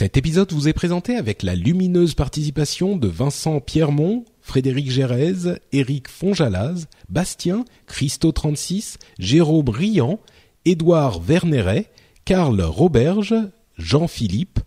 Cet 0.00 0.16
épisode 0.16 0.50
vous 0.54 0.66
est 0.66 0.72
présenté 0.72 1.16
avec 1.16 1.42
la 1.42 1.54
lumineuse 1.54 2.14
participation 2.14 2.96
de 2.96 3.06
Vincent 3.06 3.60
Pierremont, 3.60 4.24
Frédéric 4.40 4.90
Gérez, 4.90 5.58
Éric 5.72 6.08
Fonjalaz, 6.08 6.86
Bastien, 7.10 7.66
Christo36, 7.86 8.96
Jérôme 9.18 9.68
Riant, 9.68 10.18
Édouard 10.64 11.20
Verneret, 11.20 11.90
Karl 12.24 12.62
Roberge, 12.62 13.34
Jean-Philippe 13.76 14.60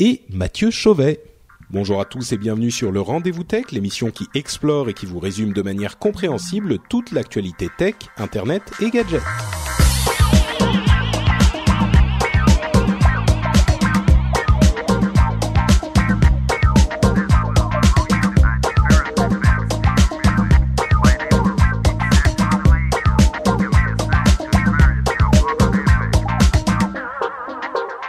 et 0.00 0.22
Mathieu 0.28 0.72
Chauvet. 0.72 1.22
Bonjour 1.70 2.00
à 2.00 2.04
tous 2.04 2.32
et 2.32 2.36
bienvenue 2.36 2.72
sur 2.72 2.90
le 2.90 3.00
Rendez-vous 3.00 3.44
Tech, 3.44 3.66
l'émission 3.70 4.10
qui 4.10 4.26
explore 4.34 4.88
et 4.88 4.94
qui 4.94 5.06
vous 5.06 5.20
résume 5.20 5.52
de 5.52 5.62
manière 5.62 6.00
compréhensible 6.00 6.78
toute 6.88 7.12
l'actualité 7.12 7.68
tech, 7.78 7.94
internet 8.16 8.64
et 8.80 8.90
gadgets. 8.90 9.22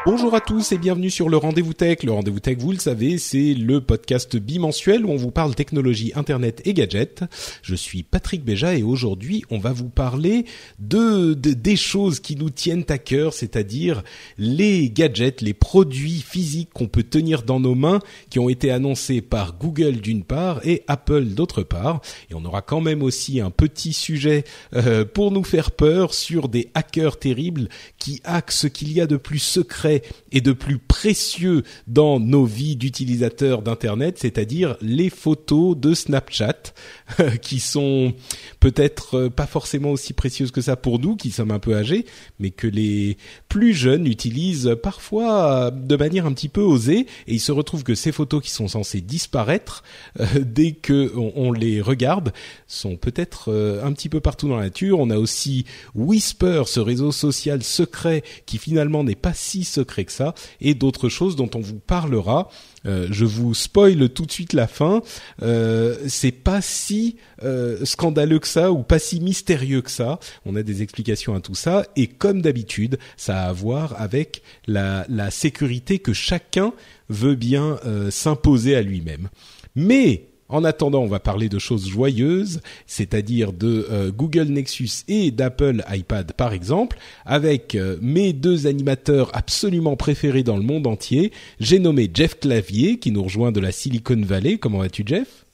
Bonjour 0.04 0.34
à 0.34 0.42
tous 0.42 0.72
et 0.72 0.80
bienvenue 0.80 1.12
sur 1.12 1.30
le 1.30 1.38
Rendez-vous 1.38 1.74
Tech. 1.76 2.02
Le 2.02 2.12
Rendez-vous 2.12 2.40
Tech, 2.40 2.58
vous 2.58 2.72
le 2.72 2.80
savez, 2.80 3.20
c'est 3.20 3.54
le 3.54 3.82
podcast 3.82 4.36
bimensuel 4.36 5.06
où 5.06 5.10
on 5.12 5.16
vous 5.16 5.30
parle 5.30 5.54
technologie, 5.54 6.12
internet 6.16 6.60
et 6.66 6.74
gadgets. 6.74 7.24
Je 7.62 7.76
suis 7.76 8.02
Patrick 8.02 8.44
Béja 8.44 8.76
et 8.76 8.82
aujourd'hui, 8.82 9.44
on 9.52 9.60
va 9.60 9.72
vous 9.74 9.90
parler 9.90 10.46
de, 10.80 11.36
de- 11.36 11.54
des 11.54 11.76
choses 11.76 12.20
qui 12.20 12.36
nous 12.36 12.50
tiennent 12.50 12.84
à 12.90 12.98
cœur, 12.98 13.34
c'est-à-dire 13.34 14.02
les 14.40 14.90
gadgets, 14.90 15.40
les 15.42 15.54
produits 15.54 16.26
physiques 16.28 16.72
qu'on 16.74 16.88
peut 16.88 17.04
tenir 17.04 17.44
dans 17.44 17.60
nos 17.60 17.76
mains 17.76 18.00
qui 18.32 18.40
ont 18.40 18.50
été 18.50 18.72
annoncés 18.72 19.22
par 19.22 19.56
Google 19.60 19.98
d'une 19.98 20.24
part 20.24 20.66
et 20.66 20.82
Apple 20.88 21.26
d'autre 21.26 21.62
part. 21.62 22.02
Et 22.32 22.34
on 22.34 22.44
aura 22.44 22.64
quand 22.64 22.82
même 22.82 23.04
aussi 23.04 23.40
un 23.40 23.52
petit 23.52 23.94
sujet 23.94 24.46
euh, 24.74 25.06
pour 25.06 25.32
nous 25.32 25.44
faire 25.44 25.70
peur 25.70 26.16
sur 26.16 26.50
des 26.50 26.70
hackers 26.74 27.20
terribles 27.20 27.70
qui 28.00 28.20
hackent 28.24 28.50
ce 28.52 28.66
qu'il 28.66 28.92
y 28.94 29.00
a 29.00 29.06
de 29.06 29.18
plus 29.18 29.38
secret 29.38 29.91
et 30.31 30.42
de 30.42 30.52
plus 30.52 30.78
précieux 30.78 31.64
dans 31.88 32.20
nos 32.20 32.45
vies 32.45 32.75
d'utilisateurs 32.75 33.61
d'Internet, 33.61 34.17
c'est-à-dire 34.20 34.78
les 34.81 35.09
photos 35.09 35.78
de 35.78 35.94
Snapchat, 35.94 36.73
qui 37.42 37.59
sont 37.59 38.14
peut-être 38.59 39.17
euh, 39.17 39.30
pas 39.30 39.45
forcément 39.45 39.92
aussi 39.92 40.14
précieuses 40.14 40.52
que 40.52 40.61
ça 40.61 40.75
pour 40.75 41.00
nous, 41.00 41.16
qui 41.16 41.31
sommes 41.31 41.52
un 41.52 41.59
peu 41.59 41.75
âgés, 41.75 42.06
mais 42.39 42.52
que 42.52 42.67
les 42.67 43.17
plus 43.50 43.73
jeunes 43.73 44.08
utilisent 44.08 44.75
parfois 44.81 45.66
euh, 45.67 45.72
de 45.72 45.95
manière 45.95 46.26
un 46.26 46.33
petit 46.33 46.50
peu 46.50 46.61
osée, 46.61 47.08
et 47.28 47.33
il 47.33 47.39
se 47.39 47.52
retrouve 47.52 47.83
que 47.83 47.95
ces 47.95 48.11
photos 48.11 48.42
qui 48.42 48.52
sont 48.52 48.67
censées 48.67 49.02
disparaître 49.02 49.83
euh, 50.20 50.26
dès 50.39 50.72
que 50.73 51.11
on, 51.16 51.52
les 51.52 51.82
regarde 51.82 52.32
sont 52.67 52.95
peut-être 52.95 53.52
un 53.83 53.92
petit 53.92 54.08
peu 54.08 54.21
partout 54.21 54.48
dans 54.48 54.55
la 54.55 54.64
nature. 54.64 54.99
On 54.99 55.10
a 55.10 55.17
aussi 55.17 55.66
Whisper, 55.95 56.64
ce 56.67 56.80
réseau 56.80 57.11
social 57.11 57.61
secret 57.61 58.23
qui 58.45 58.58
finalement 58.58 59.04
n'est 59.04 59.16
pas 59.16 59.33
si 59.33 59.64
secret 59.64 59.80
que 60.05 60.11
ça, 60.11 60.33
et 60.59 60.73
d'autres 60.73 61.09
choses 61.09 61.36
dont 61.36 61.49
on 61.55 61.59
vous 61.59 61.80
parlera. 61.80 62.49
Euh, 62.86 63.08
je 63.11 63.25
vous 63.25 63.53
spoil 63.53 64.09
tout 64.09 64.25
de 64.25 64.31
suite 64.31 64.53
la 64.53 64.67
fin. 64.67 65.02
Euh, 65.42 65.97
c'est 66.08 66.31
pas 66.31 66.61
si 66.61 67.17
euh, 67.43 67.86
scandaleux 67.86 68.39
que 68.39 68.47
ça 68.47 68.71
ou 68.71 68.83
pas 68.83 68.99
si 68.99 69.19
mystérieux 69.19 69.81
que 69.81 69.92
ça. 69.92 70.19
On 70.45 70.55
a 70.55 70.64
des 70.64 70.81
explications 70.81 71.36
à 71.36 71.42
tout 71.42 71.55
ça 71.55 71.86
et 71.95 72.08
comme 72.08 72.42
d'habitude, 72.42 72.97
ça 73.17 73.43
a 73.43 73.49
à 73.49 73.53
voir 73.53 73.99
avec 73.99 74.42
la, 74.67 75.05
sécurité 75.30 75.99
que 75.99 76.13
chacun 76.13 76.73
veut 77.09 77.36
bien 77.36 77.80
s'imposer 78.09 78.75
à 78.75 78.81
lui-même. 78.81 79.30
Mais 79.75 80.30
en 80.52 80.64
attendant, 80.64 81.00
on 81.00 81.08
va 81.08 81.20
parler 81.20 81.50
de 81.50 81.60
choses 81.60 81.88
joyeuses, 81.88 82.62
c'est-à-dire 82.86 83.54
de 83.54 83.88
euh, 83.89 84.12
Google 84.12 84.48
Nexus 84.50 85.04
et 85.08 85.32
d'Apple 85.32 85.84
iPad 85.89 86.34
par 86.34 86.54
exemple, 86.54 86.98
avec 87.26 87.76
euh, 87.76 87.98
mes 88.02 88.34
deux 88.34 88.67
animateurs 88.67 89.32
absolument 89.34 89.95
préférés 89.95 90.44
dans 90.44 90.58
le 90.58 90.64
monde 90.64 90.88
entier. 90.88 91.32
J'ai 91.60 91.80
nommé 91.80 92.10
Jeff 92.14 92.40
Clavier 92.40 93.00
qui 93.00 93.11
nous 93.11 93.23
rejoint 93.23 93.52
de 93.52 93.60
la 93.60 93.72
Silicon 93.72 94.22
Valley. 94.22 94.58
Comment 94.58 94.80
vas-tu 94.80 95.04
Jeff? 95.06 95.45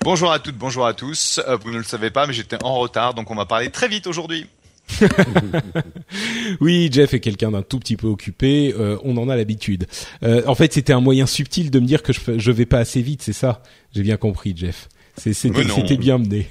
Bonjour 0.00 0.32
à 0.32 0.40
toutes, 0.40 0.56
bonjour 0.56 0.84
à 0.84 0.94
tous. 0.94 1.40
Euh, 1.46 1.56
vous 1.56 1.70
ne 1.70 1.78
le 1.78 1.84
savez 1.84 2.10
pas, 2.10 2.26
mais 2.26 2.32
j'étais 2.32 2.62
en 2.64 2.74
retard, 2.74 3.14
donc 3.14 3.30
on 3.30 3.36
va 3.36 3.46
parler 3.46 3.70
très 3.70 3.86
vite 3.86 4.08
aujourd'hui. 4.08 4.46
Oui, 6.60 6.88
Jeff 6.92 7.14
est 7.14 7.20
quelqu'un 7.20 7.50
d'un 7.50 7.62
tout 7.62 7.78
petit 7.78 7.96
peu 7.96 8.06
occupé. 8.06 8.74
euh, 8.78 8.96
on 9.04 9.16
en 9.16 9.28
a 9.28 9.36
l'habitude. 9.36 9.86
Euh, 10.22 10.42
en 10.46 10.54
fait, 10.54 10.72
c'était 10.72 10.92
un 10.92 11.00
moyen 11.00 11.26
subtil 11.26 11.70
de 11.70 11.80
me 11.80 11.86
dire 11.86 12.02
que 12.02 12.12
je, 12.12 12.20
je 12.38 12.50
vais 12.52 12.66
pas 12.66 12.78
assez 12.78 13.02
vite, 13.02 13.22
c'est 13.22 13.32
ça? 13.32 13.62
J'ai 13.94 14.02
bien 14.02 14.16
compris, 14.16 14.54
Jeff. 14.56 14.88
C'était 15.16 15.96
bien 15.96 16.18
mené. 16.18 16.48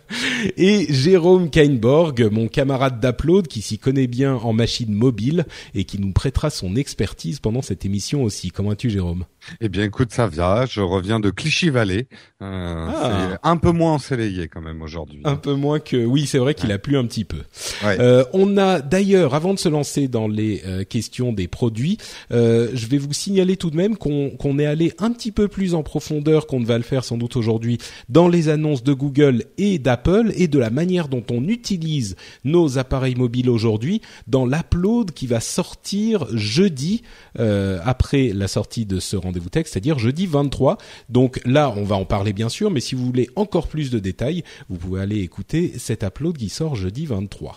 et 0.56 0.86
Jérôme 0.92 1.50
Kainborg, 1.50 2.28
mon 2.32 2.48
camarade 2.48 3.00
d'Upload, 3.00 3.48
qui 3.48 3.60
s'y 3.60 3.78
connaît 3.78 4.06
bien 4.06 4.34
en 4.34 4.52
machine 4.52 4.92
mobile 4.92 5.44
et 5.74 5.84
qui 5.84 5.98
nous 5.98 6.12
prêtera 6.12 6.50
son 6.50 6.74
expertise 6.76 7.40
pendant 7.40 7.62
cette 7.62 7.84
émission 7.84 8.22
aussi. 8.22 8.50
Comment 8.50 8.70
vas-tu, 8.70 8.90
Jérôme? 8.90 9.24
Eh 9.60 9.68
bien, 9.68 9.84
écoute, 9.84 10.12
ça 10.12 10.26
vient. 10.26 10.66
Je 10.66 10.80
reviens 10.80 11.20
de 11.20 11.30
Clichy-Vallée. 11.30 12.08
Euh, 12.42 12.88
Ah. 12.88 13.28
C'est 13.30 13.48
un 13.48 13.56
peu 13.56 13.72
moins 13.72 13.94
ensoleillé 13.94 14.48
quand 14.48 14.60
même 14.60 14.82
aujourd'hui. 14.82 15.20
Un 15.24 15.36
peu 15.36 15.54
moins 15.54 15.80
que... 15.80 16.04
Oui, 16.04 16.26
c'est 16.26 16.38
vrai 16.38 16.54
qu'il 16.54 16.72
a 16.72 16.78
plu 16.78 16.96
un 16.96 17.04
petit 17.06 17.24
peu. 17.24 17.38
Ouais. 17.84 17.98
Euh, 18.00 18.24
on 18.32 18.56
a 18.56 18.80
d'ailleurs, 18.80 19.34
avant 19.34 19.54
de 19.54 19.58
se 19.58 19.68
lancer 19.68 20.08
dans 20.08 20.28
les 20.28 20.62
euh, 20.66 20.84
questions 20.84 21.32
des 21.32 21.48
produits, 21.48 21.98
je 22.30 22.86
vais 22.86 22.98
vous 22.98 23.12
signaler 23.12 23.56
tout 23.56 23.70
de 23.70 23.76
même 23.76 23.96
qu'on 23.96 24.30
qu'on 24.30 24.58
est 24.58 24.66
allé 24.66 24.92
un 24.98 25.12
petit 25.12 25.32
peu 25.32 25.48
plus 25.48 25.74
en 25.74 25.82
profondeur 25.82 26.46
qu'on 26.46 26.60
ne 26.60 26.66
va 26.66 26.76
le 26.76 26.84
faire 26.84 27.04
sans 27.04 27.16
doute 27.16 27.36
aujourd'hui 27.36 27.78
dans 28.08 28.28
les 28.28 28.48
annonces 28.48 28.82
de 28.82 28.92
Google 28.92 29.44
et 29.56 29.78
d'Apple 29.78 30.32
et 30.36 30.48
de 30.48 30.58
la 30.58 30.70
manière 30.70 31.08
dont 31.08 31.24
on 31.30 31.46
utilise 31.48 32.16
nos 32.44 32.78
appareils 32.78 33.14
mobiles 33.14 33.50
aujourd'hui 33.50 34.00
dans 34.26 34.46
l'upload 34.46 35.12
qui 35.12 35.26
va 35.26 35.40
sortir 35.40 36.26
jeudi 36.36 37.02
euh, 37.38 37.78
après 37.84 38.28
la 38.28 38.48
sortie 38.48 38.86
de 38.86 39.00
ce 39.00 39.16
rendez-vous 39.16 39.50
texte, 39.50 39.72
c'est-à-dire 39.72 39.98
jeudi 39.98 40.26
23. 40.26 40.78
Donc 41.08 41.40
là, 41.44 41.72
on 41.76 41.84
va 41.84 41.96
en 41.96 42.04
parler 42.04 42.32
bien 42.32 42.48
sûr, 42.48 42.70
mais 42.70 42.80
si 42.80 42.94
vous 42.94 43.04
voulez 43.04 43.28
encore 43.36 43.68
plus 43.68 43.90
de 43.90 43.98
détails, 43.98 44.42
vous 44.68 44.76
pouvez 44.76 45.00
aller 45.00 45.20
écouter 45.20 45.72
cet 45.78 46.02
upload 46.02 46.36
qui 46.36 46.48
sort 46.48 46.74
jeudi 46.74 47.06
23. 47.06 47.56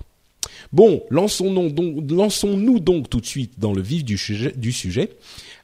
Bon, 0.72 1.04
lançons-nous 1.10 1.70
donc, 1.70 2.10
lançons-nous 2.10 2.80
donc 2.80 3.10
tout 3.10 3.20
de 3.20 3.26
suite 3.26 3.60
dans 3.60 3.74
le 3.74 3.82
vif 3.82 4.04
du 4.04 4.18
sujet, 4.18 4.54
du 4.56 4.72
sujet 4.72 5.10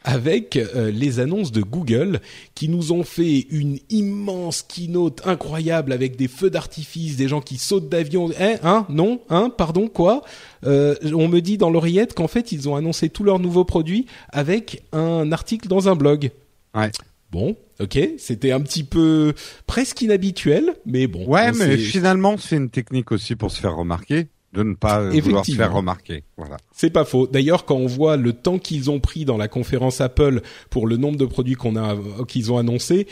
avec 0.04 0.56
euh, 0.56 0.90
les 0.90 1.20
annonces 1.20 1.52
de 1.52 1.62
Google 1.62 2.22
qui 2.56 2.70
nous 2.70 2.94
ont 2.94 3.04
fait 3.04 3.46
une 3.50 3.78
immense 3.90 4.62
keynote 4.62 5.22
incroyable 5.26 5.92
avec 5.92 6.16
des 6.16 6.30
feux 6.30 6.50
d'artifice, 6.50 7.18
des 7.18 7.28
gens 7.28 7.42
qui 7.42 7.58
sautent 7.58 7.90
d'avion. 7.90 8.32
Hein, 8.40 8.56
hein, 8.64 8.86
non, 8.90 9.20
hein, 9.30 9.50
pardon, 9.50 9.90
quoi? 9.90 10.24
Euh, 10.66 10.96
On 11.14 11.28
me 11.28 11.42
dit 11.42 11.58
dans 11.58 11.70
l'oreillette 11.70 12.14
qu'en 12.14 12.30
fait 12.30 12.54
ils 12.54 12.70
ont 12.70 12.76
annoncé 12.76 13.10
tous 13.10 13.24
leurs 13.24 13.40
nouveaux 13.40 13.66
produits 13.66 14.06
avec 14.30 14.84
un 14.94 15.32
article 15.32 15.68
dans 15.68 15.90
un 15.90 15.96
blog. 15.96 16.32
Ouais. 16.74 16.92
Bon, 17.30 17.58
ok, 17.82 18.00
c'était 18.18 18.52
un 18.52 18.62
petit 18.62 18.86
peu 18.86 19.34
presque 19.66 20.02
inhabituel, 20.02 20.74
mais 20.86 21.08
bon. 21.08 21.26
Ouais, 21.26 21.52
mais 21.52 21.76
finalement, 21.76 22.38
c'est 22.38 22.56
une 22.56 22.70
technique 22.70 23.12
aussi 23.12 23.36
pour 23.36 23.52
se 23.52 23.60
faire 23.60 23.76
remarquer, 23.76 24.28
de 24.58 24.64
ne 24.64 24.74
pas 24.74 25.02
euh, 25.02 25.22
vouloir 25.22 25.46
se 25.46 25.52
faire 25.52 25.72
remarquer. 25.72 26.24
Voilà. 26.36 26.58
C'est 26.72 26.90
pas 26.90 27.06
faux. 27.06 27.28
D'ailleurs, 27.28 27.66
quand 27.66 27.76
on 27.76 27.86
voit 27.86 28.18
le 28.18 28.34
temps 28.34 28.58
qu'ils 28.58 28.90
ont 28.90 29.00
pris 29.00 29.24
dans 29.24 29.38
la 29.38 29.48
conférence 29.48 30.02
Apple 30.02 30.42
pour 30.72 30.88
le 30.88 30.98
nombre 30.98 31.18
de 31.18 31.26
produits 31.26 31.54
qu'on 31.54 31.76
a, 31.76 31.94
euh, 31.94 32.26
qu'ils 32.28 32.52
ont 32.52 32.58
annoncé, 32.58 33.08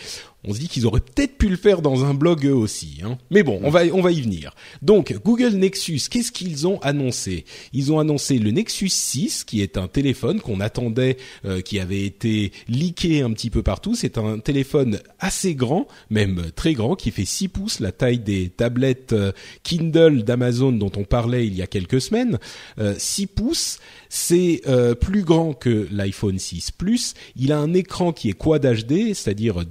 on 0.48 0.54
se 0.54 0.60
dit 0.60 0.68
qu'ils 0.68 0.86
auraient 0.86 1.02
peut-être 1.02 1.38
pu 1.38 1.50
le 1.50 1.58
faire 1.58 1.82
dans 1.82 2.06
un 2.06 2.14
blog 2.14 2.46
eux 2.46 2.54
aussi. 2.54 3.00
Hein. 3.04 3.18
Mais 3.32 3.44
bon, 3.44 3.60
on 3.64 3.70
va 3.70 3.84
y 3.86 4.22
venir. 4.22 4.54
Donc 4.82 5.16
Google 5.24 5.54
Nexus, 5.56 6.02
qu'est-ce 6.10 6.32
qu'ils 6.32 6.68
ont 6.68 6.80
annoncé? 6.82 7.46
Ils 7.74 7.92
ont 7.92 8.00
annoncé 8.00 8.38
le 8.38 8.52
Nexus 8.52 8.90
6, 8.90 9.44
qui 9.44 9.62
est 9.62 9.78
un 9.78 9.88
téléphone 9.88 10.40
qu'on 10.40 10.60
attendait, 10.60 11.18
euh, 11.46 11.62
qui 11.62 11.80
avait 11.80 12.06
été 12.06 12.52
leaké 12.68 13.22
un 13.22 13.32
petit 13.32 13.50
peu 13.50 13.64
partout. 13.64 13.96
C'est 13.96 14.18
un 14.18 14.40
téléphone 14.40 15.00
assez 15.20 15.56
grand, 15.56 15.88
même 16.10 16.52
très 16.56 16.74
grand, 16.74 16.96
qui 16.96 17.12
fait 17.12 17.26
6 17.26 17.48
pouces, 17.50 17.80
la 17.80 17.92
taille 17.92 18.20
des 18.20 18.50
tablettes 18.50 19.14
euh, 19.14 19.32
Kindle 19.64 20.24
d'Amazon 20.24 20.72
dont 20.72 20.92
on 20.96 21.04
parlait 21.04 21.48
il 21.48 21.56
y 21.56 21.62
a 21.62 21.68
quelques 21.68 22.02
semaines. 22.02 22.40
6 22.78 23.24
euh, 23.24 23.28
pouces, 23.36 23.80
c'est 24.10 24.62
plus 25.02 25.24
grand 25.24 25.54
que 25.54 25.88
l'iPhone 25.92 26.40
6 26.40 26.72
Plus. 26.72 27.14
Il 27.36 27.52
a 27.52 27.60
un 27.60 27.74
écran 27.74 28.14
qui 28.14 28.30
est 28.30 28.34
Quad 28.34 28.66
HD, 28.66 29.14
c'est-à-dire 29.14 29.66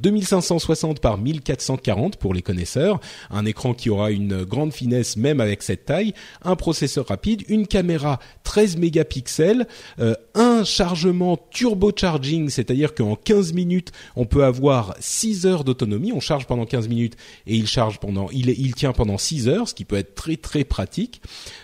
2560 0.64 1.00
par 1.00 1.18
1440 1.18 2.16
pour 2.16 2.34
les 2.34 2.42
connaisseurs, 2.42 3.00
un 3.30 3.44
écran 3.44 3.74
qui 3.74 3.90
aura 3.90 4.10
une 4.10 4.44
grande 4.44 4.72
finesse 4.72 5.16
même 5.16 5.40
avec 5.40 5.62
cette 5.62 5.84
taille, 5.84 6.14
un 6.42 6.56
processeur 6.56 7.06
rapide, 7.06 7.42
une 7.48 7.66
caméra 7.66 8.18
13 8.44 8.76
mégapixels, 8.78 9.66
euh, 10.00 10.14
un 10.34 10.64
chargement 10.64 11.38
turbocharging, 11.50 12.48
c'est-à-dire 12.48 12.94
qu'en 12.94 13.16
15 13.16 13.52
minutes, 13.52 13.92
on 14.16 14.24
peut 14.24 14.44
avoir 14.44 14.94
6 15.00 15.46
heures 15.46 15.64
d'autonomie, 15.64 16.12
on 16.12 16.20
charge 16.20 16.46
pendant 16.46 16.66
15 16.66 16.88
minutes 16.88 17.16
et 17.46 17.56
il 17.56 17.66
charge 17.66 18.00
pendant 18.00 18.28
il, 18.32 18.48
il 18.48 18.74
tient 18.74 18.92
pendant 18.92 19.18
6 19.18 19.48
heures, 19.48 19.68
ce 19.68 19.74
qui 19.74 19.84
peut 19.84 19.96
être 19.96 20.14
très 20.14 20.36
très 20.36 20.64
pratique. 20.64 21.20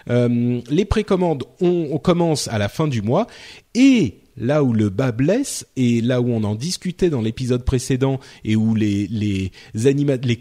Euh, 0.09 0.61
les 0.69 0.85
précommandes 0.85 1.45
on, 1.61 1.89
on 1.93 1.99
commence 1.99 2.49
à 2.49 2.59
la 2.59 2.69
fin 2.69 2.89
du 2.89 3.03
mois 3.03 3.27
et 3.75 4.21
là 4.37 4.63
où 4.63 4.73
le 4.73 4.89
bas 4.89 5.13
blesse 5.13 5.67
et 5.77 6.01
là 6.01 6.21
où 6.21 6.31
on 6.31 6.45
en 6.45 6.55
discutait 6.55 7.11
dans 7.11 7.21
l'épisode 7.21 7.65
précédent 7.65 8.21
et 8.45 8.57
où 8.57 8.75
les 8.75 9.53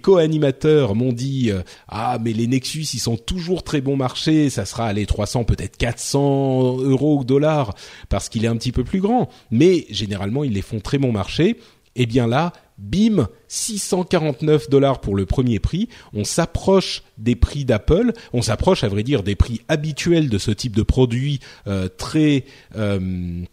co-animateurs 0.02 0.96
m'ont 0.96 1.14
dit 1.14 1.52
euh, 1.52 1.62
ah 1.88 2.18
mais 2.24 2.34
les 2.34 2.48
Nexus 2.48 2.86
ils 2.94 3.00
sont 3.00 3.18
toujours 3.18 3.64
très 3.64 3.82
bon 3.82 3.96
marché 3.96 4.50
ça 4.50 4.66
sera 4.66 4.92
les 4.94 5.06
300 5.06 5.44
peut-être 5.44 5.78
400 5.78 6.78
euros 6.80 7.20
ou 7.20 7.24
dollars 7.24 7.76
parce 8.10 8.30
qu'il 8.30 8.46
est 8.46 8.50
un 8.50 8.58
petit 8.58 8.72
peu 8.72 8.84
plus 8.84 9.02
grand 9.02 9.30
mais 9.52 9.86
généralement 9.90 10.44
ils 10.44 10.54
les 10.54 10.62
font 10.62 10.80
très 10.80 10.98
bon 10.98 11.12
marché 11.12 11.58
et 11.96 12.04
eh 12.04 12.06
bien 12.06 12.28
là 12.28 12.54
bim 12.80 13.28
649 13.48 14.70
dollars 14.70 15.02
pour 15.02 15.16
le 15.16 15.26
premier 15.26 15.60
prix. 15.60 15.90
On 16.14 16.24
s'approche 16.24 17.04
des 17.18 17.36
prix 17.36 17.66
d'Apple. 17.66 18.14
On 18.34 18.42
s'approche, 18.42 18.84
à 18.84 18.88
vrai 18.88 19.04
dire, 19.04 19.24
des 19.24 19.36
prix 19.36 19.62
habituels 19.68 20.30
de 20.30 20.38
ce 20.38 20.52
type 20.52 20.76
de 20.76 20.84
produit 20.84 21.40
euh, 21.68 21.88
très 21.90 22.46
euh, 22.76 23.44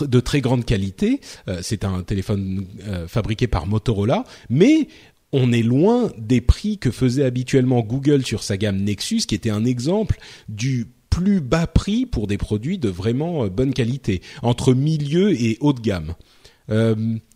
de 0.00 0.20
très 0.20 0.40
grande 0.40 0.64
qualité. 0.64 1.20
Euh, 1.48 1.60
c'est 1.62 1.84
un 1.84 2.02
téléphone 2.02 2.66
euh, 2.86 3.06
fabriqué 3.08 3.46
par 3.46 3.66
Motorola, 3.66 4.24
mais 4.50 4.88
on 5.32 5.52
est 5.52 5.62
loin 5.62 6.10
des 6.18 6.40
prix 6.40 6.78
que 6.78 6.90
faisait 6.90 7.24
habituellement 7.24 7.80
Google 7.80 8.24
sur 8.24 8.42
sa 8.42 8.56
gamme 8.56 8.82
Nexus, 8.82 9.22
qui 9.26 9.34
était 9.34 9.50
un 9.50 9.64
exemple 9.64 10.18
du 10.48 10.88
plus 11.10 11.40
bas 11.40 11.66
prix 11.66 12.06
pour 12.06 12.26
des 12.26 12.38
produits 12.38 12.78
de 12.78 12.88
vraiment 12.88 13.44
euh, 13.44 13.48
bonne 13.48 13.74
qualité, 13.74 14.22
entre 14.42 14.74
milieu 14.74 15.32
et 15.32 15.58
haut 15.60 15.72
de 15.72 15.80
gamme. 15.80 16.14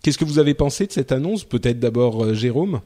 Qu'est-ce 0.03 0.17
que 0.17 0.25
vous 0.25 0.39
avez 0.39 0.55
pensé 0.55 0.87
de 0.87 0.93
cette 0.93 1.13
annonce? 1.13 1.45
Peut-être 1.45 1.79
d'abord 1.79 2.33
Jérôme? 2.33 2.81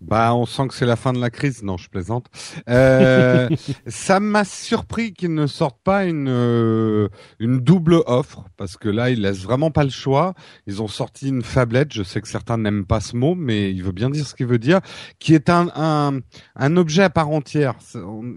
Bah, 0.00 0.34
on 0.34 0.44
sent 0.46 0.68
que 0.68 0.74
c'est 0.74 0.86
la 0.86 0.96
fin 0.96 1.12
de 1.12 1.20
la 1.20 1.30
crise. 1.30 1.62
Non, 1.62 1.76
je 1.76 1.88
plaisante. 1.88 2.26
Euh, 2.68 3.48
ça 3.86 4.20
m'a 4.20 4.44
surpris 4.44 5.12
qu'ils 5.12 5.34
ne 5.34 5.46
sortent 5.46 5.82
pas 5.82 6.04
une 6.04 6.28
euh, 6.28 7.08
une 7.38 7.60
double 7.60 8.02
offre 8.06 8.44
parce 8.56 8.76
que 8.76 8.88
là, 8.88 9.10
ils 9.10 9.20
laissent 9.22 9.42
vraiment 9.42 9.70
pas 9.70 9.84
le 9.84 9.90
choix. 9.90 10.34
Ils 10.66 10.82
ont 10.82 10.88
sorti 10.88 11.28
une 11.28 11.42
fablette. 11.42 11.92
Je 11.92 12.02
sais 12.02 12.20
que 12.20 12.28
certains 12.28 12.58
n'aiment 12.58 12.84
pas 12.84 13.00
ce 13.00 13.16
mot, 13.16 13.34
mais 13.34 13.70
il 13.72 13.82
veut 13.82 13.92
bien 13.92 14.10
dire 14.10 14.26
ce 14.26 14.34
qu'il 14.34 14.46
veut 14.46 14.58
dire, 14.58 14.80
qui 15.18 15.34
est 15.34 15.48
un 15.48 15.70
un, 15.74 16.20
un 16.56 16.76
objet 16.76 17.02
à 17.02 17.10
part 17.10 17.30
entière. 17.30 17.74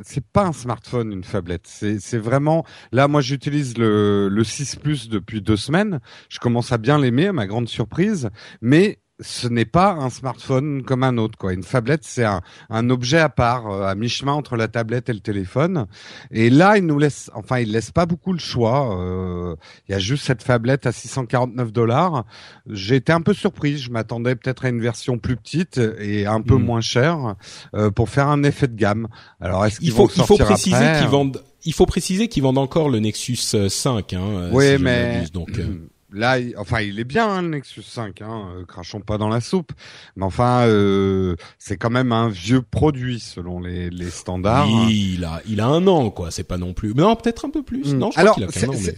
C'est 0.04 0.26
pas 0.26 0.46
un 0.46 0.54
smartphone, 0.54 1.12
une 1.12 1.24
fablette. 1.24 1.68
C'est 1.68 2.00
c'est 2.00 2.18
vraiment 2.18 2.66
là. 2.92 3.08
Moi, 3.08 3.22
j'utilise 3.22 3.78
le 3.78 4.30
le 4.30 4.44
6 4.44 4.78
Plus 4.78 5.10
depuis 5.10 5.42
deux 5.42 5.58
semaines. 5.58 6.00
Je 6.30 6.40
commence 6.40 6.72
à 6.72 6.78
bien 6.78 7.00
l'aimer, 7.00 7.28
à 7.28 7.34
ma 7.34 7.48
grande 7.48 7.68
surprise, 7.68 8.30
mais 8.62 9.00
ce 9.22 9.48
n'est 9.48 9.66
pas 9.66 9.92
un 9.92 10.10
smartphone 10.10 10.84
comme 10.84 11.04
un 11.04 11.18
autre. 11.18 11.38
Quoi. 11.38 11.54
Une 11.54 11.64
tablette, 11.64 12.04
c'est 12.04 12.24
un, 12.24 12.42
un, 12.70 12.90
objet 12.90 13.20
à 13.20 13.30
part, 13.30 13.70
euh, 13.70 13.84
à 13.84 13.96
mi-chemin 13.96 14.34
entre 14.34 14.56
la 14.56 14.68
tablette 14.68 15.10
et 15.10 15.14
le 15.14 15.20
téléphone. 15.20 15.88
Et 16.32 16.50
là, 16.50 16.78
il 16.78 16.86
nous 16.86 16.98
laisse, 16.98 17.30
enfin, 17.34 17.60
il 17.60 17.72
laisse 17.72 17.92
pas 17.92 18.06
beaucoup 18.06 18.34
le 18.34 18.40
choix. 18.40 18.98
Euh, 18.98 19.56
il 19.88 19.92
y 19.92 19.96
a 19.96 20.00
juste 20.00 20.26
cette 20.26 20.44
tablette 20.44 20.86
à 20.86 20.92
649 20.92 21.72
dollars. 21.72 22.26
J'ai 22.68 22.96
été 22.96 23.12
un 23.12 23.22
peu 23.22 23.34
surpris. 23.34 23.78
Je 23.78 23.92
m'attendais 23.92 24.36
peut-être 24.36 24.66
à 24.66 24.70
une 24.70 24.82
version 24.82 25.18
plus 25.18 25.36
petite 25.36 25.80
et 26.00 26.26
un 26.26 26.42
peu 26.42 26.56
hmm. 26.56 26.64
moins 26.64 26.82
chère 26.82 27.36
euh, 27.76 27.92
pour 27.92 28.10
faire 28.10 28.28
un 28.28 28.44
effet 28.44 28.68
de 28.68 28.76
gamme. 28.76 29.08
Alors, 29.42 29.66
est-ce 29.66 29.80
qu'il 29.80 29.92
faut, 29.92 30.10
il 30.16 30.24
faut 30.24 30.38
préciser 30.38 30.94
qu'ils 31.00 31.08
vendent. 31.08 31.42
Il 31.66 31.74
faut 31.74 31.86
préciser 31.86 32.30
qu'ils 32.30 32.44
vendent 32.44 32.58
encore 32.58 32.90
le 32.90 33.00
Nexus 33.00 33.36
5. 33.36 34.14
Hein, 34.14 34.50
oui, 34.54 34.78
mais 34.80 35.26
donc. 35.34 35.50
là, 36.12 36.38
enfin, 36.58 36.82
il 36.82 37.00
est 37.00 37.04
bien 37.04 37.30
hein, 37.30 37.42
le 37.42 37.50
Nexus 37.50 37.84
5, 37.84 38.22
hein, 38.22 38.50
euh, 38.56 38.66
crachons 38.66 39.02
pas 39.02 39.18
dans 39.18 39.30
la 39.30 39.42
soupe. 39.42 39.72
Mais 40.16 40.26
enfin, 40.26 40.62
euh, 40.62 41.36
c'est 41.58 41.78
quand 41.78 41.90
même 41.90 42.12
un 42.12 42.30
vieux 42.30 42.62
produit 42.62 43.20
selon 43.20 43.60
les, 43.60 43.90
les 43.90 44.10
standards. 44.10 44.68
Oui, 44.68 45.16
il 45.16 45.26
a, 45.26 45.42
il 45.48 45.62
a 45.62 45.68
un 45.68 45.86
an, 45.88 46.10
quoi. 46.10 46.32
C'est 46.32 46.44
pas 46.44 46.58
non 46.58 46.74
plus. 46.74 46.94
Mais 46.94 47.02
non, 47.02 47.16
peut-être 47.16 47.46
un 47.46 47.50
peu 47.50 47.64
plus. 47.64 47.94
Hmm. 47.94 48.00
Non, 48.00 48.12
je 48.12 48.20
Alors, 48.20 48.40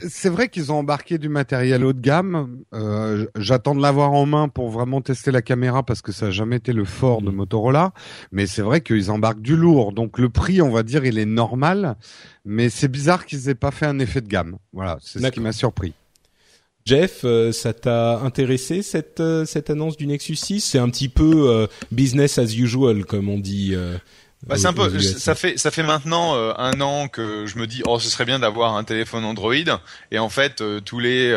c'est 0.10 0.30
vrai 0.30 0.50
qu'ils 0.50 0.72
ont 0.72 0.80
embarqué 0.80 1.18
du 1.18 1.30
matériel 1.30 1.84
haut 1.84 1.94
de 1.94 2.02
gamme. 2.02 2.62
Euh, 2.74 3.28
J'attends 3.36 3.76
de 3.76 3.82
l'avoir 3.82 4.14
en 4.14 4.26
main 4.26 4.48
pour 4.48 4.70
vraiment 4.70 5.02
tester 5.02 5.32
la 5.32 5.42
caméra 5.42 5.84
parce 5.84 6.02
que 6.02 6.12
ça 6.12 6.28
a 6.28 6.32
jamais 6.32 6.58
été 6.58 6.74
le 6.74 6.86
fort 6.86 7.22
de 7.22 7.32
hmm. 7.32 7.36
Motorola. 7.36 7.94
Mais 8.32 8.48
c'est 8.48 8.62
vrai 8.62 8.82
qu'ils 8.82 9.12
embarquent 9.12 9.42
du 9.42 9.56
lourd. 9.56 9.94
Donc 9.94 10.18
le 10.18 10.30
prix, 10.30 10.62
on 10.62 10.72
va 10.72 10.84
dire, 10.84 11.06
il 11.06 11.18
est 11.18 11.26
normal. 11.26 11.98
Mais 12.46 12.70
c'est 12.70 12.88
bizarre 12.88 13.26
qu'ils 13.26 13.50
aient 13.50 13.56
pas 13.56 13.72
fait 13.72 13.86
un 13.86 14.00
effet 14.00 14.22
de 14.22 14.28
gamme. 14.28 14.58
Voilà, 14.74 14.98
c'est 15.02 15.20
ce 15.20 15.28
qui 15.28 15.40
m'a 15.40 15.52
surpris. 15.52 15.94
Jeff, 16.86 17.22
euh, 17.24 17.52
ça 17.52 17.74
t'a 17.74 18.20
intéressé 18.20 18.82
cette 18.82 19.20
euh, 19.20 19.46
cette 19.46 19.70
annonce 19.70 19.98
du 19.98 20.08
Nexus 20.08 20.36
6 20.36 20.62
C'est 20.62 20.80
un 20.80 20.90
petit 20.90 21.10
peu 21.10 21.50
euh, 21.50 21.68
business 21.92 22.38
as 22.38 22.56
usual 22.56 23.06
comme 23.06 23.30
on 23.30 23.38
dit. 23.38 23.76
Bah, 24.48 24.58
c'est 24.58 24.66
un 24.66 24.74
peu, 24.74 25.00
ça 25.00 25.36
fait 25.36 25.58
ça 25.58 25.70
fait 25.70 25.84
maintenant 25.84 26.34
un 26.58 26.82
an 26.82 27.08
que 27.08 27.46
je 27.46 27.60
me 27.60 27.68
dis 27.68 27.84
oh 27.86 28.00
ce 28.00 28.10
serait 28.10 28.26
bien 28.26 28.40
d'avoir 28.40 28.76
un 28.76 28.84
téléphone 28.84 29.24
Android. 29.24 29.54
Et 30.10 30.18
en 30.18 30.30
fait 30.30 30.64
tous 30.84 31.00
les 31.00 31.32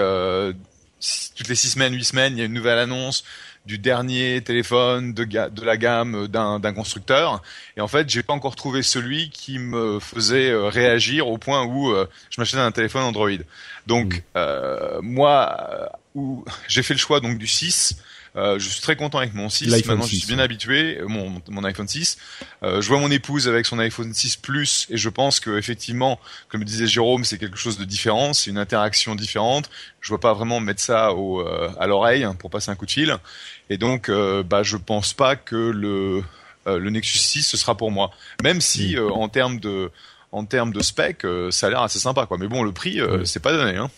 toutes 1.37 1.49
les 1.49 1.55
six 1.55 1.71
semaines, 1.71 1.95
huit 1.95 2.05
semaines, 2.05 2.35
il 2.35 2.39
y 2.39 2.43
a 2.43 2.47
une 2.47 2.55
nouvelle 2.55 2.79
annonce 2.79 3.25
du 3.67 3.79
dernier 3.79 4.43
téléphone 4.43 5.15
de, 5.15 5.25
de 5.25 5.65
la 5.65 5.77
gamme 5.77 6.29
d'un 6.29 6.73
constructeur. 6.73 7.43
Et 7.77 7.81
en 7.81 7.89
fait, 7.89 8.09
j'ai 8.09 8.23
pas 8.23 8.35
encore 8.35 8.57
trouvé 8.57 8.83
celui 8.83 9.31
qui 9.31 9.59
me 9.59 10.01
faisait 10.01 10.51
euh, 10.51 10.69
réagir 10.69 11.29
au 11.29 11.39
point 11.39 11.65
où 11.65 11.91
euh, 11.91 12.09
je 12.31 12.41
m'achetais 12.41 12.59
un 12.59 12.73
téléphone 12.73 13.03
Android. 13.03 13.31
Donc, 13.87 14.17
mmh. 14.17 14.21
euh, 14.37 15.01
moi, 15.03 15.91
où 16.15 16.45
j'ai 16.69 16.83
fait 16.83 16.95
le 16.95 17.01
choix 17.01 17.21
donc 17.21 17.39
du 17.39 17.47
6 17.47 17.97
euh, 18.37 18.59
je 18.59 18.69
suis 18.69 18.81
très 18.81 18.97
content 18.97 19.19
avec 19.19 19.35
mon 19.35 19.49
6. 19.49 19.69
Maintenant, 19.69 20.03
je 20.03 20.17
suis 20.17 20.27
bien 20.27 20.39
habitué. 20.39 20.99
Euh, 20.99 21.07
mon, 21.07 21.41
mon 21.49 21.65
iPhone 21.65 21.87
6. 21.87 22.19
Euh, 22.63 22.81
je 22.81 22.89
vois 22.89 22.99
mon 22.99 23.11
épouse 23.11 23.49
avec 23.49 23.67
son 23.67 23.79
iPhone 23.79 24.13
6 24.13 24.37
Plus 24.37 24.87
et 24.91 24.97
je 24.97 25.09
pense 25.09 25.39
que 25.39 25.57
effectivement, 25.57 26.19
comme 26.49 26.65
disait 26.65 26.87
Jérôme, 26.87 27.25
c'est 27.25 27.39
quelque 27.39 27.57
chose 27.57 27.79
de 27.79 27.85
différent. 27.85 28.33
C'est 28.33 28.51
une 28.51 28.59
interaction 28.59 29.15
différente. 29.15 29.71
Je 30.01 30.09
vois 30.09 30.21
pas 30.21 30.35
vraiment 30.35 30.61
mettre 30.61 30.81
ça 30.81 31.13
au, 31.13 31.41
euh, 31.41 31.71
à 31.79 31.87
l'oreille 31.87 32.25
hein, 32.25 32.35
pour 32.35 32.51
passer 32.51 32.71
un 32.71 32.75
coup 32.75 32.87
de 32.87 32.91
fil. 32.91 33.17
Et 33.71 33.79
donc, 33.79 34.09
euh, 34.09 34.43
bah, 34.43 34.63
je 34.63 34.77
pense 34.77 35.13
pas 35.13 35.37
que 35.37 35.57
le 35.57 36.23
le 36.67 36.89
Nexus 36.89 37.19
6 37.19 37.43
ce 37.43 37.59
sera 37.59 37.77
pour 37.77 37.91
moi. 37.91 38.11
Même 38.43 38.63
si 38.63 38.97
mm. 38.97 39.13
en 39.13 39.29
termes 39.29 39.61
de 39.61 39.91
en 40.33 40.47
termes 40.47 40.73
de 40.73 40.83
spec, 40.83 41.27
ça 41.51 41.67
a 41.67 41.71
l'air 41.71 41.83
assez 41.83 41.99
sympa 41.99 42.25
quoi. 42.25 42.39
Mais 42.39 42.49
bon, 42.49 42.63
le 42.63 42.73
prix, 42.73 43.01
c'est 43.25 43.43
pas 43.43 43.53
donné. 43.53 43.77
Hein. 43.77 43.91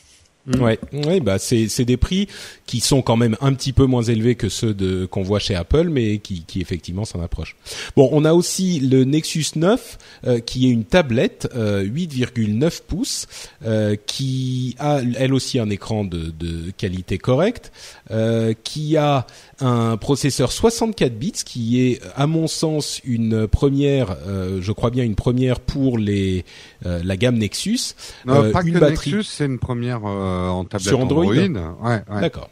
Mm. 0.47 0.63
Ouais, 0.63 0.79
ouais, 0.93 1.21
bah 1.21 1.39
c'est 1.39 1.69
c'est 1.69 1.85
des 1.85 1.97
prix 1.97 2.29
qui 2.67 2.81
sont 2.81 3.03
quand 3.03 3.17
même 3.17 3.37
un 3.41 3.53
petit 3.53 3.73
peu 3.73 3.87
moins 3.87 4.03
élevés 4.03 4.37
que 4.37 4.49
ceux 4.49 4.75
de 4.75 5.05
qu'on 5.07 5.23
voit 5.23 5.41
chez 5.41 5.55
Apple, 5.55 5.89
mais 5.91 6.19
qui 6.19 6.45
qui 6.47 6.61
effectivement 6.61 7.05
s'en 7.05 7.21
approchent. 7.21 7.57
Bon, 7.97 8.09
on 8.13 8.25
a 8.25 8.33
aussi 8.33 8.79
le 8.81 9.05
Nexus 9.05 9.47
9 9.57 9.99
euh, 10.27 10.39
qui 10.39 10.69
est 10.69 10.71
une 10.71 10.85
tablette 10.85 11.49
euh, 11.57 11.85
8,9 11.85 12.83
pouces 12.87 13.27
euh, 13.65 13.97
qui 14.07 14.77
a 14.79 15.01
elle 15.17 15.35
aussi 15.35 15.59
un 15.59 15.71
écran 15.71 16.05
de 16.05 16.31
de 16.31 16.71
qualité 16.77 17.19
correcte, 17.19 17.73
euh, 18.11 18.55
qui 18.65 18.97
a 18.97 19.27
un 19.61 19.97
processeur 19.97 20.53
64 20.53 21.19
bits 21.19 21.33
qui 21.33 21.81
est 21.83 22.01
à 22.15 22.27
mon 22.27 22.47
sens 22.47 23.01
une 23.05 23.47
première, 23.47 24.17
je 24.61 24.73
crois 24.73 24.91
bien 24.91 25.05
une 25.05 25.15
première 25.15 25.61
pour 25.61 25.99
les 25.99 26.45
la 26.85 27.17
gamme 27.17 27.39
Nexus. 27.39 27.95
Non, 28.27 28.51
pas 28.53 28.63
une 28.63 28.75
que 28.75 28.79
batterie... 28.79 29.13
Nexus, 29.13 29.25
c'est 29.25 29.47
une 29.47 29.59
première 29.59 30.01
euh, 30.05 30.49
en 30.49 30.65
tablette 30.65 30.89
Sur 30.89 31.01
Android. 31.01 31.25
Ouais, 31.25 31.51
D'accord. 32.21 32.51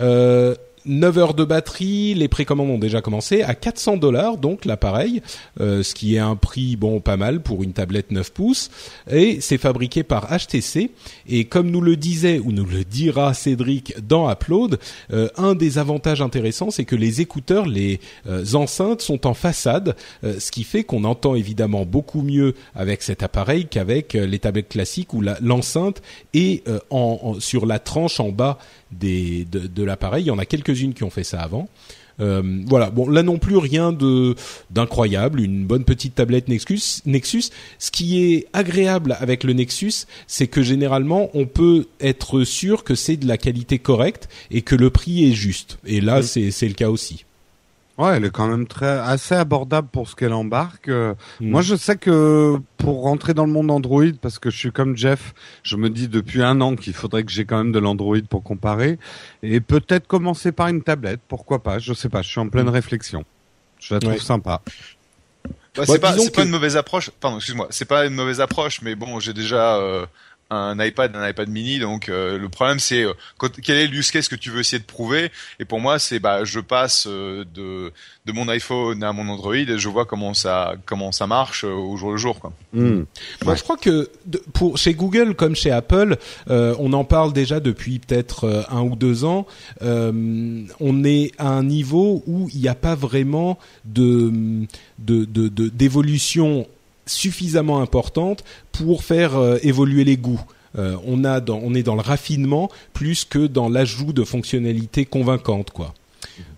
Euh, 0.00 0.54
9 0.86 1.18
heures 1.18 1.34
de 1.34 1.44
batterie, 1.44 2.14
les 2.14 2.28
précommandes 2.28 2.70
ont 2.70 2.78
déjà 2.78 3.00
commencé 3.00 3.42
à 3.42 3.54
400 3.54 3.96
dollars 3.96 4.38
donc 4.38 4.64
l'appareil, 4.64 5.22
euh, 5.60 5.82
ce 5.82 5.94
qui 5.94 6.16
est 6.16 6.18
un 6.18 6.36
prix 6.36 6.76
bon 6.76 7.00
pas 7.00 7.16
mal 7.16 7.40
pour 7.40 7.62
une 7.62 7.72
tablette 7.72 8.10
9 8.10 8.32
pouces 8.32 8.70
et 9.10 9.40
c'est 9.40 9.58
fabriqué 9.58 10.02
par 10.02 10.28
HTC 10.28 10.90
et 11.28 11.44
comme 11.44 11.70
nous 11.70 11.80
le 11.80 11.96
disait 11.96 12.38
ou 12.38 12.52
nous 12.52 12.64
le 12.64 12.84
dira 12.84 13.34
Cédric 13.34 13.94
dans 14.06 14.30
Upload, 14.30 14.78
euh, 15.12 15.28
un 15.36 15.54
des 15.54 15.78
avantages 15.78 16.22
intéressants 16.22 16.70
c'est 16.70 16.84
que 16.84 16.96
les 16.96 17.20
écouteurs, 17.20 17.66
les 17.66 18.00
euh, 18.26 18.44
enceintes 18.54 19.02
sont 19.02 19.26
en 19.26 19.34
façade, 19.34 19.96
ce 20.22 20.50
qui 20.50 20.64
fait 20.64 20.84
qu'on 20.84 21.04
entend 21.04 21.34
évidemment 21.34 21.84
beaucoup 21.84 22.22
mieux 22.22 22.54
avec 22.74 23.02
cet 23.02 23.22
appareil 23.22 23.66
qu'avec 23.66 24.14
les 24.14 24.38
tablettes 24.38 24.68
classiques 24.68 25.14
où 25.14 25.22
l'enceinte 25.40 26.02
est 26.34 26.64
en, 26.90 27.36
sur 27.38 27.66
la 27.66 27.78
tranche 27.78 28.20
en 28.20 28.30
bas 28.30 28.58
des, 28.92 29.44
de, 29.44 29.60
de 29.66 29.82
l'appareil. 29.82 30.24
Il 30.24 30.28
y 30.28 30.30
en 30.30 30.38
a 30.38 30.46
quelques-unes 30.46 30.94
qui 30.94 31.04
ont 31.04 31.10
fait 31.10 31.24
ça 31.24 31.40
avant. 31.40 31.68
Euh, 32.20 32.42
voilà. 32.66 32.90
Bon, 32.90 33.08
là 33.08 33.22
non 33.22 33.38
plus 33.38 33.56
rien 33.56 33.92
de 33.92 34.34
d'incroyable, 34.70 35.40
une 35.40 35.64
bonne 35.64 35.84
petite 35.84 36.14
tablette 36.16 36.48
Nexus. 36.48 37.02
Nexus. 37.06 37.44
Ce 37.78 37.90
qui 37.90 38.22
est 38.22 38.46
agréable 38.52 39.16
avec 39.20 39.44
le 39.44 39.52
Nexus, 39.52 40.06
c'est 40.26 40.46
que 40.46 40.62
généralement 40.62 41.30
on 41.34 41.46
peut 41.46 41.86
être 42.00 42.44
sûr 42.44 42.84
que 42.84 42.94
c'est 42.94 43.16
de 43.16 43.26
la 43.26 43.38
qualité 43.38 43.78
correcte 43.78 44.28
et 44.50 44.62
que 44.62 44.74
le 44.74 44.90
prix 44.90 45.30
est 45.30 45.34
juste. 45.34 45.78
Et 45.86 46.00
là, 46.00 46.22
c'est 46.22 46.50
c'est 46.50 46.68
le 46.68 46.74
cas 46.74 46.90
aussi. 46.90 47.24
Ouais, 47.98 48.16
elle 48.16 48.24
est 48.24 48.30
quand 48.30 48.48
même 48.48 48.66
très 48.66 48.98
assez 48.98 49.34
abordable 49.34 49.88
pour 49.92 50.08
ce 50.08 50.16
qu'elle 50.16 50.32
embarque. 50.32 50.88
Euh, 50.88 51.14
mm. 51.40 51.50
Moi, 51.50 51.62
je 51.62 51.74
sais 51.74 51.96
que 51.96 52.56
pour 52.78 53.02
rentrer 53.02 53.34
dans 53.34 53.44
le 53.44 53.52
monde 53.52 53.70
Android, 53.70 54.12
parce 54.22 54.38
que 54.38 54.50
je 54.50 54.56
suis 54.56 54.72
comme 54.72 54.96
Jeff, 54.96 55.34
je 55.62 55.76
me 55.76 55.90
dis 55.90 56.08
depuis 56.08 56.42
un 56.42 56.60
an 56.60 56.76
qu'il 56.76 56.94
faudrait 56.94 57.24
que 57.24 57.30
j'ai 57.30 57.44
quand 57.44 57.58
même 57.58 57.72
de 57.72 57.78
l'Android 57.78 58.16
pour 58.28 58.42
comparer, 58.42 58.98
et 59.42 59.60
peut-être 59.60 60.06
commencer 60.06 60.50
par 60.52 60.68
une 60.68 60.82
tablette, 60.82 61.20
pourquoi 61.28 61.62
pas 61.62 61.78
Je 61.78 61.92
sais 61.92 62.08
pas, 62.08 62.22
je 62.22 62.28
suis 62.30 62.40
en 62.40 62.48
pleine 62.48 62.66
mm. 62.66 62.70
réflexion. 62.70 63.24
Je 63.78 63.94
la 63.94 64.00
trouve 64.00 64.20
sympa. 64.20 64.62
Bah, 65.76 65.84
c'est 65.86 66.00
pas, 66.00 66.14
pas 66.34 66.42
une 66.42 66.50
mauvaise 66.50 66.76
approche. 66.76 67.10
Pardon, 67.20 67.36
excuse-moi. 67.36 67.68
C'est 67.70 67.84
pas 67.84 68.06
une 68.06 68.14
mauvaise 68.14 68.40
approche, 68.40 68.82
mais 68.82 68.94
bon, 68.94 69.20
j'ai 69.20 69.32
déjà 69.32 69.76
euh, 69.76 70.04
un 70.50 70.78
iPad, 70.84 71.14
un 71.14 71.28
iPad 71.28 71.48
mini. 71.48 71.78
Donc 71.78 72.08
euh, 72.08 72.38
le 72.38 72.48
problème 72.48 72.78
c'est 72.78 73.04
euh, 73.04 73.12
quel 73.62 73.78
est 73.78 73.86
l'use 73.86 74.10
case 74.10 74.28
que 74.28 74.34
tu 74.36 74.50
veux 74.50 74.60
essayer 74.60 74.78
de 74.78 74.84
prouver? 74.84 75.30
Et 75.58 75.64
pour 75.64 75.80
moi 75.80 75.98
c'est 75.98 76.18
bah 76.18 76.44
je 76.44 76.60
passe 76.60 77.06
euh, 77.08 77.44
de 77.54 77.92
de 78.26 78.32
mon 78.32 78.48
iPhone 78.48 79.02
à 79.02 79.12
mon 79.12 79.28
Android 79.28 79.54
et 79.54 79.78
je 79.78 79.88
vois 79.88 80.04
comment 80.04 80.34
ça 80.34 80.74
comment 80.86 81.12
ça 81.12 81.26
marche 81.26 81.64
au 81.64 81.96
jour 81.96 82.10
le 82.10 82.16
jour 82.16 82.40
quoi. 82.40 82.52
Hmm. 82.72 83.04
Moi 83.44 83.54
je 83.54 83.62
crois 83.62 83.76
que 83.76 84.10
pour 84.52 84.76
chez 84.76 84.94
Google 84.94 85.34
comme 85.34 85.54
chez 85.54 85.70
Apple, 85.70 86.16
on 86.48 86.92
en 86.92 87.04
parle 87.04 87.32
déjà 87.32 87.60
depuis 87.60 87.98
peut-être 87.98 88.66
un 88.70 88.82
ou 88.82 88.96
deux 88.96 89.24
ans. 89.24 89.46
on 89.80 91.04
est 91.04 91.32
à 91.38 91.48
un 91.48 91.62
niveau 91.62 92.22
où 92.26 92.48
il 92.52 92.60
n'y 92.60 92.68
a 92.68 92.74
pas 92.74 92.94
vraiment 92.94 93.58
de 93.84 94.66
de 94.98 95.24
d'évolution 95.68 96.66
suffisamment 97.10 97.80
importante 97.80 98.44
pour 98.72 99.04
faire 99.04 99.36
euh, 99.36 99.58
évoluer 99.62 100.04
les 100.04 100.16
goûts. 100.16 100.40
Euh, 100.78 100.96
on 101.04 101.24
a 101.24 101.40
on 101.50 101.74
est 101.74 101.82
dans 101.82 101.96
le 101.96 102.00
raffinement 102.00 102.70
plus 102.92 103.24
que 103.24 103.46
dans 103.46 103.68
l'ajout 103.68 104.12
de 104.12 104.22
fonctionnalités 104.22 105.04
convaincantes 105.04 105.70
quoi. 105.70 105.94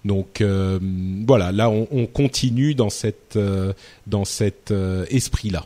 Donc 0.04 0.40
euh, 0.40 0.78
voilà, 1.26 1.50
là 1.50 1.70
on, 1.70 1.88
on, 1.90 2.06
continue 2.06 2.74
dans 2.74 2.90
cette 2.90 3.38
dans 4.06 4.24
cet 4.24 4.72
esprit 5.08 5.50
là. 5.50 5.64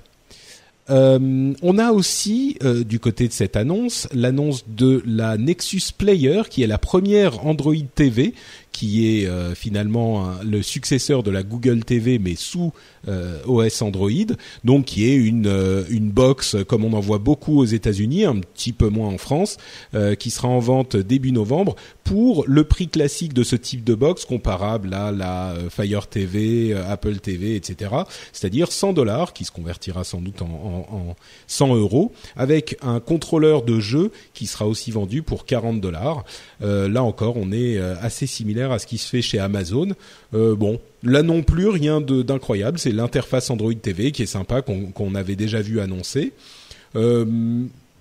On 0.89 1.79
a 1.79 1.93
aussi 1.93 2.59
du 2.87 3.01
côté 3.01 3.29
de 3.29 3.33
cette 3.33 3.57
annonce 3.57 4.09
l'annonce 4.13 4.65
de 4.69 5.03
la 5.05 5.37
Nexus 5.37 5.93
Player 5.97 6.43
qui 6.49 6.63
est 6.63 6.67
la 6.67 6.79
première 6.79 7.45
Android 7.47 7.75
TV 7.95 8.35
qui 8.73 9.07
est 9.07 9.29
finalement 9.55 10.31
le 10.45 10.63
successeur 10.63 11.23
de 11.23 11.31
la 11.31 11.43
Google 11.43 11.85
TV 11.85 12.19
mais 12.19 12.35
sous 12.37 12.73
euh, 13.09 13.39
OS 13.47 13.83
Android, 13.83 14.11
donc 14.65 14.87
qui 14.87 15.09
est 15.09 15.15
une 15.15 15.47
euh, 15.47 15.85
une 15.91 16.11
box 16.11 16.57
comme 16.67 16.85
on 16.85 16.93
en 16.93 17.01
voit 17.01 17.19
beaucoup 17.19 17.61
aux 17.61 17.65
États-Unis, 17.65 18.25
un 18.25 18.41
petit 18.41 18.73
peu 18.73 18.89
moins 18.89 19.09
en 19.09 19.19
France, 19.19 19.59
euh, 19.95 20.17
qui 20.17 20.31
sera 20.31 20.49
en 20.49 20.59
vente 20.59 20.97
début 20.97 21.31
novembre 21.31 21.77
pour 22.03 22.45
le 22.49 22.65
prix 22.65 22.89
classique 22.89 23.33
de 23.33 23.45
ce 23.45 23.55
type 23.55 23.85
de 23.85 23.95
box 23.95 24.25
comparable 24.25 24.93
à 24.93 25.13
la 25.13 25.55
Fire 25.71 26.09
TV, 26.09 26.75
Apple 26.75 27.17
TV, 27.19 27.55
etc. 27.55 27.95
C'est-à-dire 28.33 28.73
100 28.73 28.93
dollars 28.93 29.33
qui 29.33 29.45
se 29.45 29.53
convertira 29.53 30.03
sans 30.03 30.21
doute 30.21 30.43
en, 30.43 30.47
en, 30.47 30.76
en 30.77 31.17
100 31.47 31.77
euros 31.77 32.13
avec 32.37 32.77
un 32.83 33.01
contrôleur 33.01 33.63
de 33.63 33.81
jeu 33.81 34.11
qui 34.35 34.47
sera 34.47 34.67
aussi 34.67 34.91
vendu 34.91 35.23
pour 35.23 35.47
40 35.47 35.81
dollars. 35.81 36.25
là 36.61 37.03
encore, 37.03 37.37
on 37.37 37.53
est 37.53 37.79
assez 37.79 38.27
similaire 38.27 38.73
à 38.73 38.79
ce 38.79 38.87
qui 38.87 38.99
se 38.99 39.09
fait 39.09 39.23
chez 39.23 39.39
Amazon. 39.39 39.89
bon, 40.33 40.81
Là 41.07 41.23
non 41.23 41.43
plus, 41.43 41.69
rien 41.69 42.01
d'incroyable. 42.01 42.79
C'est 42.79 42.91
l'interface 42.91 43.49
Android 43.51 43.75
TV 43.75 44.11
qui 44.11 44.23
est 44.23 44.27
sympa, 44.27 44.61
qu'on 44.63 45.15
avait 45.15 45.37
déjà 45.37 45.61
vu 45.61 45.81
annoncer. 45.81 46.33
Euh, 46.97 47.25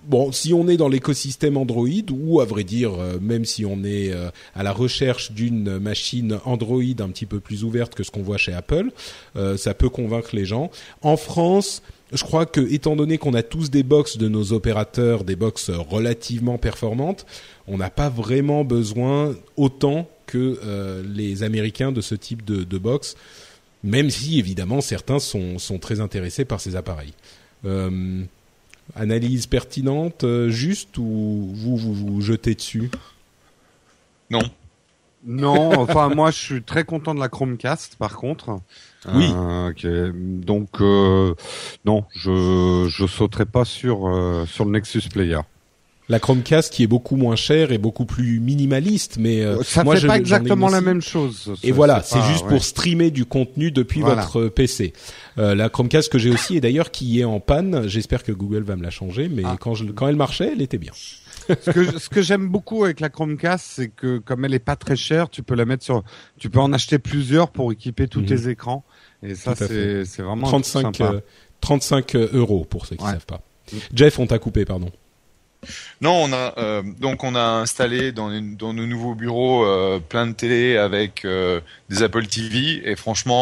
bon, 0.06 0.32
si 0.32 0.52
on 0.52 0.66
est 0.66 0.76
dans 0.76 0.88
l'écosystème 0.88 1.56
Android, 1.56 1.86
ou 2.10 2.40
à 2.40 2.44
vrai 2.44 2.64
dire, 2.64 2.94
euh, 2.94 3.18
même 3.20 3.44
si 3.44 3.64
on 3.64 3.84
est 3.84 4.12
euh, 4.12 4.30
à 4.56 4.64
la 4.64 4.72
recherche 4.72 5.30
d'une 5.30 5.78
machine 5.78 6.38
Android 6.44 6.82
un 6.98 7.08
petit 7.10 7.26
peu 7.26 7.38
plus 7.38 7.62
ouverte 7.62 7.94
que 7.94 8.02
ce 8.02 8.10
qu'on 8.10 8.22
voit 8.22 8.38
chez 8.38 8.52
Apple, 8.52 8.90
ça 9.56 9.74
peut 9.74 9.88
convaincre 9.88 10.30
les 10.32 10.44
gens. 10.44 10.70
En 11.02 11.16
France, 11.16 11.82
je 12.12 12.22
crois 12.22 12.46
que, 12.46 12.60
étant 12.72 12.94
donné 12.94 13.18
qu'on 13.18 13.34
a 13.34 13.42
tous 13.42 13.70
des 13.70 13.82
box 13.82 14.16
de 14.16 14.28
nos 14.28 14.52
opérateurs, 14.52 15.24
des 15.24 15.36
box 15.36 15.70
relativement 15.70 16.58
performantes, 16.58 17.26
on 17.66 17.78
n'a 17.78 17.90
pas 17.90 18.08
vraiment 18.08 18.64
besoin 18.64 19.34
autant 19.56 20.08
que 20.26 20.58
euh, 20.64 21.02
les 21.14 21.42
Américains 21.42 21.92
de 21.92 22.00
ce 22.00 22.14
type 22.14 22.44
de, 22.44 22.78
box, 22.78 23.16
même 23.82 24.10
si 24.10 24.38
évidemment 24.38 24.80
certains 24.80 25.18
sont, 25.18 25.58
très 25.80 26.00
intéressés 26.00 26.44
par 26.44 26.60
ces 26.60 26.76
appareils. 26.76 27.14
Euh, 27.64 28.22
analyse 28.94 29.46
pertinente, 29.46 30.22
euh, 30.24 30.48
juste 30.48 30.98
ou 30.98 31.50
vous 31.54 31.76
vous 31.76 32.20
jetez 32.20 32.54
dessus? 32.54 32.90
Non. 34.30 34.42
Non, 35.26 35.78
enfin 35.78 36.08
moi 36.08 36.30
je 36.30 36.38
suis 36.38 36.62
très 36.62 36.84
content 36.84 37.14
de 37.14 37.20
la 37.20 37.28
Chromecast 37.28 37.96
par 37.96 38.16
contre. 38.16 38.60
Oui. 39.12 39.28
Euh, 39.34 40.12
Donc 40.14 40.80
euh, 40.80 41.34
non, 41.84 42.04
je 42.14 42.86
je 42.88 43.06
sauterai 43.06 43.44
pas 43.44 43.64
sur 43.64 44.08
sur 44.46 44.64
le 44.64 44.70
Nexus 44.70 45.08
Player 45.12 45.40
la 46.08 46.20
Chromecast 46.20 46.72
qui 46.72 46.82
est 46.82 46.86
beaucoup 46.86 47.16
moins 47.16 47.36
chère 47.36 47.72
et 47.72 47.78
beaucoup 47.78 48.04
plus 48.04 48.38
minimaliste, 48.38 49.16
mais 49.18 49.42
euh, 49.42 49.62
ça 49.62 49.82
moi, 49.82 49.96
fait 49.96 50.06
pas 50.06 50.18
exactement 50.18 50.68
la 50.68 50.80
même 50.80 51.02
chose. 51.02 51.52
Et 51.62 51.72
voilà, 51.72 52.02
c'est 52.02 52.22
juste 52.22 52.46
pour 52.46 52.62
streamer 52.62 53.10
du 53.10 53.24
contenu 53.24 53.70
depuis 53.70 54.00
votre 54.00 54.48
PC. 54.48 54.92
Euh, 55.38 55.54
la 55.54 55.68
Chromecast 55.68 56.10
que 56.10 56.18
j'ai 56.18 56.30
aussi 56.30 56.56
et 56.56 56.60
d'ailleurs 56.60 56.90
qui 56.90 57.20
est 57.20 57.24
en 57.24 57.40
panne. 57.40 57.88
J'espère 57.88 58.22
que 58.22 58.32
Google 58.32 58.62
va 58.62 58.76
me 58.76 58.82
la 58.82 58.90
changer, 58.90 59.28
mais 59.28 59.42
ah. 59.44 59.56
quand, 59.60 59.74
je, 59.74 59.84
quand 59.84 60.08
elle 60.08 60.16
marchait, 60.16 60.50
elle 60.52 60.62
était 60.62 60.78
bien. 60.78 60.92
Ce 61.48 61.70
que, 61.70 61.98
ce 61.98 62.08
que 62.08 62.22
j'aime 62.22 62.48
beaucoup 62.48 62.84
avec 62.84 63.00
la 63.00 63.08
Chromecast, 63.08 63.64
c'est 63.64 63.88
que 63.88 64.18
comme 64.18 64.44
elle 64.44 64.54
est 64.54 64.58
pas 64.58 64.76
très 64.76 64.96
chère, 64.96 65.28
tu 65.28 65.42
peux 65.42 65.54
la 65.54 65.64
mettre 65.64 65.84
sur, 65.84 66.02
tu 66.38 66.50
peux 66.50 66.60
en 66.60 66.72
acheter 66.72 66.98
plusieurs 66.98 67.50
pour 67.50 67.72
équiper 67.72 68.08
tous 68.08 68.20
mhm. 68.20 68.26
tes 68.26 68.48
écrans. 68.48 68.84
Et 69.22 69.34
ça, 69.34 69.54
c'est 69.54 70.04
vraiment 70.18 70.46
35, 70.46 70.98
35 71.60 72.14
euh, 72.14 72.28
euros 72.32 72.64
pour 72.68 72.86
ceux 72.86 72.96
qui 72.96 73.04
ne 73.04 73.10
savent 73.10 73.26
pas. 73.26 73.42
Jeff, 73.92 74.18
on 74.18 74.26
t'a 74.26 74.38
coupé, 74.38 74.64
pardon. 74.64 74.90
Non, 76.02 76.24
on 76.24 76.32
a 76.32 76.54
euh, 76.58 76.82
donc 77.00 77.24
on 77.24 77.34
a 77.34 77.40
installé 77.40 78.12
dans, 78.12 78.30
dans 78.30 78.74
nos 78.74 78.86
nouveaux 78.86 79.14
bureaux 79.14 79.64
euh, 79.64 79.98
plein 79.98 80.26
de 80.26 80.32
télé 80.32 80.76
avec 80.76 81.24
euh, 81.24 81.60
des 81.88 82.02
Apple 82.02 82.26
TV 82.26 82.82
et 82.84 82.96
franchement 82.96 83.36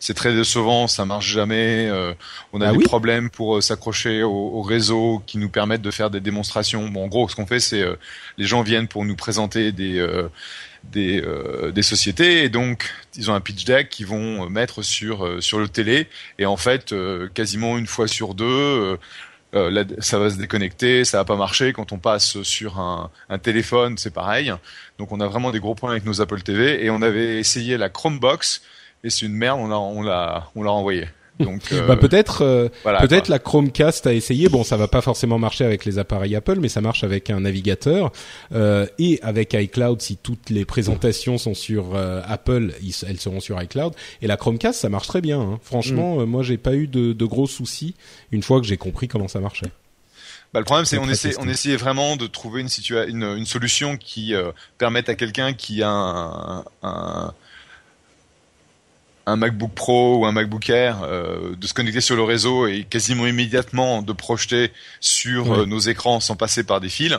c'est 0.00 0.14
très 0.14 0.34
décevant, 0.34 0.86
ça 0.86 1.04
marche 1.04 1.28
jamais. 1.28 1.90
on 2.52 2.60
a 2.60 2.68
ah 2.68 2.72
des 2.72 2.84
problèmes 2.84 3.30
pour 3.30 3.62
s'accrocher 3.62 4.22
au, 4.22 4.60
réseau 4.62 5.22
qui 5.26 5.38
nous 5.38 5.48
permettent 5.48 5.82
de 5.82 5.90
faire 5.90 6.10
des 6.10 6.20
démonstrations. 6.20 6.88
Bon, 6.88 7.04
en 7.04 7.08
gros, 7.08 7.28
ce 7.28 7.36
qu'on 7.36 7.46
fait, 7.46 7.60
c'est 7.60 7.84
les 8.38 8.44
gens 8.44 8.62
viennent 8.62 8.88
pour 8.88 9.04
nous 9.04 9.16
présenter 9.16 9.72
des 9.72 10.04
des, 10.84 11.22
des 11.72 11.82
sociétés 11.82 12.42
et 12.42 12.48
donc 12.48 12.92
ils 13.16 13.30
ont 13.30 13.34
un 13.34 13.40
pitch 13.40 13.64
deck 13.64 13.88
qu'ils 13.88 14.06
vont 14.06 14.50
mettre 14.50 14.82
sur 14.82 15.42
sur 15.42 15.58
le 15.58 15.68
télé 15.68 16.08
et 16.38 16.46
en 16.46 16.56
fait 16.56 16.94
quasiment 17.34 17.78
une 17.78 17.86
fois 17.86 18.08
sur 18.08 18.34
deux 18.34 18.98
euh, 19.54 19.84
ça 19.98 20.18
va 20.18 20.30
se 20.30 20.36
déconnecter, 20.36 21.04
ça 21.04 21.18
va 21.18 21.24
pas 21.24 21.36
marcher. 21.36 21.72
Quand 21.72 21.92
on 21.92 21.98
passe 21.98 22.42
sur 22.42 22.78
un, 22.78 23.10
un 23.28 23.38
téléphone, 23.38 23.98
c'est 23.98 24.12
pareil. 24.12 24.52
Donc 24.98 25.12
on 25.12 25.20
a 25.20 25.26
vraiment 25.26 25.50
des 25.50 25.60
gros 25.60 25.74
problèmes 25.74 25.96
avec 25.96 26.06
nos 26.06 26.20
Apple 26.20 26.42
TV 26.42 26.84
et 26.84 26.90
on 26.90 27.02
avait 27.02 27.38
essayé 27.38 27.76
la 27.76 27.88
Chromebox 27.88 28.62
et 29.04 29.10
c'est 29.10 29.26
une 29.26 29.34
merde. 29.34 29.60
On 29.60 29.68
l'a 29.68 29.78
on 29.78 30.02
l'a 30.02 30.48
on 30.54 30.62
l'a 30.62 30.70
renvoyé. 30.70 31.08
Donc 31.42 31.72
euh, 31.72 31.86
bah 31.86 31.96
peut-être 31.96 32.42
euh, 32.42 32.68
peut-être 32.82 33.28
la 33.28 33.38
Chromecast 33.38 34.06
a 34.06 34.14
essayé. 34.14 34.48
Bon, 34.48 34.64
ça 34.64 34.76
va 34.76 34.88
pas 34.88 35.00
forcément 35.00 35.38
marcher 35.38 35.64
avec 35.64 35.84
les 35.84 35.98
appareils 35.98 36.34
Apple, 36.34 36.58
mais 36.60 36.68
ça 36.68 36.80
marche 36.80 37.04
avec 37.04 37.30
un 37.30 37.40
navigateur 37.40 38.12
euh, 38.52 38.86
et 38.98 39.18
avec 39.22 39.54
iCloud. 39.54 40.00
Si 40.00 40.16
toutes 40.16 40.50
les 40.50 40.64
présentations 40.64 41.38
sont 41.38 41.54
sur 41.54 41.96
Apple, 41.96 42.74
elles 43.06 43.20
seront 43.20 43.40
sur 43.40 43.60
iCloud. 43.60 43.94
Et 44.22 44.26
la 44.26 44.36
Chromecast, 44.36 44.80
ça 44.80 44.88
marche 44.88 45.08
très 45.08 45.20
bien. 45.20 45.40
Hein. 45.40 45.60
Franchement, 45.62 46.16
mm. 46.16 46.24
moi, 46.24 46.42
j'ai 46.42 46.58
pas 46.58 46.74
eu 46.74 46.86
de, 46.86 47.12
de 47.12 47.24
gros 47.24 47.46
soucis 47.46 47.94
une 48.30 48.42
fois 48.42 48.60
que 48.60 48.66
j'ai 48.66 48.76
compris 48.76 49.08
comment 49.08 49.28
ça 49.28 49.40
marchait. 49.40 49.70
Bah, 50.52 50.60
le 50.60 50.66
problème, 50.66 50.84
c'est 50.84 50.98
on 50.98 51.08
essaie, 51.08 51.34
on 51.38 51.48
essayait 51.48 51.76
vraiment 51.76 52.16
de 52.16 52.26
trouver 52.26 52.60
une, 52.60 52.68
une, 53.08 53.22
une 53.22 53.46
solution 53.46 53.96
qui 53.96 54.34
euh, 54.34 54.52
permette 54.76 55.08
à 55.08 55.14
quelqu'un 55.14 55.54
qui 55.54 55.82
a 55.82 55.88
un, 55.88 56.64
un, 56.82 57.32
un, 59.26 59.36
MacBook 59.36 59.72
Pro 59.72 60.18
ou 60.18 60.26
un 60.26 60.32
MacBook 60.32 60.68
Air 60.70 61.02
euh, 61.02 61.54
de 61.56 61.66
se 61.66 61.74
connecter 61.74 62.00
sur 62.00 62.16
le 62.16 62.22
réseau 62.22 62.66
et 62.66 62.84
quasiment 62.84 63.26
immédiatement 63.26 64.02
de 64.02 64.12
projeter 64.12 64.72
sur 65.00 65.52
euh, 65.52 65.66
nos 65.66 65.78
écrans 65.78 66.20
sans 66.20 66.36
passer 66.36 66.64
par 66.64 66.80
des 66.80 66.88
fils. 66.88 67.18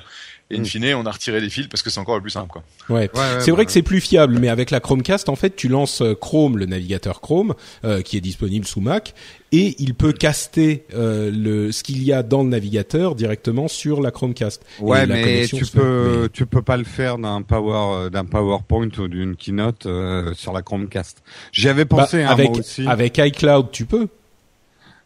Et 0.50 0.57
in 0.57 0.62
mm. 0.62 0.65
fine, 0.65 0.93
on 0.95 1.05
a 1.05 1.12
retiré 1.12 1.39
les 1.39 1.50
fils 1.50 1.67
parce 1.67 1.81
que 1.81 1.89
c'est 1.89 2.00
encore 2.00 2.15
le 2.15 2.21
plus 2.21 2.31
simple, 2.31 2.50
quoi. 2.50 2.63
Ouais. 2.89 3.09
c'est 3.39 3.51
vrai 3.51 3.65
que 3.65 3.71
c'est 3.71 3.81
plus 3.81 4.01
fiable, 4.01 4.38
mais 4.39 4.50
avec 4.50 4.71
la 4.71 4.79
Chromecast, 4.79 5.29
en 5.29 5.35
fait, 5.35 5.55
tu 5.55 5.67
lances 5.67 6.01
euh, 6.01 6.15
Chrome, 6.15 6.57
le 6.57 6.65
navigateur 6.65 7.21
Chrome, 7.21 7.53
euh, 7.85 8.01
qui 8.01 8.17
est 8.17 8.21
disponible 8.21 8.65
sous 8.65 8.81
Mac, 8.81 9.13
et 9.51 9.75
il 9.79 9.95
peut 9.95 10.12
caster 10.12 10.85
euh, 10.93 11.31
le 11.31 11.71
ce 11.71 11.83
qu'il 11.83 12.03
y 12.03 12.12
a 12.12 12.23
dans 12.23 12.43
le 12.43 12.50
navigateur 12.50 13.15
directement 13.15 13.67
sur 13.67 14.01
la 14.01 14.12
Chromecast. 14.12 14.65
Ouais, 14.79 15.07
mais 15.07 15.45
tu 15.47 15.65
peux 15.65 16.29
tu 16.33 16.45
peux 16.45 16.62
pas 16.62 16.77
le 16.77 16.83
faire 16.83 17.17
d'un 17.17 17.41
Power 17.41 18.09
d'un 18.09 18.25
PowerPoint 18.25 18.89
ou 18.97 19.07
d'une 19.07 19.35
Keynote 19.35 19.88
sur 20.35 20.53
la 20.53 20.62
Chromecast. 20.62 21.23
J'y 21.51 21.69
avais 21.69 21.85
bah, 21.85 21.97
pensé 21.97 22.23
hein, 22.23 22.29
avec 22.29 22.50
moi 22.50 22.59
aussi. 22.59 22.85
avec 22.88 23.17
iCloud, 23.17 23.71
tu 23.71 23.85
peux. 23.85 24.07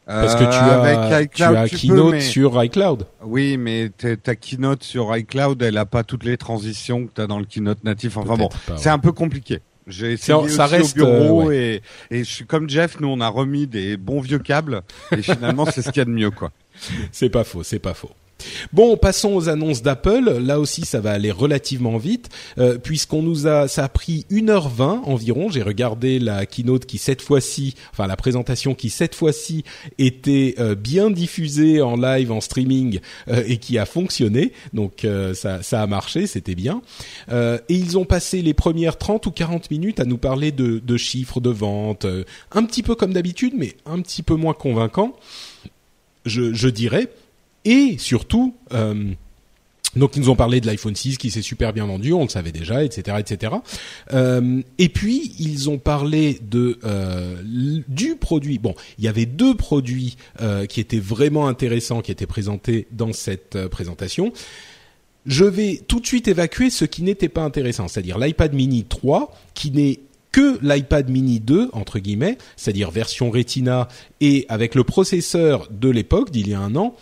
Parce 0.08 0.36
que 0.36 0.44
tu 0.44 0.46
as, 0.46 1.28
tu 1.28 1.44
as 1.44 1.68
Keynote 1.68 2.22
sur 2.22 2.64
iCloud. 2.64 3.06
Oui, 3.24 3.58
mais 3.58 3.90
ta 3.90 4.36
Keynote 4.36 4.84
sur 4.84 5.16
iCloud, 5.16 5.62
elle 5.62 5.78
a 5.78 5.86
pas 5.86 6.04
toutes 6.04 6.24
les 6.24 6.38
transitions 6.38 7.06
que 7.06 7.12
tu 7.14 7.22
as 7.22 7.28
dans 7.28 7.40
le 7.40 7.46
Keynote 7.46 7.84
natif. 7.84 8.18
Enfin 8.18 8.36
bon, 8.36 8.50
c'est 8.78 8.90
un 8.90 9.00
peu 9.00 9.12
compliqué. 9.12 9.60
J'ai 9.88 10.14
essayé 10.14 10.50
ça 10.50 10.66
reste, 10.66 11.00
au 11.00 11.06
bureau 11.06 11.50
euh, 11.50 11.80
et, 12.12 12.24
je 12.24 12.24
suis 12.24 12.46
comme 12.46 12.70
Jeff, 12.70 13.00
nous 13.00 13.08
on 13.08 13.22
a 13.22 13.30
remis 13.30 13.68
des 13.68 13.96
bons 13.96 14.20
vieux 14.20 14.40
câbles 14.40 14.82
et 15.14 15.22
finalement 15.22 15.66
c'est 15.66 15.82
ce 15.82 15.92
qu'il 15.92 16.00
y 16.00 16.02
a 16.02 16.06
de 16.06 16.10
mieux 16.10 16.30
quoi. 16.30 16.52
C'est 17.14 17.30
pas 17.30 17.44
faux, 17.44 17.64
c'est 17.64 17.80
pas 17.80 17.94
faux. 17.94 18.12
Bon, 18.74 18.98
passons 18.98 19.34
aux 19.34 19.50
annonces 19.50 19.82
d'Apple. 19.82 20.38
Là 20.40 20.60
aussi, 20.60 20.86
ça 20.86 21.00
va 21.00 21.12
aller 21.12 21.32
relativement 21.32 21.98
vite, 21.98 22.30
euh, 22.58 22.78
puisqu'on 22.78 23.22
nous 23.22 23.48
a, 23.48 23.68
ça 23.68 23.86
a 23.86 23.90
pris 23.90 24.26
1h20 24.32 25.04
environ. 25.06 25.50
J'ai 25.50 25.62
regardé 25.62 26.20
la 26.20 26.46
keynote 26.46 26.86
qui 26.86 26.98
cette 26.98 27.22
fois-ci, 27.22 27.76
enfin 27.92 28.08
la 28.08 28.16
présentation 28.16 28.76
qui 28.76 28.90
cette 28.90 29.16
fois-ci 29.16 29.64
était 29.98 30.56
euh, 30.60 30.76
bien 30.76 31.10
diffusée 31.10 31.82
en 31.82 31.96
live, 31.96 32.32
en 32.32 32.42
streaming 32.42 33.00
euh, 33.28 33.44
et 33.48 33.58
qui 33.58 33.78
a 33.78 33.86
fonctionné. 33.86 34.54
Donc 34.74 35.06
ça, 35.34 35.64
ça 35.64 35.82
a 35.82 35.88
marché, 35.88 36.28
c'était 36.28 36.56
bien. 36.56 36.82
et 37.30 37.60
ils 37.70 37.98
ont 37.98 38.06
passé 38.06 38.42
les 38.42 38.54
premières 38.54 38.98
30 38.98 39.26
ou 39.26 39.32
40 39.32 39.72
minutes 39.72 40.00
à 40.00 40.06
nous 40.06 40.18
parler 40.18 40.52
de, 40.52 40.98
chiffres 40.98 41.40
de 41.40 41.50
vente, 41.50 42.06
un 42.52 42.64
petit 42.64 42.84
peu 42.84 42.96
comme 42.96 43.14
d'habitude, 43.14 43.54
mais 43.56 43.76
un 43.86 44.02
petit 44.02 44.24
peu 44.24 44.36
moins 44.36 44.54
convaincant. 44.54 45.16
Je 46.26 46.70
dirais 46.70 47.10
et 47.68 47.98
surtout 47.98 48.56
euh, 48.74 49.14
donc 49.96 50.16
ils 50.16 50.22
nous 50.22 50.30
ont 50.30 50.36
parlé 50.36 50.62
de 50.62 50.68
l'iPhone 50.68 50.96
6 50.96 51.18
qui 51.18 51.32
s'est 51.32 51.42
super 51.42 51.74
bien 51.74 51.86
vendu, 51.86 52.14
on 52.14 52.24
le 52.24 52.30
savait 52.30 52.52
déjà, 52.52 52.84
etc., 52.84 53.18
etc. 53.20 53.54
Euh, 54.14 54.62
et 54.78 54.90
puis 54.90 55.34
ils 55.40 55.70
ont 55.70 55.78
parlé 55.78 56.40
de 56.42 56.80
euh, 56.84 57.36
du 57.88 58.16
produit. 58.16 58.60
Bon, 58.60 58.76
il 58.98 59.06
y 59.06 59.08
avait 59.08 59.26
deux 59.26 59.56
produits 59.56 60.18
euh, 60.42 60.66
qui 60.66 60.80
étaient 60.80 61.00
vraiment 61.00 61.48
intéressants, 61.48 62.02
qui 62.02 62.12
étaient 62.12 62.28
présentés 62.28 62.88
dans 62.92 63.14
cette 63.14 63.56
euh, 63.56 63.70
présentation. 63.70 64.32
Je 65.26 65.46
vais 65.46 65.82
tout 65.88 66.00
de 66.00 66.08
suite 66.08 66.28
évacuer 66.28 66.70
ce 66.70 66.86
qui 66.86 67.04
n'était 67.04 67.30
pas 67.30 67.42
intéressant, 67.42 67.88
c'est-à-dire 67.88 68.18
l'iPad 68.18 68.54
Mini 68.54 68.86
3, 68.86 69.36
qui 69.54 69.72
n'est 69.72 70.00
que 70.32 70.60
l'iPad 70.62 71.10
mini 71.10 71.40
2 71.40 71.70
entre 71.74 72.00
guillemets, 72.00 72.38
c'est-à-dire 72.58 72.92
version 72.92 73.32
Retina 73.32 73.88
et 74.22 74.46
avec 74.50 74.76
le 74.76 74.84
processeur 74.84 75.68
de 75.72 75.90
l'époque 75.90 76.32
d'il 76.32 76.50
y 76.50 76.54
a 76.54 76.60
un 76.60 76.76
an, 76.76 76.96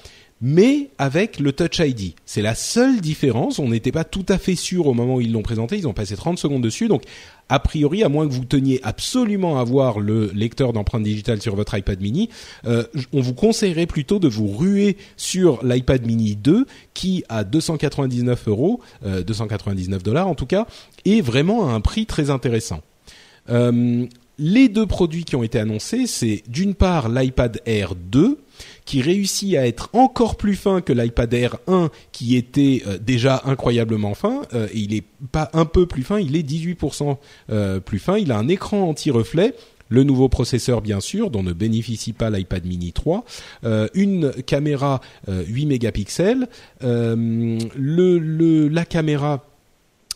mais 0.47 0.89
avec 0.99 1.39
le 1.39 1.53
Touch 1.53 1.79
ID. 1.79 2.13
C'est 2.27 2.43
la 2.43 2.53
seule 2.53 3.01
différence. 3.01 3.57
On 3.57 3.69
n'était 3.69 3.91
pas 3.91 4.03
tout 4.03 4.27
à 4.29 4.37
fait 4.37 4.53
sûr 4.53 4.85
au 4.85 4.93
moment 4.93 5.15
où 5.15 5.21
ils 5.21 5.31
l'ont 5.31 5.41
présenté. 5.41 5.75
Ils 5.75 5.87
ont 5.87 5.93
passé 5.93 6.15
30 6.15 6.37
secondes 6.37 6.61
dessus. 6.61 6.87
Donc, 6.87 7.01
a 7.49 7.57
priori, 7.57 8.03
à 8.03 8.09
moins 8.09 8.27
que 8.27 8.33
vous 8.33 8.45
teniez 8.45 8.79
absolument 8.83 9.57
à 9.57 9.61
avoir 9.61 9.99
le 9.99 10.29
lecteur 10.35 10.71
d'empreintes 10.71 11.01
digitales 11.01 11.41
sur 11.41 11.55
votre 11.55 11.75
iPad 11.75 11.99
mini, 11.99 12.29
euh, 12.67 12.83
on 13.11 13.21
vous 13.21 13.33
conseillerait 13.33 13.87
plutôt 13.87 14.19
de 14.19 14.27
vous 14.27 14.45
ruer 14.45 14.97
sur 15.17 15.65
l'iPad 15.65 16.05
mini 16.05 16.35
2 16.35 16.67
qui, 16.93 17.23
à 17.27 17.43
299 17.43 18.47
euros, 18.47 18.81
299 19.03 19.99
euh, 19.99 20.03
dollars 20.03 20.27
en 20.27 20.35
tout 20.35 20.45
cas, 20.45 20.67
est 21.05 21.21
vraiment 21.21 21.67
à 21.67 21.73
un 21.73 21.81
prix 21.81 22.05
très 22.05 22.29
intéressant. 22.29 22.83
Euh, 23.49 24.05
les 24.37 24.69
deux 24.69 24.85
produits 24.85 25.23
qui 25.23 25.35
ont 25.35 25.43
été 25.43 25.59
annoncés, 25.59 26.07
c'est 26.07 26.43
d'une 26.47 26.75
part 26.75 27.09
l'iPad 27.09 27.61
Air 27.65 27.95
2, 27.95 28.37
qui 28.85 29.01
réussit 29.01 29.55
à 29.55 29.67
être 29.67 29.89
encore 29.93 30.37
plus 30.37 30.55
fin 30.55 30.81
que 30.81 30.93
l'iPad 30.93 31.33
Air 31.33 31.57
1 31.67 31.89
qui 32.11 32.35
était 32.35 32.83
euh, 32.87 32.97
déjà 32.97 33.41
incroyablement 33.45 34.13
fin. 34.13 34.43
Euh, 34.53 34.67
et 34.73 34.79
il 34.79 34.93
est 34.93 35.03
pas 35.31 35.49
un 35.53 35.65
peu 35.65 35.85
plus 35.85 36.03
fin, 36.03 36.19
il 36.19 36.35
est 36.35 36.47
18% 36.47 37.17
euh, 37.49 37.79
plus 37.79 37.99
fin. 37.99 38.17
Il 38.17 38.31
a 38.31 38.37
un 38.37 38.47
écran 38.47 38.89
anti-reflet. 38.89 39.55
Le 39.87 40.03
nouveau 40.03 40.29
processeur 40.29 40.81
bien 40.81 40.99
sûr, 40.99 41.29
dont 41.29 41.43
ne 41.43 41.53
bénéficie 41.53 42.13
pas 42.13 42.31
l'iPad 42.31 42.65
Mini 42.65 42.91
3, 42.91 43.23
une 43.93 44.31
caméra 44.31 44.99
8 45.27 45.67
mégapixels, 45.67 46.47
la 46.81 48.85
caméra 48.85 49.45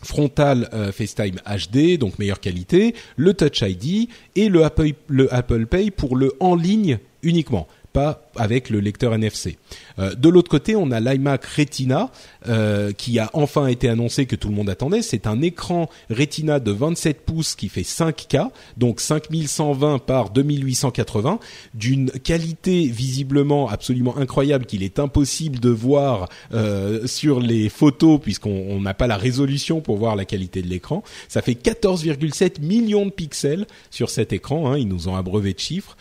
frontale 0.02 0.68
FaceTime 0.92 1.36
HD, 1.46 1.98
donc 1.98 2.18
meilleure 2.18 2.40
qualité, 2.40 2.94
le 3.16 3.34
Touch 3.34 3.62
ID 3.62 4.08
et 4.36 4.48
le 4.48 4.64
Apple 4.64 5.66
Pay 5.66 5.90
pour 5.90 6.16
le 6.16 6.32
en 6.40 6.54
ligne 6.54 6.98
uniquement 7.22 7.66
pas 7.92 8.29
avec 8.36 8.70
le 8.70 8.80
lecteur 8.80 9.14
NFC. 9.14 9.58
Euh, 9.98 10.14
de 10.14 10.28
l'autre 10.28 10.50
côté, 10.50 10.76
on 10.76 10.90
a 10.90 11.00
l'iMac 11.00 11.44
Retina 11.44 12.10
euh, 12.48 12.92
qui 12.92 13.18
a 13.18 13.30
enfin 13.32 13.66
été 13.66 13.88
annoncé 13.88 14.26
que 14.26 14.36
tout 14.36 14.48
le 14.48 14.54
monde 14.54 14.70
attendait. 14.70 15.02
C'est 15.02 15.26
un 15.26 15.42
écran 15.42 15.88
Retina 16.10 16.60
de 16.60 16.70
27 16.70 17.24
pouces 17.24 17.54
qui 17.54 17.68
fait 17.68 17.82
5K, 17.82 18.50
donc 18.76 19.00
5120 19.00 19.98
par 19.98 20.30
2880, 20.30 21.38
d'une 21.74 22.10
qualité 22.10 22.86
visiblement 22.86 23.68
absolument 23.68 24.16
incroyable 24.16 24.66
qu'il 24.66 24.82
est 24.82 24.98
impossible 24.98 25.58
de 25.58 25.70
voir 25.70 26.28
euh, 26.52 27.06
sur 27.06 27.40
les 27.40 27.68
photos 27.68 28.20
puisqu'on 28.20 28.80
n'a 28.80 28.94
pas 28.94 29.06
la 29.06 29.16
résolution 29.16 29.80
pour 29.80 29.96
voir 29.96 30.16
la 30.16 30.24
qualité 30.24 30.62
de 30.62 30.68
l'écran. 30.68 31.02
Ça 31.28 31.42
fait 31.42 31.54
14,7 31.54 32.60
millions 32.60 33.06
de 33.06 33.10
pixels 33.10 33.66
sur 33.90 34.10
cet 34.10 34.32
écran. 34.32 34.70
Hein, 34.70 34.78
ils 34.78 34.88
nous 34.88 35.08
ont 35.08 35.16
abreuvé 35.16 35.52
de 35.52 35.58
chiffres. 35.58 35.96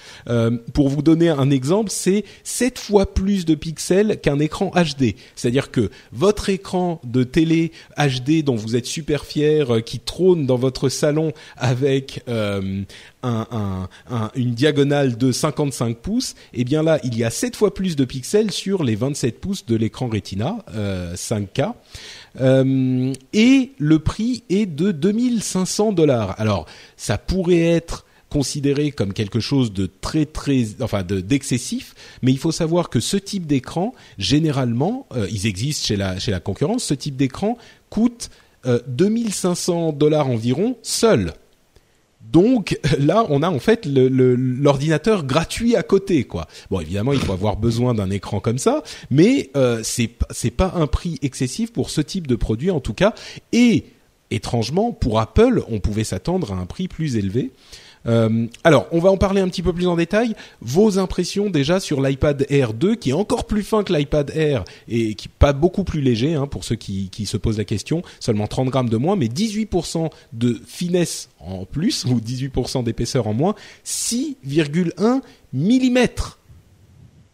pour 0.73 0.89
vous 0.89 1.01
donner 1.01 1.29
un 1.29 1.49
exemple, 1.49 1.89
c'est 1.91 2.18
7 2.43 2.79
fois 2.79 3.13
plus 3.13 3.45
de 3.45 3.55
pixels 3.55 4.19
qu'un 4.21 4.39
écran 4.39 4.71
HD. 4.75 5.15
C'est-à-dire 5.35 5.71
que 5.71 5.89
votre 6.11 6.49
écran 6.49 7.01
de 7.03 7.23
télé 7.23 7.71
HD 7.97 8.43
dont 8.43 8.55
vous 8.55 8.75
êtes 8.75 8.85
super 8.85 9.25
fier, 9.25 9.75
euh, 9.75 9.81
qui 9.81 9.99
trône 9.99 10.45
dans 10.45 10.57
votre 10.57 10.89
salon 10.89 11.33
avec 11.57 12.23
euh, 12.27 12.83
une 13.23 14.53
diagonale 14.53 15.17
de 15.17 15.31
55 15.31 15.97
pouces, 15.97 16.35
eh 16.53 16.63
bien 16.63 16.83
là, 16.83 16.99
il 17.03 17.17
y 17.17 17.23
a 17.23 17.29
7 17.29 17.55
fois 17.55 17.73
plus 17.73 17.95
de 17.95 18.05
pixels 18.05 18.51
sur 18.51 18.83
les 18.83 18.95
27 18.95 19.39
pouces 19.39 19.65
de 19.65 19.75
l'écran 19.75 20.07
Retina 20.07 20.57
5K. 21.15 21.73
Euh, 22.39 23.13
et 23.33 23.71
le 23.77 23.99
prix 23.99 24.43
est 24.49 24.65
de 24.65 24.91
2500 24.91 25.93
dollars. 25.93 26.35
Alors, 26.37 26.65
ça 26.97 27.17
pourrait 27.17 27.61
être 27.61 28.05
considéré 28.29 28.91
comme 28.91 29.13
quelque 29.13 29.39
chose 29.39 29.73
de 29.73 29.87
très 29.87 30.25
très 30.25 30.81
enfin 30.81 31.03
d'excessif 31.03 31.95
mais 32.21 32.31
il 32.31 32.37
faut 32.37 32.51
savoir 32.51 32.89
que 32.89 32.99
ce 32.99 33.17
type 33.17 33.45
d'écran 33.45 33.93
généralement 34.17 35.07
euh, 35.15 35.27
ils 35.31 35.47
existent 35.47 35.87
chez 35.87 35.95
la 35.95 36.19
chez 36.19 36.31
la 36.31 36.39
concurrence 36.39 36.83
ce 36.83 36.93
type 36.93 37.15
d'écran 37.15 37.57
coûte 37.89 38.29
euh, 38.65 38.79
2500 38.87 39.93
dollars 39.93 40.27
environ 40.27 40.77
seul 40.83 41.33
donc 42.31 42.79
là, 42.99 43.25
on 43.29 43.43
a 43.43 43.49
en 43.49 43.59
fait 43.59 43.85
l'ordinateur 43.85 45.25
gratuit 45.25 45.75
à 45.75 45.83
côté, 45.83 46.23
quoi. 46.25 46.47
Bon, 46.69 46.79
évidemment, 46.79 47.13
il 47.13 47.19
faut 47.19 47.33
avoir 47.33 47.57
besoin 47.57 47.93
d'un 47.93 48.09
écran 48.09 48.39
comme 48.39 48.57
ça, 48.57 48.83
mais 49.09 49.49
euh, 49.55 49.79
c'est 49.83 50.11
c'est 50.31 50.51
pas 50.51 50.73
un 50.75 50.87
prix 50.87 51.17
excessif 51.21 51.71
pour 51.71 51.89
ce 51.89 52.01
type 52.01 52.27
de 52.27 52.35
produit 52.35 52.71
en 52.71 52.79
tout 52.79 52.93
cas. 52.93 53.13
Et 53.51 53.85
étrangement, 54.31 54.91
pour 54.91 55.19
Apple, 55.19 55.63
on 55.69 55.79
pouvait 55.79 56.03
s'attendre 56.03 56.53
à 56.53 56.55
un 56.55 56.65
prix 56.65 56.87
plus 56.87 57.15
élevé. 57.15 57.51
Euh, 58.05 58.47
alors, 58.63 58.87
on 58.91 58.99
va 58.99 59.09
en 59.09 59.17
parler 59.17 59.41
un 59.41 59.47
petit 59.49 59.61
peu 59.61 59.73
plus 59.73 59.87
en 59.87 59.95
détail. 59.95 60.35
Vos 60.61 60.97
impressions 60.99 61.49
déjà 61.49 61.79
sur 61.79 62.01
l'iPad 62.01 62.45
Air 62.49 62.73
2, 62.73 62.95
qui 62.95 63.09
est 63.09 63.13
encore 63.13 63.45
plus 63.45 63.63
fin 63.63 63.83
que 63.83 63.93
l'iPad 63.93 64.31
Air 64.35 64.63
et 64.87 65.15
qui 65.15 65.27
pas 65.27 65.53
beaucoup 65.53 65.83
plus 65.83 66.01
léger, 66.01 66.35
hein, 66.35 66.47
pour 66.47 66.63
ceux 66.63 66.75
qui, 66.75 67.09
qui 67.09 67.25
se 67.25 67.37
posent 67.37 67.57
la 67.57 67.65
question. 67.65 68.01
Seulement 68.19 68.47
30 68.47 68.69
grammes 68.69 68.89
de 68.89 68.97
moins, 68.97 69.15
mais 69.15 69.27
18% 69.27 70.09
de 70.33 70.59
finesse 70.65 71.29
en 71.39 71.65
plus 71.65 72.05
ou 72.05 72.19
18% 72.19 72.83
d'épaisseur 72.83 73.27
en 73.27 73.33
moins. 73.33 73.55
6,1 73.85 75.21
mm. 75.53 75.97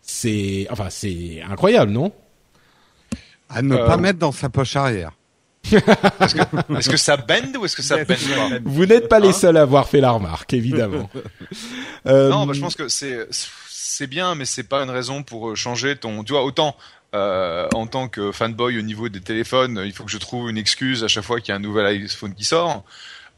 C'est, 0.02 0.68
enfin, 0.70 0.88
c'est 0.90 1.42
incroyable, 1.42 1.92
non? 1.92 2.12
À 3.50 3.62
ne 3.62 3.76
pas 3.76 3.96
euh, 3.96 3.98
mettre 3.98 4.20
dans 4.20 4.32
sa 4.32 4.50
poche 4.50 4.76
arrière. 4.76 5.12
Est-ce 5.72 6.90
que, 6.90 6.98
ça 6.98 7.18
bend 7.18 7.56
ou 7.58 7.66
est-ce 7.66 7.76
que 7.76 7.82
ça 7.82 7.98
bend 7.98 8.16
pas 8.16 8.60
Vous 8.64 8.86
n'êtes 8.86 9.08
pas 9.08 9.20
les 9.20 9.30
hein 9.30 9.34
seuls 9.34 9.58
à 9.58 9.62
avoir 9.62 9.88
fait 9.88 10.02
la 10.02 10.12
remarque, 10.12 10.54
évidemment. 10.54 11.10
euh... 12.08 12.30
Non, 12.30 12.46
bah, 12.46 12.54
je 12.54 12.62
pense 12.62 12.76
que 12.76 12.88
c'est 12.88 13.28
c'est 13.68 14.08
bien, 14.08 14.36
mais 14.36 14.46
c'est 14.46 14.64
pas 14.64 14.84
une 14.84 14.90
raison 14.90 15.24
pour 15.24 15.50
euh, 15.50 15.56
changer 15.56 15.96
ton. 15.96 16.24
Tu 16.24 16.34
vois, 16.34 16.44
autant 16.44 16.76
euh, 17.16 17.68
en 17.74 17.88
tant 17.88 18.10
que 18.10 18.32
fanboy 18.32 18.78
au 18.78 18.82
niveau 18.82 19.08
des 19.08 19.22
téléphones, 19.22 19.82
il 19.86 19.94
faut 19.94 20.04
que 20.04 20.12
je 20.12 20.18
trouve 20.18 20.50
une 20.50 20.58
excuse 20.58 21.04
à 21.04 21.08
chaque 21.08 21.24
fois 21.24 21.40
qu'il 21.40 21.50
y 21.50 21.52
a 21.54 21.56
un 21.56 21.60
nouvel 21.60 21.86
iPhone 21.86 22.34
qui 22.34 22.44
sort. 22.44 22.84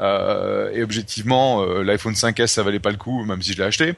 Euh, 0.01 0.71
et 0.73 0.83
objectivement, 0.83 1.61
euh, 1.61 1.83
l'iPhone 1.83 2.13
5S 2.13 2.47
ça 2.47 2.63
valait 2.63 2.79
pas 2.79 2.91
le 2.91 2.97
coup, 2.97 3.23
même 3.23 3.41
si 3.41 3.53
je 3.53 3.57
l'ai 3.57 3.63
acheté. 3.63 3.93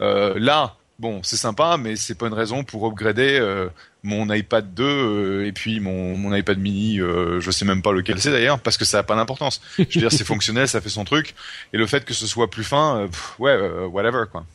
Euh, 0.00 0.34
là, 0.38 0.76
bon, 0.98 1.20
c'est 1.22 1.36
sympa, 1.36 1.76
mais 1.76 1.96
c'est 1.96 2.16
pas 2.16 2.26
une 2.26 2.34
raison 2.34 2.64
pour 2.64 2.86
upgrader 2.86 3.38
euh, 3.40 3.68
mon 4.06 4.32
iPad 4.32 4.72
2 4.72 4.84
euh, 4.84 5.46
et 5.46 5.52
puis 5.52 5.80
mon, 5.80 6.16
mon 6.16 6.34
iPad 6.34 6.58
mini, 6.58 7.00
euh, 7.00 7.40
je 7.40 7.50
sais 7.50 7.64
même 7.64 7.82
pas 7.82 7.92
lequel 7.92 8.20
c'est 8.20 8.30
d'ailleurs, 8.30 8.60
parce 8.60 8.78
que 8.78 8.84
ça 8.84 9.00
a 9.00 9.02
pas 9.02 9.16
d'importance. 9.16 9.60
Je 9.76 9.82
veux 9.82 10.00
dire, 10.00 10.12
c'est 10.12 10.24
fonctionnel, 10.34 10.68
ça 10.68 10.80
fait 10.80 10.88
son 10.88 11.04
truc, 11.04 11.34
et 11.72 11.76
le 11.76 11.86
fait 11.86 12.04
que 12.04 12.14
ce 12.14 12.26
soit 12.26 12.50
plus 12.50 12.64
fin, 12.64 13.08
ouais, 13.38 13.58
whatever 13.86 14.24
quoi. 14.30 14.46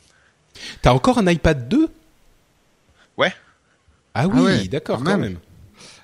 T'as 0.81 0.93
encore 0.93 1.17
un 1.17 1.27
iPad 1.27 1.67
2 1.67 1.89
Ouais. 3.17 3.33
Ah 4.13 4.27
oui, 4.27 4.61
ah 4.63 4.67
d'accord, 4.67 5.03
quand 5.03 5.17
même. 5.17 5.37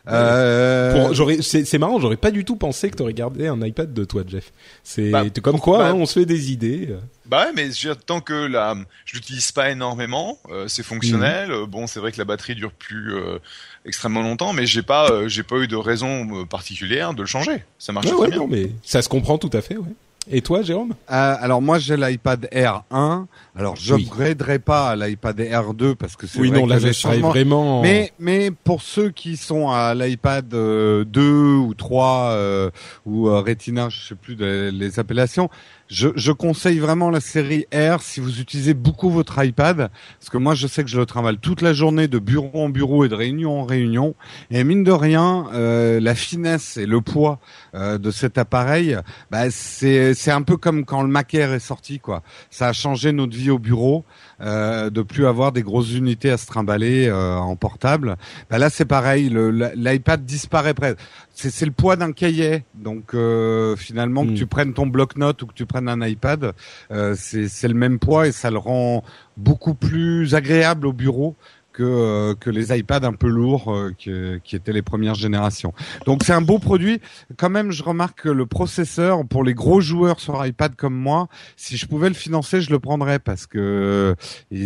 Euh... 0.07 1.41
c'est 1.41 1.77
marrant, 1.77 1.99
j'aurais 1.99 2.17
pas 2.17 2.31
du 2.31 2.45
tout 2.45 2.55
pensé 2.55 2.89
que 2.89 2.95
t'aurais 2.95 3.13
gardé 3.13 3.47
un 3.47 3.61
iPad 3.61 3.93
de 3.93 4.05
toi, 4.05 4.23
Jeff. 4.27 4.51
C'est 4.83 5.11
bah, 5.11 5.25
comme 5.41 5.59
quoi, 5.59 5.79
bah, 5.79 5.89
hein, 5.89 5.93
on 5.93 6.05
se 6.05 6.19
fait 6.19 6.25
des 6.25 6.51
idées. 6.51 6.89
Bah 7.25 7.45
ouais, 7.45 7.51
mais 7.53 7.69
tant 8.05 8.21
que 8.21 8.33
là, 8.33 8.75
je 9.05 9.15
l'utilise 9.15 9.51
pas 9.51 9.69
énormément, 9.69 10.39
euh, 10.49 10.67
c'est 10.67 10.83
fonctionnel. 10.83 11.49
Mhm. 11.49 11.65
Bon, 11.65 11.87
c'est 11.87 11.99
vrai 11.99 12.11
que 12.11 12.17
la 12.17 12.25
batterie 12.25 12.55
dure 12.55 12.71
plus 12.71 13.15
euh, 13.15 13.39
extrêmement 13.85 14.21
longtemps, 14.21 14.53
mais 14.53 14.65
j'ai 14.65 14.81
pas, 14.81 15.09
euh, 15.11 15.27
j'ai 15.27 15.43
pas 15.43 15.57
eu 15.57 15.67
de 15.67 15.75
raison 15.75 16.45
particulière 16.45 17.13
de 17.13 17.21
le 17.21 17.27
changer. 17.27 17.63
Ça 17.79 17.91
marche 17.91 18.07
très 18.07 18.29
bien. 18.29 18.47
mais 18.49 18.71
ça 18.83 19.01
se 19.01 19.09
comprend 19.09 19.37
tout 19.37 19.49
à 19.53 19.61
fait, 19.61 19.75
ouais. 19.75 19.93
Et 20.29 20.41
toi, 20.41 20.61
Jérôme? 20.61 20.91
Euh, 20.91 21.35
Alors 21.39 21.61
moi, 21.61 21.79
j'ai 21.79 21.95
l'iPad 21.95 22.47
Air 22.51 22.83
1. 22.91 23.27
Alors, 23.55 23.75
je 23.75 23.95
n'upgraderai 23.95 24.59
pas 24.59 24.89
à 24.89 24.95
l'iPad 24.95 25.39
Air 25.39 25.73
2 25.73 25.95
parce 25.95 26.15
que 26.15 26.27
c'est 26.27 26.39
oui, 26.39 26.49
vrai 26.49 26.59
non, 26.59 26.67
là, 26.67 26.79
je 26.79 27.19
vraiment. 27.19 27.81
Mais 27.81 28.11
mais 28.19 28.51
pour 28.51 28.81
ceux 28.81 29.09
qui 29.09 29.37
sont 29.37 29.69
à 29.69 29.95
l'iPad 29.95 30.47
2 30.47 30.55
euh, 30.57 31.55
ou 31.57 31.73
3 31.73 32.29
euh, 32.31 32.69
ou 33.05 33.29
euh, 33.29 33.39
Retina, 33.39 33.89
je 33.89 34.09
sais 34.09 34.15
plus 34.15 34.35
les 34.35 34.99
appellations, 34.99 35.49
je, 35.87 36.09
je, 36.15 36.31
conseille 36.31 36.79
vraiment 36.79 37.09
la 37.09 37.19
série 37.19 37.65
R 37.73 38.01
si 38.01 38.19
vous 38.19 38.39
utilisez 38.39 38.73
beaucoup 38.73 39.09
votre 39.09 39.43
iPad, 39.43 39.89
parce 40.19 40.29
que 40.29 40.37
moi 40.37 40.53
je 40.53 40.67
sais 40.67 40.83
que 40.83 40.89
je 40.89 40.97
le 40.99 41.05
travaille 41.05 41.37
toute 41.37 41.61
la 41.61 41.73
journée 41.73 42.07
de 42.07 42.19
bureau 42.19 42.65
en 42.65 42.69
bureau 42.69 43.05
et 43.05 43.09
de 43.09 43.15
réunion 43.15 43.61
en 43.61 43.65
réunion, 43.65 44.15
et 44.51 44.63
mine 44.63 44.83
de 44.83 44.91
rien, 44.91 45.47
euh, 45.53 45.99
la 45.99 46.15
finesse 46.15 46.77
et 46.77 46.85
le 46.85 47.01
poids 47.01 47.39
euh, 47.75 47.97
de 47.97 48.11
cet 48.11 48.37
appareil, 48.37 48.97
bah, 49.31 49.49
c'est 49.49 50.31
un 50.31 50.41
peu 50.41 50.57
comme 50.57 50.85
quand 50.85 51.01
le 51.01 51.09
Mac 51.09 51.33
Air 51.33 51.53
est 51.53 51.59
sorti 51.59 51.99
quoi. 51.99 52.23
Ça 52.49 52.67
a 52.67 52.73
changé 52.73 53.11
notre 53.11 53.35
vie 53.35 53.49
au 53.49 53.59
bureau, 53.59 54.05
euh, 54.41 54.89
de 54.89 55.01
plus 55.01 55.25
avoir 55.25 55.51
des 55.51 55.63
grosses 55.63 55.93
unités 55.93 56.29
à 56.29 56.37
se 56.37 56.45
trimballer 56.45 57.07
euh, 57.07 57.37
en 57.37 57.55
portable. 57.55 58.17
Bah, 58.49 58.57
là 58.57 58.69
c'est 58.69 58.85
pareil, 58.85 59.29
l'iPad 59.75 60.25
disparaît 60.25 60.73
presque 60.73 60.97
c'est 61.37 61.65
le 61.65 61.71
poids 61.71 61.95
d'un 61.95 62.11
cahier. 62.11 62.63
Donc 62.73 63.13
euh, 63.13 63.75
finalement, 63.75 64.25
que 64.25 64.31
hmm. 64.31 64.35
tu 64.35 64.47
prennes 64.47 64.73
ton 64.73 64.87
bloc-notes 64.87 65.41
ou 65.43 65.47
que 65.47 65.53
tu 65.53 65.65
prennes 65.65 65.87
un 65.87 66.05
iPad, 66.05 66.53
euh, 66.91 67.15
c'est 67.17 67.67
le 67.67 67.73
même 67.73 67.99
poids 67.99 68.27
et 68.27 68.31
ça 68.31 68.49
le 68.49 68.57
rend 68.57 69.03
beaucoup 69.37 69.75
plus 69.75 70.33
agréable 70.33 70.87
au 70.87 70.93
bureau 70.93 71.35
que, 71.77 71.83
euh, 71.83 72.33
que 72.33 72.49
les 72.49 72.75
iPads 72.75 73.05
un 73.05 73.13
peu 73.13 73.27
lourds 73.27 73.71
qui, 73.99 74.11
qui, 74.43 74.55
étaient 74.55 74.73
les 74.73 74.81
premières 74.81 75.13
générations. 75.13 75.73
Donc 76.05 76.23
c'est 76.23 76.33
un 76.33 76.41
beau 76.41 76.57
produit. 76.57 76.99
Quand 77.37 77.51
même, 77.51 77.71
je 77.71 77.83
remarque 77.83 78.23
que 78.23 78.29
le 78.29 78.47
processeur, 78.47 79.23
pour 79.27 79.43
les 79.43 79.53
gros 79.53 79.79
joueurs 79.79 80.19
sur 80.19 80.43
iPad 80.43 80.75
comme 80.75 80.95
moi, 80.95 81.27
si 81.55 81.77
je 81.77 81.85
pouvais 81.85 82.09
le 82.09 82.15
financer, 82.15 82.61
je 82.61 82.71
le 82.71 82.79
prendrais 82.79 83.19
parce 83.19 83.45
que 83.45 84.15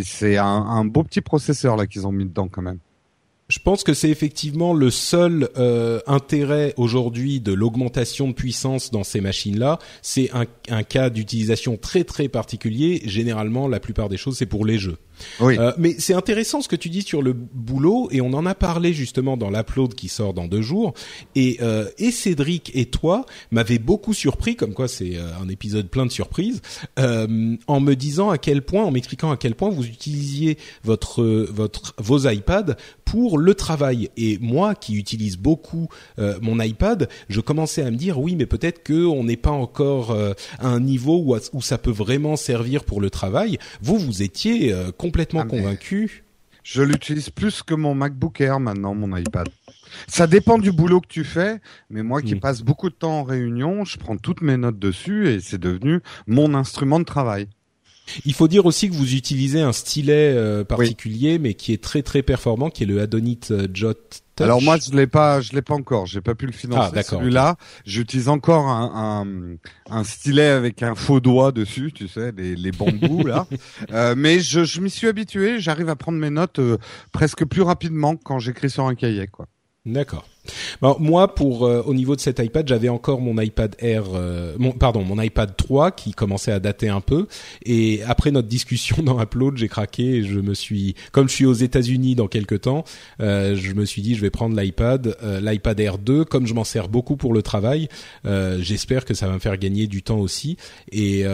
c'est 0.06 0.38
un, 0.38 0.46
un 0.46 0.86
beau 0.86 1.04
petit 1.04 1.22
processeur 1.22 1.76
là 1.76 1.86
qu'ils 1.86 2.08
ont 2.08 2.14
mis 2.14 2.26
dedans 2.26 2.48
quand 2.48 2.62
même. 2.62 2.80
Je 3.52 3.60
pense 3.60 3.84
que 3.84 3.94
c'est 3.94 4.10
effectivement 4.10 4.74
le 4.74 4.90
seul 4.90 5.50
euh, 5.58 6.00
intérêt 6.08 6.74
aujourd'hui 6.78 7.42
de 7.42 7.52
l'augmentation 7.52 8.30
de 8.30 8.34
puissance 8.34 8.92
dans 8.92 9.04
ces 9.04 9.20
machines-là. 9.20 9.78
C'est 10.02 10.32
un, 10.34 10.46
un, 10.70 10.84
cas 10.84 11.10
d'utilisation 11.10 11.76
très 11.76 12.06
très 12.06 12.30
particulier. 12.30 13.02
Généralement, 13.04 13.68
la 13.68 13.82
plupart 13.82 14.08
des 14.08 14.16
choses, 14.16 14.38
c'est 14.38 14.46
pour 14.46 14.66
les 14.66 14.80
jeux. 14.80 14.98
Oui. 15.40 15.58
Euh, 15.58 15.72
mais 15.78 15.96
c'est 16.00 16.14
intéressant 16.14 16.62
ce 16.62 16.68
que 16.68 16.76
tu 16.76 16.90
dis 16.90 17.02
sur 17.02 17.22
le 17.22 17.34
boulot 17.34 18.08
et 18.12 18.22
on 18.22 18.34
en 18.34 18.46
a 18.46 18.56
parlé 18.56 18.94
justement 18.94 19.38
dans 19.38 19.50
l'upload 19.50 19.94
qui 19.96 20.08
sort 20.08 20.34
dans 20.34 20.48
deux 20.48 20.62
jours. 20.62 20.94
Et, 21.36 21.58
euh, 21.62 21.90
et 21.98 22.12
Cédric 22.12 22.72
et 22.74 22.86
toi 22.86 23.26
m'avez 23.52 23.80
beaucoup 23.80 24.14
surpris, 24.14 24.56
comme 24.56 24.74
quoi 24.74 24.88
c'est 24.88 25.18
euh, 25.18 25.30
un 25.42 25.50
épisode 25.50 25.90
plein 25.90 26.06
de 26.06 26.12
surprises, 26.12 26.62
euh, 27.00 27.56
en 27.68 27.80
me 27.80 27.96
disant 27.96 28.30
à 28.30 28.38
quel 28.38 28.62
point, 28.62 28.84
en 28.84 28.92
m'expliquant 28.92 29.32
à 29.32 29.38
quel 29.38 29.56
point 29.56 29.70
vous 29.70 29.86
utilisiez 29.86 30.58
votre 30.84 31.24
votre 31.52 31.94
vos 31.98 32.28
iPads 32.28 32.76
pour 33.06 33.38
le 33.42 33.54
travail. 33.56 34.10
Et 34.18 34.38
moi 34.40 34.76
qui 34.76 34.96
utilise 34.96 35.38
beaucoup 35.38 35.90
euh, 36.20 36.38
mon 36.42 36.60
iPad, 36.60 37.10
je 37.30 37.42
commençais 37.42 37.82
à 37.82 37.92
me 37.92 37.98
dire 37.98 38.20
oui, 38.20 38.36
mais 38.36 38.46
peut-être 38.46 38.84
que 38.84 39.06
on 39.06 39.24
n'est 39.24 39.38
pas 39.38 39.52
encore 39.52 40.12
à 40.60 40.68
un 40.68 40.80
niveau 40.80 41.18
où, 41.18 41.36
où 41.54 41.62
ça 41.62 41.78
peut 41.78 41.92
vraiment 41.92 42.36
servir 42.36 42.84
pour 42.84 43.02
le 43.02 43.10
travail. 43.10 43.58
Vous, 43.82 43.98
vous 43.98 44.22
étiez 44.22 44.74
complètement 44.98 45.42
ah, 45.42 45.46
convaincu. 45.46 46.24
Je 46.64 46.84
l'utilise 46.84 47.30
plus 47.30 47.64
que 47.64 47.74
mon 47.74 47.96
MacBook 47.96 48.40
Air 48.40 48.60
maintenant, 48.60 48.94
mon 48.94 49.16
iPad. 49.16 49.50
Ça 50.08 50.28
dépend 50.28 50.58
du 50.58 50.72
boulot 50.72 51.02
que 51.02 51.08
tu 51.08 51.24
fais, 51.24 51.60
mais 51.90 52.04
moi 52.04 52.22
qui 52.22 52.36
passe 52.36 52.62
beaucoup 52.62 52.90
de 52.90 52.96
temps 52.96 53.20
en 53.20 53.24
réunion, 53.24 53.84
je 53.84 53.98
prends 53.98 54.18
toutes 54.18 54.42
mes 54.42 54.58
notes 54.58 54.80
dessus 54.80 55.28
et 55.28 55.40
c'est 55.40 55.58
devenu 55.58 56.02
mon 56.28 56.54
instrument 56.54 57.00
de 57.00 57.06
travail. 57.06 57.48
Il 58.26 58.34
faut 58.34 58.48
dire 58.48 58.66
aussi 58.66 58.90
que 58.90 58.94
vous 58.94 59.16
utilisez 59.16 59.62
un 59.62 59.74
stylet 59.74 60.34
euh, 60.36 60.64
particulier, 60.64 61.40
mais 61.40 61.54
qui 61.54 61.74
est 61.74 61.82
très 61.82 62.02
très 62.02 62.22
performant, 62.22 62.70
qui 62.70 62.84
est 62.84 62.86
le 62.86 63.02
Adonit 63.02 63.40
euh, 63.52 63.68
Jot 63.74 63.94
Touch. 63.94 64.46
Alors 64.46 64.62
moi 64.62 64.78
je 64.78 64.96
l'ai 64.96 65.08
pas, 65.08 65.42
je 65.42 65.54
l'ai 65.54 65.62
pas 65.62 65.74
encore, 65.74 66.06
j'ai 66.06 66.22
pas 66.22 66.36
pu 66.36 66.46
le 66.46 66.52
financer. 66.52 66.92
Ah, 66.96 67.04
Celui-là, 67.04 67.58
j'utilise 67.86 68.30
encore 68.30 68.68
un, 68.68 69.26
un, 69.26 69.96
un, 69.96 70.04
stylet 70.04 70.48
avec 70.48 70.84
un 70.84 70.96
faux 70.96 71.20
doigt 71.20 71.52
dessus, 71.52 71.92
tu 71.94 72.08
sais, 72.08 72.32
les, 72.36 72.56
les 72.56 72.72
bambous 72.72 73.26
là. 73.26 73.48
Euh, 73.92 74.16
mais 74.18 74.40
je, 74.40 74.64
je 74.64 74.80
m'y 74.80 74.90
suis 74.90 75.08
habitué, 75.08 75.60
j'arrive 75.60 75.90
à 75.90 75.96
prendre 75.96 76.18
mes 76.18 76.30
notes 76.30 76.60
presque 77.12 77.46
plus 77.46 77.62
rapidement 77.62 78.16
quand 78.16 78.40
j'écris 78.40 78.70
sur 78.70 78.86
un 78.86 78.96
cahier, 78.96 79.28
quoi. 79.28 79.48
D'accord. 79.86 80.28
Alors, 80.82 81.00
moi, 81.00 81.36
pour 81.36 81.66
euh, 81.66 81.82
au 81.86 81.94
niveau 81.94 82.16
de 82.16 82.22
cet 82.22 82.40
iPad, 82.40 82.68
j'avais 82.68 82.90
encore 82.90 83.22
mon 83.22 83.40
iPad 83.40 83.76
Air, 83.80 84.06
euh, 84.14 84.56
mon, 84.58 84.72
pardon, 84.72 85.04
mon 85.04 85.22
iPad 85.22 85.56
3 85.56 85.92
qui 85.92 86.12
commençait 86.12 86.52
à 86.52 86.60
dater 86.60 86.90
un 86.90 87.02
peu. 87.02 87.28
Et 87.66 88.02
après 88.04 88.32
notre 88.32 88.48
discussion 88.48 89.04
dans 89.04 89.22
Upload, 89.22 89.58
j'ai 89.58 89.68
craqué 89.68 90.16
et 90.16 90.24
je 90.24 90.40
me 90.40 90.54
suis, 90.54 90.96
comme 91.12 91.30
je 91.30 91.36
suis 91.36 91.46
aux 91.46 91.54
États-Unis 91.54 92.16
dans 92.16 92.28
quelques 92.28 92.62
temps, 92.62 92.84
euh, 93.22 93.56
je 93.56 93.74
me 93.74 93.86
suis 93.86 94.02
dit 94.02 94.16
je 94.16 94.22
vais 94.22 94.30
prendre 94.30 94.60
l'iPad, 94.60 95.16
l'iPad 95.42 95.80
Air 95.80 95.98
2. 95.98 96.26
Comme 96.26 96.48
je 96.48 96.54
m'en 96.54 96.64
sers 96.64 96.90
beaucoup 96.90 97.16
pour 97.16 97.34
le 97.34 97.42
travail, 97.42 97.88
j'espère 98.26 99.06
que 99.06 99.14
ça 99.14 99.28
va 99.28 99.34
me 99.34 99.40
faire 99.40 99.58
gagner 99.58 99.88
du 99.88 100.04
temps 100.04 100.20
aussi. 100.20 100.58
Et 100.92 101.26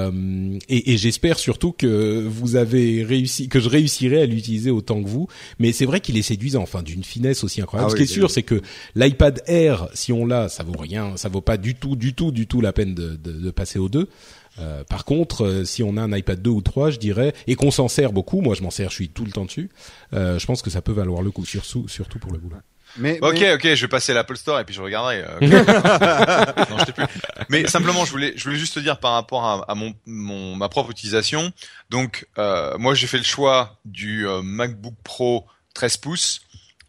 et, 0.70 0.94
et 0.94 0.98
j'espère 0.98 1.40
surtout 1.40 1.72
que 1.72 2.26
vous 2.28 2.56
avez 2.56 3.04
réussi, 3.04 3.48
que 3.48 3.60
je 3.60 3.70
réussirai 3.70 4.22
à 4.22 4.26
l'utiliser 4.26 4.72
autant 4.72 5.02
que 5.02 5.08
vous. 5.08 5.28
Mais 5.60 5.72
c'est 5.72 5.86
vrai 5.86 6.00
qu'il 6.00 6.18
est 6.18 6.22
séduisant, 6.22 6.62
enfin 6.62 6.82
d'une 6.82 7.04
finesse 7.04 7.44
aussi 7.44 7.62
incroyable. 7.62 7.92
Ah 7.92 7.92
Ce 7.92 7.98
qui 7.98 8.04
est 8.04 8.14
sûr, 8.14 8.30
c'est 8.30 8.44
que 8.44 8.62
L'iPad 8.98 9.44
Air, 9.46 9.90
si 9.94 10.12
on 10.12 10.26
l'a, 10.26 10.50
ça 10.50 10.64
vaut 10.64 10.78
rien, 10.78 11.18
ça 11.18 11.30
vaut 11.30 11.42
pas 11.42 11.58
du 11.58 11.76
tout, 11.76 11.96
du 11.96 12.16
tout, 12.16 12.32
du 12.32 12.48
tout 12.48 12.62
la 12.62 12.74
peine 12.74 12.96
de, 12.96 13.16
de, 13.16 13.32
de 13.32 13.52
passer 13.52 13.78
aux 13.78 13.90
deux. 13.90 14.10
Euh, 14.58 14.84
par 14.84 15.06
contre, 15.06 15.46
euh, 15.46 15.66
si 15.66 15.84
on 15.84 15.98
a 15.98 16.02
un 16.02 16.12
iPad 16.12 16.42
2 16.42 16.50
ou 16.50 16.62
3, 16.62 16.90
je 16.90 16.98
dirais, 16.98 17.36
et 17.46 17.54
qu'on 17.54 17.70
s'en 17.70 17.88
sert 17.88 18.12
beaucoup, 18.12 18.42
moi 18.42 18.56
je 18.56 18.64
m'en 18.64 18.72
sers, 18.72 18.90
je 18.90 18.96
suis 18.96 19.10
tout 19.10 19.24
le 19.24 19.32
temps 19.32 19.46
dessus, 19.46 19.70
euh, 20.14 20.40
je 20.40 20.46
pense 20.48 20.64
que 20.64 20.72
ça 20.72 20.82
peut 20.82 20.94
valoir 20.94 21.22
le 21.22 21.30
coup, 21.30 21.46
surtout, 21.46 21.88
surtout 21.88 22.18
pour 22.18 22.32
le 22.32 22.40
boulot. 22.40 22.58
Mais, 22.98 23.20
ok, 23.22 23.46
ok, 23.54 23.76
je 23.76 23.82
vais 23.82 23.88
passer 23.88 24.16
l'Apple 24.16 24.38
Store 24.38 24.60
et 24.60 24.64
puis 24.64 24.74
je 24.74 24.82
regarderai. 24.82 25.22
Euh, 25.22 25.40
non, 26.72 26.78
je 26.88 26.92
plus. 26.92 27.04
Mais 27.50 27.68
simplement, 27.68 28.04
je 28.06 28.12
voulais, 28.12 28.34
je 28.36 28.44
voulais 28.46 28.58
juste 28.58 28.74
te 28.74 28.80
dire 28.80 29.00
par 29.00 29.12
rapport 29.12 29.46
à, 29.46 29.70
à 29.70 29.76
mon, 29.76 29.94
mon, 30.08 30.56
ma 30.56 30.70
propre 30.70 30.90
utilisation. 30.90 31.52
Donc, 31.92 32.28
euh, 32.40 32.76
moi, 32.80 32.96
j'ai 32.96 33.06
fait 33.06 33.20
le 33.20 33.24
choix 33.24 33.78
du 33.86 34.26
MacBook 34.42 34.96
Pro 35.04 35.46
13 35.76 35.98
pouces 35.98 36.42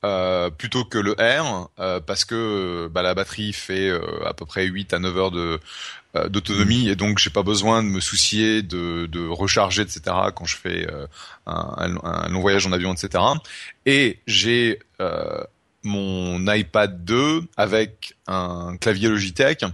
euh, 0.04 0.48
plutôt 0.50 0.84
que 0.84 0.98
le 0.98 1.12
R 1.12 1.70
euh, 1.80 1.98
parce 1.98 2.24
que 2.24 2.88
bah, 2.92 3.02
la 3.02 3.14
batterie 3.14 3.52
fait 3.52 3.88
euh, 3.88 4.00
à 4.24 4.32
peu 4.32 4.46
près 4.46 4.64
8 4.64 4.94
à 4.94 4.98
9 5.00 5.18
heures 5.18 5.30
de 5.30 5.61
d'autonomie 6.30 6.88
et 6.88 6.96
donc 6.96 7.18
j'ai 7.18 7.30
pas 7.30 7.42
besoin 7.42 7.82
de 7.82 7.88
me 7.88 8.00
soucier 8.00 8.62
de, 8.62 9.06
de 9.06 9.28
recharger 9.28 9.82
etc 9.82 10.00
quand 10.34 10.46
je 10.46 10.56
fais 10.56 10.87
un, 11.46 11.96
un, 12.02 12.28
long 12.28 12.40
voyage 12.40 12.66
en 12.66 12.72
avion 12.72 12.92
etc 12.92 13.22
et 13.87 14.18
j'ai 14.26 14.80
mon 15.84 16.52
iPad 16.52 17.04
2 17.04 17.42
avec 17.56 18.16
un 18.26 18.76
clavier 18.78 19.11
Logitech 19.11 19.64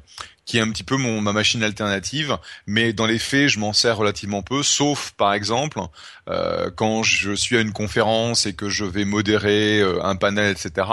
qui 0.44 0.58
est 0.58 0.60
un 0.60 0.70
petit 0.70 0.82
peu 0.82 0.96
mon, 0.96 1.20
ma 1.20 1.32
machine 1.32 1.62
alternative, 1.62 2.36
mais 2.66 2.92
dans 2.92 3.06
les 3.06 3.18
faits, 3.18 3.48
je 3.48 3.58
m'en 3.58 3.72
sers 3.72 3.96
relativement 3.96 4.42
peu, 4.42 4.62
sauf 4.62 5.12
par 5.16 5.32
exemple 5.32 5.80
euh, 6.28 6.70
quand 6.74 7.02
je 7.02 7.32
suis 7.32 7.56
à 7.56 7.60
une 7.60 7.72
conférence 7.72 8.46
et 8.46 8.54
que 8.54 8.68
je 8.68 8.84
vais 8.84 9.04
modérer 9.04 9.80
euh, 9.80 10.02
un 10.04 10.16
panel, 10.16 10.52
etc. 10.52 10.88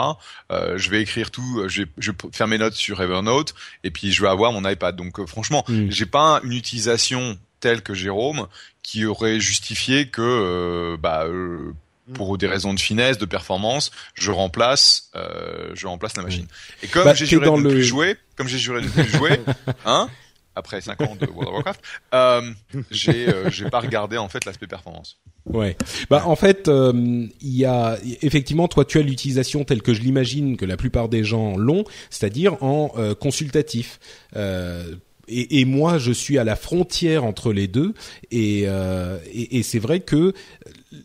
Euh, 0.51 0.77
je 0.77 0.89
vais 0.89 1.01
écrire 1.01 1.31
tout, 1.31 1.63
je 1.67 1.83
vais, 1.83 1.89
je 1.97 2.11
vais, 2.11 2.17
faire 2.31 2.47
mes 2.47 2.57
notes 2.57 2.73
sur 2.73 3.01
Evernote 3.01 3.53
et 3.83 3.91
puis 3.91 4.11
je 4.11 4.21
vais 4.21 4.29
avoir 4.29 4.53
mon 4.53 4.67
iPad. 4.67 4.95
Donc 4.95 5.19
euh, 5.19 5.25
franchement, 5.25 5.65
mm. 5.67 5.89
j'ai 5.89 6.05
pas 6.05 6.39
une 6.43 6.53
utilisation 6.53 7.37
telle 7.59 7.81
que 7.81 7.93
Jérôme 7.93 8.47
qui 8.81 9.05
aurait 9.05 9.39
justifié 9.39 10.07
que 10.07 10.97
bah 10.99 11.27
Mm. 11.27 11.73
Pour 12.13 12.37
des 12.37 12.47
raisons 12.47 12.73
de 12.73 12.79
finesse, 12.79 13.17
de 13.17 13.25
performance, 13.25 13.91
je 14.15 14.31
remplace, 14.31 15.09
euh, 15.15 15.71
je 15.73 15.87
remplace 15.87 16.17
la 16.17 16.23
machine. 16.23 16.45
Mm. 16.45 16.85
Et 16.85 16.87
comme 16.87 17.03
bah, 17.05 17.13
j'ai 17.13 17.25
juré 17.25 17.45
de 17.45 17.51
ne 17.51 17.69
plus 17.69 17.83
jouer, 17.83 18.17
comme 18.35 18.47
j'ai 18.47 18.57
juré 18.57 18.81
de 18.81 18.87
ne 18.87 18.91
plus 18.91 19.09
jouer, 19.17 19.39
hein, 19.85 20.09
après 20.55 20.81
5 20.81 21.01
ans 21.01 21.15
de 21.15 21.25
World 21.27 21.47
of 21.47 21.53
Warcraft, 21.53 21.81
euh, 22.13 22.51
j'ai, 22.91 23.29
euh, 23.29 23.49
j'ai 23.49 23.69
pas 23.69 23.79
regardé 23.79 24.17
en 24.17 24.29
fait 24.29 24.45
l'aspect 24.45 24.67
performance. 24.67 25.17
Ouais. 25.45 25.75
Bah 26.09 26.23
en 26.27 26.35
fait, 26.35 26.67
euh, 26.67 26.93
il 27.41 27.57
y 27.57 27.65
a 27.65 27.97
effectivement 28.21 28.67
toi 28.67 28.85
tu 28.85 28.99
as 28.99 29.01
l'utilisation 29.01 29.63
telle 29.63 29.81
que 29.81 29.93
je 29.93 30.01
l'imagine 30.01 30.57
que 30.57 30.65
la 30.65 30.77
plupart 30.77 31.09
des 31.09 31.23
gens 31.23 31.57
l'ont, 31.57 31.83
c'est-à-dire 32.09 32.61
en 32.63 32.91
euh, 32.97 33.15
consultatif. 33.15 33.99
Euh, 34.35 34.95
et, 35.27 35.61
et, 35.61 35.65
moi, 35.65 35.97
je 35.97 36.11
suis 36.11 36.37
à 36.37 36.43
la 36.43 36.57
frontière 36.57 37.23
entre 37.23 37.53
les 37.53 37.69
deux, 37.69 37.93
et, 38.31 38.63
et, 38.63 39.57
et 39.57 39.63
c'est 39.63 39.79
vrai 39.79 40.01
que 40.01 40.33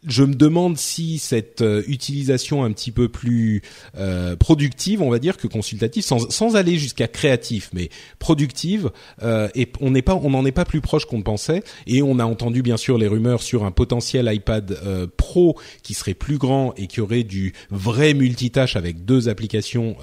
je 0.07 0.25
me 0.25 0.35
demande 0.35 0.77
si 0.77 1.19
cette 1.19 1.63
euh, 1.63 1.83
utilisation 1.87 2.65
un 2.65 2.73
petit 2.73 2.91
peu 2.91 3.09
plus 3.09 3.63
euh, 3.97 4.35
productive, 4.37 5.01
on 5.03 5.11
va 5.11 5.19
dire 5.19 5.37
que 5.37 5.47
consultative, 5.47 6.03
sans, 6.03 6.31
sans 6.31 6.57
aller 6.57 6.77
jusqu'à 6.79 7.09
créatif, 7.09 7.71
mais 7.73 7.91
productive, 8.19 8.91
euh, 9.23 9.49
et 9.55 9.71
on 9.81 9.91
n'est 9.91 10.03
pas, 10.03 10.15
on 10.15 10.31
n'en 10.31 10.45
est 10.45 10.53
pas 10.53 10.65
plus 10.65 10.81
proche 10.81 11.05
qu'on 11.07 11.19
ne 11.19 11.23
pensait. 11.23 11.63
Et 11.87 12.03
on 12.03 12.19
a 12.19 12.25
entendu 12.25 12.63
bien 12.63 12.77
sûr 12.77 12.99
les 12.99 13.07
rumeurs 13.07 13.43
sur 13.43 13.65
un 13.65 13.71
potentiel 13.71 14.31
iPad 14.33 14.79
Pro 15.17 15.59
qui 15.83 15.95
serait 15.95 16.15
plus 16.15 16.39
grand 16.39 16.75
et 16.77 16.87
qui 16.87 17.01
aurait 17.01 17.23
du 17.23 17.53
vrai 17.71 18.15
multitâche 18.15 18.77
avec 18.77 19.05
deux 19.05 19.29
applications 19.29 19.97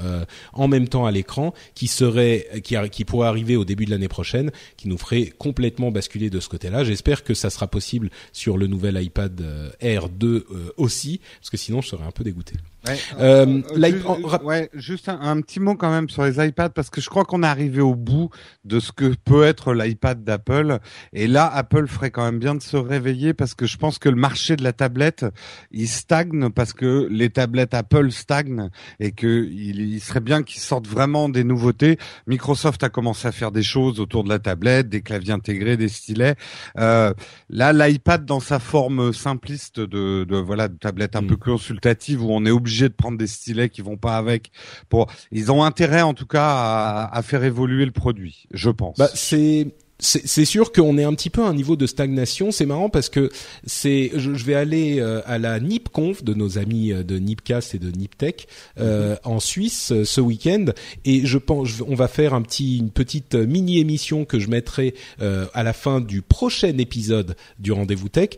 en 0.53 0.67
même 0.67 0.87
temps 0.87 1.05
à 1.05 1.11
l'écran, 1.11 1.53
qui 1.75 1.87
serait, 1.87 2.47
qui, 2.63 2.75
qui 2.91 3.05
pourrait 3.05 3.27
arriver 3.27 3.55
au 3.55 3.65
début 3.65 3.85
de 3.85 3.91
l'année 3.91 4.07
prochaine, 4.07 4.51
qui 4.77 4.87
nous 4.87 4.97
ferait 4.97 5.33
complètement 5.37 5.91
basculer 5.91 6.29
de 6.29 6.39
ce 6.39 6.49
côté-là. 6.49 6.83
J'espère 6.83 7.23
que 7.23 7.33
ça 7.33 7.49
sera 7.49 7.67
possible 7.67 8.09
sur 8.31 8.57
le 8.57 8.67
nouvel 8.67 9.01
iPad 9.01 9.41
R2 9.81 10.25
euh, 10.25 10.73
aussi, 10.77 11.21
parce 11.39 11.49
que 11.49 11.57
sinon 11.57 11.81
je 11.81 11.89
serais 11.89 12.05
un 12.05 12.11
peu 12.11 12.23
dégoûté. 12.23 12.55
Ouais, 12.85 12.97
euh, 13.17 13.61
euh 13.77 14.37
ouais, 14.43 14.69
juste 14.73 15.07
un, 15.07 15.39
petit 15.39 15.61
mot 15.61 15.75
quand 15.75 15.89
même 15.89 16.09
sur 16.09 16.25
les 16.25 16.45
iPads 16.45 16.71
parce 16.71 16.89
que 16.89 16.99
je 16.99 17.09
crois 17.09 17.23
qu'on 17.23 17.41
est 17.41 17.47
arrivé 17.47 17.79
au 17.79 17.95
bout 17.95 18.29
de 18.65 18.81
ce 18.81 18.91
que 18.91 19.13
peut 19.23 19.43
être 19.43 19.73
l'iPad 19.73 20.21
d'Apple 20.21 20.79
et 21.13 21.27
là 21.27 21.47
Apple 21.47 21.87
ferait 21.87 22.11
quand 22.11 22.25
même 22.25 22.39
bien 22.39 22.55
de 22.55 22.61
se 22.61 22.75
réveiller 22.75 23.33
parce 23.33 23.53
que 23.53 23.65
je 23.65 23.77
pense 23.77 23.99
que 23.99 24.09
le 24.09 24.17
marché 24.17 24.57
de 24.57 24.63
la 24.65 24.73
tablette 24.73 25.25
il 25.71 25.87
stagne 25.87 26.49
parce 26.49 26.73
que 26.73 27.07
les 27.09 27.29
tablettes 27.29 27.73
Apple 27.73 28.11
stagnent 28.11 28.69
et 28.99 29.13
que 29.13 29.47
il, 29.49 30.01
serait 30.01 30.19
bien 30.19 30.43
qu'ils 30.43 30.61
sortent 30.61 30.87
vraiment 30.87 31.29
des 31.29 31.45
nouveautés. 31.45 31.97
Microsoft 32.27 32.83
a 32.83 32.89
commencé 32.89 33.29
à 33.29 33.31
faire 33.31 33.53
des 33.53 33.63
choses 33.63 34.01
autour 34.01 34.25
de 34.25 34.29
la 34.29 34.39
tablette, 34.39 34.89
des 34.89 35.01
claviers 35.01 35.31
intégrés, 35.31 35.77
des 35.77 35.87
stylets. 35.87 36.35
Euh, 36.77 37.13
là 37.49 37.71
l'iPad 37.71 38.25
dans 38.25 38.41
sa 38.41 38.59
forme 38.59 39.13
simpliste 39.13 39.79
de, 39.79 40.25
de 40.25 40.35
voilà 40.35 40.67
de 40.67 40.75
tablette 40.75 41.15
un 41.15 41.21
mm. 41.21 41.27
peu 41.27 41.37
consultative 41.37 42.21
où 42.21 42.27
on 42.29 42.45
est 42.45 42.51
obligé 42.51 42.72
de 42.81 42.93
prendre 42.93 43.17
des 43.17 43.27
stylets 43.27 43.69
qui 43.69 43.81
vont 43.81 43.97
pas 43.97 44.17
avec. 44.17 44.51
Pour, 44.89 45.07
ils 45.31 45.51
ont 45.51 45.63
intérêt 45.63 46.01
en 46.01 46.13
tout 46.13 46.27
cas 46.27 46.45
à, 46.45 47.09
à 47.17 47.21
faire 47.21 47.43
évoluer 47.43 47.85
le 47.85 47.91
produit, 47.91 48.45
je 48.51 48.69
pense. 48.69 48.97
Bah, 48.97 49.09
c'est 49.13 49.67
c'est 50.03 50.45
sûr 50.45 50.71
qu'on 50.71 50.97
est 50.97 51.03
un 51.03 51.13
petit 51.13 51.29
peu 51.29 51.43
à 51.43 51.47
un 51.47 51.53
niveau 51.53 51.75
de 51.75 51.87
stagnation. 51.87 52.51
C'est 52.51 52.65
marrant 52.65 52.89
parce 52.89 53.09
que 53.09 53.29
c'est, 53.65 54.11
je, 54.15 54.31
vais 54.31 54.55
aller 54.55 54.99
euh, 54.99 55.21
à 55.25 55.37
la 55.37 55.59
NipConf 55.59 56.23
de 56.23 56.33
nos 56.33 56.57
amis 56.57 56.91
euh, 56.91 57.03
de 57.03 57.17
Nipcast 57.17 57.73
et 57.75 57.79
de 57.79 57.89
Niptech 57.89 58.47
euh, 58.79 59.15
mm-hmm. 59.15 59.19
en 59.23 59.39
Suisse 59.39 59.93
ce 60.03 60.21
week-end 60.21 60.65
et 61.05 61.25
je 61.25 61.37
pense 61.37 61.81
on 61.87 61.95
va 61.95 62.07
faire 62.07 62.33
un 62.33 62.41
petit 62.41 62.77
une 62.77 62.89
petite 62.89 63.35
mini 63.35 63.79
émission 63.79 64.25
que 64.25 64.39
je 64.39 64.49
mettrai 64.49 64.93
euh, 65.21 65.45
à 65.53 65.63
la 65.63 65.73
fin 65.73 66.01
du 66.01 66.21
prochain 66.21 66.77
épisode 66.77 67.35
du 67.59 67.71
rendez-vous 67.71 68.09
tech. 68.09 68.31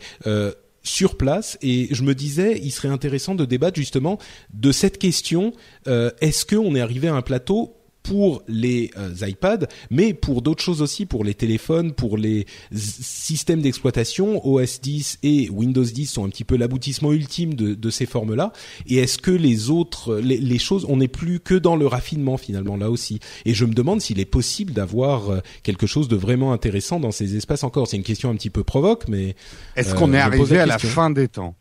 Sur 0.85 1.17
place 1.17 1.57
et 1.63 1.87
je 1.91 2.03
me 2.03 2.13
disais 2.13 2.59
il 2.63 2.71
serait 2.71 2.89
intéressant 2.89 3.33
de 3.33 3.43
débattre 3.43 3.77
justement 3.77 4.19
de 4.53 4.71
cette 4.71 4.99
question 4.99 5.51
euh, 5.87 6.11
est-ce 6.21 6.45
qu'on 6.45 6.75
est 6.75 6.79
arrivé 6.79 7.07
à 7.07 7.15
un 7.15 7.23
plateau 7.23 7.75
pour 8.05 8.43
les 8.47 8.91
euh, 8.97 9.13
iPads, 9.27 9.65
mais 9.89 10.13
pour 10.13 10.43
d'autres 10.43 10.63
choses 10.63 10.83
aussi, 10.83 11.07
pour 11.07 11.23
les 11.23 11.33
téléphones, 11.33 11.91
pour 11.91 12.17
les 12.17 12.45
systèmes 12.71 13.61
d'exploitation, 13.61 14.45
OS 14.47 14.79
10 14.79 15.19
et 15.23 15.49
Windows 15.49 15.83
10 15.83 16.05
sont 16.05 16.23
un 16.23 16.29
petit 16.29 16.43
peu 16.43 16.55
l'aboutissement 16.55 17.11
ultime 17.11 17.55
de, 17.55 17.73
de 17.73 17.89
ces 17.89 18.05
formes-là. 18.05 18.53
Et 18.87 18.97
est-ce 18.97 19.17
que 19.17 19.31
les 19.31 19.71
autres, 19.71 20.17
les, 20.17 20.37
les 20.37 20.59
choses, 20.59 20.85
on 20.87 20.97
n'est 20.97 21.07
plus 21.07 21.39
que 21.39 21.55
dans 21.55 21.75
le 21.75 21.87
raffinement 21.87 22.37
finalement 22.37 22.77
là 22.77 22.91
aussi? 22.91 23.19
Et 23.45 23.55
je 23.55 23.65
me 23.65 23.73
demande 23.73 24.01
s'il 24.01 24.19
est 24.19 24.25
possible 24.25 24.71
d'avoir 24.71 25.31
euh, 25.31 25.39
quelque 25.63 25.87
chose 25.87 26.07
de 26.07 26.15
vraiment 26.15 26.53
intéressant 26.53 26.99
dans 26.99 27.11
ces 27.11 27.35
espaces 27.35 27.63
encore. 27.63 27.87
C'est 27.87 27.97
une 27.97 28.03
question 28.03 28.29
un 28.29 28.35
petit 28.35 28.51
peu 28.51 28.63
provoque, 28.63 29.07
mais 29.07 29.35
est-ce 29.75 29.95
qu'on 29.95 30.13
est 30.13 30.19
euh, 30.19 30.25
arrivé 30.25 30.59
à 30.59 30.67
la 30.67 30.77
fin 30.77 31.09
des 31.09 31.27
temps? 31.27 31.55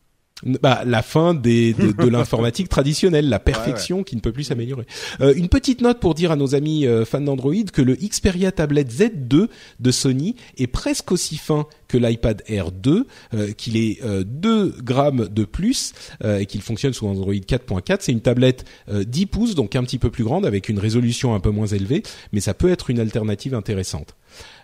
Bah, 0.45 0.83
la 0.85 1.03
fin 1.03 1.35
des, 1.35 1.73
de, 1.73 1.93
de 1.93 2.09
l'informatique 2.11 2.69
traditionnelle, 2.69 3.29
la 3.29 3.39
perfection 3.39 4.03
qui 4.03 4.17
ne 4.17 4.21
peut 4.21 4.33
plus 4.33 4.45
s'améliorer. 4.45 4.87
Euh, 5.21 5.35
une 5.35 5.49
petite 5.49 5.81
note 5.81 6.01
pour 6.01 6.15
dire 6.15 6.31
à 6.31 6.37
nos 6.37 6.55
amis 6.55 6.87
euh, 6.87 7.05
fans 7.05 7.21
d'Android 7.21 7.55
que 7.73 7.83
le 7.83 7.95
Xperia 7.95 8.53
Tablet 8.53 8.85
Z2 8.85 9.49
de 9.81 9.91
Sony 9.91 10.37
est 10.59 10.67
presque 10.67 11.13
aussi 11.13 11.37
fin 11.37 11.67
que 11.89 11.97
l'iPad 11.97 12.43
Air 12.49 12.73
2, 12.73 13.07
euh, 13.35 13.53
qu'il 13.53 13.77
est 13.77 14.01
2 14.05 14.75
grammes 14.83 15.29
de 15.29 15.45
plus 15.45 15.93
et 16.25 16.47
qu'il 16.47 16.63
fonctionne 16.63 16.93
sous 16.93 17.07
Android 17.07 17.33
4.4. 17.33 17.99
C'est 18.01 18.13
une 18.13 18.21
tablette 18.21 18.65
10 18.91 19.27
pouces, 19.27 19.55
donc 19.55 19.77
un 19.77 19.85
petit 19.85 19.99
peu 19.99 20.11
plus 20.11 20.25
grande, 20.25 20.47
avec 20.47 20.69
une 20.69 20.79
résolution 20.79 21.35
un 21.35 21.41
peu 21.41 21.51
moins 21.51 21.67
élevée, 21.67 22.03
mais 22.33 22.41
ça 22.41 22.55
peut 22.55 22.71
être 22.71 22.91
une 22.91 23.01
alternative 23.01 23.55
intéressante. 23.55 24.15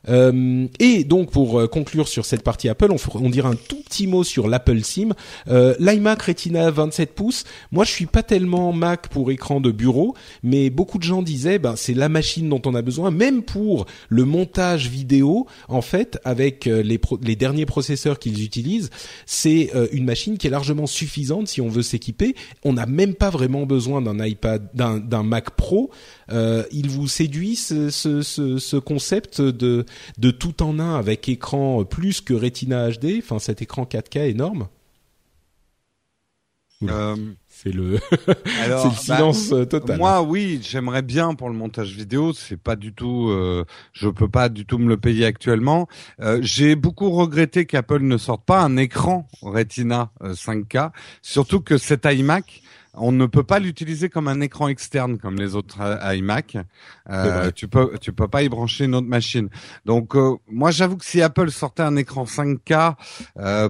Euh, 0.08 0.66
et 0.78 1.04
donc 1.04 1.30
pour 1.30 1.60
euh, 1.60 1.66
conclure 1.66 2.08
sur 2.08 2.24
cette 2.24 2.42
partie 2.42 2.68
Apple, 2.68 2.90
on, 2.90 2.96
on 3.18 3.30
dira 3.30 3.50
un 3.50 3.54
tout 3.54 3.80
petit 3.82 4.06
mot 4.06 4.24
sur 4.24 4.48
l'Apple 4.48 4.82
Sim. 4.82 5.10
Euh, 5.48 5.74
L'iMac 5.78 6.22
Retina 6.22 6.70
27 6.70 7.14
pouces. 7.14 7.44
Moi, 7.72 7.84
je 7.84 7.90
suis 7.90 8.06
pas 8.06 8.22
tellement 8.22 8.72
Mac 8.72 9.08
pour 9.08 9.30
écran 9.30 9.60
de 9.60 9.70
bureau, 9.70 10.14
mais 10.42 10.70
beaucoup 10.70 10.98
de 10.98 11.02
gens 11.02 11.22
disaient, 11.22 11.58
ben 11.58 11.76
c'est 11.76 11.94
la 11.94 12.08
machine 12.08 12.48
dont 12.48 12.62
on 12.66 12.74
a 12.74 12.82
besoin, 12.82 13.10
même 13.10 13.42
pour 13.42 13.86
le 14.08 14.24
montage 14.24 14.88
vidéo. 14.88 15.46
En 15.68 15.82
fait, 15.82 16.18
avec 16.24 16.64
les, 16.64 17.00
les 17.22 17.36
derniers 17.36 17.66
processeurs 17.66 18.18
qu'ils 18.18 18.44
utilisent, 18.44 18.90
c'est 19.26 19.70
une 19.92 20.04
machine 20.04 20.38
qui 20.38 20.46
est 20.46 20.50
largement 20.50 20.86
suffisante 20.86 21.48
si 21.48 21.60
on 21.60 21.68
veut 21.68 21.82
s'équiper. 21.82 22.34
On 22.64 22.72
n'a 22.74 22.86
même 22.86 23.14
pas 23.14 23.30
vraiment 23.30 23.66
besoin 23.66 24.02
d'un 24.02 24.24
iPad, 24.24 24.68
d'un 24.74 25.22
Mac 25.22 25.50
Pro. 25.50 25.90
Il 26.30 26.90
vous 26.90 27.08
séduit 27.08 27.56
ce, 27.56 27.90
ce, 27.90 28.22
ce, 28.22 28.58
ce 28.58 28.76
concept 28.76 29.40
de 29.40 29.84
de 30.18 30.30
tout 30.30 30.62
en 30.62 30.78
un 30.78 30.96
avec 30.96 31.28
écran 31.28 31.84
plus 31.84 32.20
que 32.20 32.34
Retina 32.34 32.90
HD, 32.90 33.18
enfin 33.18 33.38
cet 33.38 33.62
écran 33.62 33.84
4K 33.84 34.28
énorme? 34.28 34.68
Euh, 36.88 37.14
C'est 37.48 37.72
le, 37.72 37.98
le 38.26 38.68
bah, 38.68 38.90
silence 38.96 39.52
euh, 39.52 39.66
total. 39.66 39.98
Moi, 39.98 40.22
oui, 40.22 40.60
j'aimerais 40.62 41.02
bien 41.02 41.34
pour 41.34 41.50
le 41.50 41.54
montage 41.54 41.94
vidéo. 41.94 42.32
C'est 42.32 42.56
pas 42.56 42.74
du 42.74 42.94
tout, 42.94 43.28
euh, 43.28 43.66
je 43.92 44.08
peux 44.08 44.28
pas 44.28 44.48
du 44.48 44.64
tout 44.64 44.78
me 44.78 44.88
le 44.88 44.96
payer 44.96 45.26
actuellement. 45.26 45.88
J'ai 46.40 46.76
beaucoup 46.76 47.10
regretté 47.10 47.66
qu'Apple 47.66 48.02
ne 48.02 48.16
sorte 48.16 48.44
pas 48.44 48.60
un 48.60 48.76
écran 48.76 49.28
Retina 49.42 50.10
5K, 50.22 50.90
surtout 51.22 51.60
que 51.60 51.76
cet 51.76 52.06
iMac 52.06 52.62
on 52.94 53.12
ne 53.12 53.26
peut 53.26 53.44
pas 53.44 53.58
l'utiliser 53.58 54.08
comme 54.08 54.28
un 54.28 54.40
écran 54.40 54.68
externe 54.68 55.18
comme 55.18 55.36
les 55.36 55.54
autres 55.54 55.78
iMac. 56.14 56.56
Euh, 57.08 57.50
tu 57.52 57.68
peux 57.68 57.96
tu 58.00 58.12
peux 58.12 58.28
pas 58.28 58.42
y 58.42 58.48
brancher 58.48 58.84
une 58.84 58.94
autre 58.94 59.06
machine. 59.06 59.48
Donc 59.84 60.16
euh, 60.16 60.36
moi 60.48 60.70
j'avoue 60.70 60.96
que 60.96 61.04
si 61.04 61.22
Apple 61.22 61.50
sortait 61.50 61.82
un 61.82 61.96
écran 61.96 62.24
5K 62.24 62.94
euh, 63.38 63.68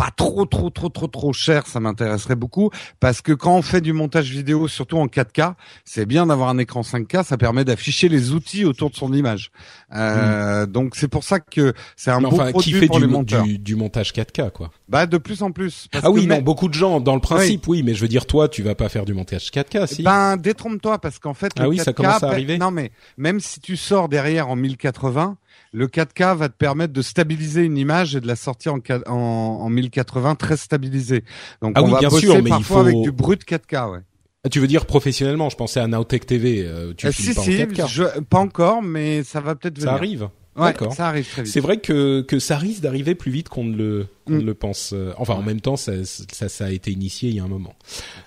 pas 0.00 0.10
trop 0.16 0.46
trop 0.46 0.70
trop 0.70 0.88
trop 0.88 1.08
trop 1.08 1.32
cher, 1.34 1.66
ça 1.66 1.78
m'intéresserait 1.78 2.34
beaucoup 2.34 2.70
parce 3.00 3.20
que 3.20 3.32
quand 3.32 3.54
on 3.54 3.60
fait 3.60 3.82
du 3.82 3.92
montage 3.92 4.30
vidéo, 4.30 4.66
surtout 4.66 4.96
en 4.96 5.08
4K, 5.08 5.52
c'est 5.84 6.06
bien 6.06 6.26
d'avoir 6.28 6.48
un 6.48 6.56
écran 6.56 6.80
5K, 6.80 7.22
ça 7.22 7.36
permet 7.36 7.66
d'afficher 7.66 8.08
les 8.08 8.32
outils 8.32 8.64
autour 8.64 8.88
de 8.88 8.96
son 8.96 9.12
image. 9.12 9.50
Euh, 9.94 10.64
mm. 10.64 10.72
Donc 10.72 10.96
c'est 10.96 11.08
pour 11.08 11.22
ça 11.22 11.38
que 11.38 11.74
c'est 11.96 12.10
un 12.10 12.22
bon 12.22 12.30
produit 12.30 12.72
qui 12.72 12.72
fait 12.72 12.86
pour 12.86 12.96
du, 12.96 13.02
les 13.02 13.12
monteurs. 13.12 13.42
Du, 13.42 13.58
du, 13.58 13.76
montage 13.76 14.14
4K 14.14 14.52
quoi. 14.52 14.70
Bah 14.88 15.04
de 15.04 15.18
plus 15.18 15.42
en 15.42 15.52
plus. 15.52 15.88
ah 16.02 16.10
oui, 16.10 16.26
non, 16.26 16.40
beaucoup 16.40 16.68
de 16.68 16.74
gens 16.74 17.00
dans 17.00 17.14
le 17.14 17.20
principe, 17.20 17.68
oui. 17.68 17.82
mais 17.82 17.92
je 17.92 18.00
veux 18.00 18.08
dire 18.08 18.24
toi, 18.24 18.48
tu 18.48 18.62
vas 18.62 18.74
pas 18.74 18.88
faire 18.88 19.04
du 19.04 19.12
montage 19.12 19.50
4K, 19.50 19.86
si. 19.86 20.02
Ben 20.02 20.38
détrompe-toi 20.38 20.98
parce 20.98 21.18
qu'en 21.18 21.34
fait. 21.34 21.52
Ah 21.58 21.64
le 21.64 21.68
oui, 21.68 21.76
4K, 21.76 21.84
ça 21.84 21.92
commence 21.92 22.22
à 22.22 22.28
arriver. 22.28 22.56
Non 22.56 22.70
mais 22.70 22.90
même 23.18 23.38
si 23.38 23.60
tu 23.60 23.76
sors 23.76 24.08
derrière 24.08 24.48
en 24.48 24.56
1080 24.56 25.36
le 25.72 25.86
4K 25.86 26.36
va 26.36 26.48
te 26.48 26.56
permettre 26.56 26.92
de 26.92 27.02
stabiliser 27.02 27.62
une 27.62 27.78
image 27.78 28.16
et 28.16 28.20
de 28.20 28.26
la 28.26 28.36
sortir 28.36 28.74
en, 28.74 28.78
en, 29.06 29.12
en 29.12 29.68
1080 29.70 30.34
très 30.34 30.56
stabilisée. 30.56 31.24
Donc 31.62 31.72
ah 31.76 31.82
on 31.82 31.86
oui, 31.86 31.92
va 31.92 31.98
bien 32.00 32.08
bosser 32.08 32.26
sûr, 32.26 32.42
mais 32.42 32.50
parfois 32.50 32.80
il 32.80 32.82
faut... 32.82 32.88
avec 32.88 33.02
du 33.02 33.12
brut 33.12 33.44
4K, 33.44 33.92
ouais. 33.92 33.98
Ah, 34.44 34.48
tu 34.48 34.58
veux 34.58 34.66
dire 34.66 34.86
professionnellement 34.86 35.50
Je 35.50 35.56
pensais 35.56 35.80
à 35.80 35.86
Nowtech 35.86 36.24
TV. 36.26 36.64
Euh, 36.66 36.94
tu 36.96 37.06
Euh, 37.06 37.12
si, 37.12 37.34
pas 37.34 37.42
si, 37.42 37.50
en 37.62 37.66
4K. 37.66 37.88
je- 37.88 38.20
pas 38.20 38.38
encore, 38.38 38.82
mais 38.82 39.22
ça 39.22 39.40
va 39.40 39.54
peut-être 39.54 39.76
venir. 39.76 39.90
Ça 39.90 39.94
arrive. 39.94 40.28
Ouais, 40.56 40.64
D'accord. 40.72 40.92
ça 40.94 41.06
arrive 41.08 41.28
très 41.30 41.42
vite. 41.44 41.52
C'est 41.52 41.60
vrai 41.60 41.76
que 41.76 42.22
que 42.22 42.38
ça 42.40 42.56
risque 42.58 42.80
d'arriver 42.80 43.14
plus 43.14 43.30
vite 43.30 43.48
qu'on 43.48 43.64
ne 43.64 43.76
le 43.76 44.06
Mm. 44.28 44.38
le 44.38 44.54
pense. 44.54 44.92
Euh, 44.94 45.12
Enfin, 45.18 45.34
en 45.34 45.42
même 45.42 45.60
temps, 45.60 45.76
ça, 45.76 45.92
ça 46.04 46.48
ça 46.48 46.64
a 46.66 46.70
été 46.70 46.90
initié 46.90 47.28
il 47.30 47.36
y 47.36 47.40
a 47.40 47.44
un 47.44 47.48
moment. 47.48 47.74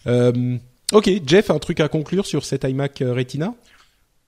Euh, 0.07 0.57
ok, 0.93 1.09
Jeff, 1.25 1.49
un 1.49 1.59
truc 1.59 1.79
à 1.79 1.87
conclure 1.89 2.25
sur 2.25 2.45
cet 2.45 2.63
iMac 2.63 3.03
Retina? 3.05 3.53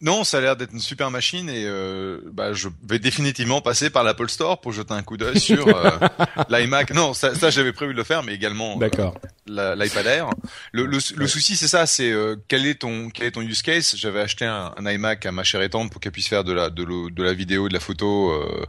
Non, 0.01 0.23
ça 0.25 0.37
a 0.37 0.41
l'air 0.41 0.57
d'être 0.57 0.73
une 0.73 0.79
super 0.79 1.09
machine 1.09 1.49
et 1.49 1.63
euh, 1.65 2.19
bah, 2.33 2.51
je 2.51 2.67
vais 2.87 2.99
définitivement 2.99 3.61
passer 3.61 3.89
par 3.89 4.03
l'Apple 4.03 4.29
Store 4.29 4.59
pour 4.59 4.73
jeter 4.73 4.93
un 4.93 5.03
coup 5.03 5.15
d'œil 5.15 5.39
sur 5.39 5.67
euh, 5.67 5.91
l'iMac. 6.49 6.91
Non, 6.93 7.13
ça, 7.13 7.33
ça 7.33 7.49
j'avais 7.49 7.71
prévu 7.71 7.93
de 7.93 7.97
le 7.97 8.03
faire, 8.03 8.21
mais 8.21 8.33
également 8.33 8.75
euh, 8.75 8.79
D'accord. 8.79 9.15
l'iPad 9.47 10.05
Air. 10.07 10.29
Le, 10.71 10.85
le, 10.85 10.99
souci 10.99 11.55
c'est 11.55 11.67
ça, 11.67 11.85
c'est 11.85 12.11
euh, 12.11 12.35
quel 12.47 12.65
est 12.65 12.81
ton 12.81 13.09
quel 13.09 13.27
est 13.27 13.31
ton 13.31 13.41
use 13.41 13.61
case? 13.61 13.95
J'avais 13.95 14.21
acheté 14.21 14.45
un, 14.45 14.73
un, 14.75 14.91
iMac 14.91 15.25
à 15.25 15.31
ma 15.31 15.43
chère 15.43 15.61
étante 15.61 15.91
pour 15.91 16.01
qu'elle 16.01 16.11
puisse 16.11 16.27
faire 16.27 16.43
de 16.43 16.51
la 16.51 16.69
de, 16.69 16.83
de 17.09 17.23
la 17.23 17.33
vidéo, 17.33 17.67
de 17.69 17.73
la 17.73 17.79
photo. 17.79 18.31
Euh, 18.31 18.65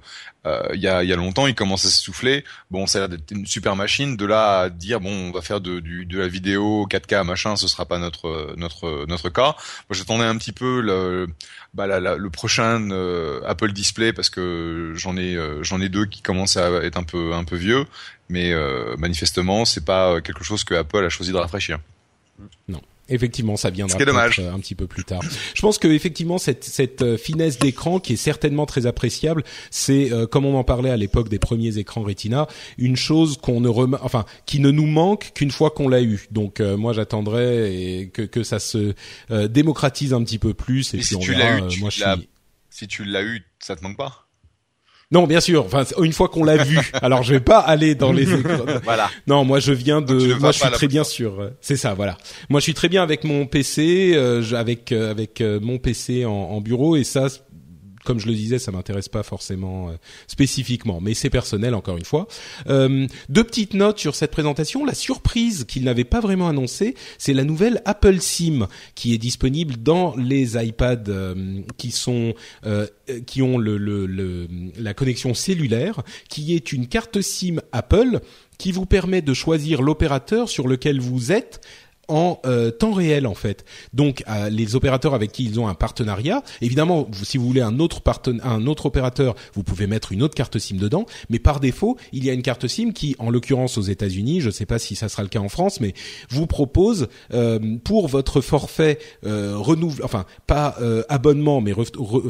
euh, 0.46 0.62
il 0.74 0.80
y, 0.80 0.86
a, 0.86 1.02
y 1.02 1.12
a 1.12 1.16
longtemps, 1.16 1.48
il 1.48 1.56
commence 1.56 1.84
à 1.86 1.88
s'essouffler. 1.88 2.44
Bon, 2.70 2.86
ça 2.86 2.98
a 2.98 3.00
l'air 3.00 3.08
d'être 3.08 3.30
une 3.32 3.46
super 3.46 3.74
machine. 3.74 4.16
De 4.16 4.26
là 4.26 4.60
à 4.60 4.70
dire 4.70 5.00
bon, 5.00 5.10
on 5.10 5.32
va 5.32 5.40
faire 5.40 5.60
de, 5.60 5.80
du, 5.80 6.06
de 6.06 6.18
la 6.18 6.28
vidéo 6.28 6.86
4K 6.88 7.24
machin, 7.24 7.56
ce 7.56 7.66
sera 7.68 7.86
pas 7.86 7.98
notre 7.98 8.54
notre 8.56 9.06
notre 9.06 9.30
cas. 9.30 9.56
Moi, 9.88 9.92
j'attendais 9.92 10.24
un 10.24 10.36
petit 10.36 10.52
peu 10.52 10.80
le 10.80 11.26
bah, 11.76 11.86
la, 11.86 12.16
le 12.16 12.30
prochain 12.30 12.90
Apple 13.46 13.72
Display 13.72 14.12
parce 14.12 14.30
que 14.30 14.92
j'en 14.96 15.16
ai 15.16 15.38
j'en 15.62 15.80
ai 15.80 15.88
deux 15.88 16.06
qui 16.06 16.22
commencent 16.22 16.56
à 16.56 16.70
être 16.82 16.96
un 16.96 17.04
peu 17.04 17.34
un 17.34 17.44
peu 17.44 17.56
vieux 17.56 17.84
mais 18.28 18.52
euh, 18.52 18.96
manifestement, 18.96 19.64
c'est 19.64 19.84
pas 19.84 20.10
euh, 20.10 20.20
quelque 20.20 20.44
chose 20.44 20.64
que 20.64 20.74
Apple 20.74 21.04
a 21.04 21.08
choisi 21.08 21.32
de 21.32 21.36
rafraîchir. 21.36 21.78
Non. 22.68 22.80
Effectivement, 23.08 23.56
ça 23.56 23.70
viendra 23.70 23.98
dommage. 24.04 24.40
Euh, 24.40 24.52
un 24.52 24.58
petit 24.58 24.74
peu 24.74 24.86
plus 24.86 25.04
tard. 25.04 25.22
Je 25.54 25.60
pense 25.60 25.78
que 25.78 25.88
effectivement 25.88 26.38
cette, 26.38 26.64
cette 26.64 27.16
finesse 27.16 27.58
d'écran 27.58 28.00
qui 28.00 28.14
est 28.14 28.16
certainement 28.16 28.66
très 28.66 28.86
appréciable, 28.86 29.44
c'est 29.70 30.10
comme 30.30 30.44
on 30.44 30.56
en 30.56 30.64
parlait 30.64 30.90
à 30.90 30.96
l'époque 30.96 31.28
des 31.28 31.38
premiers 31.38 31.78
écrans 31.78 32.02
Retina, 32.02 32.46
une 32.78 32.96
chose 32.96 33.38
qu'on 33.38 33.60
ne 33.60 33.68
rem... 33.68 33.98
enfin 34.02 34.24
qui 34.44 34.60
ne 34.60 34.70
nous 34.70 34.86
manque 34.86 35.32
qu'une 35.34 35.50
fois 35.50 35.70
qu'on 35.70 35.88
l'a 35.88 36.02
eu. 36.02 36.26
Donc 36.30 36.60
moi 36.60 36.92
j'attendrai 36.92 38.10
que 38.12 38.22
que 38.22 38.42
ça 38.42 38.58
se 38.58 38.94
démocratise 39.30 40.12
un 40.12 40.22
petit 40.24 40.38
peu 40.38 40.54
plus 40.54 40.94
et, 40.94 40.98
puis 40.98 41.06
si 41.06 41.16
on 41.16 41.20
tu 41.20 41.34
l'as 41.34 41.58
eu, 41.58 41.62
moi 41.80 41.90
je 41.90 42.02
suis... 42.02 42.28
si 42.70 42.88
tu 42.88 43.04
l'as 43.04 43.22
eu, 43.22 43.42
ça 43.58 43.76
te 43.76 43.82
manque 43.82 43.96
pas? 43.96 44.25
Non, 45.12 45.28
bien 45.28 45.40
sûr. 45.40 45.64
Enfin, 45.64 45.84
une 46.02 46.12
fois 46.12 46.28
qu'on 46.28 46.42
l'a 46.42 46.64
vu. 46.64 46.80
Alors, 47.02 47.22
je 47.22 47.34
vais 47.34 47.40
pas 47.40 47.58
aller 47.58 47.94
dans 47.94 48.12
les. 48.12 48.24
voilà. 48.84 49.08
Non, 49.28 49.44
moi, 49.44 49.60
je 49.60 49.72
viens 49.72 50.00
de. 50.00 50.34
Moi, 50.40 50.50
je 50.50 50.58
suis 50.58 50.70
très 50.70 50.88
bien 50.88 51.04
sûr. 51.04 51.40
Euh, 51.40 51.50
c'est 51.60 51.76
ça, 51.76 51.94
voilà. 51.94 52.18
Moi, 52.48 52.58
je 52.58 52.64
suis 52.64 52.74
très 52.74 52.88
bien 52.88 53.04
avec 53.04 53.22
mon 53.22 53.46
PC, 53.46 54.12
euh, 54.14 54.42
avec 54.54 54.90
euh, 54.90 55.10
avec 55.10 55.40
mon 55.40 55.78
PC 55.78 56.24
en, 56.24 56.32
en, 56.32 56.60
bureau, 56.60 56.96
et 56.96 57.04
ça, 57.04 57.28
comme 58.06 58.20
je 58.20 58.26
le 58.26 58.34
disais, 58.34 58.58
ça 58.58 58.72
m'intéresse 58.72 59.08
pas 59.08 59.22
forcément 59.22 59.90
euh, 59.90 59.92
spécifiquement, 60.28 61.00
mais 61.02 61.12
c'est 61.12 61.28
personnel 61.28 61.74
encore 61.74 61.98
une 61.98 62.04
fois. 62.04 62.26
Euh, 62.68 63.06
deux 63.28 63.44
petites 63.44 63.74
notes 63.74 63.98
sur 63.98 64.14
cette 64.14 64.30
présentation. 64.30 64.84
La 64.84 64.94
surprise 64.94 65.64
qu'il 65.64 65.84
n'avait 65.84 66.04
pas 66.04 66.20
vraiment 66.20 66.48
annoncée, 66.48 66.94
c'est 67.18 67.34
la 67.34 67.44
nouvelle 67.44 67.82
Apple 67.84 68.20
SIM 68.20 68.68
qui 68.94 69.12
est 69.12 69.18
disponible 69.18 69.76
dans 69.76 70.14
les 70.16 70.56
iPads 70.56 71.08
euh, 71.08 71.60
qui 71.76 71.90
sont 71.90 72.34
qui 73.26 73.42
ont 73.42 73.58
la 73.58 74.94
connexion 74.94 75.34
cellulaire, 75.34 76.02
qui 76.28 76.54
est 76.54 76.72
une 76.72 76.86
carte 76.86 77.20
SIM 77.20 77.60
Apple 77.72 78.20
qui 78.58 78.72
vous 78.72 78.86
permet 78.86 79.22
de 79.22 79.34
choisir 79.34 79.82
l'opérateur 79.82 80.48
sur 80.48 80.68
lequel 80.68 81.00
vous 81.00 81.32
êtes 81.32 81.60
en 82.08 82.40
euh, 82.46 82.70
temps 82.70 82.92
réel 82.92 83.26
en 83.26 83.34
fait. 83.34 83.64
Donc 83.92 84.22
euh, 84.28 84.48
les 84.48 84.76
opérateurs 84.76 85.14
avec 85.14 85.32
qui 85.32 85.44
ils 85.44 85.58
ont 85.58 85.68
un 85.68 85.74
partenariat, 85.74 86.42
évidemment, 86.60 87.08
si 87.12 87.38
vous 87.38 87.46
voulez 87.46 87.60
un 87.60 87.78
autre 87.78 88.02
un 88.42 88.66
autre 88.66 88.86
opérateur, 88.86 89.34
vous 89.54 89.62
pouvez 89.62 89.86
mettre 89.86 90.12
une 90.12 90.22
autre 90.22 90.34
carte 90.34 90.58
SIM 90.58 90.76
dedans, 90.76 91.06
mais 91.28 91.38
par 91.38 91.60
défaut, 91.60 91.96
il 92.12 92.24
y 92.24 92.30
a 92.30 92.32
une 92.32 92.42
carte 92.42 92.66
SIM 92.66 92.92
qui, 92.92 93.16
en 93.18 93.30
l'occurrence 93.30 93.78
aux 93.78 93.82
États-Unis, 93.82 94.40
je 94.40 94.46
ne 94.46 94.52
sais 94.52 94.66
pas 94.66 94.78
si 94.78 94.94
ça 94.94 95.08
sera 95.08 95.22
le 95.22 95.28
cas 95.28 95.40
en 95.40 95.48
France, 95.48 95.80
mais 95.80 95.94
vous 96.30 96.46
propose 96.46 97.08
euh, 97.32 97.76
pour 97.84 98.08
votre 98.08 98.40
forfait 98.40 98.98
renouvelable, 99.22 100.04
enfin 100.04 100.24
pas 100.46 100.76
abonnement, 101.08 101.60
mais 101.60 101.72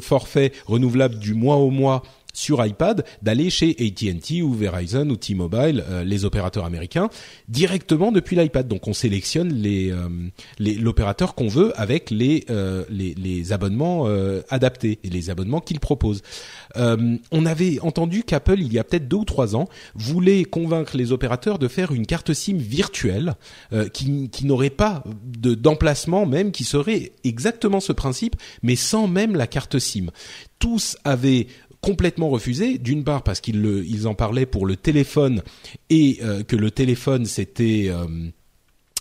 forfait 0.01 0.53
renouvelable 0.67 1.19
du 1.19 1.35
mois 1.35 1.57
au 1.57 1.71
mois 1.71 2.03
sur 2.37 2.65
iPad 2.65 3.05
d'aller 3.23 3.49
chez 3.51 3.75
AT&T 3.81 4.43
ou 4.43 4.53
Verizon 4.53 5.09
ou 5.09 5.17
T-Mobile, 5.17 5.83
euh, 5.89 6.05
les 6.05 6.25
opérateurs 6.25 6.67
américains, 6.67 7.09
directement 7.49 8.13
depuis 8.13 8.37
l'iPad. 8.37 8.69
Donc 8.69 8.87
on 8.87 8.93
sélectionne 8.93 9.53
les 9.55 9.91
euh, 9.91 10.09
l'opérateur 10.59 11.35
qu'on 11.35 11.49
veut 11.49 11.73
avec 11.81 12.11
les 12.11 12.45
euh, 12.51 12.85
les, 12.91 13.15
les, 13.15 13.53
abonnements 13.53 14.07
adaptés 14.51 14.99
et 15.03 15.09
les 15.09 15.31
abonnements 15.31 15.61
qu'il 15.61 15.81
propose. 15.81 16.23
on 16.75 17.47
avait 17.47 17.79
entendu 17.81 18.23
qu'Apple 18.23 18.61
il 18.61 18.73
y 18.73 18.79
a 18.79 18.85
peut-être 18.85 19.09
deux 19.09 19.17
ou 19.17 19.25
trois 19.25 19.57
ans 19.57 19.69
voulait 19.95 20.45
convaincre 20.45 20.97
les 20.97 21.13
opérateurs 21.13 21.59
de 21.59 21.69
faire 21.69 21.93
une 21.93 22.07
carte 22.07 22.35
SIM 22.35 22.57
virtuelle 22.57 23.35
qui, 23.93 24.29
qui 24.31 24.47
n'aurait 24.47 24.71
pas 24.71 25.05
de 25.25 25.55
d'emplacement 25.55 26.27
même, 26.27 26.51
qui 26.51 26.65
serait 26.65 27.13
exactement 27.25 27.81
ce 27.81 27.93
principe, 27.93 28.37
mais 28.63 28.77
sans 28.77 29.07
même 29.07 29.37
la 29.37 29.47
carte 29.47 29.79
SIM 29.79 30.11
tous 30.59 30.97
avaient 31.05 31.47
complètement 31.87 32.31
refusé. 32.31 32.79
D'une 32.79 33.05
part 33.05 33.23
parce 33.23 33.41
qu'ils 33.41 33.65
ils 33.87 34.09
en 34.09 34.15
parlaient 34.15 34.45
pour 34.45 34.67
le 34.67 34.75
téléphone 34.75 35.43
et 35.89 36.19
euh, 36.23 36.43
que 36.43 36.57
le 36.57 36.73
téléphone 36.73 37.27
c'était 37.27 37.87
euh, 37.91 38.07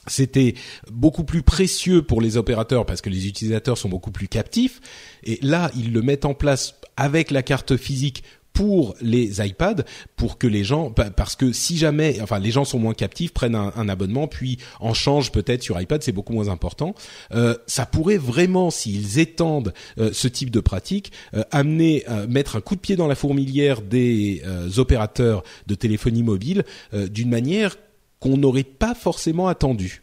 c'était 0.05 0.53
beaucoup 0.91 1.23
plus 1.23 1.41
précieux 1.41 2.03
pour 2.03 2.21
les 2.21 2.37
opérateurs 2.37 2.85
parce 2.85 3.01
que 3.01 3.09
les 3.09 3.27
utilisateurs 3.27 3.79
sont 3.79 3.89
beaucoup 3.89 4.11
plus 4.11 4.27
captifs. 4.27 4.81
Et 5.23 5.39
là, 5.41 5.71
ils 5.75 5.91
le 5.93 6.03
mettent 6.03 6.25
en 6.25 6.35
place 6.35 6.75
avec 6.95 7.31
la 7.31 7.41
carte 7.41 7.75
physique 7.75 8.23
pour 8.55 8.95
les 9.01 9.45
iPads 9.45 9.83
pour 10.15 10.37
que 10.37 10.47
les 10.47 10.63
gens 10.63 10.89
parce 10.89 11.35
que 11.35 11.51
si 11.51 11.77
jamais 11.77 12.19
enfin 12.21 12.39
les 12.39 12.51
gens 12.51 12.63
sont 12.63 12.79
moins 12.79 12.93
captifs 12.93 13.33
prennent 13.33 13.53
un, 13.53 13.89
abonnement 13.89 14.27
puis 14.27 14.57
en 14.79 14.93
changent 14.93 15.31
peut-être 15.31 15.61
sur 15.61 15.79
iPad 15.79 16.01
c'est 16.01 16.13
beaucoup 16.13 16.31
moins 16.31 16.47
important 16.47 16.95
euh, 17.33 17.55
ça 17.67 17.85
pourrait 17.85 18.17
vraiment 18.17 18.71
s'ils 18.71 19.19
étendent 19.19 19.73
euh, 19.99 20.11
ce 20.13 20.29
type 20.29 20.51
de 20.51 20.61
pratique 20.61 21.11
euh, 21.33 21.43
amener 21.51 22.05
mettre 22.29 22.55
un 22.55 22.61
coup 22.61 22.75
de 22.75 22.79
pied 22.79 22.95
dans 22.95 23.07
la 23.07 23.15
fourmilière 23.15 23.81
des 23.81 24.41
opérateurs 24.77 25.43
de 25.67 25.75
téléphonie 25.75 26.23
mobile 26.23 26.63
d'une 26.93 27.29
manière 27.29 27.75
qu'on 28.21 28.37
n'aurait 28.37 28.63
pas 28.63 28.95
forcément 28.95 29.49
attendu 29.49 30.01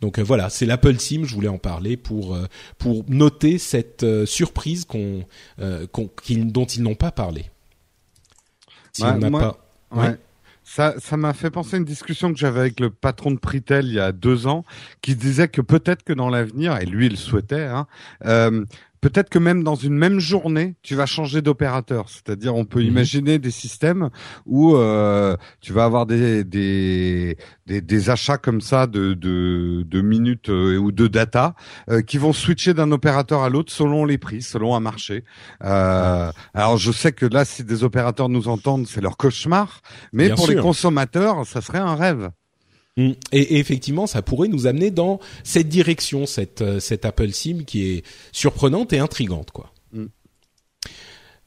donc 0.00 0.18
voilà, 0.18 0.48
c'est 0.48 0.64
l'Apple 0.64 0.98
SIM. 0.98 1.24
Je 1.24 1.34
voulais 1.34 1.48
en 1.48 1.58
parler 1.58 1.98
pour 1.98 2.38
pour 2.78 3.04
noter 3.08 3.58
cette 3.58 4.06
surprise 4.24 4.86
qu'on, 4.86 5.24
dont 5.58 6.64
ils 6.64 6.82
n'ont 6.82 6.94
pas 6.94 7.10
parlé 7.10 7.50
si 8.92 9.02
pas. 9.02 9.58
Ça, 10.62 10.94
ça 10.98 11.16
m'a 11.16 11.32
fait 11.32 11.50
penser 11.50 11.74
à 11.74 11.78
une 11.78 11.84
discussion 11.84 12.32
que 12.32 12.38
j'avais 12.38 12.60
avec 12.60 12.78
le 12.78 12.90
patron 12.90 13.32
de 13.32 13.38
Pritel 13.38 13.86
il 13.86 13.94
y 13.94 13.98
a 13.98 14.12
deux 14.12 14.46
ans, 14.46 14.64
qui 15.00 15.16
disait 15.16 15.48
que 15.48 15.60
peut-être 15.60 16.04
que 16.04 16.12
dans 16.12 16.28
l'avenir, 16.28 16.76
et 16.76 16.86
lui 16.86 17.06
il 17.06 17.16
souhaitait, 17.16 17.64
hein, 17.64 17.88
euh, 18.24 18.64
peut-être 19.00 19.30
que 19.30 19.38
même 19.38 19.64
dans 19.64 19.74
une 19.74 19.94
même 19.94 20.20
journée, 20.20 20.74
tu 20.82 20.94
vas 20.94 21.06
changer 21.06 21.42
d'opérateur. 21.42 22.08
C'est-à-dire, 22.08 22.54
on 22.54 22.64
peut 22.64 22.80
mhm. 22.80 22.86
imaginer 22.86 23.38
des 23.38 23.50
systèmes 23.50 24.10
où 24.46 24.76
euh, 24.76 25.36
tu 25.60 25.72
vas 25.72 25.84
avoir 25.84 26.06
des, 26.06 26.44
des, 26.44 27.36
des, 27.66 28.10
achats 28.10 28.38
comme 28.38 28.60
ça 28.60 28.86
de, 28.86 29.14
de, 29.14 29.84
de 29.86 30.00
minutes 30.00 30.50
euh, 30.50 30.76
ou 30.76 30.92
de 30.92 31.06
data 31.06 31.54
euh, 31.88 32.02
qui 32.02 32.18
vont 32.18 32.32
switcher 32.32 32.74
d'un 32.74 32.92
opérateur 32.92 33.42
à 33.42 33.48
l'autre 33.48 33.72
selon 33.72 34.04
les 34.04 34.18
prix, 34.18 34.42
selon 34.42 34.74
un 34.74 34.80
marché. 34.80 35.24
Euh, 35.64 36.30
alors, 36.54 36.76
je 36.76 36.92
sais 36.92 37.12
que 37.12 37.26
là, 37.26 37.44
si 37.44 37.64
des 37.64 37.84
opérateurs 37.84 38.28
nous 38.28 38.48
entendent, 38.48 38.86
c'est 38.86 39.00
leur 39.00 39.16
cauchemar, 39.16 39.80
mais 40.12 40.30
pour 40.30 40.48
les 40.48 40.56
consommateurs, 40.56 41.46
ça 41.46 41.60
serait 41.60 41.78
un 41.78 41.94
rêve. 41.94 42.30
Mm. 42.96 43.10
Et, 43.32 43.58
effectivement, 43.58 44.06
ça 44.06 44.22
pourrait 44.22 44.48
nous 44.48 44.66
amener 44.66 44.90
dans 44.90 45.20
cette 45.44 45.68
direction, 45.68 46.26
cette, 46.26 46.62
euh, 46.62 46.80
cette 46.80 47.04
Apple 47.04 47.32
SIM 47.32 47.64
qui 47.64 47.90
est 47.90 48.04
surprenante 48.32 48.92
et 48.92 48.98
intrigante, 48.98 49.50
quoi. 49.50 49.72
Mm. 49.92 50.06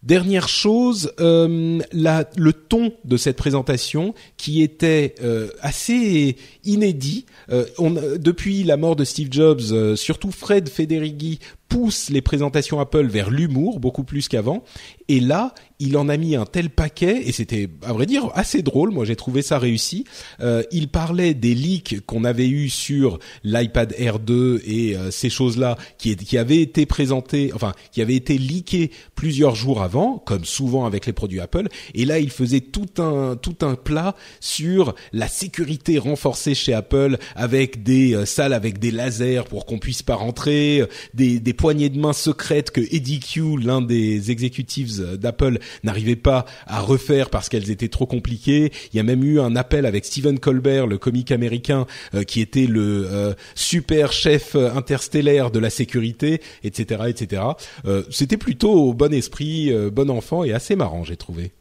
Dernière 0.04 0.50
chose, 0.50 1.14
euh, 1.22 1.80
la, 1.94 2.30
le 2.36 2.52
ton 2.52 2.92
de 3.06 3.16
cette 3.16 3.38
présentation 3.38 4.14
qui 4.36 4.62
était 4.62 5.16
euh, 5.24 5.50
assez 5.62 6.36
inédit. 6.66 7.26
Euh, 7.50 7.66
on, 7.78 7.92
depuis 7.92 8.66
la 8.66 8.76
mort 8.76 8.98
de 8.98 9.06
Steve 9.06 9.30
Jobs, 9.32 9.96
surtout 9.96 10.32
Fred 10.32 10.68
Federighi 10.68 11.40
pousse 11.70 12.10
les 12.10 12.22
présentations 12.22 12.82
Apple 12.82 13.08
vers 13.08 13.32
l'humour 13.32 13.80
beaucoup 13.80 14.04
plus 14.04 14.28
qu'avant. 14.28 14.66
Et 15.08 15.22
là, 15.22 15.54
il 15.84 15.98
en 15.98 16.08
a 16.08 16.16
mis 16.16 16.36
un 16.36 16.46
tel 16.46 16.70
paquet 16.70 17.24
et 17.26 17.32
c'était, 17.34 17.68
à 17.86 17.92
vrai 17.92 18.06
dire, 18.06 18.30
assez 18.36 18.62
drôle. 18.62 18.92
Moi, 18.92 19.04
j'ai 19.04 19.18
trouvé 19.18 19.42
ça 19.42 19.60
réussi. 19.60 20.06
Euh, 20.40 20.64
il 20.72 20.88
parlait 20.88 21.34
des 21.34 21.54
leaks 21.54 22.06
qu'on 22.06 22.24
avait 22.24 22.48
eu 22.48 22.70
sur 22.70 23.20
l'iPad 23.44 23.94
Air 23.98 24.20
2 24.20 24.62
et 24.66 24.96
euh, 24.96 25.12
ces 25.12 25.30
choses-là 25.30 25.78
qui, 25.98 26.16
qui 26.16 26.38
avaient 26.38 26.62
été 26.62 26.86
présentées, 26.86 27.52
enfin, 27.54 27.74
qui 27.92 28.02
avaient 28.02 28.16
été 28.16 28.38
leakées 28.38 28.92
plusieurs 29.16 29.56
jours 29.56 29.82
avant, 29.82 30.20
comme 30.20 30.46
souvent 30.46 30.86
avec 30.86 31.06
les 31.06 31.14
produits 31.14 31.42
Apple. 31.42 31.68
Et 31.94 32.06
là, 32.06 32.20
il 32.20 32.30
faisait 32.30 32.62
tout 32.62 33.02
un 33.02 33.36
tout 33.36 33.58
un 33.62 33.76
plat 33.76 34.16
sur 34.40 34.96
la 35.12 35.28
sécurité 35.28 35.98
renforcée 35.98 36.56
chez 36.56 36.74
Apple 36.74 37.18
avec 37.36 37.84
des 37.84 38.16
euh, 38.16 38.26
salles 38.26 38.54
avec 38.54 38.80
des 38.80 38.92
lasers 38.92 39.44
pour 39.50 39.66
qu'on 39.66 39.80
puisse 39.80 40.02
pas 40.02 40.16
rentrer, 40.16 40.84
des, 41.14 41.40
des 41.40 41.54
poignée 41.54 41.90
de 41.90 42.00
main 42.00 42.14
secrète 42.14 42.72
que 42.72 42.82
Eddie 42.82 43.20
Q, 43.20 43.58
l'un 43.62 43.82
des 43.82 44.32
exécutifs 44.32 44.94
d'Apple, 44.98 45.60
n'arrivait 45.84 46.16
pas 46.16 46.46
à 46.68 46.80
refaire 46.80 47.30
parce 47.30 47.50
qu'elles 47.50 47.72
étaient 47.72 47.90
trop 47.90 48.06
compliquées. 48.06 48.72
Il 48.94 48.98
y 48.98 49.00
a 49.00 49.04
même 49.04 49.24
eu 49.24 49.40
un 49.40 49.56
appel 49.56 49.86
avec 49.86 50.06
Stephen 50.06 50.40
Colbert, 50.40 50.88
le 50.88 50.98
comique 50.98 51.32
américain, 51.32 51.86
euh, 52.14 52.24
qui 52.24 52.42
était 52.42 52.68
le 52.68 53.08
euh, 53.12 53.34
super 53.56 54.12
chef 54.12 54.56
interstellaire 54.56 55.52
de 55.52 55.60
la 55.60 55.70
sécurité, 55.70 56.42
etc., 56.64 57.04
etc. 57.08 57.44
Euh, 57.86 58.04
c'était 58.10 58.38
plutôt 58.38 58.94
bon 58.94 59.14
esprit, 59.14 59.72
bon 59.92 60.10
enfant 60.10 60.44
et 60.44 60.54
assez 60.54 60.76
marrant, 60.76 61.04
j'ai 61.04 61.18
trouvé. 61.18 61.52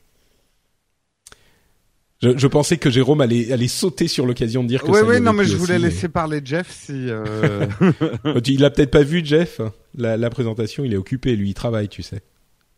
Je, 2.22 2.38
je, 2.38 2.46
pensais 2.46 2.76
que 2.76 2.88
Jérôme 2.88 3.20
allait, 3.20 3.52
allait 3.52 3.66
sauter 3.66 4.06
sur 4.06 4.26
l'occasion 4.26 4.62
de 4.62 4.68
dire 4.68 4.82
que 4.82 4.90
oui, 4.92 4.98
ça 5.00 5.04
oui, 5.04 5.20
non, 5.20 5.32
mais 5.32 5.44
je 5.44 5.56
voulais 5.56 5.80
laisser 5.80 6.08
parler 6.08 6.40
Jeff 6.44 6.70
si. 6.70 6.92
Euh... 7.10 7.66
il 8.46 8.64
a 8.64 8.70
peut-être 8.70 8.92
pas 8.92 9.02
vu 9.02 9.22
Jeff 9.24 9.60
la, 9.96 10.16
la 10.16 10.30
présentation. 10.30 10.84
Il 10.84 10.92
est 10.92 10.96
occupé, 10.96 11.34
lui, 11.34 11.50
il 11.50 11.54
travaille, 11.54 11.88
tu 11.88 12.02
sais. 12.02 12.22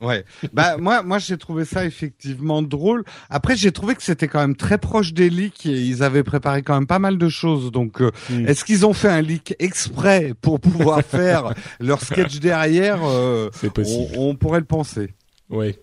Ouais. 0.05 0.25
Bah 0.53 0.77
moi, 0.77 1.03
moi 1.03 1.19
j'ai 1.19 1.37
trouvé 1.39 1.65
ça 1.65 1.85
effectivement 1.85 2.63
drôle. 2.63 3.05
Après, 3.31 3.57
j'ai 3.57 3.73
trouvé 3.73 3.95
que 3.95 4.03
c'était 4.03 4.29
quand 4.29 4.41
même 4.41 4.57
très 4.57 4.79
proche 4.79 5.13
des 5.13 5.31
leaks. 5.31 5.67
Et 5.67 5.81
ils 5.81 6.03
avaient 6.03 6.23
préparé 6.23 6.63
quand 6.63 6.75
même 6.75 6.87
pas 6.87 6.99
mal 6.99 7.19
de 7.19 7.29
choses. 7.29 7.71
Donc, 7.73 8.01
euh, 8.01 8.11
mm. 8.31 8.47
est-ce 8.49 8.65
qu'ils 8.65 8.87
ont 8.87 8.93
fait 8.93 9.09
un 9.09 9.23
leak 9.23 9.55
exprès 9.59 10.33
pour 10.41 10.61
pouvoir 10.61 11.03
faire 11.07 11.55
leur 11.81 12.01
sketch 12.01 12.39
derrière 12.41 13.01
euh, 13.05 13.51
C'est 13.55 13.73
possible. 13.73 14.13
On, 14.17 14.31
on, 14.31 14.35
pourrait 14.37 14.61
le 14.61 14.67
penser. 14.67 15.15
Oui. 15.51 15.77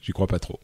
J'y 0.00 0.12
crois 0.12 0.26
pas 0.26 0.38
trop. 0.38 0.60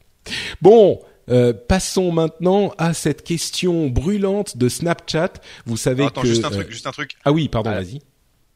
Bon. 0.60 1.00
Euh, 1.28 1.52
passons 1.52 2.10
maintenant 2.10 2.74
à 2.78 2.94
cette 2.94 3.22
question 3.22 3.88
brûlante 3.88 4.56
de 4.56 4.68
Snapchat. 4.68 5.34
Vous 5.66 5.76
savez 5.76 6.04
attends, 6.04 6.22
que 6.22 6.26
juste 6.26 6.44
un 6.44 6.50
truc, 6.50 6.68
juste 6.68 6.86
un 6.88 6.90
truc. 6.90 7.12
Ah 7.24 7.30
oui, 7.30 7.48
pardon, 7.48 7.70
vas-y 7.70 8.00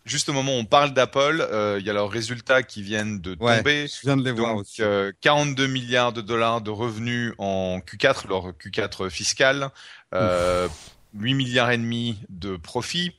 juste 0.07 0.29
au 0.29 0.33
moment 0.33 0.53
où 0.57 0.61
on 0.61 0.65
parle 0.65 0.95
d'Apple, 0.95 1.47
euh, 1.51 1.77
il 1.79 1.87
y 1.87 1.91
a 1.91 1.93
leurs 1.93 2.09
résultats 2.09 2.63
qui 2.63 2.83
viennent 2.83 3.21
de 3.21 3.37
ouais, 3.41 3.59
tomber. 3.59 3.87
Je 3.89 4.01
viens 4.03 4.17
de 4.17 4.23
les 4.23 4.31
Donc, 4.31 4.39
voir 4.39 4.57
aussi. 4.57 4.83
Euh, 4.83 5.13
42 5.21 5.67
milliards 5.67 6.13
de 6.13 6.23
dollars 6.23 6.63
de 6.63 6.71
revenus 6.71 7.35
en 7.39 7.81
Q4, 7.81 8.29
leur 8.29 8.53
Q4 8.53 9.11
fiscal, 9.11 9.71
euh, 10.15 10.69
8 11.15 11.35
milliards 11.35 11.71
et 11.71 11.79
demi 11.79 12.19
de 12.29 12.57
profits. 12.57 13.13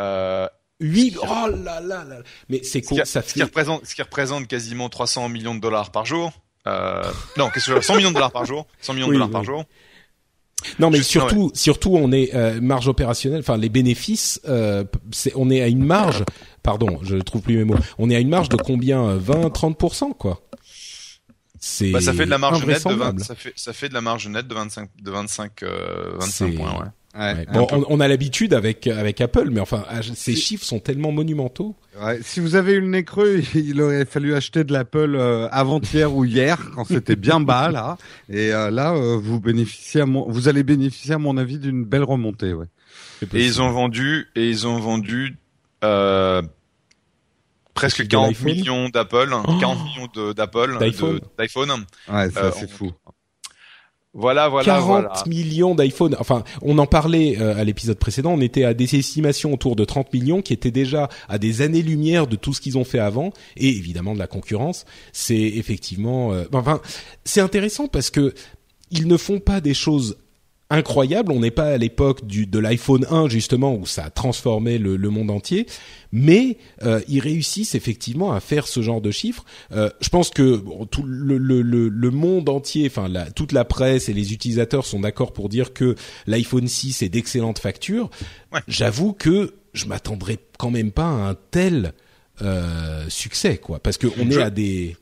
Euh, 0.00 0.46
8 0.80 1.18
oh 1.20 1.26
là 1.64 1.80
là 1.80 2.04
là 2.04 2.18
mais 2.48 2.62
c'est 2.62 2.84
ce, 2.84 2.94
qui, 2.94 3.04
ça 3.04 3.20
ce 3.20 3.32
qui 3.32 3.42
représente 3.42 3.84
ce 3.84 3.96
qui 3.96 4.02
représente 4.02 4.46
quasiment 4.46 4.88
300 4.88 5.28
millions 5.28 5.56
de 5.56 5.60
dollars 5.60 5.90
par 5.90 6.06
jour. 6.06 6.32
Euh, 6.68 7.02
non, 7.36 7.50
qu'est-ce 7.50 7.72
que 7.72 7.80
100 7.80 7.96
millions 7.96 8.10
de 8.10 8.14
dollars 8.14 8.30
par 8.30 8.44
jour, 8.44 8.66
100 8.80 8.94
millions 8.94 9.06
Oui, 9.06 9.14
de 9.14 9.14
dollars 9.14 9.28
oui. 9.28 9.32
par 9.32 9.44
jour. 9.44 9.64
Non, 10.78 10.90
mais 10.90 10.98
Je- 10.98 11.02
surtout, 11.04 11.50
surtout, 11.54 11.94
on 11.96 12.10
est 12.12 12.34
euh, 12.34 12.60
marge 12.60 12.88
opérationnelle. 12.88 13.40
Enfin, 13.40 13.56
les 13.56 13.68
bénéfices, 13.68 14.40
euh, 14.48 14.84
c'est, 15.12 15.32
on 15.36 15.50
est 15.50 15.60
à 15.62 15.68
une 15.68 15.84
marge. 15.84 16.24
Pardon, 16.62 16.98
je 17.02 17.16
trouve 17.16 17.42
plus 17.42 17.56
mes 17.58 17.64
mots. 17.64 17.76
On 17.98 18.10
est 18.10 18.16
à 18.16 18.20
une 18.20 18.28
marge 18.28 18.48
de 18.48 18.56
combien 18.56 19.02
euh, 19.04 19.18
20, 19.18 19.48
30% 19.52 20.14
quoi. 20.18 20.42
C'est 21.60 21.90
Bah, 21.90 22.00
ça 22.00 22.12
fait 22.12 22.24
de 22.24 22.30
la 22.30 22.38
marge 22.38 22.58
nette 22.64 22.66
de 22.66 22.70
20, 22.72 22.90
invraisemblable. 22.90 23.24
ça 23.24 23.34
fait 23.34 23.52
ça 23.56 23.72
fait 23.72 23.88
de 23.88 23.94
la 23.94 24.00
marge 24.00 24.28
nette 24.28 24.46
de 24.46 24.54
25 24.54 24.90
de 25.02 25.10
25 25.10 25.62
euh, 25.62 26.12
25 26.20 26.30
C'est- 26.30 26.52
points, 26.56 26.72
ouais. 26.80 26.86
Ouais, 27.14 27.20
Ouais. 27.34 27.44
un 27.48 27.52
Bon, 27.52 27.66
peu. 27.66 27.74
on, 27.76 27.84
on 27.88 28.00
a 28.00 28.06
l'habitude 28.08 28.52
avec 28.54 28.86
avec 28.86 29.20
Apple, 29.20 29.48
mais 29.50 29.60
enfin, 29.60 29.84
ah, 29.88 30.00
ces 30.02 30.36
chiffres 30.36 30.64
sont 30.64 30.78
tellement 30.78 31.10
monumentaux. 31.10 31.74
Ouais, 32.00 32.20
si 32.22 32.38
vous 32.38 32.54
avez 32.54 32.74
eu 32.74 32.80
le 32.80 32.86
nez 32.88 33.02
creux, 33.04 33.40
il 33.54 33.80
aurait 33.80 34.04
fallu 34.04 34.34
acheter 34.34 34.62
de 34.62 34.72
l'Apple 34.72 35.16
euh, 35.16 35.48
avant-hier 35.50 36.14
ou 36.14 36.24
hier 36.24 36.58
quand 36.74 36.84
c'était 36.84 37.16
bien 37.16 37.40
bas 37.40 37.70
là. 37.70 37.96
Et 38.28 38.52
euh, 38.52 38.70
là, 38.70 38.92
euh, 38.94 39.16
vous 39.20 39.40
bénéficiez 39.40 40.02
à 40.02 40.06
mon, 40.06 40.28
vous 40.30 40.48
allez 40.48 40.62
bénéficier 40.62 41.14
à 41.14 41.18
mon 41.18 41.38
avis 41.38 41.58
d'une 41.58 41.84
belle 41.84 42.04
remontée. 42.04 42.52
Ouais. 42.52 42.66
Et 43.34 43.44
ils 43.44 43.60
ont 43.62 43.70
vendu 43.70 44.28
et 44.36 44.48
ils 44.48 44.66
ont 44.66 44.78
vendu 44.78 45.36
euh, 45.84 46.42
presque 47.74 48.02
De 48.02 48.08
40 48.08 48.28
l'iPhone 48.28 48.46
millions 48.52 48.88
d'Apple, 48.90 49.30
Oh 49.46 49.58
40 49.58 49.78
millions 49.84 50.08
de- 50.14 50.32
d'Apple, 50.34 50.76
d'iPhone. 50.78 51.84
Ouais, 52.12 52.30
ça 52.30 52.44
Euh, 52.44 52.50
c'est 52.54 52.70
fou. 52.70 52.92
Voilà, 54.18 54.48
voilà, 54.48 54.64
40 54.64 54.84
voilà. 54.84 55.12
millions 55.28 55.76
d'iPhone. 55.76 56.16
Enfin, 56.18 56.42
on 56.60 56.76
en 56.78 56.86
parlait 56.86 57.36
euh, 57.40 57.56
à 57.56 57.62
l'épisode 57.62 57.98
précédent. 57.98 58.32
On 58.32 58.40
était 58.40 58.64
à 58.64 58.74
des 58.74 58.96
estimations 58.96 59.52
autour 59.52 59.76
de 59.76 59.84
30 59.84 60.12
millions, 60.12 60.42
qui 60.42 60.52
étaient 60.52 60.72
déjà 60.72 61.08
à 61.28 61.38
des 61.38 61.62
années-lumière 61.62 62.26
de 62.26 62.34
tout 62.34 62.52
ce 62.52 62.60
qu'ils 62.60 62.76
ont 62.76 62.84
fait 62.84 62.98
avant, 62.98 63.32
et 63.56 63.68
évidemment 63.68 64.14
de 64.14 64.18
la 64.18 64.26
concurrence. 64.26 64.86
C'est 65.12 65.36
effectivement, 65.36 66.32
euh, 66.32 66.46
enfin, 66.52 66.80
c'est 67.24 67.40
intéressant 67.40 67.86
parce 67.86 68.10
que 68.10 68.34
ils 68.90 69.06
ne 69.06 69.16
font 69.16 69.38
pas 69.38 69.60
des 69.60 69.74
choses 69.74 70.16
incroyables. 70.70 71.32
On 71.32 71.40
n'est 71.40 71.50
pas 71.50 71.68
à 71.72 71.76
l'époque 71.78 72.26
du 72.26 72.46
de 72.46 72.58
l'iPhone 72.58 73.06
1 73.10 73.28
justement 73.28 73.74
où 73.74 73.86
ça 73.86 74.04
a 74.04 74.10
transformé 74.10 74.78
le, 74.78 74.96
le 74.96 75.10
monde 75.10 75.30
entier, 75.30 75.66
mais 76.12 76.58
euh, 76.82 77.00
ils 77.08 77.20
réussissent 77.20 77.74
effectivement 77.74 78.32
à 78.32 78.40
faire 78.40 78.66
ce 78.66 78.82
genre 78.82 79.00
de 79.00 79.10
chiffres. 79.10 79.44
Euh, 79.72 79.88
je 80.00 80.08
pense 80.10 80.30
que 80.30 80.56
bon, 80.56 80.84
tout 80.86 81.02
le, 81.04 81.38
le, 81.38 81.62
le, 81.62 82.10
monde 82.10 82.48
entier, 82.48 82.86
enfin 82.86 83.08
la, 83.08 83.30
toute 83.30 83.52
la 83.52 83.64
presse 83.64 84.08
et 84.08 84.12
les 84.12 84.32
utilisateurs 84.32 84.84
sont 84.86 85.00
d'accord 85.00 85.32
pour 85.32 85.48
dire 85.48 85.72
que 85.72 85.94
l'iPhone 86.26 86.68
6 86.68 87.02
est 87.02 87.08
d'excellente 87.08 87.58
facture. 87.58 88.10
Ouais. 88.52 88.60
J'avoue 88.68 89.12
que 89.12 89.54
je 89.72 89.86
m'attendrais 89.86 90.38
quand 90.58 90.70
même 90.70 90.90
pas 90.92 91.04
à 91.08 91.30
un 91.30 91.34
tel 91.50 91.92
euh, 92.42 93.04
succès, 93.08 93.58
quoi, 93.58 93.80
parce 93.80 93.96
que 93.98 94.06
on 94.06 94.30
Je- 94.30 94.38
est 94.38 94.42
à 94.42 94.50
des 94.50 94.96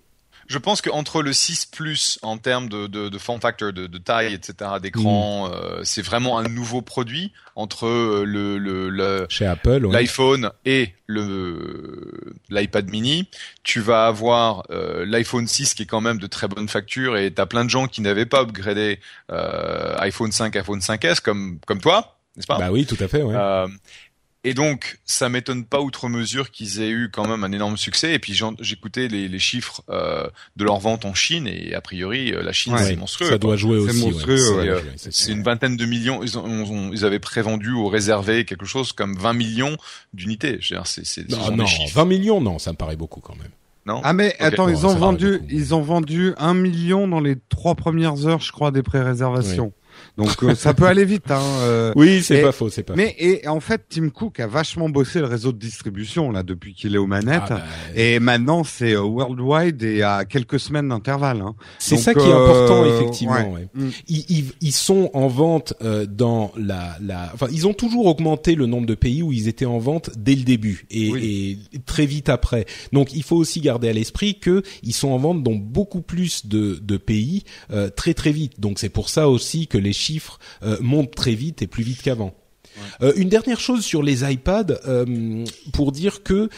Je 0.49 0.59
pense 0.59 0.81
qu'entre 0.81 1.23
le 1.23 1.33
6 1.33 1.67
Plus 1.67 2.19
en 2.23 2.39
termes 2.39 2.69
de, 2.69 2.87
de, 2.87 3.09
de 3.09 3.19
form 3.19 3.41
factor, 3.41 3.73
de, 3.73 3.87
de 3.87 3.99
taille, 3.99 4.33
etc., 4.35 4.71
d'écran, 4.81 5.51
euh, 5.53 5.81
c'est 5.83 6.03
vraiment 6.03 6.39
un 6.39 6.45
nouveau 6.49 6.83
produit 6.83 7.33
entre 7.57 7.87
euh, 7.87 8.25
le, 8.25 8.59
le, 8.59 8.89
le- 8.89 9.27
chez 9.29 9.47
Apple. 9.47 9.87
ouais. 9.87 9.93
l'iPhone 9.93 10.51
et 10.65 10.93
le 11.07 12.35
l'iPad 12.51 12.89
mini, 12.91 13.29
tu 13.63 13.81
vas 13.81 14.07
avoir 14.07 14.65
euh, 14.71 15.05
l'iPhone 15.07 15.47
6 15.47 15.75
qui 15.75 15.83
est 15.85 15.87
quand 15.87 16.01
même 16.01 16.19
de 16.19 16.27
très 16.27 16.49
bonne 16.49 16.69
facture 16.69 17.17
et 17.17 17.31
t'as 17.33 17.47
plein 17.47 17.65
de 17.65 17.71
gens 17.71 17.87
qui 17.89 18.01
n'avaient 18.01 18.27
pas 18.27 18.43
upgradé 18.43 19.01
euh, 19.33 19.97
iPhone 19.99 20.33
5, 20.33 20.55
iPhone 20.57 20.81
5S 20.81 21.21
comme 21.21 21.59
comme 21.67 21.81
toi, 21.81 22.19
n'est-ce 22.37 22.47
pas? 22.47 22.59
Bah 22.59 22.71
oui, 22.71 22.87
tout 22.87 22.97
à 23.01 23.09
fait. 23.09 23.23
Ouais. 23.23 23.35
Euh, 23.35 23.67
et 24.49 24.55
donc, 24.55 24.99
ça 25.05 25.29
m'étonne 25.29 25.65
pas 25.65 25.81
outre 25.81 26.09
mesure 26.09 26.51
qu'ils 26.51 26.81
aient 26.81 26.89
eu 26.91 27.11
quand 27.13 27.27
même 27.27 27.43
un 27.45 27.53
énorme 27.53 27.77
succès. 27.77 28.15
Et 28.15 28.19
puis, 28.19 28.33
j'en- 28.33 28.55
j'écoutais 28.61 29.09
les, 29.09 29.29
les 29.29 29.39
chiffres 29.39 29.83
euh, 29.91 30.27
de 30.57 30.65
leur 30.65 30.79
vente 30.79 31.05
en 31.05 31.15
Chine, 31.15 31.47
et 31.47 31.75
a 31.75 31.81
priori, 31.81 32.33
euh, 32.33 32.43
la 32.43 32.53
Chine, 32.53 32.73
Ouais, 32.75 32.83
c'est 32.85 32.97
monstrueux. 32.97 33.29
ça 33.29 33.39
doit 33.39 33.57
jouer 33.57 33.79
C'est 33.81 33.91
aussi. 33.91 34.01
C'est- 34.01 34.27
ouais. 34.27 34.57
ouais, 34.57 34.69
Euh, 34.69 34.81
c'est- 34.97 35.13
C'est 35.13 35.33
une 35.33 35.43
vingtaine 35.43 35.77
de 35.77 35.85
millions. 35.85 36.23
Ils, 36.23 36.39
ont, 36.39 36.45
ont- 36.45 36.91
ils 36.93 37.05
avaient 37.05 37.19
prévendu 37.19 37.73
ou 37.73 37.89
réservé 37.89 38.45
quelque 38.45 38.67
chose 38.67 38.93
comme 38.93 39.17
20 39.17 39.33
millions 39.33 39.77
d'unités. 40.15 40.59
C'est, 40.85 41.29
Non, 41.31 41.41
sont 41.45 41.51
des 41.51 41.57
non, 41.57 41.67
chiffres. 41.67 41.95
20 41.95 42.05
millions, 42.05 42.41
non, 42.41 42.59
ça 42.59 42.71
me 42.73 42.77
paraît 42.77 42.97
beaucoup 42.97 43.21
quand 43.21 43.35
même. 43.37 43.51
Non? 43.87 44.01
Ah 44.03 44.13
mais 44.13 44.35
attends, 44.41 44.65
Bon, 44.67 44.71
ils 44.71 44.85
ont 44.87 44.97
vendu, 44.97 45.41
ils 45.49 45.73
ont 45.75 45.81
vendu 45.83 46.33
un 46.39 46.55
million 46.55 47.07
dans 47.07 47.21
les 47.21 47.37
trois 47.49 47.77
premières 47.77 48.27
heures, 48.27 48.41
je 48.41 48.51
crois, 48.51 48.73
des 48.73 48.83
pré-réservations. 48.83 49.73
Donc 50.17 50.43
euh, 50.43 50.55
ça 50.55 50.73
peut 50.73 50.87
aller 50.87 51.05
vite. 51.05 51.31
Hein, 51.31 51.43
euh. 51.61 51.93
Oui, 51.95 52.23
c'est 52.23 52.41
pas 52.43 52.53
faux, 52.53 52.71
c'est 52.71 52.83
pas 52.83 52.95
Mais 52.97 53.15
et 53.19 53.47
en 53.49 53.61
fait, 53.61 53.83
Tim 53.91 54.09
Cook 54.09 54.41
a 54.41 54.47
vachement 54.47 54.89
bossé 54.89 55.19
le 55.21 55.27
réseau 55.27 55.53
de 55.53 55.59
distribution 55.59 56.31
là 56.31 56.43
depuis 56.43 56.75
qu'il 56.75 56.95
est 56.95 56.99
aux 56.99 57.07
manettes. 57.07 57.43
Ah, 57.51 57.57
bah, 57.57 57.63
Et 57.95 58.19
maintenant, 58.19 58.65
c'est 58.65 58.95
euh, 58.95 59.03
worldwide 59.03 59.83
et 59.83 60.03
à 60.03 60.25
quelques 60.25 60.59
semaines 60.59 60.89
d'intervalle. 60.89 61.43
Hein. 61.43 61.55
c'est 61.79 61.97
ça 61.99 62.15
qui 62.15 62.21
est 62.21 62.33
euh, 62.33 62.45
important, 62.45 62.87
effectivement. 62.87 63.53
ouais. 63.53 63.61
ouais. 63.61 63.69
Mm. 63.75 63.89
Ils, 64.09 64.25
ils, 64.31 64.45
ils 64.63 64.73
sont 64.73 65.11
en 65.13 65.29
vente 65.29 65.75
euh, 65.83 66.07
dans 66.07 66.53
la, 66.57 66.97
la, 67.03 67.31
enfin, 67.35 67.49
ils 67.53 67.67
ont 67.67 67.75
toujours 67.75 68.07
augmenté 68.07 68.55
le 68.55 68.67
nombre 68.67 68.87
de 68.87 68.95
pays 68.95 69.23
où 69.23 69.33
ils 69.33 69.49
étaient 69.49 69.67
en 69.67 69.79
vente 69.79 70.11
dès 70.17 70.35
le 70.35 70.43
début 70.45 70.87
et, 70.91 71.11
Oui. 71.11 71.59
et 71.73 71.79
très 71.81 72.07
vite 72.07 72.29
après. 72.31 72.65
Donc, 72.93 73.13
il 73.15 73.23
faut 73.23 73.37
aussi 73.37 73.61
garder 73.61 73.89
à 73.89 73.93
l'esprit 73.93 74.39
que 74.39 74.63
ils 74.83 74.95
sont 74.95 75.09
en 75.09 75.19
vente 75.19 75.43
dans 75.43 75.55
beaucoup 75.55 76.01
plus 76.01 76.47
de, 76.47 76.79
de 76.83 76.97
pays 76.97 77.45
euh, 77.71 77.91
très 77.91 78.15
très 78.15 78.33
vite. 78.33 78.61
Donc, 78.61 78.79
c'est 78.79 78.89
pour 78.89 79.11
ça 79.11 79.29
aussi 79.29 79.67
que 79.67 79.77
les 79.77 79.93
chiffres 80.07 80.39
euh, 80.63 80.77
montent 80.81 81.15
très 81.15 81.35
vite 81.35 81.63
et 81.63 81.67
plus 81.67 81.85
vite 81.85 82.03
qu'avant. 82.03 82.35
Euh, 83.03 83.13
une 83.17 83.29
dernière 83.29 83.61
chose 83.61 83.85
sur 83.85 84.03
les 84.03 84.31
iPads 84.31 84.79
euh, 84.87 85.45
pour 85.73 85.93
dire 85.93 86.23
que 86.23 86.51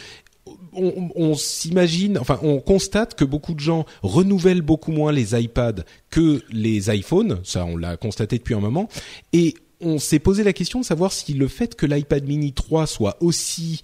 on, 0.73 1.11
on 1.15 1.35
s'imagine, 1.35 2.17
enfin, 2.17 2.39
on 2.41 2.59
constate 2.59 3.15
que 3.15 3.23
beaucoup 3.23 3.53
de 3.53 3.59
gens 3.59 3.85
renouvellent 4.01 4.61
beaucoup 4.61 4.91
moins 4.91 5.11
les 5.11 5.39
iPads 5.39 5.83
que 6.09 6.41
les 6.51 6.93
iPhones. 6.93 7.39
Ça, 7.43 7.65
on 7.65 7.77
l'a 7.77 7.97
constaté 7.97 8.37
depuis 8.37 8.55
un 8.55 8.59
moment. 8.59 8.89
Et 9.31 9.55
on 9.81 9.99
s'est 9.99 10.19
posé 10.19 10.43
la 10.43 10.53
question 10.53 10.79
de 10.79 10.85
savoir 10.85 11.11
si 11.11 11.33
le 11.33 11.47
fait 11.47 11.75
que 11.75 11.85
l'iPad 11.85 12.25
Mini 12.27 12.53
3 12.53 12.87
soit 12.87 13.17
aussi 13.21 13.81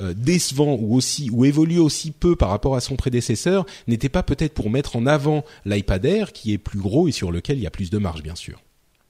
euh, 0.00 0.12
décevant 0.12 0.76
ou 0.80 0.96
aussi 0.96 1.30
ou 1.30 1.44
évolue 1.44 1.78
aussi 1.78 2.10
peu 2.10 2.34
par 2.34 2.48
rapport 2.48 2.74
à 2.74 2.80
son 2.80 2.96
prédécesseur 2.96 3.64
n'était 3.86 4.08
pas 4.08 4.24
peut-être 4.24 4.52
pour 4.52 4.68
mettre 4.68 4.96
en 4.96 5.06
avant 5.06 5.44
l'iPad 5.64 6.04
Air 6.04 6.32
qui 6.32 6.52
est 6.52 6.58
plus 6.58 6.80
gros 6.80 7.06
et 7.06 7.12
sur 7.12 7.30
lequel 7.30 7.58
il 7.58 7.62
y 7.62 7.66
a 7.66 7.70
plus 7.70 7.90
de 7.90 7.98
marge 7.98 8.22
bien 8.22 8.34
sûr. 8.34 8.63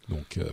Donc 0.08 0.38
euh, 0.38 0.44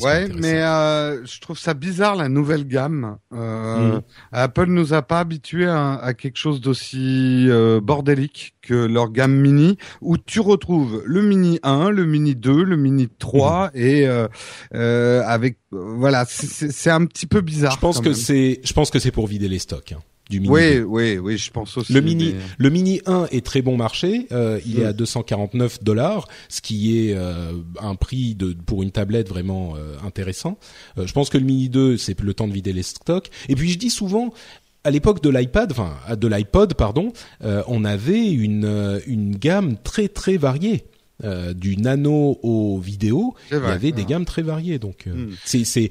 Ouais, 0.00 0.26
mais 0.34 0.60
euh, 0.60 1.24
je 1.24 1.40
trouve 1.40 1.56
ça 1.56 1.72
bizarre 1.72 2.16
la 2.16 2.28
nouvelle 2.28 2.66
gamme. 2.66 3.18
Euh, 3.32 3.98
Mm. 3.98 4.02
Apple 4.32 4.66
nous 4.66 4.92
a 4.92 5.02
pas 5.02 5.20
habitués 5.20 5.66
à, 5.68 5.94
à 5.94 6.14
quelque 6.14 6.36
chose 6.36 6.60
d'aussi 6.60 7.46
euh, 7.48 7.80
bordélique 7.80 8.56
que 8.60 8.74
leur 8.74 9.10
gamme 9.12 9.34
mini, 9.36 9.78
où 10.00 10.18
tu 10.18 10.40
retrouves 10.40 11.00
le 11.06 11.22
mini 11.22 11.60
1, 11.62 11.90
le 11.90 12.06
mini 12.06 12.34
2, 12.34 12.64
le 12.64 12.76
mini 12.76 13.08
3 13.20 13.70
et 13.74 14.08
euh, 14.08 15.22
avec 15.24 15.58
voilà, 15.70 16.24
c'est- 16.26 16.90
un 16.90 17.04
petit 17.06 17.26
peu 17.26 17.40
bizarre. 17.40 17.72
je 17.74 17.78
pense 17.78 18.00
que 18.00 18.12
c'est 18.14 18.60
je 18.64 18.72
pense 18.72 18.90
que 18.90 18.98
c'est 18.98 19.12
pour 19.12 19.28
vider 19.28 19.48
les 19.48 19.58
stocks 19.60 19.92
hein, 19.92 20.00
du 20.30 20.40
mini. 20.40 20.52
Oui, 20.52 20.74
2. 20.76 20.82
oui, 20.84 21.18
oui, 21.18 21.36
je 21.38 21.50
pense 21.50 21.76
aussi. 21.76 21.92
Le 21.92 22.00
mini, 22.00 22.32
mais- 22.34 22.40
le 22.58 22.70
mini 22.70 23.00
1 23.06 23.26
est 23.30 23.44
très 23.44 23.60
bon 23.62 23.76
marché. 23.76 24.26
Euh, 24.32 24.58
il 24.66 24.80
est 24.80 24.84
Mm. 24.84 24.88
à 24.88 24.92
249 24.94 25.82
dollars, 25.84 26.26
ce 26.48 26.60
qui 26.60 26.98
est 26.98 27.14
euh, 27.14 27.52
un 27.80 27.94
prix 27.94 28.34
de 28.34 28.52
pour 28.66 28.82
une 28.82 28.90
tablette 28.90 29.28
vraiment 29.28 29.74
euh, 29.76 29.96
intéressant. 30.06 30.58
Euh, 30.98 31.06
je 31.06 31.12
pense 31.12 31.28
que 31.30 31.38
le 31.38 31.44
mini 31.44 31.68
2, 31.68 31.96
c'est 31.98 32.18
le 32.20 32.34
temps 32.34 32.48
de 32.48 32.52
vider 32.54 32.72
les 32.72 32.82
stocks. 32.82 33.28
Et 33.48 33.54
puis 33.54 33.70
je 33.70 33.78
dis 33.78 33.90
souvent, 33.90 34.32
à 34.82 34.90
l'époque 34.90 35.22
de 35.22 35.30
l'iPad, 35.30 35.70
enfin 35.72 35.94
de 36.16 36.26
l'iPod, 36.28 36.74
pardon, 36.74 37.12
euh, 37.42 37.62
on 37.68 37.84
avait 37.84 38.30
une 38.30 38.64
euh, 38.64 39.00
une 39.06 39.36
gamme 39.36 39.76
très 39.82 40.08
très 40.08 40.36
variée. 40.36 40.84
Euh, 41.22 41.54
du 41.54 41.76
nano 41.76 42.40
aux 42.42 42.80
vidéos, 42.80 43.34
il 43.52 43.58
y 43.58 43.60
avait 43.60 43.92
des 43.92 44.04
gammes 44.04 44.24
très 44.24 44.42
variées. 44.42 44.80
Donc 44.80 45.06
euh, 45.06 45.14
hmm. 45.14 45.36
c'est 45.44 45.64
c'est 45.64 45.90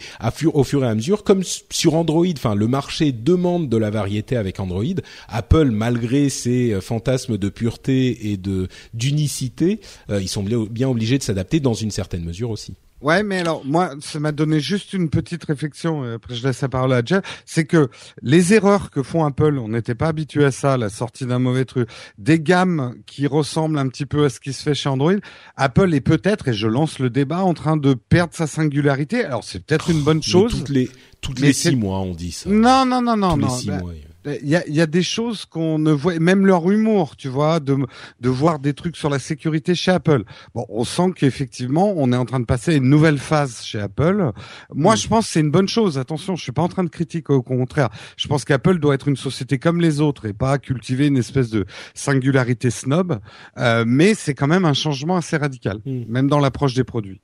au 0.53 0.63
fur 0.65 0.84
et 0.84 0.88
à 0.88 0.93
mesure, 0.93 1.24
comme 1.24 1.43
sur 1.43 1.95
Android, 1.95 2.26
enfin 2.36 2.55
le 2.55 2.67
marché 2.67 3.13
demande 3.13 3.69
de 3.69 3.78
la 3.78 3.89
variété 3.89 4.36
avec 4.36 4.59
Android. 4.59 4.84
Apple, 5.30 5.71
malgré 5.71 6.28
ses 6.28 6.74
euh, 6.74 6.82
fantasmes 6.82 7.38
de 7.38 7.47
pureté 7.47 8.32
et 8.32 8.38
de 8.38 8.67
d'unicité, 8.93 9.80
ils 10.09 10.28
sont 10.28 10.43
bien 10.43 10.89
obligés 10.89 11.17
de 11.17 11.24
s'adapter 11.24 11.61
dans 11.61 11.74
une 11.74 11.91
certaine 11.91 12.26
mesure 12.26 12.49
aussi. 12.49 12.74
Ouais, 13.04 13.22
mais 13.22 13.39
alors 13.39 13.64
moi, 13.66 13.91
ça 13.99 14.22
m'a 14.22 14.32
donné 14.32 14.62
juste 14.62 14.93
une 14.93 15.10
petite 15.10 15.43
réflexion. 15.43 16.06
Et 16.06 16.14
après, 16.14 16.36
je 16.36 16.47
laisse 16.47 16.62
la 16.62 16.70
parole 16.70 16.93
à 16.93 17.04
Jeff. 17.04 17.22
C'est 17.45 17.66
que 17.66 17.89
les 18.22 18.54
erreurs 18.54 18.91
que 18.91 19.04
font 19.04 19.26
Apple, 19.26 19.60
on 19.60 19.68
n'était 19.68 19.93
pas 19.93 20.08
habitué 20.08 20.45
à 20.45 20.51
ça, 20.51 20.78
la 20.78 20.89
sortie 20.89 21.26
d'un 21.26 21.39
mauvais 21.39 21.66
truc, 21.66 21.89
des 22.18 22.39
gammes 22.39 22.95
qui 23.06 23.28
ressemblent 23.28 23.78
un 23.78 23.89
petit 23.89 24.06
peu 24.06 24.24
à 24.24 24.30
ce 24.30 24.39
qui 24.39 24.54
se 24.54 24.64
fait 24.64 24.74
chez 24.74 24.88
Android. 24.88 25.16
Apple 25.58 25.93
est 25.93 26.01
peut-être, 26.01 26.47
et 26.47 26.54
je 26.54 26.68
lance 26.68 26.99
le 26.99 27.10
débat, 27.10 27.43
en 27.43 27.54
train 27.54 27.76
de 27.76 27.93
perdre 27.93 28.34
sa 28.34 28.47
singularité. 28.47 29.26
Alors 29.26 29.43
c'est 29.43 29.66
peut-être 29.66 29.89
une 29.89 30.01
bonne 30.01 30.24
chose. 30.24 30.51
toutes 30.51 30.70
les 30.70 30.89
toutes 31.20 31.39
les 31.41 31.51
six 31.51 31.76
mois, 31.76 31.99
on 31.99 32.14
dit 32.14 32.32
ça. 32.32 32.49
Non, 32.49 32.86
non, 32.86 33.01
non, 33.01 33.18
non, 33.18 33.36
non. 33.36 33.47
Les 33.47 33.54
six 33.54 33.68
bah, 33.68 33.80
mois, 33.80 33.91
il 34.26 34.47
y 34.47 34.55
a, 34.55 34.67
y 34.67 34.82
a, 34.82 34.86
des 34.86 35.03
choses 35.03 35.45
qu'on 35.45 35.80
ne 35.80 35.91
voit, 35.91 36.17
même 36.19 36.45
leur 36.45 36.69
humour, 36.69 37.15
tu 37.15 37.28
vois, 37.28 37.59
de, 37.59 37.78
de 38.19 38.30
voir 38.30 38.59
des 38.59 38.74
trucs 38.74 38.95
sur 38.95 39.09
la 39.09 39.19
sécurité 39.19 39.76
chez 39.76 39.91
Apple. 39.91 40.24
Bon, 40.55 40.65
on 40.69 40.84
sent 40.84 41.11
qu'effectivement, 41.15 41.93
on 41.95 42.11
est 42.11 42.17
en 42.17 42.26
train 42.26 42.39
de 42.39 42.45
passer 42.45 42.71
à 42.71 42.76
une 42.76 42.89
nouvelle 42.89 43.17
phase 43.17 43.63
chez 43.63 43.80
Apple. 43.80 44.32
Moi, 44.74 44.93
mm. 44.93 44.97
je 44.97 45.07
pense 45.07 45.26
que 45.26 45.32
c'est 45.34 45.39
une 45.39 45.51
bonne 45.51 45.67
chose. 45.67 45.97
Attention, 45.97 46.36
je 46.36 46.43
suis 46.43 46.51
pas 46.51 46.61
en 46.61 46.69
train 46.69 46.84
de 46.84 46.89
critiquer, 46.89 47.34
au 47.34 47.41
contraire. 47.41 47.89
Je 48.17 48.28
pense 48.28 48.45
qu'Apple 48.45 48.80
doit 48.80 48.95
être 48.95 49.07
une 49.07 49.17
société 49.17 49.59
comme 49.59 49.82
les 49.82 50.01
autres 50.01 50.26
et 50.26 50.34
pas 50.34 50.57
cultiver 50.57 51.07
une 51.07 51.17
espèce 51.17 51.49
de 51.49 51.65
singularité 51.93 52.69
snob. 52.69 53.19
Euh, 53.57 53.84
mais 53.86 54.13
c'est 54.13 54.34
quand 54.34 54.47
même 54.47 54.65
un 54.65 54.74
changement 54.74 55.17
assez 55.17 55.38
radical, 55.38 55.80
mm. 55.86 56.05
même 56.07 56.28
dans 56.28 56.39
l'approche 56.39 56.74
des 56.74 56.84
produits. 56.84 57.21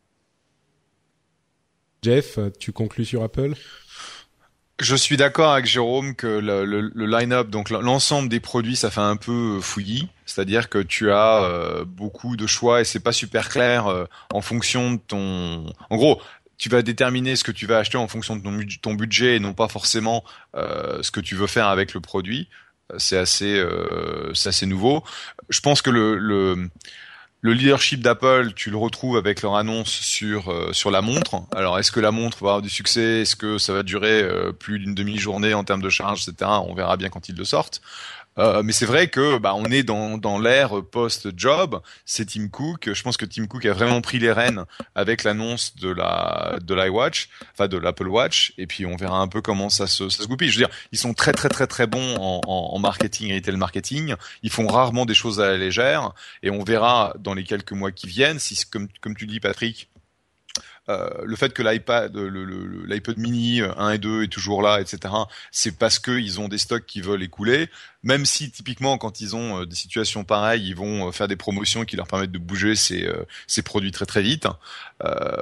Jeff, 2.02 2.40
tu 2.60 2.72
conclus 2.72 3.06
sur 3.06 3.24
Apple? 3.24 3.56
Je 4.80 4.96
suis 4.96 5.18
d'accord 5.18 5.54
avec 5.54 5.66
Jérôme 5.66 6.16
que 6.16 6.28
le, 6.28 6.64
le, 6.66 7.06
line-up, 7.06 7.50
donc 7.50 7.70
l'ensemble 7.70 8.30
des 8.30 8.40
produits, 8.40 8.76
ça 8.76 8.90
fait 8.90 9.02
un 9.02 9.18
peu 9.18 9.60
fouillis. 9.62 10.08
C'est-à-dire 10.26 10.70
que 10.70 10.80
tu 10.80 11.12
as 11.12 11.44
euh, 11.44 11.86
beaucoup 11.86 12.38
de 12.38 12.48
choix 12.48 12.82
et 12.82 12.86
c'est 12.86 13.00
pas 13.00 13.12
super 13.12 13.50
clair 13.50 13.88
euh, 13.88 14.06
en 14.34 14.42
fonction 14.42 14.94
de 14.94 15.00
ton. 15.00 15.74
En 15.90 15.98
gros, 15.98 16.22
tu 16.58 16.70
vas 16.70 16.82
déterminer 16.82 17.36
ce 17.36 17.44
que 17.44 17.52
tu 17.52 17.66
vas 17.66 17.78
acheter 17.78 17.98
en 17.98 18.08
fonction 18.08 18.36
de 18.36 18.78
ton, 18.82 18.94
budget 18.94 19.36
et 19.36 19.40
non 19.40 19.54
pas 19.54 19.68
forcément 19.68 20.24
euh, 20.56 21.02
ce 21.02 21.12
que 21.12 21.20
tu 21.20 21.36
veux 21.36 21.48
faire 21.48 21.68
avec 21.68 21.94
le 21.94 22.00
produit. 22.00 22.48
C'est 22.98 23.18
assez, 23.18 23.64
c'est 24.34 24.50
assez 24.50 24.66
nouveau. 24.66 25.04
Je 25.50 25.60
pense 25.60 25.84
que 25.84 25.92
le 25.92 26.72
le 27.42 27.54
leadership 27.54 28.02
d'Apple, 28.02 28.52
tu 28.54 28.70
le 28.70 28.78
retrouves 28.78 29.16
avec 29.16 29.42
leur 29.42 29.56
annonce 29.56 29.90
sur 29.90 30.50
euh, 30.50 30.74
sur 30.74 30.92
la 30.92 31.02
montre. 31.02 31.44
Alors, 31.56 31.80
est-ce 31.80 31.92
que 31.92 32.02
la 32.02 32.12
montre 32.12 32.44
va 32.44 32.50
avoir 32.50 32.62
du 32.62 32.70
succès? 32.70 33.22
Est-ce 33.22 33.38
que 33.38 33.58
ça 33.58 33.72
va 33.72 33.84
durer 33.84 34.22
euh, 34.22 34.52
plus 34.52 34.80
d'une 34.80 34.94
demi-journée 34.94 35.54
en 35.54 35.64
termes 35.64 35.82
de 35.82 35.90
charge, 35.90 36.28
etc. 36.28 36.52
On 36.66 36.74
verra 36.74 36.98
bien 36.98 37.10
quand 37.10 37.30
ils 37.30 37.36
le 37.36 37.46
sortent. 37.46 37.82
Euh, 38.40 38.64
mais 38.64 38.72
c'est 38.72 38.86
vrai 38.86 39.08
que 39.08 39.38
bah, 39.38 39.54
on 39.56 39.66
est 39.66 39.84
dans, 39.84 40.18
dans 40.18 40.40
l'ère 40.40 40.84
post-job. 40.84 41.82
C'est 42.06 42.26
Tim 42.30 42.48
Cook. 42.48 42.90
Je 42.94 43.04
pense 43.04 43.18
que 43.18 43.26
Tim 43.26 43.48
Cook 43.48 43.66
a 43.66 43.74
vraiment 43.74 44.02
pris 44.02 44.20
les 44.20 44.32
rênes 44.32 44.64
avec 44.96 45.24
l'annonce 45.24 45.76
de 45.76 45.90
la 45.90 46.58
de 46.62 46.74
l'iWatch, 46.74 47.30
enfin 47.54 47.68
de 47.68 47.78
l'Apple 47.78 48.08
Watch. 48.08 48.54
Et 48.58 48.66
puis 48.66 48.86
on 48.86 48.96
verra 48.96 49.20
un 49.20 49.28
peu 49.28 49.42
comment 49.42 49.70
ça 49.70 49.88
se, 49.88 50.26
goupille. 50.26 50.50
Je 50.50 50.60
veux 50.60 50.66
dire, 50.66 50.76
ils 50.92 50.98
sont 50.98 51.14
très 51.14 51.34
très 51.34 51.50
très 51.50 51.68
très 51.68 51.86
bons 51.86 52.16
en, 52.16 52.42
en, 52.48 52.76
en 52.76 52.80
marketing, 52.80 53.34
retail 53.34 53.58
marketing. 53.58 54.16
Ils 54.44 54.52
font 54.52 54.68
rarement 54.68 55.06
des 55.06 55.14
choses 55.14 55.42
à 55.42 55.48
la 55.48 55.58
légère. 55.58 56.14
Et 56.42 56.50
on 56.50 56.64
verra 56.64 57.14
dans 57.20 57.34
les 57.34 57.44
quelques 57.44 57.74
mois 57.74 57.92
qui 57.92 58.08
viennent 58.08 58.40
si, 58.40 58.58
comme 58.70 58.88
comme 59.02 59.16
tu 59.16 59.28
dis, 59.28 59.40
Patrick, 59.40 59.90
euh, 60.90 61.08
le 61.24 61.36
fait 61.36 61.54
que 61.54 61.62
l'iPad, 61.62 62.16
l'iPod 62.18 63.18
Mini 63.18 63.62
1 63.62 63.66
euh, 63.78 63.92
et 63.92 63.98
2 64.00 64.24
est 64.24 64.28
toujours 64.28 64.64
là, 64.64 64.82
etc. 64.82 65.14
C'est 65.52 65.78
parce 65.78 66.00
qu'ils 66.00 66.40
ont 66.40 66.48
des 66.48 66.58
stocks 66.58 66.86
qui 66.86 67.02
veulent 67.02 67.22
écouler. 67.22 67.70
Même 68.02 68.26
si 68.26 68.50
typiquement 68.50 68.98
quand 68.98 69.22
ils 69.22 69.36
ont 69.36 69.62
euh, 69.62 69.66
des 69.66 69.76
situations 69.76 70.24
pareilles, 70.24 70.68
ils 70.68 70.76
vont 70.76 71.12
faire 71.12 71.28
des 71.28 71.36
promotions 71.36 71.86
qui 71.86 71.96
leur 71.96 72.08
permettent 72.08 72.32
de 72.32 72.40
bouger 72.40 72.76
ces, 72.76 73.08
ces 73.46 73.62
produits 73.62 73.92
très 73.92 74.06
très 74.06 74.24
vite. 74.24 74.48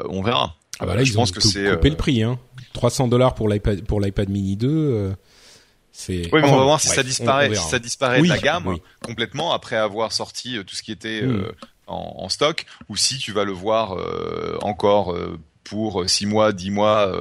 on 0.09 0.21
verra. 0.21 0.55
Ah 0.79 0.85
bah 0.85 0.95
là, 0.95 1.03
je 1.03 1.13
pense 1.13 1.31
que 1.31 1.39
c'est 1.39 1.71
coupé 1.71 1.89
le 1.89 1.95
prix. 1.95 2.23
Hein. 2.23 2.39
300 2.73 3.07
dollars 3.07 3.33
pour 3.33 3.47
l'iPad 3.47 3.83
pour 3.83 4.01
l'iPad 4.01 4.29
Mini 4.29 4.57
2. 4.57 5.13
C'est... 5.91 6.29
Oui, 6.31 6.41
mais 6.41 6.49
on 6.49 6.57
va 6.57 6.63
voir 6.63 6.79
si 6.79 6.89
ça 6.89 7.01
disparaît, 7.01 7.55
si 7.55 7.69
ça 7.69 7.79
disparaît 7.79 8.21
de 8.21 8.27
la 8.27 8.37
gamme 8.37 8.77
complètement 9.01 9.53
après 9.53 9.77
avoir 9.77 10.11
sorti 10.11 10.59
tout 10.67 10.75
ce 10.75 10.83
qui 10.83 10.91
était 10.91 11.23
hmm 11.23 11.51
en, 11.88 12.29
stock 12.29 12.65
ou 12.89 12.97
si 12.97 13.17
tu 13.17 13.31
vas 13.31 13.43
le 13.43 13.51
voir 13.51 13.93
euh, 13.93 14.57
encore 14.61 15.13
euh, 15.13 15.39
pour 15.63 16.09
6 16.09 16.27
mois, 16.27 16.53
10 16.53 16.71
mois, 16.71 17.11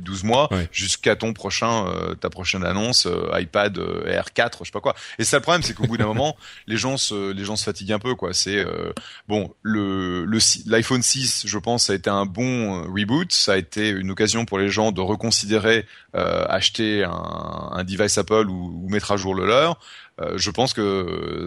12 0.00 0.20
euh, 0.22 0.26
mois, 0.26 0.50
jusqu'à 0.70 1.16
ton 1.16 1.32
prochain, 1.32 1.86
ta 2.20 2.28
prochaine 2.28 2.62
annonce, 2.62 3.08
iPad 3.32 3.78
R4, 3.78 4.58
je 4.60 4.64
sais 4.64 4.70
pas 4.70 4.82
quoi. 4.82 4.94
Et 5.18 5.24
ça 5.24 5.38
le 5.38 5.42
problème, 5.42 5.62
c'est 5.62 5.72
qu'au 5.72 5.86
bout 5.86 5.96
d'un 5.96 6.04
moment, 6.12 6.36
les 6.66 6.76
gens 6.76 6.98
se, 6.98 7.32
les 7.32 7.42
gens 7.46 7.56
se 7.56 7.64
fatiguent 7.64 7.92
un 7.92 7.98
peu, 7.98 8.14
quoi. 8.14 8.34
C'est 8.34 8.62
bon, 9.28 9.54
le, 9.62 10.26
le 10.26 10.38
l'iPhone 10.66 11.00
6, 11.00 11.44
je 11.46 11.58
pense, 11.58 11.84
ça 11.84 11.94
a 11.94 11.96
été 11.96 12.10
un 12.10 12.26
bon 12.26 12.82
reboot. 12.82 13.32
Ça 13.32 13.54
a 13.54 13.56
été 13.56 13.88
une 13.88 14.10
occasion 14.10 14.44
pour 14.44 14.58
les 14.58 14.68
gens 14.68 14.92
de 14.92 15.00
reconsidérer 15.00 15.86
acheter 16.12 17.02
un, 17.02 17.70
un, 17.72 17.82
device 17.82 18.18
Apple 18.18 18.50
ou, 18.50 18.82
ou, 18.84 18.90
mettre 18.90 19.12
à 19.12 19.16
jour 19.16 19.34
le 19.34 19.46
leur. 19.46 19.80
je 20.34 20.50
pense 20.50 20.74
que 20.74 21.46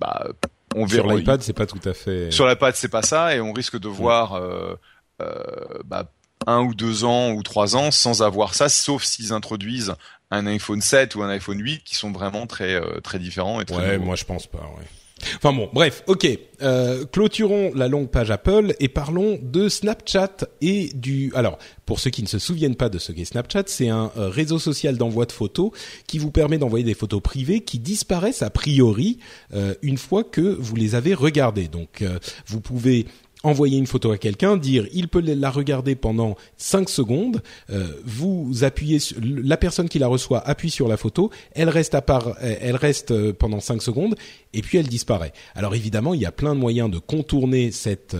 bah, 0.00 0.28
on 0.74 0.86
sur 0.86 1.06
l'iPad, 1.06 1.42
c'est 1.42 1.52
pas 1.52 1.66
tout 1.66 1.80
à 1.84 1.94
fait. 1.94 2.30
Sur 2.30 2.46
l'iPad, 2.46 2.74
c'est 2.74 2.88
pas 2.88 3.02
ça, 3.02 3.34
et 3.34 3.40
on 3.40 3.52
risque 3.52 3.78
de 3.78 3.88
voir 3.88 4.34
euh, 4.34 4.74
euh, 5.22 5.42
bah, 5.84 6.10
un 6.46 6.60
ou 6.60 6.74
deux 6.74 7.04
ans 7.04 7.32
ou 7.32 7.42
trois 7.42 7.76
ans 7.76 7.90
sans 7.90 8.22
avoir 8.22 8.54
ça, 8.54 8.68
sauf 8.68 9.02
s'ils 9.02 9.32
introduisent 9.32 9.94
un 10.30 10.46
iPhone 10.46 10.80
7 10.80 11.14
ou 11.14 11.22
un 11.22 11.30
iPhone 11.30 11.60
8 11.60 11.84
qui 11.84 11.94
sont 11.94 12.12
vraiment 12.12 12.46
très 12.46 12.74
euh, 12.74 13.00
très 13.00 13.18
différents 13.18 13.60
et 13.60 13.64
très. 13.64 13.76
Ouais, 13.76 13.98
moi 13.98 14.14
je 14.14 14.24
pense 14.24 14.46
pas. 14.46 14.58
Ouais. 14.58 14.84
Enfin 15.36 15.52
bon, 15.52 15.68
bref, 15.72 16.02
ok. 16.06 16.26
Euh, 16.60 17.04
clôturons 17.04 17.70
la 17.74 17.86
longue 17.86 18.08
page 18.08 18.32
Apple 18.32 18.74
et 18.80 18.88
parlons 18.88 19.38
de 19.40 19.68
Snapchat 19.68 20.48
et 20.60 20.90
du. 20.94 21.32
Alors, 21.34 21.58
pour 21.86 22.00
ceux 22.00 22.10
qui 22.10 22.22
ne 22.22 22.28
se 22.28 22.38
souviennent 22.38 22.74
pas 22.74 22.88
de 22.88 22.98
ce 22.98 23.12
qu'est 23.12 23.24
Snapchat, 23.24 23.64
c'est 23.66 23.88
un 23.88 24.10
euh, 24.16 24.28
réseau 24.28 24.58
social 24.58 24.96
d'envoi 24.96 25.24
de 25.26 25.32
photos 25.32 25.70
qui 26.06 26.18
vous 26.18 26.30
permet 26.30 26.58
d'envoyer 26.58 26.84
des 26.84 26.94
photos 26.94 27.22
privées 27.22 27.60
qui 27.60 27.78
disparaissent 27.78 28.42
a 28.42 28.50
priori 28.50 29.18
euh, 29.54 29.74
une 29.82 29.98
fois 29.98 30.24
que 30.24 30.40
vous 30.40 30.74
les 30.74 30.94
avez 30.94 31.14
regardées. 31.14 31.68
Donc, 31.68 32.04
vous 32.46 32.60
pouvez 32.60 33.06
envoyer 33.42 33.78
une 33.78 33.86
photo 33.86 34.10
à 34.10 34.18
quelqu'un, 34.18 34.56
dire 34.56 34.86
il 34.92 35.08
peut 35.08 35.20
la 35.20 35.50
regarder 35.50 35.94
pendant 35.94 36.36
5 36.56 36.88
secondes, 36.88 37.42
euh, 37.70 37.92
vous 38.04 38.64
appuyez 38.64 38.98
sur, 38.98 39.16
la 39.22 39.56
personne 39.56 39.88
qui 39.88 39.98
la 39.98 40.08
reçoit 40.08 40.46
appuie 40.46 40.70
sur 40.70 40.88
la 40.88 40.96
photo, 40.96 41.30
elle 41.52 41.68
reste 41.68 41.94
à 41.94 42.02
part 42.02 42.28
euh, 42.28 42.56
elle 42.60 42.76
reste 42.76 43.12
euh, 43.12 43.32
pendant 43.32 43.60
5 43.60 43.82
secondes 43.82 44.16
et 44.52 44.62
puis 44.62 44.78
elle 44.78 44.88
disparaît. 44.88 45.32
Alors 45.54 45.74
évidemment, 45.74 46.14
il 46.14 46.20
y 46.20 46.26
a 46.26 46.32
plein 46.32 46.54
de 46.54 46.60
moyens 46.60 46.90
de 46.90 46.98
contourner 46.98 47.70
cette 47.70 48.16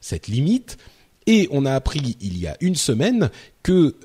cette 0.00 0.28
limite 0.28 0.76
et 1.26 1.48
on 1.50 1.64
a 1.64 1.72
appris 1.72 2.16
il 2.20 2.38
y 2.38 2.46
a 2.46 2.56
une 2.60 2.74
semaine 2.74 3.30
que 3.62 3.96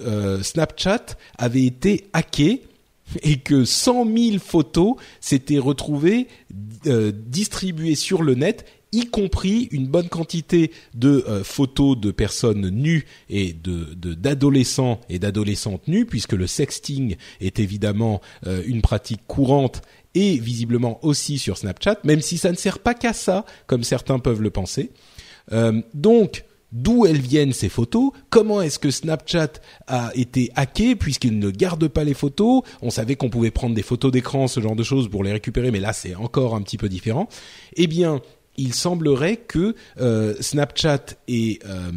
Snapchat 0.41 1.05
avait 1.37 1.65
été 1.65 2.09
hacké 2.13 2.63
et 3.21 3.37
que 3.37 3.65
100 3.65 4.05
000 4.05 4.39
photos 4.39 4.95
s'étaient 5.19 5.59
retrouvées 5.59 6.27
distribuées 6.51 7.95
sur 7.95 8.23
le 8.23 8.35
net 8.35 8.65
y 8.93 9.07
compris 9.07 9.67
une 9.71 9.87
bonne 9.87 10.07
quantité 10.07 10.71
de 10.93 11.25
euh, 11.27 11.43
photos 11.43 11.97
de 11.97 12.11
personnes 12.11 12.69
nues 12.69 13.05
et 13.29 13.51
de 13.51 13.93
d'adolescents 14.13 15.01
et 15.09 15.19
d'adolescentes 15.19 15.87
nues, 15.87 16.05
puisque 16.05 16.33
le 16.33 16.47
sexting 16.47 17.17
est 17.41 17.59
évidemment 17.59 18.21
euh, 18.47 18.63
une 18.65 18.81
pratique 18.81 19.21
courante 19.27 19.81
et 20.15 20.37
visiblement 20.37 21.03
aussi 21.03 21.39
sur 21.39 21.57
Snapchat, 21.57 21.97
même 22.03 22.21
si 22.21 22.37
ça 22.37 22.51
ne 22.51 22.55
sert 22.55 22.79
pas 22.79 22.93
qu'à 22.93 23.13
ça, 23.13 23.45
comme 23.65 23.83
certains 23.83 24.19
peuvent 24.19 24.41
le 24.41 24.51
penser. 24.51 24.91
Euh, 25.51 25.81
donc, 25.95 26.45
d'où 26.71 27.05
elles 27.05 27.21
viennent 27.21 27.53
ces 27.53 27.69
photos, 27.69 28.11
comment 28.29 28.61
est-ce 28.61 28.79
que 28.79 28.91
Snapchat 28.91 29.53
a 29.87 30.11
été 30.15 30.51
hacké 30.55 30.95
puisqu'il 30.95 31.39
ne 31.39 31.49
garde 31.49 31.87
pas 31.87 32.03
les 32.03 32.13
photos, 32.13 32.61
on 32.81 32.91
savait 32.91 33.15
qu'on 33.15 33.29
pouvait 33.29 33.51
prendre 33.51 33.75
des 33.75 33.83
photos 33.83 34.11
d'écran, 34.11 34.47
ce 34.47 34.59
genre 34.59 34.75
de 34.75 34.83
choses 34.83 35.09
pour 35.09 35.23
les 35.23 35.31
récupérer, 35.31 35.71
mais 35.71 35.79
là 35.79 35.93
c'est 35.93 36.15
encore 36.15 36.55
un 36.55 36.61
petit 36.61 36.77
peu 36.77 36.89
différent. 36.89 37.27
Eh 37.75 37.87
bien, 37.87 38.21
il 38.57 38.73
semblerait 38.73 39.37
que 39.37 39.75
euh, 39.99 40.35
Snapchat 40.39 41.05
ait, 41.27 41.59
euh, 41.65 41.91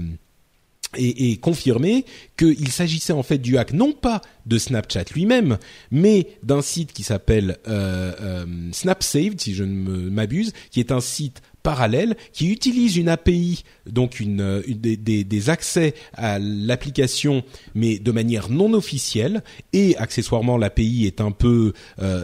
confirmé 1.42 2.06
qu'il 2.38 2.70
s'agissait 2.70 3.12
en 3.12 3.22
fait 3.22 3.38
du 3.38 3.58
hack 3.58 3.72
non 3.72 3.92
pas 3.92 4.22
de 4.46 4.56
Snapchat 4.56 5.04
lui-même, 5.14 5.58
mais 5.90 6.28
d'un 6.42 6.62
site 6.62 6.92
qui 6.92 7.02
s'appelle 7.02 7.58
euh, 7.68 8.44
SnapSaved, 8.72 9.38
si 9.40 9.54
je 9.54 9.64
ne 9.64 10.08
m'abuse, 10.08 10.52
qui 10.70 10.80
est 10.80 10.92
un 10.92 11.00
site 11.00 11.42
parallèle 11.62 12.16
qui 12.32 12.50
utilise 12.50 12.96
une 12.96 13.08
API, 13.08 13.64
donc 13.86 14.20
une, 14.20 14.62
des, 14.68 14.96
des, 14.96 15.50
accès 15.50 15.94
à 16.14 16.38
l'application, 16.38 17.42
mais 17.74 17.98
de 17.98 18.12
manière 18.12 18.48
non 18.48 18.72
officielle. 18.72 19.42
Et 19.72 19.96
accessoirement, 19.96 20.56
l'API 20.56 21.06
est 21.06 21.20
un 21.20 21.32
peu 21.32 21.72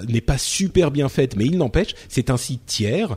n'est 0.08 0.20
pas 0.20 0.38
super 0.38 0.92
bien 0.92 1.08
faite, 1.08 1.36
mais 1.36 1.44
il 1.44 1.58
n'empêche, 1.58 1.94
c'est 2.08 2.30
un 2.30 2.36
site 2.36 2.64
tiers. 2.66 3.16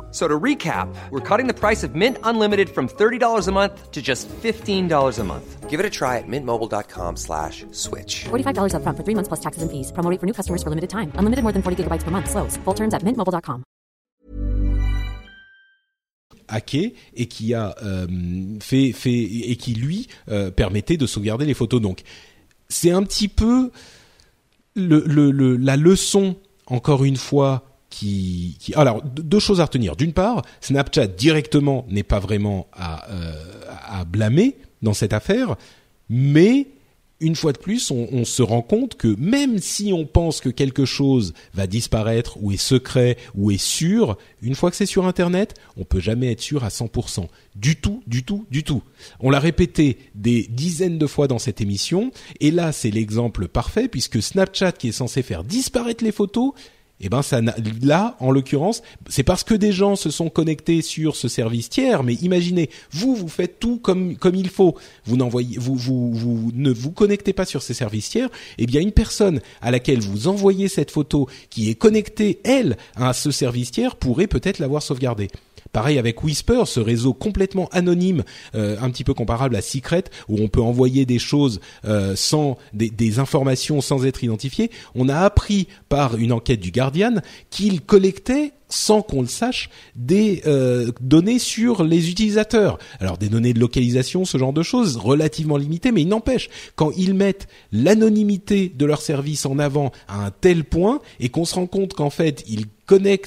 So 0.11 0.27
to 0.27 0.39
recap, 0.39 0.93
we're 1.09 1.21
cutting 1.21 1.47
the 1.47 1.53
price 1.53 1.83
of 1.83 1.95
Mint 1.95 2.17
Unlimited 2.23 2.69
from 2.69 2.89
$30 2.89 3.47
a 3.47 3.51
month 3.51 3.91
to 3.91 4.01
just 4.01 4.27
$15 4.27 5.19
a 5.19 5.23
month. 5.23 5.69
Give 5.69 5.79
it 5.79 5.85
a 5.85 5.89
try 5.89 6.17
at 6.17 6.27
mintmobile.com 6.27 7.15
slash 7.15 7.65
switch. 7.71 8.25
$45 8.25 8.75
up 8.75 8.83
front 8.83 8.97
for 8.97 9.05
three 9.05 9.15
months 9.15 9.29
plus 9.29 9.39
taxes 9.39 9.63
and 9.63 9.71
fees. 9.71 9.93
Promo 9.93 10.19
for 10.19 10.25
new 10.25 10.33
customers 10.33 10.61
for 10.61 10.69
limited 10.69 10.89
time. 10.89 11.13
Unlimited 11.15 11.43
more 11.43 11.53
than 11.53 11.61
40 11.61 11.83
gigabytes 11.83 12.03
per 12.03 12.11
month. 12.11 12.29
Slows. 12.29 12.57
Full 12.65 12.73
terms 12.73 12.93
at 12.93 13.03
mintmobile.com. 13.03 13.63
hacké 16.53 16.95
et 17.15 17.27
qui 17.27 17.53
a 17.53 17.73
euh, 17.81 18.07
fait, 18.59 18.91
fait 18.91 19.21
et 19.21 19.55
qui 19.55 19.73
lui 19.73 20.07
euh, 20.27 20.51
permettait 20.51 20.97
de 20.97 21.07
sauvegarder 21.07 21.45
les 21.45 21.53
photos. 21.53 21.79
Donc 21.79 22.01
c'est 22.67 22.91
un 22.91 23.03
petit 23.03 23.29
peu 23.29 23.71
le, 24.75 25.01
le, 25.07 25.31
le, 25.31 25.55
la 25.55 25.77
leçon 25.77 26.35
encore 26.67 27.05
une 27.05 27.15
fois 27.15 27.70
alors 28.75 29.01
deux 29.03 29.39
choses 29.39 29.61
à 29.61 29.65
retenir. 29.65 29.95
D'une 29.95 30.13
part, 30.13 30.43
Snapchat 30.61 31.07
directement 31.07 31.85
n'est 31.89 32.03
pas 32.03 32.19
vraiment 32.19 32.67
à, 32.73 33.09
euh, 33.11 33.33
à 33.87 34.05
blâmer 34.05 34.57
dans 34.81 34.93
cette 34.93 35.13
affaire, 35.13 35.55
mais 36.09 36.67
une 37.21 37.35
fois 37.35 37.53
de 37.53 37.59
plus, 37.59 37.91
on, 37.91 38.07
on, 38.11 38.25
se 38.25 38.41
rend 38.41 38.63
compte 38.63 38.95
que 38.95 39.15
même 39.19 39.59
si 39.59 39.93
on 39.93 40.05
pense 40.05 40.41
que 40.41 40.49
quelque 40.49 40.85
chose 40.85 41.33
va 41.53 41.67
disparaître 41.67 42.37
ou 42.41 42.51
est 42.51 42.57
secret 42.57 43.15
ou 43.35 43.51
est 43.51 43.61
sûr, 43.61 44.17
une 44.41 44.55
fois 44.55 44.71
que 44.71 44.75
c'est 44.75 44.87
sur 44.87 45.05
Internet, 45.05 45.53
on 45.77 45.85
peut 45.85 45.99
jamais 45.99 46.31
être 46.31 46.41
sûr 46.41 46.63
à 46.63 46.69
100%. 46.69 47.27
Du 47.55 47.75
tout, 47.75 48.01
du 48.07 48.23
tout, 48.23 48.47
du 48.49 48.63
tout. 48.63 48.81
On 49.19 49.29
l'a 49.29 49.39
répété 49.39 49.99
des 50.15 50.47
dizaines 50.49 50.97
de 50.97 51.07
fois 51.07 51.27
dans 51.27 51.39
cette 51.39 51.61
émission, 51.61 52.11
et 52.39 52.49
là 52.49 52.71
c'est 52.71 52.91
l'exemple 52.91 53.47
parfait 53.47 53.87
puisque 53.87 54.21
Snapchat 54.21 54.71
qui 54.71 54.89
est 54.89 54.93
censé 54.93 55.21
faire 55.21 55.43
disparaître 55.43 56.03
les 56.03 56.11
photos, 56.11 56.53
eh 57.01 57.09
ben 57.09 57.21
ça 57.21 57.41
là 57.81 58.15
en 58.19 58.31
l'occurrence 58.31 58.81
c'est 59.09 59.23
parce 59.23 59.43
que 59.43 59.53
des 59.53 59.71
gens 59.71 59.95
se 59.95 60.09
sont 60.09 60.29
connectés 60.29 60.81
sur 60.81 61.15
ce 61.15 61.27
service 61.27 61.69
tiers 61.69 62.03
mais 62.03 62.13
imaginez 62.15 62.69
vous 62.91 63.15
vous 63.15 63.27
faites 63.27 63.59
tout 63.59 63.77
comme 63.77 64.15
comme 64.17 64.35
il 64.35 64.49
faut. 64.49 64.77
Vous 65.05 65.17
n'envoyez 65.17 65.57
vous 65.57 65.75
vous 65.75 66.13
vous 66.13 66.51
ne 66.53 66.71
vous 66.71 66.91
connectez 66.91 67.33
pas 67.33 67.45
sur 67.45 67.61
ces 67.61 67.73
services 67.73 68.09
tiers. 68.09 68.29
Eh 68.57 68.65
bien 68.65 68.81
une 68.81 68.91
personne 68.91 69.41
à 69.61 69.71
laquelle 69.71 69.99
vous 69.99 70.27
envoyez 70.27 70.67
cette 70.67 70.91
photo 70.91 71.27
qui 71.49 71.69
est 71.69 71.75
connectée 71.75 72.39
elle 72.43 72.77
à 72.95 73.13
ce 73.13 73.31
service 73.31 73.71
tiers 73.71 73.95
pourrait 73.95 74.27
peut-être 74.27 74.59
l'avoir 74.59 74.83
sauvegardée 74.83 75.29
Pareil 75.71 75.97
avec 75.97 76.23
Whisper, 76.23 76.63
ce 76.65 76.79
réseau 76.79 77.13
complètement 77.13 77.69
anonyme, 77.71 78.23
euh, 78.55 78.75
un 78.81 78.89
petit 78.89 79.03
peu 79.03 79.13
comparable 79.13 79.55
à 79.55 79.61
Secret, 79.61 80.03
où 80.27 80.37
on 80.41 80.49
peut 80.49 80.61
envoyer 80.61 81.05
des 81.05 81.19
choses 81.19 81.61
euh, 81.85 82.15
sans 82.15 82.57
des, 82.73 83.19
informations 83.19 83.81
sans 83.81 84.05
être 84.05 84.23
identifiées. 84.23 84.69
On 84.95 85.09
a 85.09 85.17
appris 85.17 85.67
par 85.89 86.17
une 86.17 86.33
enquête 86.33 86.59
du 86.59 86.71
Guardian 86.71 87.15
qu'il 87.49 87.81
collectait 87.81 88.53
sans 88.71 89.01
qu'on 89.01 89.21
le 89.21 89.27
sache, 89.27 89.69
des 89.95 90.41
euh, 90.47 90.91
données 91.01 91.39
sur 91.39 91.83
les 91.83 92.09
utilisateurs. 92.09 92.77
Alors 92.99 93.17
des 93.17 93.27
données 93.27 93.53
de 93.53 93.59
localisation, 93.59 94.23
ce 94.23 94.37
genre 94.37 94.53
de 94.53 94.63
choses, 94.63 94.95
relativement 94.95 95.57
limitées, 95.57 95.91
mais 95.91 96.01
il 96.01 96.07
n'empêche, 96.07 96.49
quand 96.75 96.91
ils 96.95 97.13
mettent 97.13 97.47
l'anonymité 97.73 98.71
de 98.73 98.85
leur 98.85 99.01
service 99.01 99.45
en 99.45 99.59
avant 99.59 99.91
à 100.07 100.25
un 100.25 100.31
tel 100.31 100.63
point, 100.63 101.01
et 101.19 101.27
qu'on 101.27 101.43
se 101.43 101.55
rend 101.55 101.67
compte 101.67 101.93
qu'en 101.93 102.09
fait, 102.09 102.45
ils 102.47 102.65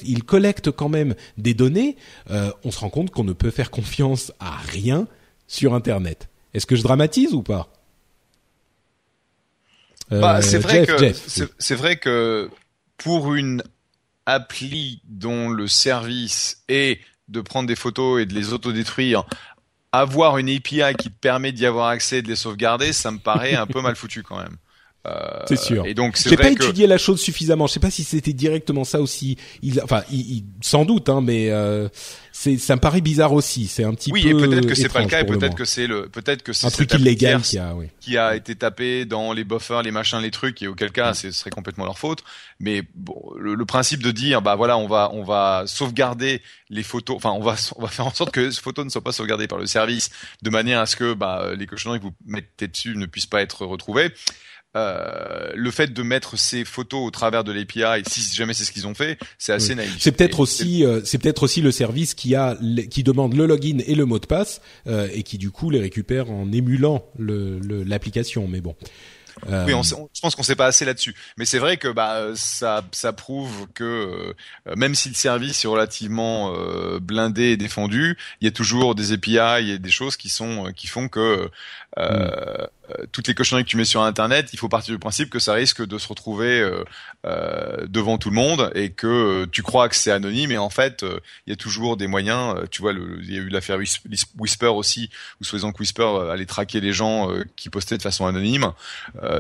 ils 0.05 0.25
collectent 0.25 0.71
quand 0.71 0.89
même 0.89 1.15
des 1.39 1.55
données, 1.55 1.97
euh, 2.31 2.51
on 2.65 2.71
se 2.71 2.81
rend 2.81 2.91
compte 2.91 3.11
qu'on 3.11 3.25
ne 3.25 3.33
peut 3.33 3.51
faire 3.51 3.71
confiance 3.71 4.33
à 4.41 4.57
rien 4.57 5.07
sur 5.47 5.75
Internet. 5.75 6.29
Est-ce 6.53 6.67
que 6.67 6.77
je 6.77 6.83
dramatise 6.83 7.33
ou 7.35 7.43
pas? 7.43 7.69
Bah, 10.11 10.43
c'est 10.43 10.59
vrai 10.59 10.87
vrai 11.71 11.97
que 11.97 12.51
pour 12.99 13.35
une 13.35 13.63
appli 14.27 15.03
dont 15.05 15.49
le 15.49 15.67
service 15.67 16.63
est 16.69 17.01
de 17.29 17.41
prendre 17.41 17.67
des 17.67 17.77
photos 17.77 18.23
et 18.23 18.27
de 18.27 18.35
les 18.35 18.53
autodétruire, 18.53 19.25
avoir 19.93 20.39
une 20.39 20.49
API 20.49 20.95
qui 20.99 21.11
te 21.11 21.19
permet 21.21 21.53
d'y 21.53 21.67
avoir 21.67 21.89
accès 21.89 22.19
et 22.19 22.23
de 22.23 22.29
les 22.29 22.37
sauvegarder, 22.37 22.93
ça 22.93 23.11
me 23.11 23.19
paraît 23.19 23.55
un 23.55 23.67
peu 23.67 23.81
mal 23.81 23.97
foutu 23.97 24.23
quand 24.23 24.39
même. 24.39 24.57
Euh, 25.07 25.43
c'est 25.47 25.59
sûr. 25.59 25.85
Et 25.87 25.93
donc, 25.93 26.17
j'ai 26.17 26.37
pas 26.37 26.51
étudié 26.51 26.87
la 26.87 26.97
chose 26.97 27.21
suffisamment. 27.21 27.67
Je 27.67 27.75
sais 27.75 27.81
pas 27.81 27.91
si 27.91 28.05
c'était 28.05 28.33
directement 28.33 28.85
ça 28.85 29.01
aussi. 29.01 29.37
Il, 29.63 29.81
enfin, 29.83 30.03
il, 30.11 30.45
sans 30.63 30.87
doute, 30.87 31.11
hein, 31.11 31.21
mais 31.21 31.51
euh, 31.51 31.89
c'est, 32.33 32.57
ça 32.57 32.75
me 32.75 32.81
paraît 32.81 33.03
bizarre 33.03 33.35
aussi. 33.35 33.67
C'est 33.67 33.85
un 33.85 33.93
petit 33.93 34.11
oui, 34.11 34.23
peu. 34.23 34.35
Oui, 34.35 34.45
et 34.45 34.49
peut-être 34.49 34.67
que 34.67 34.75
c'est 34.75 34.89
pas 34.89 35.03
le 35.03 35.09
cas, 35.09 35.21
et 35.21 35.27
peut-être 35.27 35.57
que 35.57 35.67
c'est 35.67 35.87
le, 35.87 36.09
peut-être 36.09 36.43
que 36.43 36.55
c'est 36.55 36.67
un 36.67 36.71
truc 36.71 36.95
illégal 36.95 37.43
qui 37.43 37.59
a, 37.59 37.75
oui. 37.75 37.89
qui 38.01 38.17
a 38.17 38.35
été 38.35 38.55
tapé 38.55 39.05
dans 39.05 39.35
les 39.35 39.45
buffers, 39.45 39.83
les 39.83 39.91
machins, 39.91 40.21
les 40.21 40.31
trucs, 40.31 40.63
et 40.63 40.69
auquel 40.69 40.91
cas, 40.91 41.13
ce 41.13 41.31
serait 41.33 41.51
complètement 41.51 41.85
leur 41.85 41.99
faute. 41.99 42.25
Mais 42.59 42.83
bon, 42.95 43.21
le, 43.39 43.55
le, 43.55 43.65
principe 43.67 44.03
de 44.03 44.11
dire, 44.11 44.41
bah 44.41 44.55
voilà, 44.55 44.79
on 44.79 44.87
va, 44.87 45.11
on 45.13 45.23
va 45.23 45.65
sauvegarder 45.67 46.41
les 46.71 46.83
photos. 46.83 47.17
Enfin, 47.17 47.33
on 47.33 47.43
va, 47.43 47.57
on 47.77 47.83
va 47.83 47.89
faire 47.89 48.07
en 48.07 48.15
sorte 48.15 48.31
que 48.31 48.51
ces 48.51 48.61
photos 48.63 48.87
ne 48.87 48.91
soient 48.91 49.05
pas 49.05 49.13
sauvegardées 49.13 49.49
par 49.49 49.59
le 49.59 49.67
service, 49.67 50.11
de 50.43 50.49
manière 50.49 50.81
à 50.81 50.87
ce 50.87 50.97
que 50.97 51.13
bah 51.13 51.51
les 51.55 51.67
cochonneries 51.67 51.99
que 51.99 52.05
vous 52.05 52.15
mettez 52.25 52.69
dessus 52.69 52.97
ne 52.97 53.05
puissent 53.05 53.27
pas 53.27 53.43
être 53.43 53.67
retrouvées. 53.67 54.13
Euh, 54.77 55.53
le 55.55 55.71
fait 55.71 55.93
de 55.93 56.03
mettre 56.03 56.37
ces 56.37 56.65
photos 56.65 57.07
au 57.07 57.11
travers 57.13 57.45
de 57.45 57.53
l'API, 57.53 58.03
si 58.09 58.35
jamais 58.35 58.55
c'est 58.55 58.65
ce 58.65 58.73
qu'ils 58.73 58.89
ont 58.89 58.95
fait, 58.95 59.19
c'est 59.39 59.53
assez 59.53 59.71
oui. 59.71 59.77
naïf. 59.77 59.97
C'est 60.01 60.11
peut-être 60.11 60.41
aussi, 60.41 60.85
euh, 60.85 61.01
c'est 61.05 61.19
peut-être 61.19 61.45
aussi 61.45 61.61
le 61.61 61.71
service 61.71 62.15
qui 62.15 62.35
a, 62.35 62.57
qui 62.91 63.05
demande 63.05 63.35
le 63.35 63.47
login 63.47 63.79
et 63.87 63.95
le 63.95 64.05
mot 64.05 64.19
de 64.19 64.27
passe 64.27 64.61
euh, 64.89 65.09
et 65.13 65.23
qui 65.23 65.39
du 65.39 65.53
coup 65.53 65.71
les 65.71 65.81
récupère 65.81 66.29
en 66.31 66.51
émulant 66.51 67.05
l'application. 67.19 68.43
Le, 68.43 68.49
Mais 68.49 68.61
bon. 68.61 68.75
Euh... 69.49 69.65
Oui, 69.67 69.75
on, 69.75 69.81
on, 69.81 70.09
je 70.13 70.21
pense 70.21 70.35
qu'on 70.35 70.43
sait 70.43 70.57
pas 70.57 70.67
assez 70.67 70.85
là-dessus. 70.85 71.15
Mais 71.37 71.45
c'est 71.45 71.59
vrai 71.59 71.77
que 71.77 71.89
bah 71.89 72.29
ça, 72.35 72.85
ça 72.93 73.13
prouve 73.13 73.67
que 73.75 74.35
euh, 74.67 74.77
même 74.77 74.95
si 74.95 75.09
le 75.09 75.15
service 75.15 75.65
est 75.65 75.69
relativement 75.69 76.55
euh, 76.55 76.99
blindé 77.01 77.51
et 77.51 77.57
défendu, 77.57 78.17
il 78.41 78.45
y 78.45 78.49
a 78.49 78.53
toujours 78.53 78.95
des 78.95 79.13
API 79.13 79.71
et 79.71 79.79
des 79.79 79.91
choses 79.91 80.17
qui 80.17 80.29
sont 80.29 80.73
qui 80.75 80.87
font 80.87 81.09
que 81.09 81.51
euh, 81.99 82.67
mm. 82.89 83.07
toutes 83.13 83.29
les 83.29 83.35
cochonneries 83.35 83.65
que 83.65 83.71
tu 83.71 83.77
mets 83.77 83.85
sur 83.85 84.03
Internet, 84.03 84.51
il 84.53 84.59
faut 84.59 84.69
partir 84.69 84.95
du 84.95 84.99
principe 84.99 85.31
que 85.31 85.39
ça 85.39 85.53
risque 85.55 85.85
de 85.85 85.99
se 85.99 86.09
retrouver 86.09 86.61
euh, 87.27 87.87
devant 87.87 88.19
tout 88.19 88.31
le 88.31 88.37
monde 88.37 88.71
et 88.75 88.91
que 88.91 89.45
tu 89.47 89.63
crois 89.63 89.89
que 89.89 89.97
c'est 89.97 90.11
anonyme 90.11 90.51
et 90.53 90.59
en 90.59 90.71
fait 90.71 91.05
il 91.47 91.51
y 91.51 91.53
a 91.53 91.57
toujours 91.57 91.97
des 91.97 92.07
moyens. 92.07 92.57
Tu 92.71 92.83
vois, 92.83 92.93
il 92.93 93.33
y 93.33 93.39
a 93.39 93.41
eu 93.41 93.49
l'affaire 93.49 93.79
Whisper 94.39 94.67
aussi, 94.67 95.11
où 95.41 95.45
soi-disant 95.45 95.73
Whisper 95.79 96.29
allait 96.31 96.47
traquer 96.47 96.81
les 96.81 96.93
gens 96.93 97.31
qui 97.57 97.71
postaient 97.71 97.97
de 97.97 98.03
façon 98.03 98.27
anonyme. 98.27 98.73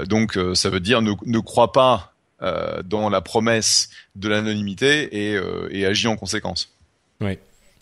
donc 0.07 0.39
ça 0.55 0.71
veut 0.71 0.81
dire 0.81 1.03
ne, 1.03 1.13
ne 1.27 1.39
crois 1.39 1.73
pas 1.73 2.15
euh, 2.45 2.83
dans 2.83 3.09
la 3.09 3.23
promesse 3.23 3.89
de 4.17 4.29
l'anonymité 4.29 5.31
et, 5.31 5.35
euh, 5.37 5.69
et 5.71 5.87
agis 5.87 6.09
en 6.09 6.17
conséquence. 6.17 6.75
Oui, 7.21 7.39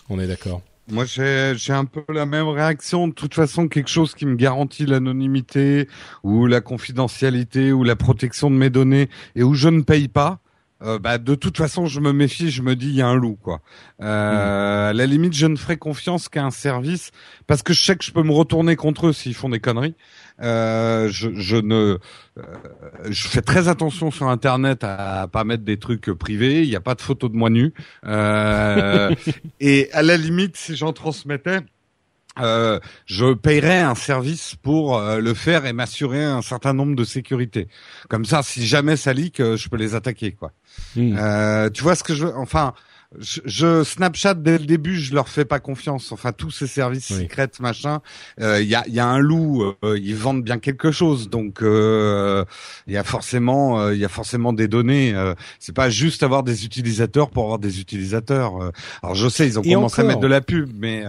on 0.09 0.21
est 0.21 0.27
d'accord. 0.29 0.61
Moi, 0.91 1.05
j'ai, 1.05 1.55
un 1.69 1.85
peu 1.85 2.03
la 2.09 2.27
même 2.27 2.49
réaction. 2.49 3.09
De 3.09 3.13
toute 3.13 3.35
façon, 3.35 3.69
quelque 3.69 3.89
chose 3.89 4.15
qui 4.15 4.27
me 4.27 4.35
garantit 4.35 4.85
l'anonymité 4.85 5.89
ou 6.25 6.47
la 6.47 6.61
confidentialité 6.61 7.73
ou 7.73 7.85
la 7.85 7.95
protection 7.95 8.51
de 8.51 8.57
mes 8.57 8.69
données 8.69 9.09
et 9.37 9.45
où 9.45 9.55
je 9.55 9.69
ne 9.69 9.83
paye 9.83 10.09
pas, 10.09 10.42
euh, 10.83 10.99
bah, 10.99 11.19
de 11.19 11.35
toute 11.35 11.57
façon, 11.57 11.87
je 11.87 12.01
me 12.01 12.13
méfie, 12.13 12.51
je 12.51 12.63
me 12.63 12.77
dis, 12.77 12.89
il 12.89 12.95
y 12.95 13.03
a 13.03 13.09
un 13.09 13.15
loup, 13.15 13.39
quoi. 13.41 13.61
Euh, 14.01 14.87
mmh. 14.87 14.91
À 14.91 14.93
la 14.93 15.07
limite, 15.07 15.35
je 15.35 15.47
ne 15.47 15.57
ferai 15.57 15.77
confiance 15.77 16.29
qu'à 16.29 16.45
un 16.45 16.51
service 16.51 17.11
parce 17.47 17.63
que 17.63 17.73
je 17.73 17.83
sais 17.83 17.97
que 17.97 18.05
je 18.05 18.13
peux 18.13 18.23
me 18.23 18.33
retourner 18.33 18.77
contre 18.77 19.09
eux 19.09 19.13
s'ils 19.13 19.35
font 19.35 19.49
des 19.49 19.61
conneries. 19.61 19.95
Euh, 20.41 21.09
je, 21.09 21.31
je, 21.35 21.57
ne, 21.57 21.99
euh, 22.39 22.43
je 23.09 23.29
fais 23.29 23.43
très 23.43 23.69
attention 23.69 24.11
sur 24.11 24.29
Internet 24.29 24.83
à, 24.83 25.23
à 25.23 25.29
pas 25.29 25.45
mettre 25.45 25.65
des 25.65 25.79
trucs 25.79 26.11
privés. 26.13 26.63
Il 26.63 26.69
n'y 26.69 26.77
a 26.77 26.81
pas 26.81 26.95
de 26.95 27.01
photos 27.01 27.31
de 27.31 27.37
moi 27.37 27.51
nu. 27.51 27.73
Euh, 28.07 29.15
et 29.61 29.91
à 29.93 30.03
la 30.03 30.17
limite, 30.17 30.57
si 30.57 30.77
j'en 30.77 30.93
transmettais, 30.93 31.61
euh, 32.41 32.81
je 33.07 33.35
paierais 33.35 33.81
un 33.81 33.95
service 33.95 34.55
pour 34.63 34.97
euh, 34.99 35.19
le 35.19 35.35
faire 35.35 35.67
et 35.67 35.73
m'assurer 35.73 36.25
un 36.25 36.43
certain 36.43 36.73
nombre 36.73 36.97
de 36.97 37.05
sécurité. 37.05 37.69
Comme 38.09 38.25
ça, 38.25 38.43
si 38.43 38.67
jamais 38.67 38.97
ça 38.97 39.13
leak, 39.13 39.41
euh, 39.41 39.57
je 39.57 39.69
peux 39.69 39.77
les 39.77 39.95
attaquer, 39.95 40.33
quoi. 40.33 40.53
Mmh. 40.97 41.71
tu 41.75 41.83
vois 41.83 41.95
ce 41.95 42.03
que 42.03 42.15
je 42.15 42.27
veux 42.27 42.37
Enfin, 42.37 42.73
je, 43.19 43.85
Snapchat 43.85 44.35
dès 44.35 44.59
le 44.59 44.65
début, 44.65 44.97
je 44.97 45.15
leur 45.15 45.29
fais 45.29 45.45
pas 45.45 45.61
confiance. 45.61 46.13
Enfin, 46.13 46.33
tous 46.33 46.51
ces 46.51 46.67
services 46.67 47.07
secrets, 47.07 47.51
machin, 47.61 48.01
il 48.39 48.45
euh, 48.45 48.63
y 48.63 48.75
a, 48.75 48.85
y 48.89 49.01
a 49.01 49.07
un 49.07 49.19
loup, 49.19 49.63
euh, 49.85 49.99
ils 49.99 50.17
vendent 50.17 50.43
bien 50.43 50.59
quelque 50.59 50.91
chose, 50.91 51.29
donc 51.29 51.59
il 51.61 51.67
euh, 51.67 52.45
y 52.87 52.97
a 52.97 53.05
forcément, 53.05 53.91
il 53.91 53.99
y 53.99 54.05
a 54.05 54.09
forcément 54.09 54.53
des 54.53 54.69
données. 54.69 55.15
c'est 55.59 55.75
pas 55.75 55.91
juste 55.91 56.23
avoir 56.23 56.43
des 56.43 56.65
utilisateurs 56.65 57.31
pour 57.31 57.45
avoir 57.45 57.59
des 57.59 57.81
utilisateurs. 57.81 58.73
alors 59.03 59.15
je 59.15 59.29
sais, 59.29 59.47
ils 59.47 59.59
ont 59.59 59.63
commencé 59.63 60.01
à 60.01 60.05
mettre 60.05 60.21
de 60.21 60.27
la 60.27 60.41
pub, 60.41 60.71
mais 60.75 61.05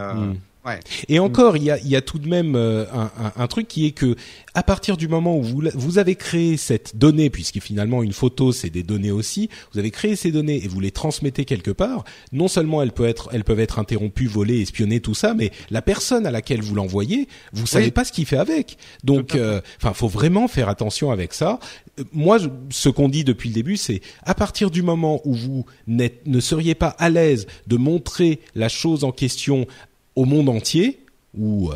Et 1.10 1.20
encore, 1.20 1.58
il 1.58 1.64
y 1.64 1.72
a, 1.72 1.80
y 1.80 1.96
a, 1.96 2.02
tout 2.02 2.20
de 2.20 2.28
même 2.28 2.56
euh, 2.56 2.86
un, 2.94 3.12
un, 3.20 3.34
un, 3.36 3.48
truc 3.48 3.68
qui 3.68 3.86
est 3.86 3.92
que 3.92 4.16
à 4.54 4.64
partir 4.64 4.96
du 4.96 5.08
moment 5.08 5.38
où 5.38 5.44
vous, 5.44 5.64
vous 5.74 5.98
avez 5.98 6.16
créé 6.16 6.56
cette 6.56 6.98
donnée, 6.98 7.30
puisque 7.30 7.60
finalement 7.60 8.02
une 8.02 8.14
photo 8.14 8.52
c'est 8.54 8.70
des 8.70 8.84
données 8.84 9.12
aussi, 9.12 9.50
vous 9.74 9.80
avez 9.80 9.92
créé 9.92 10.16
ces 10.16 10.32
données 10.32 10.64
et 10.64 10.68
vous 10.68 10.80
les 10.80 10.92
transmettez 10.92 11.44
quelque 11.44 11.72
part. 11.72 12.06
Non 12.32 12.48
seulement 12.48 12.82
elles 12.82 12.94
peuvent 12.94 13.10
être, 13.10 13.30
elles 13.34 13.44
peuvent 13.44 13.60
être 13.60 13.78
interrompues, 13.80 14.28
volées, 14.28 14.62
espionnées, 14.62 15.02
tout 15.02 15.14
ça, 15.16 15.34
mais 15.34 15.52
la 15.70 15.82
personne 15.82 16.26
à 16.26 16.32
laquelle 16.32 16.62
vous 16.62 16.76
l'envoyez, 16.76 17.28
vous 17.52 17.68
savez 17.68 17.92
pas 17.92 18.06
ce 18.06 18.12
qu'il 18.12 18.26
fait 18.26 18.38
avec. 18.38 18.78
Donc, 19.04 19.36
euh, 19.36 19.60
enfin, 19.78 19.94
faut 19.94 20.08
vraiment 20.08 20.48
faire 20.48 20.70
attention 20.70 21.12
avec 21.12 21.34
ça. 21.34 21.60
Euh, 22.00 22.04
moi, 22.14 22.38
ce 22.70 22.90
qu'on 22.90 23.10
dit 23.10 23.24
depuis 23.24 23.50
le 23.50 23.56
début, 23.56 23.78
c'est 23.78 24.02
à 24.24 24.34
partir 24.34 24.72
du 24.72 24.82
moment 24.82 25.22
où 25.26 25.34
vous 25.34 25.66
ne 25.88 26.40
seriez 26.40 26.76
pas 26.76 26.90
à 26.90 27.10
l'aise 27.10 27.48
de 27.68 27.76
montrer 27.78 28.40
la 28.56 28.70
chose 28.70 29.04
en 29.04 29.12
question 29.12 29.68
au 30.16 30.26
monde 30.26 30.50
entier 30.50 31.00
ou 31.38 31.72
euh, 31.72 31.76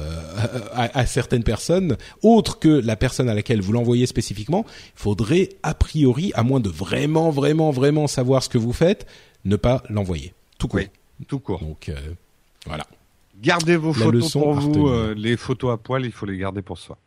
à, 0.73 1.05
certaines 1.05 1.43
personnes, 1.43 1.97
autres 2.21 2.59
que 2.59 2.67
la 2.67 2.95
personne 2.95 3.27
à 3.27 3.33
laquelle 3.33 3.61
vous 3.61 3.71
l'envoyez 3.71 4.05
spécifiquement, 4.05 4.65
il 4.67 4.99
faudrait 5.01 5.49
a 5.63 5.73
priori, 5.73 6.31
à 6.35 6.43
moins 6.43 6.59
de 6.59 6.69
vraiment, 6.69 7.31
vraiment, 7.31 7.71
vraiment 7.71 8.07
savoir 8.07 8.43
ce 8.43 8.49
que 8.49 8.59
vous 8.59 8.73
faites, 8.73 9.07
ne 9.45 9.55
pas 9.55 9.81
l'envoyer. 9.89 10.33
Tout 10.59 10.67
court. 10.67 10.81
tout 11.27 11.39
court. 11.39 11.59
Donc 11.59 11.89
euh, 11.89 11.95
voilà. 12.65 12.85
Gardez 13.39 13.75
vos 13.75 13.93
photos 13.93 14.31
pour 14.31 14.53
vous. 14.53 14.87
Euh, 14.87 15.13
les 15.15 15.37
photos 15.37 15.71
à 15.71 15.77
poil, 15.77 16.05
il 16.05 16.11
faut 16.11 16.25
les 16.25 16.37
garder 16.37 16.61
pour 16.63 16.79
soi. 16.79 16.97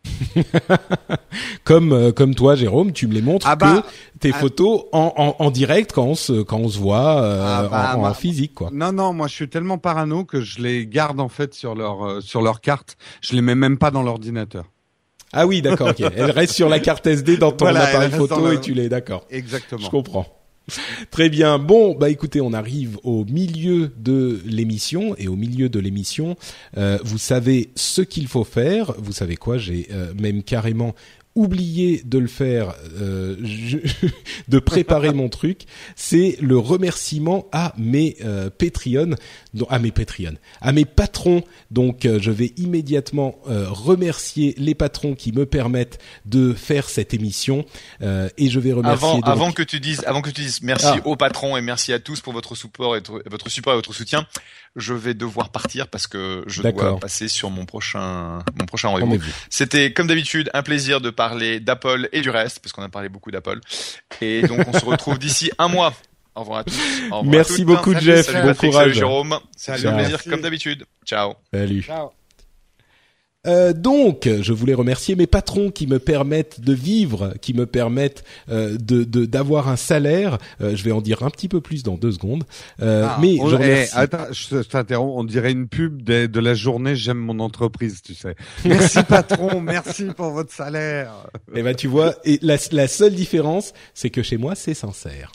comme 1.65 1.93
euh, 1.93 2.13
comme 2.13 2.35
toi, 2.35 2.55
Jérôme, 2.55 2.93
tu 2.93 3.09
me 3.09 3.15
les 3.15 3.23
montres 3.23 3.47
ah 3.49 3.57
bah, 3.57 3.83
que 3.83 4.19
tes 4.19 4.31
ah. 4.33 4.39
photos 4.39 4.85
en, 4.93 5.13
en, 5.17 5.45
en, 5.45 5.51
direct 5.51 5.93
quand 5.93 6.05
on 6.05 6.15
se 6.15 6.43
quand 6.43 6.59
on 6.59 6.69
se 6.69 6.79
voit 6.79 7.21
euh, 7.21 7.43
ah 7.43 7.69
bah, 7.69 7.95
en, 7.97 8.05
en, 8.05 8.15
physique, 8.15 8.55
quoi. 8.55 8.71
Non, 8.73 8.93
non, 8.93 9.13
moi 9.13 9.27
je 9.27 9.35
suis 9.35 9.49
tellement 9.49 9.79
parano 9.79 10.25
que 10.25 10.41
je 10.41 10.61
les 10.61 10.87
garde 10.87 11.19
en 11.21 11.29
fait 11.29 11.53
sur 11.55 11.75
leur 11.75 12.23
sur 12.23 12.43
leur 12.43 12.61
carte. 12.61 12.97
Je 13.23 13.35
les 13.35 13.43
mets 13.43 13.57
même 13.57 13.79
pas 13.79 13.91
dans 13.91 14.03
l'ordinateur. 14.03 14.65
Ah 15.33 15.47
oui, 15.47 15.63
d'accord. 15.63 15.89
ok. 15.89 16.01
Elles 16.17 16.31
restent 16.31 16.55
sur 16.55 16.69
la 16.69 16.79
carte 16.79 17.07
SD 17.07 17.39
dans 17.39 17.53
ton 17.53 17.67
appareil 17.67 18.11
photo 18.11 18.53
et 18.53 18.61
tu 18.61 18.75
les 18.75 18.89
d'accord. 18.89 19.25
Exactement. 19.31 19.81
Je 19.81 19.91
comprends. 19.91 20.40
Très 21.11 21.29
bien. 21.29 21.59
Bon, 21.59 21.95
bah 21.95 22.11
écoutez, 22.11 22.41
on 22.41 22.53
arrive 22.53 22.99
au 23.03 23.25
milieu 23.25 23.91
de 23.97 24.41
l'émission 24.45 25.15
et 25.17 25.29
au 25.29 25.37
milieu 25.37 25.69
de 25.69 25.81
l'émission, 25.81 26.37
euh, 26.77 26.99
vous 27.05 27.19
savez 27.19 27.71
ce 27.75 28.03
qu'il 28.03 28.29
faut 28.29 28.45
faire. 28.45 28.93
Vous 28.99 29.13
savez 29.13 29.37
quoi? 29.37 29.59
J'ai 29.59 29.89
euh, 29.91 30.13
même 30.15 30.43
carrément 30.43 30.95
oublié 31.35 32.03
de 32.05 32.19
le 32.19 32.27
faire, 32.27 32.75
euh, 33.01 33.37
de 34.49 34.59
préparer 34.59 35.13
mon 35.13 35.29
truc, 35.29 35.63
c'est 35.95 36.37
le 36.41 36.59
remerciement 36.59 37.47
à 37.53 37.73
mes 37.79 38.17
euh, 38.25 38.51
Patreon, 38.51 39.15
à 39.69 39.79
mes 39.79 39.93
Patreon, 39.93 40.35
à 40.61 40.73
mes 40.73 40.85
patrons. 40.85 41.43
Donc, 41.71 42.05
euh, 42.05 42.19
je 42.21 42.31
vais 42.31 42.53
immédiatement 42.57 43.39
euh, 43.49 43.67
remercier 43.69 44.55
les 44.59 44.75
patrons 44.75 45.15
qui 45.15 45.33
me 45.33 45.47
permettent 45.47 45.99
de 46.25 46.53
faire 46.53 46.89
cette 46.89 47.15
émission 47.15 47.65
et 48.01 48.49
je 48.49 48.61
vais 48.61 48.73
remercier. 48.73 49.09
Avant, 49.09 49.21
avant 49.21 49.53
que 49.53 49.63
tu 49.63 49.81
dises, 49.81 50.03
avant 50.07 50.23
que 50.23 50.31
tu 50.31 50.41
dises 50.41 50.63
merci 50.63 50.87
ah. 50.89 51.07
aux 51.07 51.17
patrons 51.17 51.57
et 51.57 51.61
merci 51.61 51.93
à 51.93 51.99
tous 51.99 52.21
pour 52.21 52.33
votre 52.33 52.55
support 52.55 52.97
et 52.97 53.03
votre 53.27 53.49
support 53.49 53.75
et 53.75 53.77
votre 53.77 53.93
soutien 53.93 54.27
je 54.77 54.95
vais 54.95 55.15
devoir 55.15 55.51
partir 55.51 55.89
parce 55.89 56.07
que 56.07 56.45
je 56.47 56.63
dois 56.63 56.99
passer 56.99 57.29
sur 57.29 57.51
mon 57.51 57.67
prochain 57.67 58.41
mon 58.59 58.67
prochain 58.67 58.89
rendez-vous. 58.89 59.25
C'était 59.49 59.93
comme 59.93 60.07
d'habitude 60.07 60.51
un 60.55 60.63
plaisir 60.63 61.01
de 61.01 61.11
parler 61.11 61.61
d'Apple 61.61 62.09
et 62.13 62.21
du 62.21 62.31
reste 62.31 62.61
parce 62.61 62.73
qu'on 62.73 62.83
a 62.83 62.89
parlé 62.89 63.09
beaucoup 63.09 63.31
d'Apple 63.31 63.61
et 64.21 64.43
donc 64.43 64.61
on 64.67 64.73
se 64.73 64.85
retrouve 64.85 65.19
d'ici 65.19 65.51
un 65.59 65.69
mois. 65.69 65.95
Au 66.37 66.41
revoir 66.41 66.61
à 66.61 66.65
tous. 66.65 66.79
Merci 67.25 67.65
beaucoup 67.65 67.93
Jeff, 67.99 68.33
bon 68.33 68.55
courage. 68.55 68.73
Salut 68.73 68.95
Jérôme. 68.95 69.39
Salut, 69.57 69.87
un 69.89 69.95
plaisir 69.95 70.23
comme 70.25 70.41
d'habitude. 70.41 70.87
Ciao. 71.05 71.35
Salut. 71.53 71.83
Ciao. 71.83 72.13
Euh, 73.47 73.73
donc, 73.73 74.29
je 74.29 74.53
voulais 74.53 74.75
remercier 74.75 75.17
mes 75.17 75.27
patrons 75.27 75.71
qui 75.71 75.87
me 75.87 75.99
permettent 75.99 76.61
de 76.61 76.75
vivre, 76.75 77.35
qui 77.41 77.55
me 77.55 77.65
permettent 77.65 78.23
euh, 78.51 78.77
de 78.79 79.05
d'avoir 79.25 79.69
un 79.69 79.77
salaire. 79.77 80.39
Euh, 80.61 80.77
je 80.77 80.85
vais 80.85 80.93
en 80.93 81.01
dire 81.01 81.23
un 81.23 81.31
petit 81.31 81.49
peu 81.49 81.61
plus 81.61 81.83
dans 81.83 81.97
deux 81.97 82.13
secondes. 82.13 82.45
Euh, 82.83 83.07
ah, 83.09 83.19
mais 83.21 83.37
je 83.37 83.43
remercie... 83.43 83.97
attends, 83.97 84.27
je 84.31 84.63
t'interromps. 84.63 85.15
On 85.17 85.25
dirait 85.25 85.53
une 85.53 85.69
pub 85.69 86.03
de, 86.03 86.27
de 86.27 86.41
la 86.41 86.55
journée. 86.55 86.97
J'aime 86.97 87.19
mon 87.19 87.41
entreprise, 87.41 88.03
tu 88.03 88.15
sais. 88.15 88.35
Merci 88.65 89.03
patron, 89.05 89.61
merci 89.61 90.05
pour 90.17 90.31
votre 90.31 90.53
salaire. 90.53 91.13
Et 91.55 91.61
eh 91.61 91.63
ben 91.63 91.75
tu 91.75 91.89
vois, 91.89 92.15
et 92.25 92.39
la, 92.43 92.57
la 92.73 92.89
seule 92.89 93.15
différence, 93.15 93.73
c'est 93.95 94.11
que 94.11 94.23
chez 94.23 94.37
moi, 94.37 94.55
c'est 94.55 94.75
sincère. 94.75 95.33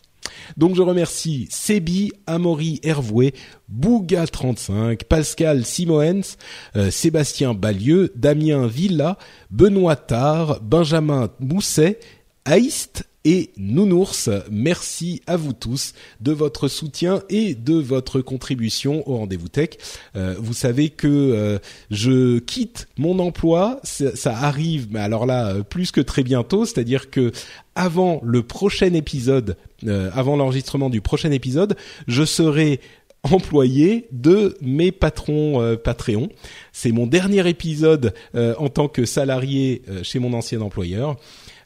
Donc 0.57 0.75
je 0.75 0.81
remercie 0.81 1.47
Sebi, 1.49 2.11
Amaury 2.27 2.79
Hervoué, 2.83 3.33
Bouga35, 3.73 5.03
Pascal 5.03 5.65
Simoens, 5.65 6.37
euh, 6.75 6.91
Sébastien 6.91 7.53
Balieu, 7.53 8.11
Damien 8.15 8.67
Villa, 8.67 9.17
Benoît 9.51 9.95
Tard, 9.95 10.59
Benjamin 10.61 11.29
Mousset, 11.39 11.99
Aïst 12.45 13.05
et 13.25 13.49
Nounours. 13.57 14.29
Merci 14.49 15.21
à 15.27 15.35
vous 15.35 15.51
tous 15.51 15.93
de 16.21 16.31
votre 16.31 16.67
soutien 16.67 17.23
et 17.29 17.55
de 17.55 17.73
votre 17.73 18.21
contribution 18.21 19.07
au 19.09 19.17
rendez-vous 19.17 19.49
tech. 19.49 19.71
Euh, 20.15 20.35
vous 20.39 20.53
savez 20.53 20.89
que 20.89 21.07
euh, 21.07 21.59
je 21.89 22.39
quitte 22.39 22.87
mon 22.97 23.19
emploi, 23.19 23.81
ça, 23.83 24.37
arrive, 24.37 24.87
mais 24.91 24.99
alors 24.99 25.25
là 25.25 25.55
plus 25.63 25.91
que 25.91 26.01
très 26.01 26.23
bientôt, 26.23 26.65
c'est-à-dire 26.65 27.09
que 27.09 27.31
avant 27.73 28.21
le 28.23 28.43
prochain 28.43 28.93
épisode, 28.93 29.57
euh, 29.85 30.09
avant 30.13 30.37
l'enregistrement 30.37 30.89
du 30.89 31.01
prochain 31.01 31.31
épisode, 31.31 31.75
je 32.07 32.23
serai 32.23 32.79
employé 33.23 34.07
de 34.11 34.55
mes 34.61 34.91
patrons 34.91 35.75
Patreon. 35.83 36.29
C'est 36.71 36.91
mon 36.91 37.07
dernier 37.07 37.49
épisode 37.49 38.13
en 38.35 38.69
tant 38.69 38.87
que 38.87 39.03
salarié 39.03 39.81
chez 40.03 40.19
mon 40.19 40.31
ancien 40.33 40.61
employeur. 40.61 41.17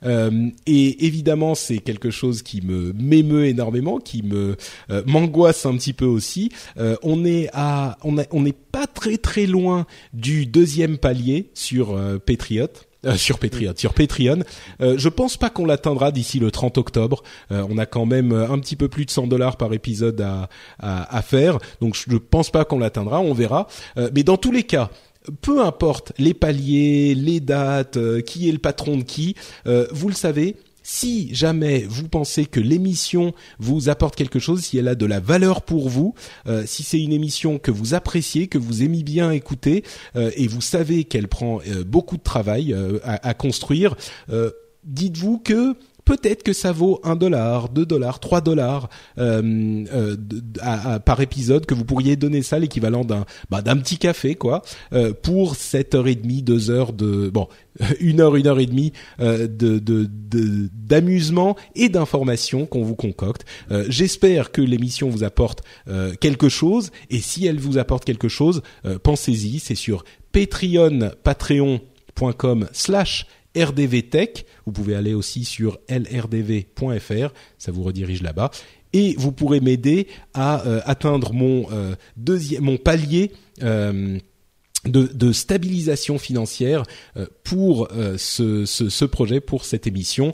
Euh, 0.05 0.49
et 0.65 1.05
évidemment, 1.05 1.55
c'est 1.55 1.79
quelque 1.79 2.11
chose 2.11 2.41
qui 2.41 2.61
me 2.61 2.93
m'émeut 2.93 3.45
énormément, 3.45 3.99
qui 3.99 4.23
me 4.23 4.55
euh, 4.89 5.03
m'angoisse 5.05 5.65
un 5.65 5.75
petit 5.75 5.93
peu 5.93 6.05
aussi. 6.05 6.51
Euh, 6.77 6.95
on 7.03 7.25
est 7.25 7.49
à, 7.53 7.97
on 8.03 8.41
n'est 8.41 8.53
pas 8.53 8.87
très 8.87 9.17
très 9.17 9.45
loin 9.45 9.85
du 10.13 10.45
deuxième 10.45 10.97
palier 10.97 11.49
sur 11.53 11.99
Patriot. 12.25 12.67
sur 13.15 13.39
Patreon, 13.39 13.73
sur 13.77 13.93
Patreon. 13.93 14.43
je 14.79 15.09
pense 15.09 15.37
pas 15.37 15.49
qu'on 15.49 15.65
l'atteindra 15.65 16.11
d'ici 16.11 16.37
le 16.39 16.51
30 16.51 16.77
octobre. 16.77 17.23
on 17.49 17.77
a 17.77 17.85
quand 17.85 18.05
même 18.05 18.33
un 18.33 18.59
petit 18.59 18.75
peu 18.75 18.89
plus 18.89 19.05
de 19.05 19.11
100 19.11 19.27
dollars 19.27 19.57
par 19.57 19.73
épisode 19.73 20.19
à, 20.21 20.49
à, 20.79 21.17
à, 21.17 21.21
faire, 21.21 21.59
donc 21.81 21.95
je 21.95 22.17
pense 22.17 22.49
pas 22.49 22.65
qu'on 22.65 22.79
l'atteindra. 22.79 23.21
On 23.21 23.33
verra. 23.33 23.67
mais 24.13 24.23
dans 24.23 24.37
tous 24.37 24.51
les 24.51 24.63
cas, 24.63 24.91
peu 25.41 25.61
importe 25.61 26.13
les 26.17 26.33
paliers, 26.33 27.15
les 27.15 27.39
dates, 27.39 27.97
euh, 27.97 28.21
qui 28.21 28.49
est 28.49 28.51
le 28.51 28.57
patron 28.57 28.97
de 28.97 29.03
qui, 29.03 29.35
euh, 29.67 29.87
vous 29.91 30.07
le 30.07 30.15
savez. 30.15 30.55
Si 30.81 31.33
jamais 31.35 31.85
vous 31.87 32.07
pensez 32.07 32.45
que 32.45 32.59
l'émission 32.59 33.33
vous 33.59 33.89
apporte 33.89 34.15
quelque 34.15 34.39
chose, 34.39 34.61
si 34.61 34.77
elle 34.77 34.87
a 34.87 34.95
de 34.95 35.05
la 35.05 35.19
valeur 35.19 35.61
pour 35.61 35.87
vous, 35.87 36.15
euh, 36.47 36.63
si 36.65 36.81
c'est 36.81 36.99
une 36.99 37.13
émission 37.13 37.59
que 37.59 37.69
vous 37.69 37.93
appréciez, 37.93 38.47
que 38.47 38.57
vous 38.57 38.81
aimez 38.81 39.03
bien 39.03 39.31
écouter, 39.31 39.83
et 40.15 40.47
vous 40.47 40.61
savez 40.61 41.03
qu'elle 41.03 41.27
prend 41.27 41.59
beaucoup 41.85 42.17
de 42.17 42.23
travail 42.23 42.73
à, 43.03 43.27
à, 43.27 43.33
construire, 43.35 43.95
dites-vous 44.83 45.37
que 45.37 45.75
peut-être 46.09 46.41
que 46.41 46.53
ça 46.53 46.71
vaut 46.71 46.99
un 47.03 47.15
dollar, 47.15 47.69
deux 47.69 47.85
dollars, 47.85 48.19
trois 48.19 48.41
dollars 48.41 48.89
euh, 49.19 49.85
euh, 49.93 50.99
par 50.99 51.21
épisode 51.21 51.67
que 51.67 51.75
vous 51.75 51.85
pourriez 51.85 52.15
donner 52.15 52.41
ça 52.41 52.57
l'équivalent 52.57 53.05
d'un 53.05 53.25
bah, 53.51 53.61
d'un 53.61 53.77
petit 53.77 53.99
café 53.99 54.33
quoi 54.33 54.63
euh, 54.91 55.13
pour 55.13 55.55
sept 55.55 55.93
heures 55.93 56.07
et 56.07 56.15
demie, 56.15 56.41
deux 56.41 56.71
heures 56.71 56.93
de 56.93 57.29
bon 57.29 57.47
une 57.99 58.21
heure, 58.21 58.35
une 58.35 58.47
heure 58.47 58.59
et 58.59 58.65
demie 58.65 58.93
euh, 59.19 59.47
de 59.47 59.79
d'amusement 59.79 61.55
de, 61.75 61.83
et 61.83 61.89
d'information 61.89 62.65
qu'on 62.65 62.83
vous 62.83 62.95
concocte. 62.95 63.45
Euh, 63.71 63.85
j'espère 63.89 64.51
que 64.51 64.61
l'émission 64.61 65.09
vous 65.09 65.23
apporte 65.23 65.63
euh, 65.87 66.13
quelque 66.19 66.49
chose 66.49 66.91
et 67.09 67.19
si 67.19 67.45
elle 67.45 67.59
vous 67.59 67.77
apporte 67.77 68.05
quelque 68.05 68.27
chose, 68.27 68.61
pensez-y. 69.03 69.59
C'est 69.59 69.75
sur 69.75 70.03
Patreon, 70.31 71.11
patreon.com 71.23 72.67
slash 72.71 73.25
rdvtech. 73.55 74.45
Vous 74.65 74.71
pouvez 74.71 74.95
aller 74.95 75.13
aussi 75.13 75.45
sur 75.45 75.79
lrdv.fr, 75.89 77.33
ça 77.57 77.71
vous 77.71 77.83
redirige 77.83 78.21
là-bas. 78.21 78.51
Et 78.93 79.15
vous 79.17 79.31
pourrez 79.31 79.59
m'aider 79.59 80.07
à 80.33 80.65
euh, 80.65 80.81
atteindre 80.85 81.33
mon 81.33 81.67
euh, 81.71 81.95
deuxième, 82.17 82.63
mon 82.63 82.77
palier. 82.77 83.31
Euh, 83.61 84.17
de, 84.85 85.33
stabilisation 85.33 86.17
financière 86.17 86.83
pour 87.43 87.89
ce, 88.17 89.05
projet, 89.05 89.41
pour 89.41 89.65
cette 89.65 89.87
émission, 89.87 90.33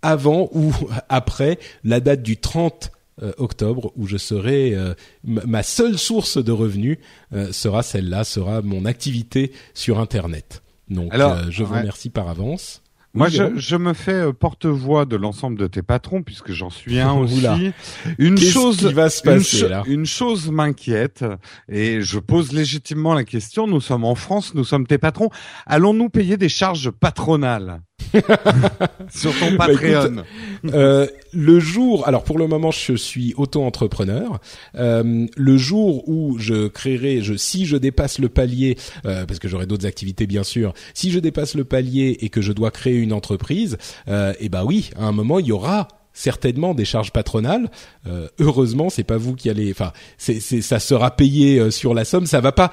avant 0.00 0.48
ou 0.54 0.72
après 1.10 1.58
la 1.84 2.00
date 2.00 2.22
du 2.22 2.38
30 2.38 2.90
octobre 3.36 3.92
où 3.94 4.06
je 4.06 4.16
serai 4.16 4.74
ma 5.24 5.62
seule 5.62 5.98
source 5.98 6.42
de 6.42 6.52
revenus 6.52 6.96
sera 7.50 7.82
celle-là, 7.82 8.24
sera 8.24 8.62
mon 8.62 8.86
activité 8.86 9.52
sur 9.74 10.00
Internet. 10.00 10.62
Donc 10.92 11.12
je 11.50 11.62
vous 11.64 11.74
remercie 11.74 12.10
par 12.10 12.28
avance. 12.28 12.82
Moi, 13.14 13.28
je, 13.28 13.58
je, 13.58 13.76
me 13.76 13.92
fais 13.92 14.12
euh, 14.12 14.32
porte-voix 14.32 15.04
de 15.04 15.16
l'ensemble 15.16 15.58
de 15.58 15.66
tes 15.66 15.82
patrons 15.82 16.22
puisque 16.22 16.52
j'en 16.52 16.70
suis 16.70 16.98
un 16.98 17.12
aussi. 17.18 17.72
Une 18.18 18.38
chose 18.38 18.78
qui 18.78 18.92
va 18.92 19.10
se 19.10 19.20
passer, 19.20 19.60
une, 19.60 19.68
là 19.68 19.82
une 19.86 20.06
chose 20.06 20.50
m'inquiète 20.50 21.22
et 21.68 22.00
je 22.00 22.18
pose 22.18 22.52
légitimement 22.52 23.12
la 23.12 23.24
question. 23.24 23.66
Nous 23.66 23.82
sommes 23.82 24.04
en 24.04 24.14
France, 24.14 24.54
nous 24.54 24.64
sommes 24.64 24.86
tes 24.86 24.96
patrons. 24.96 25.28
Allons-nous 25.66 26.08
payer 26.08 26.38
des 26.38 26.48
charges 26.48 26.90
patronales? 26.90 27.82
sur 29.10 29.38
ton 29.38 29.52
bah, 29.52 29.66
Patreon. 29.66 30.22
euh, 30.66 31.06
le 31.32 31.60
jour, 31.60 32.06
alors 32.06 32.24
pour 32.24 32.38
le 32.38 32.46
moment, 32.46 32.70
je 32.70 32.94
suis 32.94 33.34
auto-entrepreneur. 33.36 34.40
Euh, 34.76 35.26
le 35.36 35.56
jour 35.56 36.08
où 36.08 36.38
je 36.38 36.68
créerai, 36.68 37.22
je, 37.22 37.34
si 37.34 37.66
je 37.66 37.76
dépasse 37.76 38.18
le 38.18 38.28
palier, 38.28 38.76
euh, 39.06 39.26
parce 39.26 39.38
que 39.38 39.48
j'aurai 39.48 39.66
d'autres 39.66 39.86
activités 39.86 40.26
bien 40.26 40.44
sûr, 40.44 40.74
si 40.94 41.10
je 41.10 41.18
dépasse 41.18 41.54
le 41.54 41.64
palier 41.64 42.18
et 42.20 42.28
que 42.28 42.40
je 42.40 42.52
dois 42.52 42.70
créer 42.70 42.96
une 42.96 43.12
entreprise, 43.12 43.78
euh, 44.08 44.32
et 44.34 44.46
eh 44.46 44.48
ben 44.48 44.64
oui, 44.64 44.90
à 44.96 45.04
un 45.04 45.12
moment 45.12 45.38
il 45.38 45.46
y 45.46 45.52
aura 45.52 45.88
certainement 46.12 46.74
des 46.74 46.84
charges 46.84 47.10
patronales. 47.10 47.70
Euh, 48.06 48.28
heureusement, 48.38 48.90
c'est 48.90 49.04
pas 49.04 49.16
vous 49.16 49.34
qui 49.34 49.50
allez. 49.50 49.70
Enfin, 49.70 49.92
c'est, 50.18 50.40
ça 50.40 50.78
sera 50.78 51.16
payé 51.16 51.58
euh, 51.58 51.70
sur 51.70 51.94
la 51.94 52.04
somme. 52.04 52.26
Ça 52.26 52.40
va 52.40 52.52
pas 52.52 52.70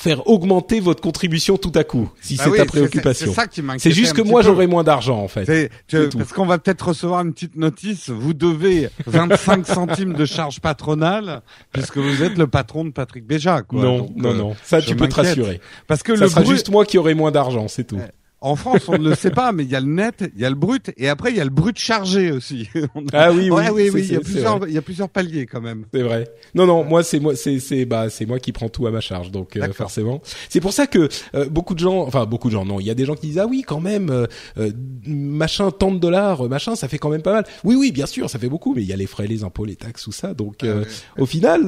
faire 0.00 0.26
augmenter 0.26 0.80
votre 0.80 1.02
contribution 1.02 1.58
tout 1.58 1.72
à 1.74 1.84
coup, 1.84 2.10
si 2.22 2.36
bah 2.36 2.44
c'est 2.46 2.56
ta 2.56 2.64
préoccupation. 2.64 3.26
C'est 3.26 3.34
ça 3.34 3.46
qui 3.46 3.62
C'est 3.76 3.90
juste 3.90 4.14
que 4.14 4.22
moi 4.22 4.40
j'aurai 4.40 4.66
moins 4.66 4.82
d'argent 4.82 5.18
en 5.18 5.28
fait. 5.28 5.70
parce 5.90 6.32
qu'on 6.32 6.46
va 6.46 6.58
peut-être 6.58 6.88
recevoir 6.88 7.20
une 7.20 7.34
petite 7.34 7.56
notice. 7.56 8.08
Vous 8.08 8.32
devez 8.32 8.88
25 9.06 9.66
centimes 9.66 10.14
de 10.14 10.24
charge 10.24 10.60
patronale 10.60 11.42
puisque 11.70 11.98
vous 11.98 12.22
êtes 12.22 12.38
le 12.38 12.46
patron 12.46 12.86
de 12.86 12.90
Patrick 12.90 13.26
Béja. 13.26 13.60
Quoi. 13.60 13.82
Non, 13.82 14.10
non, 14.16 14.30
euh, 14.30 14.34
non. 14.34 14.56
Ça 14.64 14.80
tu 14.80 14.96
peux 14.96 15.06
te 15.06 15.16
rassurer. 15.16 15.60
Parce 15.86 16.02
que 16.02 16.16
ça 16.16 16.24
le 16.24 16.30
sera 16.30 16.44
juste 16.44 16.70
moi 16.70 16.86
qui 16.86 16.96
aurai 16.96 17.12
moins 17.12 17.30
d'argent, 17.30 17.68
c'est 17.68 17.84
tout. 17.84 18.00
En 18.42 18.56
France, 18.56 18.88
on 18.88 18.96
ne 18.96 19.10
le 19.10 19.14
sait 19.14 19.30
pas, 19.30 19.52
mais 19.52 19.64
il 19.64 19.70
y 19.70 19.76
a 19.76 19.80
le 19.80 19.86
net, 19.86 20.24
il 20.34 20.40
y 20.40 20.46
a 20.46 20.48
le 20.48 20.54
brut, 20.54 20.90
et 20.96 21.10
après 21.10 21.30
il 21.30 21.36
y 21.36 21.40
a 21.40 21.44
le 21.44 21.50
brut 21.50 21.78
chargé 21.78 22.32
aussi. 22.32 22.70
ah 23.12 23.30
oui, 23.32 23.50
oui, 23.50 23.64
oui, 23.70 23.90
oui. 23.92 24.06
Il 24.08 24.14
y 24.14 24.16
a 24.16 24.20
plusieurs, 24.20 24.66
il 24.66 24.72
y 24.72 24.78
a 24.78 24.82
plusieurs 24.82 25.10
paliers 25.10 25.44
quand 25.44 25.60
même. 25.60 25.84
C'est 25.92 26.00
vrai. 26.00 26.26
Non, 26.54 26.64
non, 26.64 26.82
moi 26.82 27.02
c'est 27.02 27.20
moi, 27.20 27.36
c'est 27.36 27.60
c'est 27.60 27.84
bah 27.84 28.08
c'est 28.08 28.24
moi 28.24 28.38
qui 28.38 28.52
prends 28.52 28.70
tout 28.70 28.86
à 28.86 28.90
ma 28.90 29.02
charge, 29.02 29.30
donc 29.30 29.56
euh, 29.56 29.70
forcément. 29.74 30.22
C'est 30.48 30.62
pour 30.62 30.72
ça 30.72 30.86
que 30.86 31.10
euh, 31.34 31.50
beaucoup 31.50 31.74
de 31.74 31.80
gens, 31.80 32.00
enfin 32.06 32.24
beaucoup 32.24 32.48
de 32.48 32.54
gens, 32.54 32.64
non, 32.64 32.80
il 32.80 32.86
y 32.86 32.90
a 32.90 32.94
des 32.94 33.04
gens 33.04 33.14
qui 33.14 33.26
disent 33.26 33.38
ah 33.38 33.46
oui 33.46 33.62
quand 33.66 33.80
même, 33.80 34.08
euh, 34.08 34.72
machin 35.06 35.70
tant 35.70 35.92
de 35.92 35.98
dollars, 35.98 36.48
machin, 36.48 36.74
ça 36.76 36.88
fait 36.88 36.98
quand 36.98 37.10
même 37.10 37.22
pas 37.22 37.34
mal. 37.34 37.44
Oui, 37.64 37.74
oui, 37.74 37.92
bien 37.92 38.06
sûr, 38.06 38.30
ça 38.30 38.38
fait 38.38 38.48
beaucoup, 38.48 38.74
mais 38.74 38.80
il 38.80 38.88
y 38.88 38.94
a 38.94 38.96
les 38.96 39.06
frais, 39.06 39.26
les 39.26 39.44
impôts, 39.44 39.66
les 39.66 39.76
taxes, 39.76 40.04
tout 40.04 40.12
ça, 40.12 40.32
donc 40.32 40.62
ah 40.62 40.80
au 41.18 41.26
final, 41.26 41.64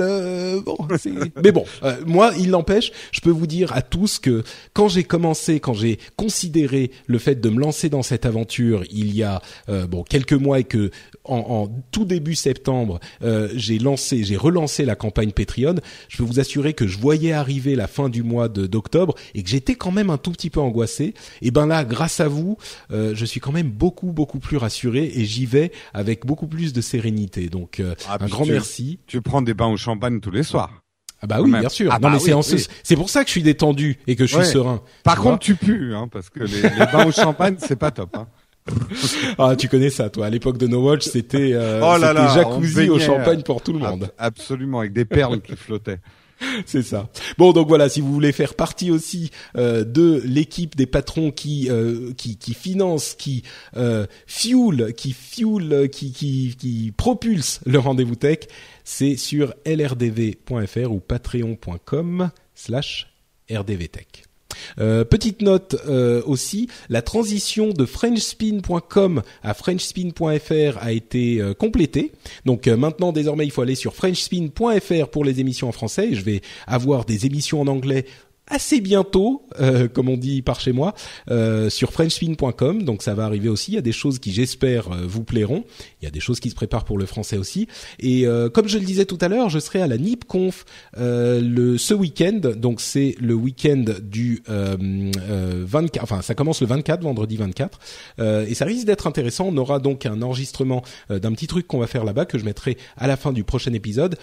bon, 0.65 0.79
mais 1.45 1.53
bon, 1.53 1.65
moi 2.07 2.31
il 2.39 2.49
n'empêche, 2.49 2.93
je 3.13 3.21
peux 3.21 3.31
vous 3.31 3.47
dire 3.47 3.75
à 3.75 3.83
tous 3.83 4.19
que 4.19 4.43
quand 4.73 4.89
j'ai 4.89 5.05
commencé, 5.05 5.61
quand 5.61 5.75
j'ai 5.75 5.99
considéré 6.17 6.62
le 6.69 7.19
fait 7.19 7.41
de 7.41 7.49
me 7.49 7.61
lancer 7.61 7.89
dans 7.89 8.03
cette 8.03 8.27
aventure 8.27 8.85
il 8.91 9.15
y 9.15 9.23
a 9.23 9.43
euh, 9.69 9.87
bon 9.87 10.03
quelques 10.03 10.33
mois 10.33 10.61
et 10.61 10.65
que 10.65 10.91
en, 11.25 11.37
en 11.37 11.85
tout 11.91 12.05
début 12.05 12.35
septembre 12.35 13.01
euh, 13.23 13.49
j'ai 13.55 13.79
lancé, 13.79 14.25
j'ai 14.25 14.37
relancé 14.37 14.85
la 14.85 14.97
campagne 14.97 15.33
Patreon, 15.33 15.77
je 16.09 16.17
peux 16.17 16.25
vous 16.25 16.41
assurer 16.41 16.75
que 16.75 16.87
je 16.87 16.99
voyais 16.99 17.33
arriver 17.33 17.75
la 17.75 17.87
fin 17.87 18.09
du 18.09 18.23
mois 18.23 18.49
d'octobre 18.49 19.15
et 19.35 19.43
que 19.43 19.49
j'étais 19.49 19.75
quand 19.75 19.93
même 19.93 20.11
un 20.11 20.19
tout 20.19 20.33
petit 20.33 20.51
peu 20.51 20.61
angoissé. 20.61 21.15
Et 21.41 21.51
ben 21.51 21.67
là, 21.67 21.85
grâce 21.85 22.21
à 22.21 22.29
vous, 22.29 22.57
euh, 22.91 23.15
je 23.15 23.25
suis 23.25 23.41
quand 23.41 23.53
même 23.53 23.71
beaucoup 23.71 24.13
beaucoup 24.13 24.39
plus 24.39 24.57
rassuré 24.57 25.11
et 25.15 25.25
j'y 25.25 25.47
vais 25.47 25.73
avec 25.95 26.27
beaucoup 26.27 26.47
plus 26.47 26.73
de 26.73 26.81
sérénité. 26.81 27.49
Donc 27.49 27.83
ah, 28.09 28.19
un 28.21 28.27
grand 28.27 28.47
merci. 28.47 28.99
Tu 29.07 29.21
prends 29.23 29.43
des 29.43 29.55
bains 29.55 29.69
au 29.69 29.77
champagne 29.77 30.21
tous 30.21 30.31
les 30.31 30.43
soirs. 30.43 30.82
Ah 31.23 31.27
bah 31.27 31.41
oui, 31.41 31.53
bien 31.53 31.69
sûr. 31.69 31.91
Ah 31.93 31.99
non 32.01 32.11
bah 32.11 32.19
mais 32.27 32.43
c'est 32.43 32.69
c'est 32.83 32.97
pour 32.97 33.09
ça 33.09 33.23
que 33.23 33.29
je 33.29 33.33
suis 33.33 33.43
détendu 33.43 33.99
et 34.07 34.17
que 34.17 34.27
je 34.27 34.37
suis 34.37 34.45
serein. 34.45 34.83
Par 35.05 35.17
contre, 35.17 35.39
tu 35.39 35.55
pues 35.55 35.95
hein, 35.95 36.09
parce 36.11 36.29
que 36.31 36.41
les, 36.41 36.63
les 36.63 36.87
bains 36.93 37.07
au 37.07 37.13
champagne, 37.13 37.57
c'est 37.59 37.77
pas 37.77 37.91
top 37.93 38.17
hein. 38.17 38.27
ah, 39.39 39.57
tu 39.57 39.69
connais 39.69 39.91
ça, 39.91 40.09
toi. 40.09 40.27
À 40.27 40.31
l'époque 40.31 40.57
de 40.57 40.67
No 40.67 40.83
Watch, 40.83 41.03
c'était 41.03 41.53
euh, 41.53 41.81
oh 41.83 41.99
jacuzzi 41.99 42.89
au 42.89 42.99
champagne 42.99 43.43
pour 43.43 43.63
tout 43.63 43.73
le 43.73 43.81
monde. 43.81 44.11
absolument, 44.19 44.81
avec 44.81 44.93
des 44.93 45.05
perles 45.05 45.41
qui 45.41 45.57
flottaient. 45.57 45.99
C'est 46.67 46.83
ça. 46.83 47.09
Bon, 47.39 47.53
donc 47.53 47.69
voilà, 47.69 47.89
si 47.89 48.01
vous 48.01 48.13
voulez 48.13 48.33
faire 48.33 48.55
partie 48.55 48.91
aussi 48.91 49.31
euh, 49.57 49.85
de 49.85 50.21
l'équipe 50.25 50.75
des 50.77 50.87
patrons 50.87 51.31
qui 51.31 51.71
euh, 51.71 52.13
qui, 52.15 52.37
finance, 52.55 53.15
qui 53.15 53.45
euh, 53.77 54.07
qui 54.27 55.13
fuel, 55.13 55.89
qui 55.91 56.13
qui 56.13 56.57
qui 56.59 56.93
propulse 56.97 57.61
le 57.67 57.79
rendez-vous 57.79 58.17
tech, 58.17 58.39
c'est 58.85 59.17
sur 59.17 59.55
lrdv.fr 59.65 60.91
ou 60.91 61.01
patreon.com/slash 61.01 63.09
rdvtech. 63.51 64.32
Euh, 64.81 65.05
petite 65.05 65.43
note 65.43 65.77
euh, 65.87 66.23
aussi, 66.27 66.69
la 66.89 67.03
transition 67.03 67.71
de 67.71 67.85
frenchspin.com 67.85 69.23
à 69.43 69.55
frenchspin.fr 69.55 70.79
a 70.81 70.93
été 70.93 71.41
euh, 71.41 71.55
complétée. 71.55 72.13
Donc 72.45 72.67
maintenant, 72.67 73.13
désormais, 73.13 73.45
il 73.45 73.51
faut 73.51 73.63
aller 73.63 73.75
sur 73.75 73.95
frenchspin.fr 73.95 75.09
pour 75.09 75.25
les 75.25 75.41
émissions 75.41 75.69
en 75.69 75.73
français. 75.73 76.15
je 76.15 76.23
vais 76.23 76.41
avoir 76.67 77.05
des 77.05 77.27
émissions 77.27 77.61
en 77.61 77.67
anglais 77.67 78.07
assez 78.49 78.81
bientôt, 78.81 79.47
euh, 79.61 79.89
comme 79.89 80.09
on 80.09 80.17
dit 80.17 80.43
par 80.43 80.61
chez 80.61 80.73
moi, 80.73 80.95
euh, 81.31 81.71
sur 81.71 81.93
frenchspin.com. 81.93 82.83
Donc 82.83 83.03
ça 83.03 83.15
va 83.15 83.25
arriver 83.25 83.49
aussi. 83.49 83.73
Il 83.73 83.75
y 83.75 83.79
a 83.79 83.83
des 83.83 83.93
choses 83.93 84.19
qui, 84.19 84.33
j'espère, 84.33 84.93
euh, 84.93 85.07
vous 85.07 85.25
plairont. 85.25 85.65
Il 86.01 86.05
y 86.05 86.09
a 86.09 86.11
des 86.11 86.21
choses 86.21 86.41
qui 86.41 86.51
se 86.51 86.55
préparent 86.55 86.85
pour 86.85 86.99
le 86.99 87.07
français 87.07 87.39
aussi. 87.39 87.69
Et 88.01 88.27
comme 88.53 88.69
je 88.69 88.79
le 88.79 88.85
disais 88.85 89.05
tout 89.05 89.19
à 89.21 89.29
l'heure, 89.29 89.49
je 89.49 89.59
serai 89.59 89.81
à 89.81 89.87
la 89.87 89.97
NipConf 89.97 90.65
le 90.97 91.77
ce 91.77 91.95
week-end. 91.95 92.41
Donc 92.57 92.81
c'est 92.81 93.15
le 93.21 93.35
week-end 93.35 93.85
du 94.03 94.43
24. 94.47 96.03
Enfin, 96.03 96.23
ça 96.23 96.35
commence 96.35 96.61
le 96.61 96.67
24, 96.67 97.03
vendredi 97.03 97.37
24. 97.37 97.79
et 98.19 98.55
ça 98.55 98.65
risque 98.65 98.87
d'être 98.87 99.07
intéressant. 99.07 99.49
On 99.49 99.57
aura 99.57 99.79
donc 99.79 100.07
un 100.07 100.23
enregistrement 100.23 100.83
d'un 101.09 101.33
petit 101.33 101.47
truc 101.47 101.67
qu'on 101.67 101.79
va 101.79 101.87
faire 101.87 102.05
là-bas 102.05 102.25
que 102.25 102.39
je 102.39 102.45
mettrai 102.45 102.77
à 102.97 103.07
la 103.07 103.17
fin 103.17 103.33
du 103.33 103.45
prochain 103.45 103.73
épisode. 103.73 104.17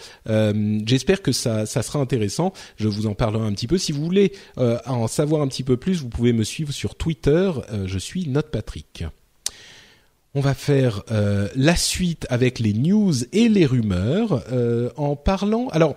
j'espère 0.86 1.22
que 1.22 1.32
ça, 1.32 1.66
ça 1.66 1.82
sera 1.82 2.00
intéressant. 2.00 2.52
Je 2.76 2.88
vous 2.88 3.08
en 3.08 3.14
parlerai 3.14 3.46
un 3.46 3.54
petit 3.54 3.68
peu. 3.68 3.78
Si 3.78 3.92
vous 3.92 4.09
voulez 4.10 4.32
euh, 4.58 4.80
en 4.88 5.08
savoir 5.08 5.44
un 5.44 5.48
petit 5.48 5.64
peu 5.64 5.78
plus, 5.78 6.02
vous 6.02 6.10
pouvez 6.10 6.34
me 6.34 6.44
suivre 6.44 6.74
sur 6.74 6.96
Twitter. 6.96 7.52
Euh, 7.72 7.86
je 7.86 8.00
suis 8.00 8.28
NotePatrick. 8.28 9.04
On 10.34 10.42
va 10.42 10.56
faire 10.56 11.04
euh, 11.12 11.48
la 11.56 11.76
suite 11.76 12.26
avec 12.30 12.60
les 12.60 12.74
news 12.74 13.14
et 13.34 13.50
les 13.50 13.66
rumeurs 13.66 14.44
en 14.98 15.16
parlant. 15.16 15.68
Alors, 15.70 15.96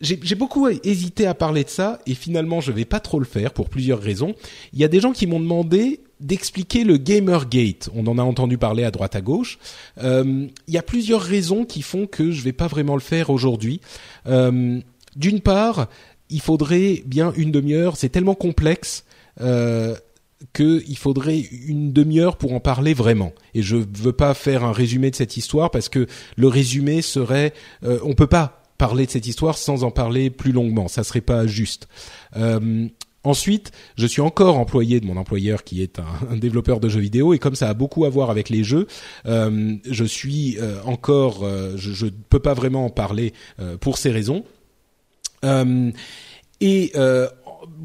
j'ai 0.00 0.34
beaucoup 0.34 0.68
hésité 0.68 1.26
à 1.26 1.34
parler 1.34 1.64
de 1.64 1.68
ça 1.68 2.00
et 2.06 2.14
finalement 2.14 2.60
je 2.60 2.72
vais 2.72 2.84
pas 2.84 2.98
trop 2.98 3.20
le 3.20 3.24
faire 3.24 3.52
pour 3.52 3.68
plusieurs 3.68 4.00
raisons. 4.00 4.34
Il 4.72 4.80
y 4.80 4.84
a 4.84 4.88
des 4.88 5.00
gens 5.00 5.12
qui 5.12 5.26
m'ont 5.26 5.38
demandé 5.38 6.00
d'expliquer 6.18 6.84
le 6.84 6.96
Gamergate. 6.96 7.88
On 7.94 8.06
en 8.06 8.18
a 8.18 8.22
entendu 8.22 8.58
parler 8.58 8.84
à 8.84 8.90
droite 8.90 9.16
à 9.16 9.20
gauche. 9.20 9.58
il 10.02 10.50
y 10.68 10.78
a 10.78 10.82
plusieurs 10.82 11.22
raisons 11.22 11.64
qui 11.64 11.82
font 11.82 12.06
que 12.06 12.32
je 12.32 12.42
vais 12.42 12.52
pas 12.52 12.66
vraiment 12.66 12.94
le 12.94 13.00
faire 13.00 13.30
aujourd'hui. 13.30 13.80
D'une 15.16 15.40
part, 15.40 15.88
il 16.32 16.40
faudrait 16.40 17.02
bien 17.06 17.32
une 17.36 17.52
demi-heure. 17.52 17.96
C'est 17.96 18.08
tellement 18.08 18.34
complexe. 18.34 19.04
Euh, 19.40 19.94
qu'il 20.52 20.96
faudrait 20.96 21.38
une 21.38 21.92
demi-heure 21.92 22.36
pour 22.36 22.52
en 22.52 22.58
parler 22.58 22.94
vraiment. 22.94 23.32
Et 23.54 23.62
je 23.62 23.76
veux 23.76 24.12
pas 24.12 24.34
faire 24.34 24.64
un 24.64 24.72
résumé 24.72 25.10
de 25.10 25.16
cette 25.16 25.36
histoire 25.36 25.70
parce 25.70 25.88
que 25.88 26.06
le 26.36 26.48
résumé 26.48 27.00
serait, 27.00 27.52
euh, 27.84 28.00
on 28.02 28.14
peut 28.14 28.26
pas 28.26 28.62
parler 28.78 29.06
de 29.06 29.12
cette 29.12 29.28
histoire 29.28 29.56
sans 29.58 29.84
en 29.84 29.92
parler 29.92 30.28
plus 30.28 30.50
longuement. 30.50 30.88
Ça 30.88 31.04
serait 31.04 31.20
pas 31.20 31.46
juste. 31.46 31.86
Euh, 32.36 32.88
ensuite, 33.22 33.70
je 33.96 34.08
suis 34.08 34.20
encore 34.20 34.58
employé 34.58 34.98
de 34.98 35.06
mon 35.06 35.16
employeur 35.16 35.62
qui 35.62 35.82
est 35.82 36.00
un, 36.00 36.36
développeur 36.36 36.80
de 36.80 36.88
jeux 36.88 36.98
vidéo 36.98 37.32
et 37.32 37.38
comme 37.38 37.54
ça 37.54 37.68
a 37.68 37.74
beaucoup 37.74 38.04
à 38.06 38.08
voir 38.08 38.28
avec 38.28 38.50
les 38.50 38.64
jeux, 38.64 38.88
euh, 39.26 39.76
je 39.88 40.04
suis 40.04 40.58
euh, 40.58 40.82
encore, 40.84 41.46
je, 41.76 42.06
ne 42.06 42.10
peux 42.28 42.40
pas 42.40 42.54
vraiment 42.54 42.86
en 42.86 42.90
parler 42.90 43.32
pour 43.80 43.98
ces 43.98 44.10
raisons. 44.10 44.44
Euh, 45.44 45.90
et 46.60 46.92
euh, 46.94 47.28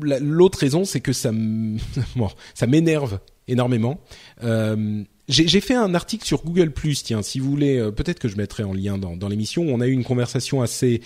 l'autre 0.01 0.60
raison, 0.60 0.86
c'est 0.86 1.01
que 1.01 1.14
ça, 1.14 1.32
m'énerve 2.68 3.20
énormément. 3.47 3.99
Euh, 4.43 5.03
j'ai 5.28 5.60
fait 5.60 5.76
un 5.76 5.93
article 5.93 6.26
sur 6.26 6.43
Google 6.43 6.72
tiens, 7.03 7.22
si 7.22 7.39
vous 7.39 7.49
voulez, 7.49 7.91
peut-être 7.93 8.20
que 8.20 8.30
je 8.30 8.38
mettrai 8.38 8.64
en 8.64 8.72
lien 8.72 8.97
dans, 8.97 9.18
dans 9.18 9.28
l'émission. 9.28 9.64
On 9.68 9.82
a 9.82 9.88
eu 9.88 9.91
une 9.91 10.05
conversation 10.05 10.62
assez 10.62 11.01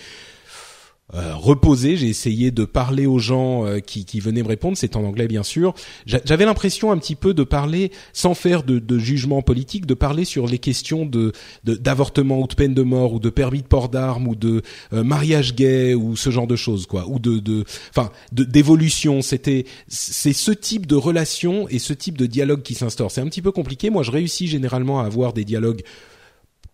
euh, 1.14 1.34
reposé. 1.34 1.98
J'ai 1.98 2.08
essayé 2.08 2.50
de 2.50 2.64
parler 2.64 3.04
aux 3.04 3.18
gens 3.18 3.66
euh, 3.66 3.80
qui, 3.80 4.06
qui, 4.06 4.18
venaient 4.18 4.42
me 4.42 4.48
répondre. 4.48 4.78
C'est 4.78 4.96
en 4.96 5.04
anglais, 5.04 5.28
bien 5.28 5.42
sûr. 5.42 5.74
J'avais 6.06 6.46
l'impression 6.46 6.90
un 6.90 6.96
petit 6.96 7.16
peu 7.16 7.34
de 7.34 7.42
parler 7.42 7.92
sans 8.14 8.32
faire 8.32 8.62
de, 8.62 8.78
de, 8.78 8.98
jugement 8.98 9.42
politique, 9.42 9.84
de 9.84 9.92
parler 9.92 10.24
sur 10.24 10.46
les 10.46 10.58
questions 10.58 11.04
de 11.04 11.32
d'avortement 11.64 12.40
ou 12.40 12.46
de 12.46 12.54
peine 12.54 12.72
de 12.72 12.82
mort 12.82 13.12
ou 13.12 13.18
de 13.18 13.28
permis 13.28 13.60
de 13.60 13.66
port 13.66 13.90
d'armes 13.90 14.26
ou 14.26 14.34
de 14.34 14.62
euh, 14.94 15.04
mariage 15.04 15.54
gay 15.54 15.92
ou 15.92 16.16
ce 16.16 16.30
genre 16.30 16.46
de 16.46 16.56
choses, 16.56 16.86
quoi, 16.86 17.06
ou 17.06 17.18
de, 17.18 17.40
de, 17.40 17.64
enfin, 17.90 18.10
d'évolution. 18.32 19.20
C'était, 19.20 19.66
c'est 19.88 20.32
ce 20.32 20.50
type 20.50 20.86
de 20.86 20.96
relation 20.96 21.68
et 21.68 21.78
ce 21.78 21.92
type 21.92 22.16
de 22.16 22.24
dialogue 22.24 22.62
qui 22.62 22.74
s'instaure. 22.74 23.10
C'est 23.10 23.20
un 23.20 23.26
petit 23.26 23.42
peu 23.42 23.52
compliqué. 23.52 23.90
Moi, 23.90 24.02
je 24.02 24.12
réussis 24.12 24.46
généralement 24.46 25.00
à 25.00 25.04
avoir 25.04 25.34
des 25.34 25.44
dialogues 25.44 25.82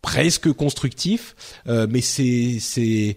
presque 0.01 0.53
constructif, 0.53 1.34
mais 1.66 2.01
c'est 2.01 2.59
c'est 2.61 3.16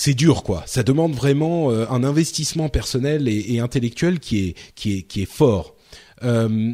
c'est 0.00 0.14
dur 0.14 0.44
quoi. 0.44 0.62
Ça 0.66 0.84
demande 0.84 1.12
vraiment 1.12 1.70
un 1.70 2.04
investissement 2.04 2.68
personnel 2.68 3.26
et, 3.26 3.58
intellectuel 3.58 4.20
qui 4.20 4.54
est 4.84 5.24
fort. 5.26 5.74
Euh, 6.22 6.72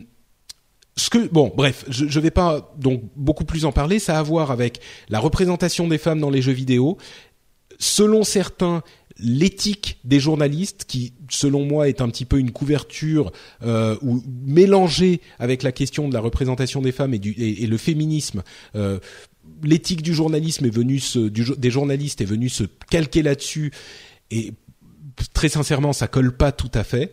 bon, 1.32 1.50
bref, 1.56 1.86
je, 1.88 2.06
je 2.06 2.20
vais 2.20 2.30
pas 2.30 2.74
donc 2.78 3.02
beaucoup 3.16 3.44
plus 3.44 3.64
en 3.64 3.72
parler. 3.72 3.98
Ça 3.98 4.16
a 4.16 4.20
à 4.20 4.22
voir 4.22 4.50
avec 4.50 4.80
la 5.08 5.20
représentation 5.20 5.88
des 5.88 5.98
femmes 5.98 6.20
dans 6.20 6.30
les 6.30 6.42
jeux 6.42 6.52
vidéo. 6.52 6.98
Selon 7.78 8.24
certains, 8.24 8.82
l'éthique 9.18 9.98
des 10.04 10.20
journalistes, 10.20 10.84
qui 10.86 11.12
selon 11.30 11.64
moi 11.64 11.88
est 11.88 12.00
un 12.00 12.08
petit 12.08 12.24
peu 12.24 12.38
une 12.38 12.50
couverture 12.50 13.32
euh, 13.62 13.96
ou 14.02 14.22
mélangée 14.26 15.20
avec 15.38 15.62
la 15.62 15.72
question 15.72 16.08
de 16.08 16.14
la 16.14 16.20
représentation 16.20 16.82
des 16.82 16.92
femmes 16.92 17.14
et, 17.14 17.18
du, 17.18 17.32
et, 17.32 17.66
le 17.66 17.76
féminisme. 17.76 18.42
Euh, 18.76 18.98
l'éthique 19.62 20.02
du 20.02 20.14
journalisme 20.14 20.66
est 20.66 20.74
venue 20.74 20.98
se, 20.98 21.18
des 21.18 21.70
journalistes 21.70 22.20
est 22.20 22.26
venue 22.26 22.48
se 22.48 22.64
calquer 22.90 23.22
là-dessus 23.22 23.72
et 24.30 24.52
très 25.32 25.48
sincèrement, 25.48 25.92
ça 25.92 26.08
colle 26.08 26.36
pas 26.36 26.52
tout 26.52 26.70
à 26.74 26.84
fait. 26.84 27.12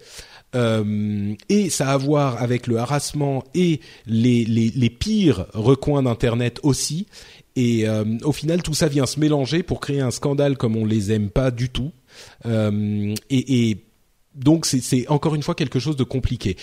Euh, 0.54 1.34
et 1.48 1.70
ça 1.70 1.90
a 1.90 1.94
à 1.94 1.98
voir 1.98 2.42
avec 2.42 2.68
le 2.68 2.78
harassement 2.78 3.44
et 3.56 3.80
les, 4.06 4.44
les, 4.44 4.70
les 4.70 4.90
pires 4.90 5.46
recoins 5.54 6.04
d'internet 6.04 6.60
aussi. 6.64 7.08
Et 7.56 7.88
euh, 7.88 8.04
au 8.24 8.32
final, 8.32 8.62
tout 8.62 8.74
ça 8.74 8.88
vient 8.88 9.06
se 9.06 9.20
mélanger 9.20 9.64
pour 9.64 9.80
créer 9.80 10.02
un 10.02 10.12
scandale 10.12 10.58
comme 10.58 10.76
on 10.76 10.86
les 10.86 11.12
aime 11.12 11.30
pas 11.30 11.52
du 11.52 11.70
tout. 11.70 11.92
Euh, 12.46 13.14
et, 13.30 13.70
et 13.70 13.86
donc 14.36 14.66
c'est 14.66 15.08
encore 15.10 15.36
une 15.36 15.44
fois 15.44 15.56
quelque 15.56 15.80
chose 15.80 15.96
de 15.96 16.04
compliqué. 16.04 16.58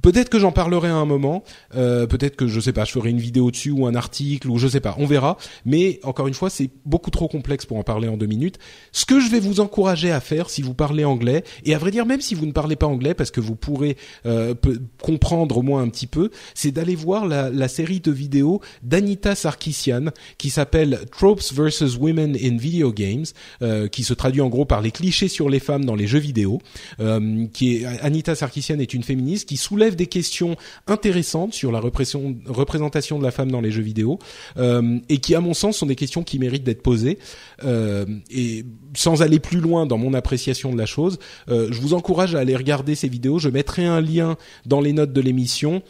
Peut-être 0.00 0.28
que 0.30 0.38
j'en 0.38 0.52
parlerai 0.52 0.88
à 0.88 0.96
un 0.96 1.04
moment. 1.04 1.44
Euh, 1.74 2.06
peut-être 2.06 2.36
que 2.36 2.46
je 2.46 2.60
sais 2.60 2.72
pas, 2.72 2.84
je 2.84 2.92
ferai 2.92 3.10
une 3.10 3.18
vidéo 3.18 3.50
dessus 3.50 3.70
ou 3.70 3.86
un 3.86 3.94
article 3.94 4.48
ou 4.48 4.58
je 4.58 4.68
sais 4.68 4.80
pas. 4.80 4.94
On 4.98 5.06
verra. 5.06 5.36
Mais 5.66 6.00
encore 6.02 6.28
une 6.28 6.34
fois, 6.34 6.50
c'est 6.50 6.70
beaucoup 6.86 7.10
trop 7.10 7.28
complexe 7.28 7.66
pour 7.66 7.76
en 7.76 7.82
parler 7.82 8.08
en 8.08 8.16
deux 8.16 8.26
minutes. 8.26 8.58
Ce 8.92 9.04
que 9.04 9.20
je 9.20 9.28
vais 9.28 9.40
vous 9.40 9.60
encourager 9.60 10.10
à 10.10 10.20
faire, 10.20 10.48
si 10.48 10.62
vous 10.62 10.74
parlez 10.74 11.04
anglais, 11.04 11.44
et 11.64 11.74
à 11.74 11.78
vrai 11.78 11.90
dire 11.90 12.06
même 12.06 12.20
si 12.20 12.34
vous 12.34 12.46
ne 12.46 12.52
parlez 12.52 12.76
pas 12.76 12.86
anglais, 12.86 13.14
parce 13.14 13.30
que 13.30 13.40
vous 13.40 13.54
pourrez 13.54 13.96
euh, 14.26 14.54
comprendre 15.02 15.58
au 15.58 15.62
moins 15.62 15.82
un 15.82 15.88
petit 15.88 16.06
peu, 16.06 16.30
c'est 16.54 16.70
d'aller 16.70 16.94
voir 16.94 17.26
la, 17.26 17.50
la, 17.50 17.68
série 17.68 18.00
de 18.00 18.10
vidéos 18.10 18.60
d'Anita 18.82 19.34
Sarkisian 19.34 20.06
qui 20.38 20.50
s'appelle 20.50 21.00
Tropes 21.10 21.52
versus 21.52 21.96
Women 21.96 22.36
in 22.42 22.56
Video 22.56 22.92
Games, 22.92 23.24
euh, 23.62 23.88
qui 23.88 24.04
se 24.04 24.14
traduit 24.14 24.40
en 24.40 24.48
gros 24.48 24.64
par 24.64 24.80
les 24.80 24.90
clichés 24.90 25.28
sur 25.28 25.48
les 25.48 25.60
femmes 25.60 25.84
dans 25.84 25.94
les 25.94 26.06
jeux 26.06 26.18
vidéo. 26.18 26.60
Euh, 27.00 27.46
qui 27.52 27.76
est 27.76 27.86
Anita 28.02 28.34
Sarkisian 28.34 28.78
est 28.78 28.94
une 28.94 29.02
féministe 29.02 29.48
qui 29.48 29.56
soulève 29.56 29.81
des 29.90 30.06
questions 30.06 30.56
intéressantes 30.86 31.54
sur 31.54 31.72
la 31.72 31.80
représentation 31.80 33.18
de 33.18 33.24
la 33.24 33.30
femme 33.30 33.50
dans 33.50 33.60
les 33.60 33.70
jeux 33.70 33.82
vidéo 33.82 34.18
euh, 34.56 34.98
et 35.08 35.18
qui, 35.18 35.34
à 35.34 35.40
mon 35.40 35.54
sens, 35.54 35.78
sont 35.78 35.86
des 35.86 35.96
questions 35.96 36.22
qui 36.22 36.38
méritent 36.38 36.64
d'être 36.64 36.82
posées. 36.82 37.18
Euh, 37.64 38.04
et 38.30 38.64
sans 38.94 39.22
aller 39.22 39.38
plus 39.38 39.60
loin 39.60 39.86
dans 39.86 39.98
mon 39.98 40.14
appréciation 40.14 40.72
de 40.72 40.78
la 40.78 40.86
chose, 40.86 41.18
euh, 41.48 41.68
je 41.70 41.80
vous 41.80 41.94
encourage 41.94 42.34
à 42.34 42.40
aller 42.40 42.56
regarder 42.56 42.94
ces 42.94 43.08
vidéos. 43.08 43.38
Je 43.38 43.48
mettrai 43.48 43.84
un 43.84 44.00
lien 44.00 44.36
dans 44.66 44.80
les 44.80 44.92
notes 44.92 45.12
de 45.12 45.20
l'émission 45.20 45.82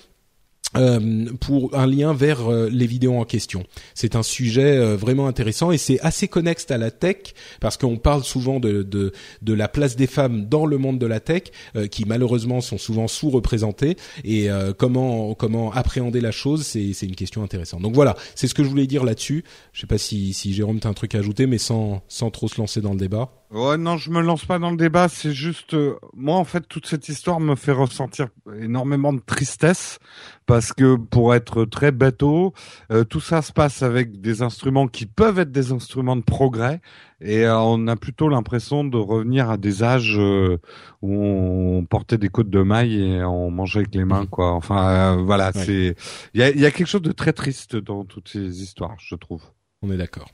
euh, 0.74 1.26
pour 1.38 1.76
un 1.76 1.86
lien 1.86 2.14
vers 2.14 2.50
euh, 2.50 2.70
les 2.70 2.86
vidéos 2.86 3.16
en 3.16 3.24
question. 3.24 3.64
C'est 3.94 4.16
un 4.16 4.22
sujet 4.22 4.78
euh, 4.78 4.96
vraiment 4.96 5.26
intéressant 5.26 5.70
et 5.70 5.76
c'est 5.76 6.00
assez 6.00 6.28
connexe 6.28 6.70
à 6.70 6.78
la 6.78 6.90
tech 6.90 7.34
parce 7.60 7.76
qu'on 7.76 7.98
parle 7.98 8.24
souvent 8.24 8.58
de, 8.58 8.82
de, 8.82 9.12
de 9.42 9.52
la 9.52 9.68
place 9.68 9.96
des 9.96 10.06
femmes 10.06 10.46
dans 10.46 10.64
le 10.64 10.78
monde 10.78 10.98
de 10.98 11.06
la 11.06 11.20
tech 11.20 11.42
qui 11.90 12.04
malheureusement 12.06 12.60
sont 12.60 12.78
souvent 12.78 13.06
sous-représentées 13.06 13.96
et 14.24 14.48
comment 14.78 15.34
comment 15.34 15.72
appréhender 15.72 16.20
la 16.20 16.30
chose 16.30 16.64
c'est 16.64 16.92
c'est 16.92 17.06
une 17.06 17.16
question 17.16 17.42
intéressante. 17.42 17.82
Donc 17.82 17.94
voilà, 17.94 18.16
c'est 18.34 18.46
ce 18.46 18.54
que 18.54 18.64
je 18.64 18.68
voulais 18.68 18.86
dire 18.86 19.04
là-dessus. 19.04 19.44
Je 19.72 19.80
sais 19.80 19.86
pas 19.86 19.98
si 19.98 20.32
si 20.32 20.54
Jérôme 20.54 20.80
t'as 20.80 20.88
un 20.88 20.94
truc 20.94 21.14
à 21.14 21.18
ajouter 21.18 21.46
mais 21.46 21.58
sans 21.58 22.02
sans 22.08 22.30
trop 22.30 22.48
se 22.48 22.60
lancer 22.60 22.80
dans 22.80 22.92
le 22.92 22.98
débat. 22.98 23.41
Ouais, 23.52 23.76
non, 23.76 23.98
je 23.98 24.10
me 24.10 24.22
lance 24.22 24.46
pas 24.46 24.58
dans 24.58 24.70
le 24.70 24.78
débat. 24.78 25.10
C'est 25.10 25.32
juste, 25.32 25.74
euh, 25.74 25.98
moi, 26.14 26.36
en 26.36 26.44
fait, 26.44 26.66
toute 26.66 26.86
cette 26.86 27.10
histoire 27.10 27.38
me 27.38 27.54
fait 27.54 27.72
ressentir 27.72 28.28
énormément 28.58 29.12
de 29.12 29.20
tristesse 29.20 29.98
parce 30.46 30.72
que, 30.72 30.96
pour 30.96 31.34
être 31.34 31.66
très 31.66 31.92
bateau, 31.92 32.54
euh, 32.90 33.04
tout 33.04 33.20
ça 33.20 33.42
se 33.42 33.52
passe 33.52 33.82
avec 33.82 34.22
des 34.22 34.40
instruments 34.40 34.88
qui 34.88 35.04
peuvent 35.04 35.38
être 35.38 35.52
des 35.52 35.70
instruments 35.70 36.16
de 36.16 36.22
progrès 36.22 36.80
et 37.20 37.44
euh, 37.44 37.58
on 37.58 37.88
a 37.88 37.96
plutôt 37.96 38.30
l'impression 38.30 38.84
de 38.84 38.96
revenir 38.96 39.50
à 39.50 39.58
des 39.58 39.82
âges 39.82 40.16
où 40.16 41.14
on 41.14 41.84
portait 41.84 42.16
des 42.16 42.30
côtes 42.30 42.50
de 42.50 42.62
maille 42.62 43.02
et 43.02 43.22
on 43.22 43.50
mangeait 43.50 43.80
avec 43.80 43.94
les 43.94 44.06
mains, 44.06 44.24
quoi. 44.24 44.52
Enfin, 44.52 45.16
voilà, 45.22 45.52
c'est, 45.52 45.94
il 46.32 46.40
y 46.40 46.42
a, 46.42 46.50
y 46.50 46.64
a 46.64 46.70
quelque 46.70 46.88
chose 46.88 47.02
de 47.02 47.12
très 47.12 47.34
triste 47.34 47.76
dans 47.76 48.06
toutes 48.06 48.30
ces 48.30 48.62
histoires, 48.62 48.96
je 48.98 49.14
trouve. 49.14 49.42
On 49.82 49.90
est 49.90 49.98
d'accord. 49.98 50.30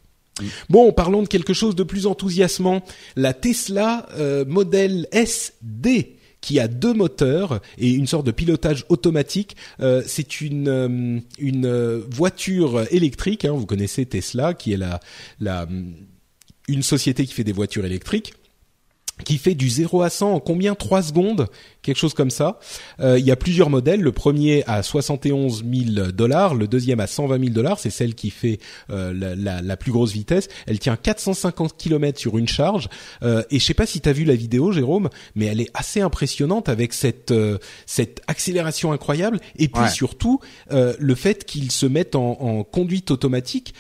Bon, 0.68 0.93
parlons 0.93 1.22
de 1.22 1.28
quelque 1.28 1.53
chose 1.53 1.74
de 1.74 1.82
plus 1.82 2.07
enthousiasmant. 2.07 2.82
La 3.16 3.34
Tesla 3.34 4.09
euh, 4.16 4.45
Model 4.45 5.09
SD 5.12 6.16
qui 6.41 6.61
a 6.61 6.68
deux 6.68 6.95
moteurs 6.95 7.61
et 7.78 7.91
une 7.91 8.07
sorte 8.07 8.24
de 8.24 8.30
pilotage 8.30 8.84
automatique. 8.89 9.57
Euh, 9.80 10.03
c'est 10.07 10.41
une 10.41 10.68
euh, 10.68 11.20
une 11.39 12.03
voiture 12.11 12.86
électrique. 12.93 13.45
Hein, 13.45 13.53
vous 13.53 13.66
connaissez 13.66 14.07
Tesla, 14.07 14.55
qui 14.55 14.72
est 14.72 14.76
la 14.76 15.01
la 15.41 15.66
une 16.68 16.82
société 16.82 17.26
qui 17.26 17.34
fait 17.34 17.45
des 17.45 17.53
voitures 17.53 17.84
électriques 17.84 18.34
qui 19.25 19.39
fait 19.39 19.55
du 19.55 19.69
0 19.69 20.03
à 20.03 20.11
100 20.11 20.33
en 20.33 20.41
combien 20.41 20.75
3 20.75 21.03
secondes 21.03 21.49
quelque 21.83 21.97
chose 21.97 22.14
comme 22.14 22.31
ça. 22.31 22.59
Euh, 23.01 23.19
il 23.19 23.25
y 23.25 23.31
a 23.31 23.37
plusieurs 23.37 23.71
modèles. 23.71 24.01
Le 24.01 24.12
premier 24.12 24.62
à 24.66 24.83
71 24.83 25.64
000 25.64 26.12
dollars, 26.12 26.55
le 26.55 26.69
deuxième 26.69 27.01
à 27.01 27.07
120 27.07 27.39
000 27.39 27.51
dollars. 27.51 27.79
C'est 27.79 27.91
celle 27.91 28.14
qui 28.14 28.31
fait 28.31 28.59
euh, 28.91 29.14
la, 29.14 29.35
la, 29.35 29.62
la, 29.62 29.77
plus 29.77 29.93
grosse 29.93 30.12
vitesse. 30.12 30.49
Elle 30.66 30.79
tient 30.79 30.97
450 30.97 31.77
km 31.77 32.19
sur 32.19 32.37
une 32.37 32.49
charge. 32.49 32.89
Euh, 33.23 33.43
et 33.51 33.59
je 33.59 33.64
sais 33.64 33.75
pas 33.75 33.87
si 33.87 34.01
tu 34.01 34.09
as 34.09 34.12
vu 34.12 34.25
la 34.25 34.35
vidéo, 34.35 34.73
Jérôme, 34.73 35.09
mais 35.35 35.47
elle 35.47 35.61
est 35.61 35.71
assez 35.75 36.01
impressionnante 36.01 36.69
avec 36.69 36.93
cette 36.93 37.31
euh, 37.31 37.59
cette 37.87 38.21
accélération 38.27 38.93
incroyable. 38.93 39.41
Et 39.59 39.69
puis 39.69 39.89
surtout 39.91 40.41
euh, 40.73 40.95
le 40.99 41.14
fait 41.14 41.45
qu'ils 41.45 41.71
se 41.71 41.87
mettent 41.87 42.16
en, 42.16 42.39
en 42.41 42.64
conduite 42.64 43.11
automatique 43.11 43.75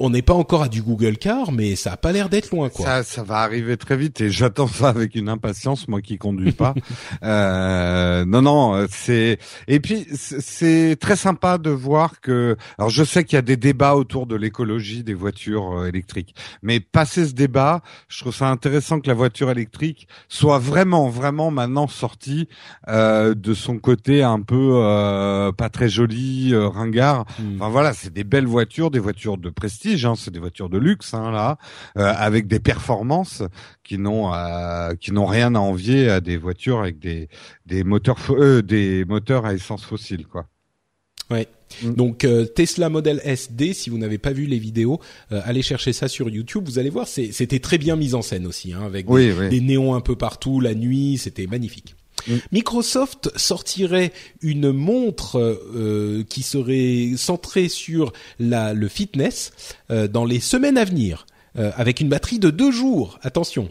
on 0.00 0.10
n'est 0.10 0.22
pas 0.22 0.34
encore 0.34 0.62
à 0.62 0.68
du 0.68 0.82
Google 0.82 1.16
Car, 1.16 1.52
mais 1.52 1.76
ça 1.76 1.92
a 1.92 1.96
pas 1.96 2.10
l'air 2.10 2.28
d'être 2.28 2.50
loin, 2.50 2.68
quoi. 2.70 2.86
Ça, 2.86 3.02
ça 3.04 3.22
va 3.22 3.36
arriver 3.36 3.76
très 3.76 3.96
vite 3.96 4.20
et 4.20 4.30
j'attends 4.30 4.66
ça 4.66 4.88
avec 4.88 5.14
une 5.14 5.28
impatience, 5.28 5.86
moi 5.86 6.00
qui 6.00 6.18
conduis 6.18 6.52
pas. 6.52 6.74
euh, 7.22 8.24
non, 8.24 8.42
non, 8.42 8.86
c'est 8.90 9.38
et 9.68 9.78
puis 9.78 10.06
c'est 10.10 10.96
très 10.98 11.16
sympa 11.16 11.58
de 11.58 11.70
voir 11.70 12.20
que. 12.20 12.56
Alors, 12.78 12.90
je 12.90 13.04
sais 13.04 13.24
qu'il 13.24 13.36
y 13.36 13.38
a 13.38 13.42
des 13.42 13.56
débats 13.56 13.94
autour 13.94 14.26
de 14.26 14.34
l'écologie 14.34 15.04
des 15.04 15.14
voitures 15.14 15.78
euh, 15.78 15.88
électriques, 15.88 16.34
mais 16.62 16.80
passer 16.80 17.26
ce 17.26 17.32
débat, 17.32 17.82
je 18.08 18.20
trouve 18.20 18.34
ça 18.34 18.48
intéressant 18.48 19.00
que 19.00 19.08
la 19.08 19.14
voiture 19.14 19.50
électrique 19.50 20.08
soit 20.28 20.58
vraiment, 20.58 21.08
vraiment 21.08 21.50
maintenant 21.50 21.86
sortie 21.86 22.48
euh, 22.88 23.34
de 23.34 23.54
son 23.54 23.78
côté 23.78 24.22
un 24.22 24.40
peu 24.40 24.72
euh, 24.74 25.52
pas 25.52 25.68
très 25.68 25.88
joli, 25.88 26.50
euh, 26.52 26.68
ringard. 26.68 27.24
Hmm. 27.38 27.56
Enfin 27.56 27.68
voilà, 27.70 27.92
c'est 27.92 28.12
des 28.12 28.24
belles 28.24 28.46
voitures, 28.46 28.90
des 28.90 28.98
voitures 28.98 29.36
de 29.36 29.50
prestige 29.50 29.89
Hein, 30.04 30.14
c'est 30.16 30.30
des 30.30 30.38
voitures 30.38 30.68
de 30.68 30.78
luxe 30.78 31.14
hein, 31.14 31.30
là, 31.30 31.58
euh, 31.96 32.12
avec 32.16 32.46
des 32.46 32.60
performances 32.60 33.42
qui 33.82 33.98
n'ont 33.98 34.32
euh, 34.32 34.94
qui 34.94 35.12
n'ont 35.12 35.26
rien 35.26 35.54
à 35.54 35.58
envier 35.58 36.08
à 36.08 36.20
des 36.20 36.36
voitures 36.36 36.80
avec 36.80 36.98
des 36.98 37.28
des 37.66 37.82
moteurs 37.84 38.18
euh, 38.30 38.62
des 38.62 39.04
moteurs 39.04 39.46
à 39.46 39.54
essence 39.54 39.84
fossile 39.84 40.26
quoi. 40.26 40.46
Ouais. 41.30 41.48
Mm. 41.82 41.94
Donc 41.94 42.26
Tesla 42.56 42.88
Model 42.88 43.20
SD, 43.22 43.72
si 43.72 43.90
vous 43.90 43.98
n'avez 43.98 44.18
pas 44.18 44.32
vu 44.32 44.46
les 44.46 44.58
vidéos, 44.58 45.00
allez 45.30 45.62
chercher 45.62 45.92
ça 45.92 46.08
sur 46.08 46.28
YouTube. 46.28 46.64
Vous 46.66 46.80
allez 46.80 46.90
voir, 46.90 47.06
c'était 47.06 47.60
très 47.60 47.78
bien 47.78 47.94
mis 47.94 48.14
en 48.14 48.22
scène 48.22 48.46
aussi, 48.46 48.72
hein, 48.72 48.82
avec 48.82 49.06
des, 49.08 49.60
néons 49.60 49.94
un 49.94 50.00
peu 50.00 50.16
partout 50.16 50.60
la 50.60 50.74
nuit. 50.74 51.18
C'était 51.18 51.46
magnifique. 51.46 51.94
Mm. 52.26 52.34
Microsoft 52.52 53.30
sortirait 53.36 54.12
une 54.40 54.72
montre 54.72 55.38
euh, 55.38 56.24
qui 56.28 56.42
serait 56.42 57.12
centrée 57.16 57.68
sur 57.68 58.12
la, 58.38 58.74
le 58.74 58.88
fitness 58.88 59.52
euh, 59.90 60.08
dans 60.08 60.24
les 60.24 60.40
semaines 60.40 60.78
à 60.78 60.84
venir, 60.84 61.26
euh, 61.58 61.70
avec 61.76 62.00
une 62.00 62.08
batterie 62.08 62.38
de 62.38 62.50
deux 62.50 62.70
jours. 62.70 63.18
Attention, 63.22 63.70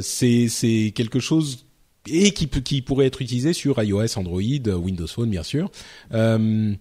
c'est 0.00 0.48
c'est 0.48 0.92
quelque 0.94 1.20
chose 1.20 1.66
et 2.08 2.32
qui 2.32 2.48
qui 2.48 2.80
pourrait 2.80 3.06
être 3.06 3.20
utilisé 3.20 3.52
sur 3.52 3.82
iOS, 3.82 4.18
Android, 4.18 4.40
Windows 4.40 5.06
Phone 5.06 5.28
bien 5.28 5.42
sûr. 5.42 5.70
bon, 6.10 6.78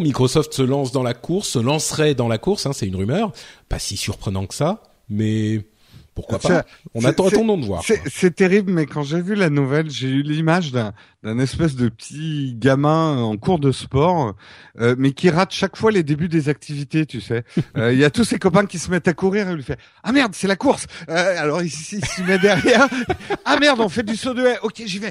Microsoft 0.00 0.54
se 0.54 0.62
lance 0.62 0.92
dans 0.92 1.02
la 1.02 1.14
course, 1.14 1.48
se 1.48 1.58
lancerait 1.58 2.14
dans 2.14 2.28
la 2.28 2.38
course, 2.38 2.66
hein, 2.66 2.72
c'est 2.72 2.86
une 2.86 2.94
rumeur, 2.94 3.32
pas 3.68 3.80
si 3.80 3.96
surprenant 3.96 4.46
que 4.46 4.54
ça, 4.54 4.84
mais 5.08 5.64
pourquoi 6.14 6.38
pas 6.38 6.64
On 6.94 7.04
attend, 7.04 7.26
attendons 7.26 7.58
de 7.58 7.66
voir. 7.66 7.82
C'est 8.06 8.34
terrible, 8.34 8.72
mais 8.72 8.86
quand 8.86 9.02
j'ai 9.02 9.20
vu 9.20 9.34
la 9.34 9.50
nouvelle, 9.50 9.90
j'ai 9.90 10.08
eu 10.08 10.22
l'image 10.22 10.72
d'un 10.72 10.92
d'un 11.24 11.38
espèce 11.38 11.74
de 11.74 11.88
petit 11.88 12.54
gamin 12.54 13.16
en 13.16 13.38
cours 13.38 13.58
de 13.58 13.72
sport, 13.72 14.34
euh, 14.78 14.94
mais 14.98 15.12
qui 15.12 15.30
rate 15.30 15.52
chaque 15.52 15.74
fois 15.74 15.90
les 15.90 16.02
débuts 16.02 16.28
des 16.28 16.50
activités, 16.50 17.06
tu 17.06 17.20
sais. 17.20 17.44
Euh, 17.76 17.92
il 17.92 17.98
y 17.98 18.04
a 18.04 18.10
tous 18.10 18.24
ses 18.24 18.38
copains 18.38 18.66
qui 18.66 18.78
se 18.78 18.90
mettent 18.90 19.08
à 19.08 19.14
courir 19.14 19.48
et 19.48 19.54
lui 19.54 19.62
fait 19.62 19.78
ah 20.04 20.12
merde 20.12 20.32
c'est 20.34 20.46
la 20.46 20.54
course. 20.54 20.86
Euh, 21.08 21.40
alors 21.40 21.62
il, 21.62 21.66
il 21.66 22.04
s'y 22.04 22.22
met 22.22 22.38
derrière. 22.38 22.88
ah 23.44 23.56
merde 23.58 23.80
on 23.80 23.88
fait 23.88 24.02
du 24.04 24.16
saut 24.16 24.34
de 24.34 24.44
haie. 24.44 24.58
Ok 24.62 24.82
j'y 24.86 24.98
vais. 25.00 25.10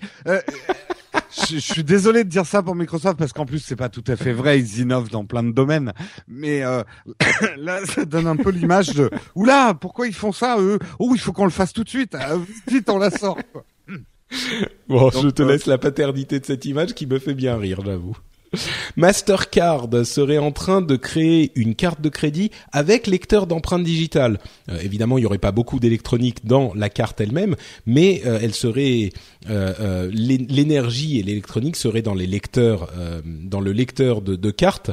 Je, 1.50 1.58
suis 1.58 1.84
désolé 1.84 2.24
de 2.24 2.30
dire 2.30 2.46
ça 2.46 2.64
pour 2.64 2.76
Microsoft 2.76 3.18
parce 3.18 3.34
qu'en 3.34 3.46
plus 3.46 3.60
c'est 3.60 3.76
pas 3.76 3.90
tout 3.90 4.04
à 4.08 4.16
fait 4.16 4.34
vrai, 4.34 4.60
ils 4.60 4.80
innovent 4.80 5.10
dans 5.10 5.26
plein 5.26 5.44
de 5.44 5.52
domaines. 5.52 5.94
Mais 6.28 6.64
euh, 6.64 6.84
là, 7.58 7.86
ça 7.86 8.06
donne 8.06 8.28
un 8.28 8.36
peu 8.36 8.50
l'image 8.50 8.90
de 8.90 9.10
oula, 9.36 9.74
pourquoi 9.74 10.08
ils 10.08 10.14
font 10.14 10.32
ça 10.32 10.58
eux? 10.60 10.80
Oh, 11.00 11.12
il 11.14 11.20
faut 11.20 11.34
qu'on 11.34 11.46
le 11.46 11.52
fasse 11.52 11.74
tout 11.74 11.84
de 11.84 11.90
suite. 11.90 12.16
Ah, 12.16 12.36
vite, 12.68 12.90
on 12.90 12.98
la 12.98 13.12
sort. 13.12 13.38
Bon, 14.88 15.12
je 15.12 15.30
te 15.30 15.44
laisse 15.44 15.66
la 15.68 15.78
paternité 15.78 16.40
de 16.40 16.46
cette 16.46 16.66
image 16.66 16.94
qui 16.94 17.06
me 17.06 17.20
fait 17.20 17.36
bien 17.36 17.58
rire, 17.58 17.82
j'avoue. 17.86 18.18
Mastercard 18.96 19.90
serait 20.06 20.38
en 20.38 20.52
train 20.52 20.82
de 20.82 20.96
créer 20.96 21.52
une 21.56 21.76
carte 21.76 22.02
de 22.02 22.10
crédit 22.10 22.52
avec 22.72 23.08
lecteur 23.08 23.48
d'empreintes 23.48 23.84
digitales. 23.84 24.40
Euh, 24.70 24.80
évidemment, 24.82 25.18
il 25.18 25.22
n'y 25.22 25.26
aurait 25.26 25.38
pas 25.38 25.52
beaucoup 25.52 25.80
d'électronique 25.80 26.46
dans 26.46 26.74
la 26.76 26.90
carte 26.90 27.20
elle-même, 27.22 27.56
mais 27.86 28.22
euh, 28.26 28.40
elle 28.42 28.54
serait 28.54 29.12
euh, 29.50 30.10
l'énergie 30.14 31.20
et 31.20 31.24
l'électronique 31.24 31.76
seraient 31.76 32.02
dans 32.02 32.14
les 32.14 32.28
lecteurs, 32.28 32.90
dans 33.26 33.60
le 33.60 33.72
lecteur 33.72 34.22
de, 34.22 34.36
de 34.36 34.52
carte, 34.52 34.92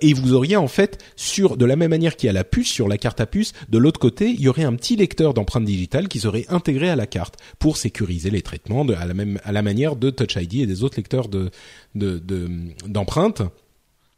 et 0.00 0.12
vous 0.14 0.32
auriez 0.32 0.56
en 0.56 0.68
fait 0.68 0.98
sur 1.16 1.56
de 1.56 1.64
la 1.64 1.76
même 1.76 1.90
manière 1.90 2.16
qu'il 2.16 2.26
y 2.26 2.30
a 2.30 2.32
la 2.32 2.44
puce 2.44 2.70
sur 2.70 2.88
la 2.88 2.98
carte 2.98 3.20
à 3.20 3.26
puce, 3.26 3.52
de 3.68 3.78
l'autre 3.78 4.00
côté, 4.00 4.30
il 4.30 4.40
y 4.40 4.48
aurait 4.48 4.64
un 4.64 4.74
petit 4.74 4.96
lecteur 4.96 5.34
d'empreintes 5.34 5.64
digitales 5.64 6.08
qui 6.08 6.20
serait 6.20 6.46
intégré 6.48 6.88
à 6.88 6.96
la 6.96 7.06
carte 7.06 7.36
pour 7.58 7.76
sécuriser 7.76 8.30
les 8.30 8.42
traitements 8.42 8.84
de, 8.84 8.94
à 8.94 9.04
la 9.04 9.14
même 9.14 9.38
à 9.44 9.52
la 9.52 9.62
manière 9.62 9.96
de 9.96 10.10
Touch 10.10 10.36
ID 10.36 10.62
et 10.62 10.66
des 10.66 10.82
autres 10.82 10.96
lecteurs 10.96 11.28
de 11.28 11.50
de 11.94 12.48
d'empreintes. 12.84 13.42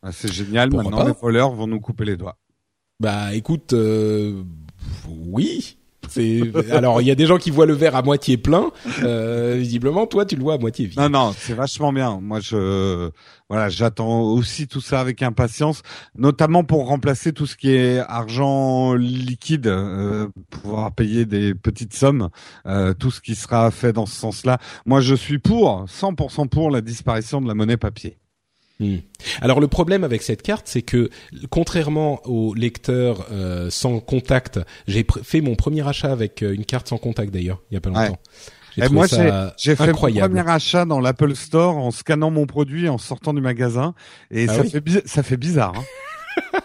ah, 0.03 0.13
c'est 0.13 0.33
génial. 0.33 0.71
Maintenant, 0.73 1.05
les 1.05 1.13
voleurs 1.13 1.53
vont 1.53 1.67
nous 1.67 1.81
couper 1.81 2.05
les 2.05 2.17
doigts. 2.17 2.37
Bah, 3.01 3.35
écoute, 3.35 3.73
euh, 3.75 4.43
oui. 5.09 5.79
C'est 6.09 6.71
alors 6.73 7.01
il 7.03 7.07
y 7.07 7.11
a 7.11 7.15
des 7.15 7.27
gens 7.27 7.39
qui 7.39 7.51
voient 7.51 7.67
le 7.67 7.75
verre 7.75 7.95
à 7.95 8.03
moitié 8.03 8.37
plein. 8.37 8.71
Euh, 9.03 9.57
visiblement, 9.59 10.07
toi, 10.07 10.25
tu 10.25 10.37
le 10.37 10.43
vois 10.43 10.55
à 10.55 10.59
moitié 10.59 10.87
vide. 10.87 10.99
Non, 10.99 11.09
non, 11.09 11.35
c'est 11.37 11.55
vachement 11.55 11.93
bien. 11.93 12.19
Moi, 12.21 12.41
je 12.41 13.11
voilà, 13.49 13.69
j'attends 13.69 14.23
aussi 14.23 14.67
tout 14.69 14.81
ça 14.81 15.01
avec 15.01 15.23
impatience, 15.23 15.83
notamment 16.17 16.65
pour 16.65 16.87
remplacer 16.87 17.33
tout 17.33 17.47
ce 17.47 17.57
qui 17.57 17.71
est 17.71 17.99
argent 17.99 18.95
liquide, 18.95 19.67
euh, 19.67 20.29
pouvoir 20.51 20.93
payer 20.93 21.27
des 21.27 21.55
petites 21.55 21.95
sommes, 21.95 22.31
euh, 22.67 22.95
tout 22.95 23.11
ce 23.11 23.21
qui 23.21 23.35
sera 23.35 23.71
fait 23.71 23.93
dans 23.93 24.07
ce 24.07 24.15
sens-là. 24.15 24.59
Moi, 24.87 25.01
je 25.01 25.15
suis 25.15 25.39
pour 25.39 25.85
100% 25.87 26.49
pour 26.49 26.71
la 26.71 26.81
disparition 26.81 27.41
de 27.41 27.49
la 27.49 27.55
monnaie 27.55 27.77
papier. 27.77 28.19
Hmm. 28.81 28.99
Alors 29.41 29.59
le 29.59 29.67
problème 29.67 30.05
avec 30.05 30.23
cette 30.23 30.43
carte, 30.43 30.69
c'est 30.69 30.83
que 30.83 31.11
contrairement 31.51 32.21
au 32.27 32.55
lecteur 32.55 33.27
euh, 33.33 33.71
sans 33.71 33.99
contact, 33.99 34.61
j'ai 34.87 35.05
fait 35.25 35.41
mon 35.41 35.57
premier 35.57 35.87
achat 35.87 36.13
avec 36.13 36.43
euh, 36.43 36.55
une 36.55 36.65
carte 36.65 36.89
sans 36.89 36.99
contact 36.99 37.33
d'ailleurs, 37.33 37.61
il 37.71 37.75
y 37.75 37.77
a 37.77 37.81
pas 37.81 37.91
longtemps. 37.91 38.19
Et 38.77 38.89
moi, 38.89 39.07
j'ai 39.57 39.75
fait 39.75 39.87
mon 39.89 39.93
premier 39.93 40.49
achat 40.49 40.85
dans 40.85 41.01
l'Apple 41.01 41.35
Store 41.35 41.77
en 41.77 41.91
scannant 41.91 42.31
mon 42.31 42.47
produit 42.47 42.89
en 42.89 42.99
sortant 42.99 43.35
du 43.35 43.41
magasin, 43.41 43.95
et 44.31 44.47
ah 44.49 44.55
ça, 44.55 44.65
fait 44.65 45.09
ça 45.09 45.23
fait 45.25 45.37
bizarre. 45.37 45.75
Hein. 45.77 45.85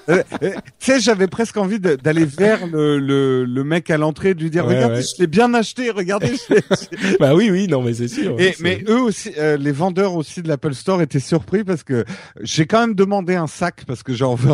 Euh, 0.09 0.21
euh, 0.41 0.51
tu 0.79 0.91
sais, 0.91 0.99
j'avais 0.99 1.27
presque 1.27 1.55
envie 1.55 1.79
d'aller 1.79 2.25
vers 2.25 2.67
le, 2.67 2.99
le, 2.99 3.45
le, 3.45 3.63
mec 3.63 3.89
à 3.89 3.97
l'entrée, 3.97 4.33
de 4.33 4.41
lui 4.41 4.49
dire, 4.49 4.65
regardez, 4.65 5.01
je 5.01 5.21
l'ai 5.21 5.27
bien 5.27 5.53
acheté, 5.53 5.91
regardez. 5.91 6.33
bah 7.19 7.33
oui, 7.33 7.49
oui, 7.49 7.67
non, 7.67 7.81
mais 7.81 7.93
c'est 7.93 8.09
sûr. 8.09 8.35
Et, 8.39 8.53
mais 8.59 8.83
eux 8.89 8.99
aussi, 8.99 9.31
euh, 9.37 9.55
les 9.55 9.71
vendeurs 9.71 10.15
aussi 10.15 10.41
de 10.41 10.47
l'Apple 10.49 10.73
Store 10.73 11.01
étaient 11.01 11.19
surpris 11.19 11.63
parce 11.63 11.83
que 11.83 12.03
j'ai 12.41 12.65
quand 12.65 12.81
même 12.81 12.95
demandé 12.95 13.35
un 13.35 13.47
sac 13.47 13.85
parce 13.87 14.03
que 14.03 14.13
j'ai 14.13 14.25
envie, 14.25 14.47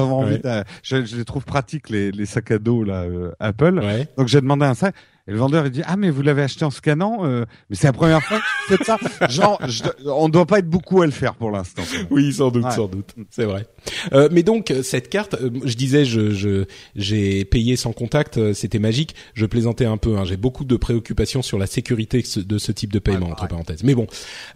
je, 0.84 1.06
je, 1.06 1.16
les 1.16 1.26
trouve 1.26 1.46
pratiques 1.46 1.90
les, 1.90 2.12
les 2.12 2.26
sacs 2.26 2.52
à 2.52 2.60
dos 2.60 2.84
là, 2.84 3.06
Apple. 3.40 3.82
Donc 4.18 4.28
j'ai 4.28 4.42
demandé 4.42 4.66
un 4.66 4.76
sac. 4.76 4.94
Et 5.30 5.32
le 5.32 5.38
vendeur 5.38 5.66
il 5.68 5.72
dit 5.72 5.82
ah 5.86 5.96
mais 5.96 6.10
vous 6.10 6.24
l'avez 6.24 6.42
acheté 6.42 6.66
en 6.66 6.72
scannant, 6.72 7.20
euh, 7.24 7.46
mais 7.70 7.76
c'est 7.76 7.88
la 7.88 7.94
première 7.94 8.22
fois 8.24 8.40
que 8.40 8.44
vous 8.44 8.78
faites 8.78 8.86
ça. 8.86 8.98
Genre, 9.30 9.60
je, 9.68 9.84
on 10.08 10.28
doit 10.28 10.48
pas 10.48 10.60
être 10.60 10.70
beaucoup 10.70 11.02
à 11.04 11.06
le 11.06 11.12
faire 11.12 11.36
pour 11.36 11.52
l'instant. 11.52 11.84
Oui, 12.10 12.34
sans 12.34 12.50
doute, 12.50 12.70
sans 12.72 12.88
doute, 12.88 13.14
c'est 13.30 13.46
vrai. 13.46 13.68
Euh, 14.14 14.28
mais 14.32 14.42
donc 14.42 14.74
cette 14.84 15.10
carte, 15.10 15.36
euh, 15.36 15.52
je 15.64 15.76
disais, 15.76 16.04
je 16.06 16.66
j'ai 16.96 17.46
payé 17.46 17.76
sans 17.76 17.94
contact, 17.94 18.38
euh, 18.38 18.54
c'était 18.54 18.80
magique. 18.80 19.16
Je 19.36 19.46
plaisantais 19.46 19.86
un 19.86 19.98
peu. 19.98 20.18
Hein, 20.18 20.26
j'ai 20.26 20.38
beaucoup 20.38 20.66
de 20.66 20.76
préoccupations 20.76 21.44
sur 21.44 21.60
la 21.60 21.68
sécurité 21.68 22.24
de 22.36 22.58
ce 22.58 22.72
type 22.72 22.92
de 22.92 23.00
paiement 23.00 23.30
entre 23.30 23.48
parenthèses. 23.48 23.84
Mais 23.84 23.94
bon, 23.94 24.08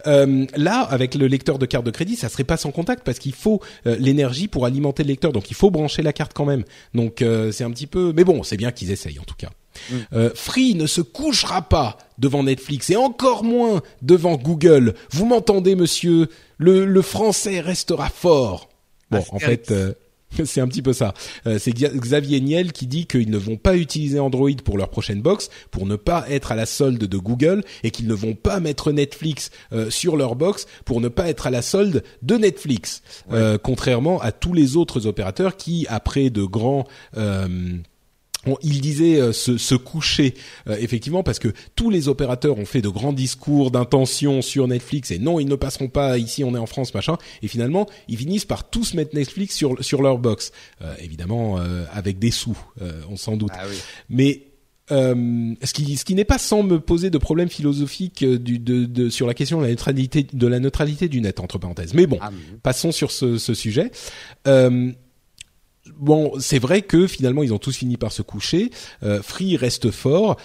là 0.04 0.80
avec 0.80 1.14
le 1.14 1.28
lecteur 1.28 1.58
de 1.58 1.66
carte 1.66 1.86
de 1.86 1.92
crédit, 1.92 2.16
ça 2.16 2.28
serait 2.28 2.44
pas 2.44 2.56
sans 2.56 2.72
contact 2.72 3.04
parce 3.04 3.18
qu'il 3.18 3.34
faut 3.34 3.60
l'énergie 3.84 4.48
pour 4.48 4.66
alimenter 4.66 5.04
le 5.04 5.08
lecteur, 5.08 5.32
donc 5.32 5.50
il 5.50 5.54
faut 5.54 5.70
brancher 5.70 6.02
la 6.02 6.12
carte 6.12 6.32
quand 6.34 6.44
même. 6.44 6.64
Donc 6.94 7.24
c'est 7.52 7.64
un 7.64 7.70
petit 7.70 7.86
peu, 7.86 8.12
mais 8.14 8.24
bon, 8.24 8.42
c'est 8.42 8.56
bien 8.56 8.72
qu'ils 8.72 8.90
essayent 8.90 9.20
en 9.20 9.24
tout 9.24 9.36
cas. 9.36 9.50
Euh, 10.12 10.30
Free 10.34 10.74
ne 10.74 10.86
se 10.86 11.00
couchera 11.00 11.62
pas 11.62 11.98
devant 12.18 12.44
Netflix 12.44 12.90
et 12.90 12.96
encore 12.96 13.44
moins 13.44 13.82
devant 14.02 14.36
Google. 14.36 14.94
Vous 15.10 15.26
m'entendez, 15.26 15.74
monsieur? 15.74 16.28
Le, 16.58 16.84
le 16.84 17.02
français 17.02 17.60
restera 17.60 18.08
fort. 18.08 18.68
Bon, 19.10 19.24
en 19.30 19.38
fait, 19.38 19.70
euh, 19.72 19.92
c'est 20.44 20.60
un 20.60 20.68
petit 20.68 20.82
peu 20.82 20.92
ça. 20.92 21.14
Euh, 21.46 21.58
c'est 21.58 21.72
Xavier 21.72 22.40
Niel 22.40 22.72
qui 22.72 22.86
dit 22.86 23.06
qu'ils 23.06 23.30
ne 23.30 23.36
vont 23.36 23.56
pas 23.56 23.76
utiliser 23.76 24.20
Android 24.20 24.50
pour 24.64 24.78
leur 24.78 24.88
prochaine 24.88 25.20
box 25.20 25.50
pour 25.70 25.86
ne 25.86 25.96
pas 25.96 26.24
être 26.30 26.52
à 26.52 26.54
la 26.54 26.66
solde 26.66 27.04
de 27.04 27.18
Google 27.18 27.64
et 27.82 27.90
qu'ils 27.90 28.06
ne 28.06 28.14
vont 28.14 28.34
pas 28.34 28.60
mettre 28.60 28.92
Netflix 28.92 29.50
sur 29.90 30.16
leur 30.16 30.36
box 30.36 30.66
pour 30.84 31.00
ne 31.00 31.08
pas 31.08 31.28
être 31.28 31.46
à 31.46 31.50
la 31.50 31.62
solde 31.62 32.04
de 32.22 32.36
Netflix. 32.36 33.02
contrairement 33.62 34.20
à 34.20 34.32
tous 34.32 34.52
les 34.52 34.76
autres 34.76 35.06
opérateurs 35.06 35.56
qui, 35.56 35.86
après 35.88 36.30
de 36.30 36.44
grands 36.44 36.86
il 38.62 38.80
disait 38.80 39.20
euh, 39.20 39.32
se, 39.32 39.74
coucher 39.74 40.34
euh, 40.68 40.76
effectivement 40.78 41.22
parce 41.22 41.38
que 41.38 41.48
tous 41.74 41.90
les 41.90 42.08
opérateurs 42.08 42.58
ont 42.58 42.64
fait 42.64 42.82
de 42.82 42.88
grands 42.88 43.12
discours 43.12 43.70
d'intention 43.70 44.42
sur 44.42 44.68
Netflix 44.68 45.10
et 45.10 45.18
non 45.18 45.40
ils 45.40 45.48
ne 45.48 45.56
passeront 45.56 45.88
pas 45.88 46.18
ici 46.18 46.44
on 46.44 46.54
est 46.54 46.58
en 46.58 46.66
France 46.66 46.94
machin. 46.94 47.16
Et 47.42 47.48
finalement 47.48 47.88
ils 48.08 48.16
finissent 48.16 48.44
par 48.44 48.68
tous 48.68 48.94
mettre 48.94 49.14
Netflix 49.14 49.54
sur 49.54 49.82
sur 49.84 50.02
leur 50.02 50.18
box. 50.18 50.52
Euh, 50.82 50.94
évidemment 51.00 51.58
avec 51.92 52.18
des 52.18 52.30
sous 52.30 52.56
on 53.08 53.16
s'en 53.16 53.36
doute. 53.36 53.52
Ah 53.54 53.64
mais 54.08 54.42
ce 54.90 55.72
qui, 55.72 55.96
ce 55.96 56.04
qui 56.04 56.14
n'est 56.14 56.24
pas 56.24 56.38
sans 56.38 56.62
me 56.62 56.78
poser 56.78 57.10
de 57.10 57.18
problèmes 57.18 57.48
philosophiques 57.48 58.24
du, 58.24 58.58
de, 58.58 58.84
de, 58.84 59.08
sur 59.08 59.26
la 59.26 59.34
question 59.34 59.58
de 59.58 59.64
la 59.64 59.70
neutralité 59.70 60.26
de 60.30 60.46
la 60.46 60.60
neutralité 60.60 61.08
du 61.08 61.20
net 61.20 61.40
entre 61.40 61.58
parenthèses. 61.58 61.94
Mais 61.94 62.06
bon, 62.06 62.18
ah 62.20 62.30
passons 62.62 62.92
sur 62.92 63.10
ce, 63.10 63.38
ce 63.38 63.54
sujet. 63.54 63.90
Euh, 64.46 64.92
bon, 65.96 66.32
c'est 66.38 66.58
vrai 66.58 66.82
que 66.82 67.06
finalement 67.06 67.42
ils 67.42 67.52
ont 67.52 67.58
tous 67.58 67.76
fini 67.76 67.96
par 67.96 68.12
se 68.12 68.22
coucher. 68.22 68.70
Euh, 69.02 69.22
Free 69.22 69.56
reste 69.56 69.90
fort. 69.90 70.36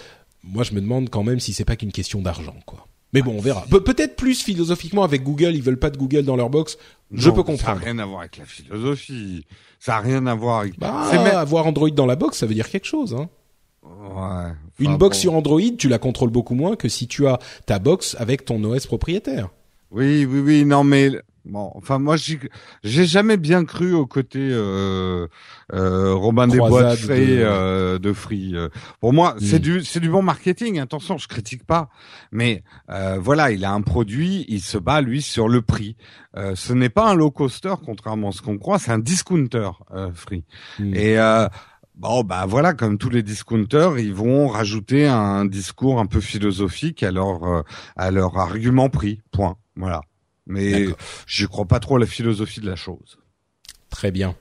Moi, 0.42 0.64
je 0.64 0.72
me 0.72 0.80
demande 0.80 1.10
quand 1.10 1.22
même 1.22 1.38
si 1.38 1.52
c'est 1.52 1.66
pas 1.66 1.76
qu'une 1.76 1.92
question 1.92 2.22
d'argent, 2.22 2.56
quoi. 2.64 2.86
Mais 3.12 3.22
bon, 3.22 3.34
on 3.36 3.40
verra. 3.40 3.64
peut-être 3.68 4.16
plus 4.16 4.40
philosophiquement 4.42 5.02
avec 5.02 5.24
Google, 5.24 5.54
ils 5.56 5.62
veulent 5.62 5.78
pas 5.78 5.90
de 5.90 5.96
Google 5.96 6.22
dans 6.22 6.36
leur 6.36 6.48
box. 6.48 6.78
Je 7.12 7.28
peux 7.28 7.42
comprendre. 7.42 7.80
Ça 7.80 7.86
n'a 7.86 7.92
rien 7.92 7.98
à 7.98 8.06
voir 8.06 8.20
avec 8.20 8.36
la 8.36 8.44
philosophie. 8.44 9.44
Ça 9.80 9.96
a 9.96 10.00
rien 10.00 10.26
à 10.26 10.34
voir 10.34 10.60
avec. 10.60 10.78
Bah, 10.78 11.08
avoir 11.38 11.66
Android 11.66 11.90
dans 11.90 12.06
la 12.06 12.16
box, 12.16 12.38
ça 12.38 12.46
veut 12.46 12.54
dire 12.54 12.68
quelque 12.68 12.86
chose, 12.86 13.14
hein. 13.14 13.28
Ouais. 13.82 14.52
Une 14.78 14.96
box 14.96 15.18
sur 15.18 15.34
Android, 15.34 15.60
tu 15.76 15.88
la 15.88 15.98
contrôles 15.98 16.30
beaucoup 16.30 16.54
moins 16.54 16.76
que 16.76 16.88
si 16.88 17.08
tu 17.08 17.26
as 17.26 17.38
ta 17.66 17.78
box 17.78 18.16
avec 18.18 18.44
ton 18.44 18.62
OS 18.62 18.86
propriétaire. 18.86 19.48
Oui, 19.90 20.24
oui, 20.24 20.40
oui. 20.40 20.64
Non, 20.64 20.84
mais 20.84 21.10
Bon, 21.46 21.72
enfin 21.74 21.98
moi 21.98 22.16
j'ai 22.16 23.06
jamais 23.06 23.36
bien 23.36 23.64
cru 23.64 23.94
au 23.94 24.06
côté 24.06 24.38
euh, 24.40 25.26
euh, 25.72 26.14
Robin 26.14 26.46
des 26.46 26.58
Bois 26.58 26.90
de 26.90 26.96
Free. 26.96 27.42
Euh, 27.42 27.98
de 27.98 28.12
Free. 28.12 28.54
Euh. 28.54 28.68
Pour 29.00 29.12
moi, 29.12 29.36
c'est 29.40 29.58
hmm. 29.58 29.62
du 29.62 29.84
c'est 29.84 30.00
du 30.00 30.10
bon 30.10 30.22
marketing. 30.22 30.78
Attention, 30.80 31.16
je 31.18 31.28
critique 31.28 31.64
pas, 31.64 31.88
mais 32.30 32.62
euh, 32.90 33.18
voilà, 33.20 33.50
il 33.50 33.64
a 33.64 33.72
un 33.72 33.80
produit, 33.80 34.44
il 34.48 34.60
se 34.60 34.76
bat 34.76 35.00
lui 35.00 35.22
sur 35.22 35.48
le 35.48 35.62
prix. 35.62 35.96
Euh, 36.36 36.54
ce 36.54 36.72
n'est 36.72 36.90
pas 36.90 37.10
un 37.10 37.14
low 37.14 37.30
coster, 37.30 37.74
contrairement 37.84 38.28
à 38.28 38.32
ce 38.32 38.42
qu'on 38.42 38.58
croit, 38.58 38.78
c'est 38.78 38.92
un 38.92 38.98
discounter 38.98 39.70
Free. 40.14 40.44
Hmm. 40.78 40.94
Et 40.94 41.16
Bon, 41.96 42.22
bah 42.24 42.46
voilà, 42.48 42.72
comme 42.72 42.96
tous 42.96 43.10
les 43.10 43.22
discounters, 43.22 43.98
ils 43.98 44.14
vont 44.14 44.48
rajouter 44.48 45.06
un 45.06 45.44
discours 45.44 46.00
un 46.00 46.06
peu 46.06 46.20
philosophique 46.20 47.02
à 47.02 47.10
leur 47.10 47.64
à 47.94 48.10
leur 48.10 48.38
argument 48.38 48.88
prix. 48.88 49.20
Point. 49.32 49.56
Voilà. 49.76 50.00
Mais 50.50 50.86
je 51.26 51.46
crois 51.46 51.66
pas 51.66 51.80
trop 51.80 51.96
à 51.96 52.00
la 52.00 52.06
philosophie 52.06 52.60
de 52.60 52.66
la 52.66 52.76
chose. 52.76 53.18
Très 53.88 54.10
bien. 54.10 54.36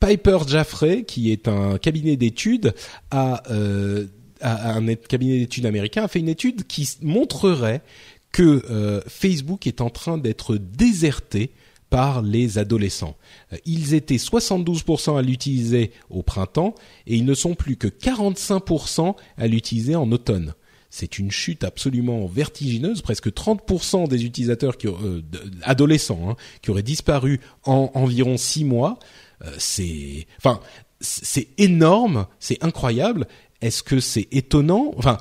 Piper 0.00 0.38
Jaffray, 0.46 1.04
qui 1.04 1.32
est 1.32 1.48
un 1.48 1.78
cabinet 1.78 2.16
d'études, 2.16 2.74
a, 3.10 3.42
euh, 3.50 4.06
un 4.40 4.94
cabinet 4.94 5.40
d'études 5.40 5.66
américain, 5.66 6.04
a 6.04 6.08
fait 6.08 6.20
une 6.20 6.28
étude 6.28 6.66
qui 6.66 6.88
montrerait 7.02 7.82
que 8.30 8.62
euh, 8.70 9.00
Facebook 9.08 9.66
est 9.66 9.80
en 9.80 9.90
train 9.90 10.18
d'être 10.18 10.56
déserté 10.56 11.50
par 11.90 12.22
les 12.22 12.58
adolescents. 12.58 13.16
Euh, 13.52 13.56
ils 13.64 13.94
étaient 13.94 14.16
72% 14.16 15.18
à 15.18 15.22
l'utiliser 15.22 15.90
au 16.10 16.22
printemps 16.22 16.74
et 17.06 17.16
ils 17.16 17.24
ne 17.24 17.34
sont 17.34 17.54
plus 17.54 17.76
que 17.76 17.88
45% 17.88 19.16
à 19.36 19.46
l'utiliser 19.46 19.96
en 19.96 20.12
automne 20.12 20.54
c'est 20.90 21.18
une 21.18 21.30
chute 21.30 21.64
absolument 21.64 22.26
vertigineuse. 22.26 23.02
Presque 23.02 23.28
30% 23.28 24.08
des 24.08 24.24
utilisateurs 24.24 24.76
qui, 24.76 24.86
euh, 24.86 25.22
adolescents 25.62 26.30
hein, 26.30 26.36
qui 26.62 26.70
auraient 26.70 26.82
disparu 26.82 27.40
en 27.64 27.90
environ 27.94 28.36
six 28.36 28.64
mois. 28.64 28.98
Euh, 29.44 29.52
c'est, 29.58 30.26
enfin, 30.38 30.60
c'est 31.00 31.48
énorme, 31.58 32.26
c'est 32.40 32.62
incroyable. 32.64 33.26
Est-ce 33.60 33.82
que 33.82 34.00
c'est 34.00 34.28
étonnant? 34.32 34.92
Enfin, 34.96 35.18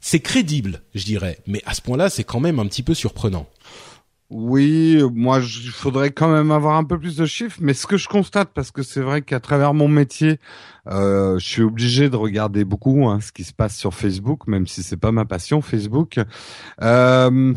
c'est 0.00 0.20
crédible, 0.20 0.82
je 0.94 1.04
dirais, 1.04 1.38
mais 1.46 1.62
à 1.64 1.74
ce 1.74 1.80
point-là, 1.80 2.10
c'est 2.10 2.24
quand 2.24 2.40
même 2.40 2.58
un 2.58 2.66
petit 2.66 2.82
peu 2.82 2.92
surprenant. 2.94 3.46
Oui, 4.30 5.02
moi, 5.12 5.38
il 5.40 5.70
faudrait 5.70 6.10
quand 6.10 6.32
même 6.32 6.50
avoir 6.50 6.76
un 6.76 6.84
peu 6.84 6.98
plus 6.98 7.16
de 7.16 7.26
chiffres, 7.26 7.58
mais 7.60 7.74
ce 7.74 7.86
que 7.86 7.96
je 7.98 8.08
constate, 8.08 8.50
parce 8.54 8.70
que 8.70 8.82
c'est 8.82 9.02
vrai 9.02 9.22
qu'à 9.22 9.38
travers 9.38 9.74
mon 9.74 9.86
métier, 9.86 10.40
euh, 10.88 11.38
je 11.38 11.46
suis 11.46 11.62
obligé 11.62 12.08
de 12.08 12.16
regarder 12.16 12.64
beaucoup 12.64 13.06
hein, 13.06 13.20
ce 13.20 13.32
qui 13.32 13.44
se 13.44 13.52
passe 13.52 13.76
sur 13.76 13.92
Facebook, 13.92 14.46
même 14.46 14.66
si 14.66 14.82
c'est 14.82 14.96
pas 14.96 15.12
ma 15.12 15.26
passion, 15.26 15.60
Facebook. 15.60 16.18
Euh, 16.82 17.54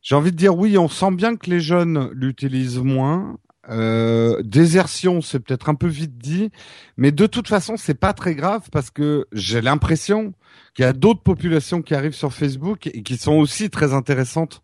j'ai 0.00 0.14
envie 0.14 0.32
de 0.32 0.36
dire 0.36 0.56
oui, 0.56 0.78
on 0.78 0.88
sent 0.88 1.12
bien 1.12 1.36
que 1.36 1.50
les 1.50 1.60
jeunes 1.60 2.10
l'utilisent 2.12 2.78
moins. 2.78 3.36
Euh, 3.70 4.42
désertion, 4.42 5.20
c'est 5.22 5.40
peut-être 5.40 5.68
un 5.68 5.74
peu 5.74 5.86
vite 5.86 6.18
dit, 6.18 6.50
mais 6.96 7.12
de 7.12 7.26
toute 7.26 7.48
façon, 7.48 7.76
c'est 7.76 7.94
pas 7.94 8.12
très 8.12 8.34
grave 8.34 8.68
parce 8.72 8.90
que 8.90 9.26
j'ai 9.32 9.60
l'impression 9.60 10.34
qu'il 10.74 10.84
y 10.84 10.88
a 10.88 10.92
d'autres 10.92 11.22
populations 11.22 11.82
qui 11.82 11.94
arrivent 11.94 12.14
sur 12.14 12.32
Facebook 12.32 12.86
et 12.86 13.02
qui 13.02 13.16
sont 13.16 13.34
aussi 13.34 13.70
très 13.70 13.94
intéressantes 13.94 14.62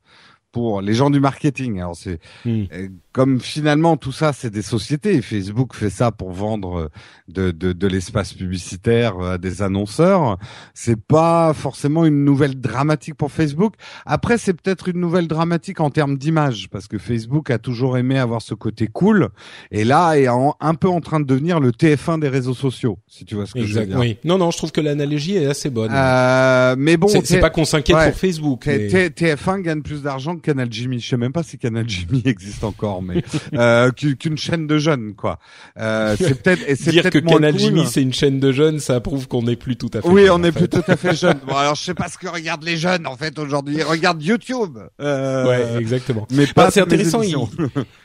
pour 0.52 0.81
les 0.81 0.94
gens 0.94 1.10
du 1.10 1.20
marketing. 1.20 1.78
Alors 1.78 1.97
c'est 1.97 2.20
hmm. 2.44 2.64
Euh, 3.11 3.20
comme 3.20 3.41
finalement 3.41 3.97
tout 3.97 4.12
ça 4.12 4.32
c'est 4.32 4.51
des 4.51 4.62
sociétés. 4.62 5.20
Facebook 5.23 5.74
fait 5.74 5.91
ça 5.91 6.11
pour 6.11 6.32
vendre 6.32 6.78
euh, 6.78 6.89
de, 7.28 7.51
de, 7.51 7.73
de 7.73 7.87
l'espace 7.87 8.32
publicitaire 8.32 9.20
à 9.20 9.39
des 9.39 9.62
annonceurs. 9.62 10.39
C'est 10.74 11.01
pas 11.01 11.53
forcément 11.55 12.05
une 12.05 12.24
nouvelle 12.24 12.61
dramatique 12.61 13.15
pour 13.15 13.31
Facebook. 13.31 13.74
Après 14.07 14.39
c'est 14.39 14.55
peut-être 14.55 14.89
une 14.89 15.01
nouvelle 15.01 15.28
dramatique 15.28 15.81
en 15.81 15.91
termes 15.91 16.16
d'image 16.16 16.69
parce 16.70 16.89
que 16.89 16.99
Facebook 16.99 17.51
a 17.51 17.59
toujours 17.59 17.99
aimé 17.99 18.19
avoir 18.19 18.43
ce 18.43 18.55
côté 18.55 18.87
cool 18.87 19.28
et 19.70 19.85
là 19.85 20.15
est 20.15 20.27
un 20.28 20.74
peu 20.74 20.89
en 20.89 21.01
train 21.01 21.20
de 21.20 21.27
devenir 21.27 21.61
le 21.61 21.70
TF1 21.70 22.20
des 22.20 22.28
réseaux 22.28 22.55
sociaux. 22.55 22.99
Si 23.07 23.24
tu 23.24 23.35
vois 23.35 23.47
ce 23.47 23.55
que 23.55 23.65
je 23.65 23.78
veux 23.78 23.87
dire. 23.87 23.99
Oui. 23.99 24.19
Non 24.24 24.39
non, 24.39 24.51
je 24.51 24.57
trouve 24.57 24.73
que 24.73 24.81
l'analogie 24.81 25.37
est 25.37 25.47
assez 25.47 25.70
bonne. 25.70 25.91
Euh, 25.93 26.74
mais 26.78 26.97
bon, 26.97 27.09
c'est 27.24 27.41
pas 27.41 27.51
qu'on 27.51 27.65
s'inquiète 27.65 27.97
pour 27.97 28.15
Facebook. 28.19 28.66
TF1 28.66 29.62
gagne 29.62 29.82
plus 29.82 30.03
d'argent 30.03 30.37
Canal 30.37 30.69
Jimmy. 30.70 31.01
Je 31.01 31.09
sais 31.09 31.16
même 31.16 31.32
pas 31.32 31.43
si 31.43 31.59
Canal 31.59 31.89
Jimmy 31.89 32.23
existe 32.24 32.65
encore, 32.65 32.99
mais 33.02 33.22
euh, 33.55 33.90
qu'une 33.90 34.39
chaîne 34.39 34.66
de 34.66 34.78
jeunes, 34.78 35.14
quoi. 35.14 35.39
Euh, 35.78 36.16
c'est 36.18 36.43
peut-être 36.43 36.62
et 36.68 36.77
c'est 36.77 36.90
dire 36.90 37.10
que 37.10 37.18
Canal 37.18 37.59
Jimmy 37.59 37.86
c'est 37.86 38.02
une 38.02 38.12
chaîne 38.12 38.40
de 38.40 38.52
jeunes, 38.52 38.78
ça 38.78 39.01
prouve 39.01 39.28
qu'on 39.28 39.43
n'est 39.43 39.56
plus 39.56 39.77
tout 39.77 39.90
à 39.94 40.02
fait. 40.02 40.09
Oui, 40.09 40.28
on 40.31 40.39
n'est 40.39 40.52
plus 40.52 40.68
tout 40.68 40.82
à 40.86 40.97
fait 40.97 41.14
jeunes. 41.14 41.39
Bon, 41.47 41.56
alors 41.56 41.74
je 41.74 41.82
sais 41.82 41.94
pas 41.94 42.09
ce 42.09 42.18
que 42.18 42.28
regardent 42.28 42.62
les 42.64 42.77
jeunes 42.77 43.06
en 43.06 43.16
fait 43.16 43.39
aujourd'hui. 43.39 43.77
Ils 43.77 43.82
regardent 43.82 44.22
YouTube. 44.22 44.78
Euh, 45.01 45.47
ouais, 45.47 45.81
exactement. 45.81 46.27
Mais 46.31 46.47
pas. 46.47 46.64
Bah, 46.64 46.70
c'est 46.70 46.81
intéressant. 46.81 47.22
Ils, 47.22 47.36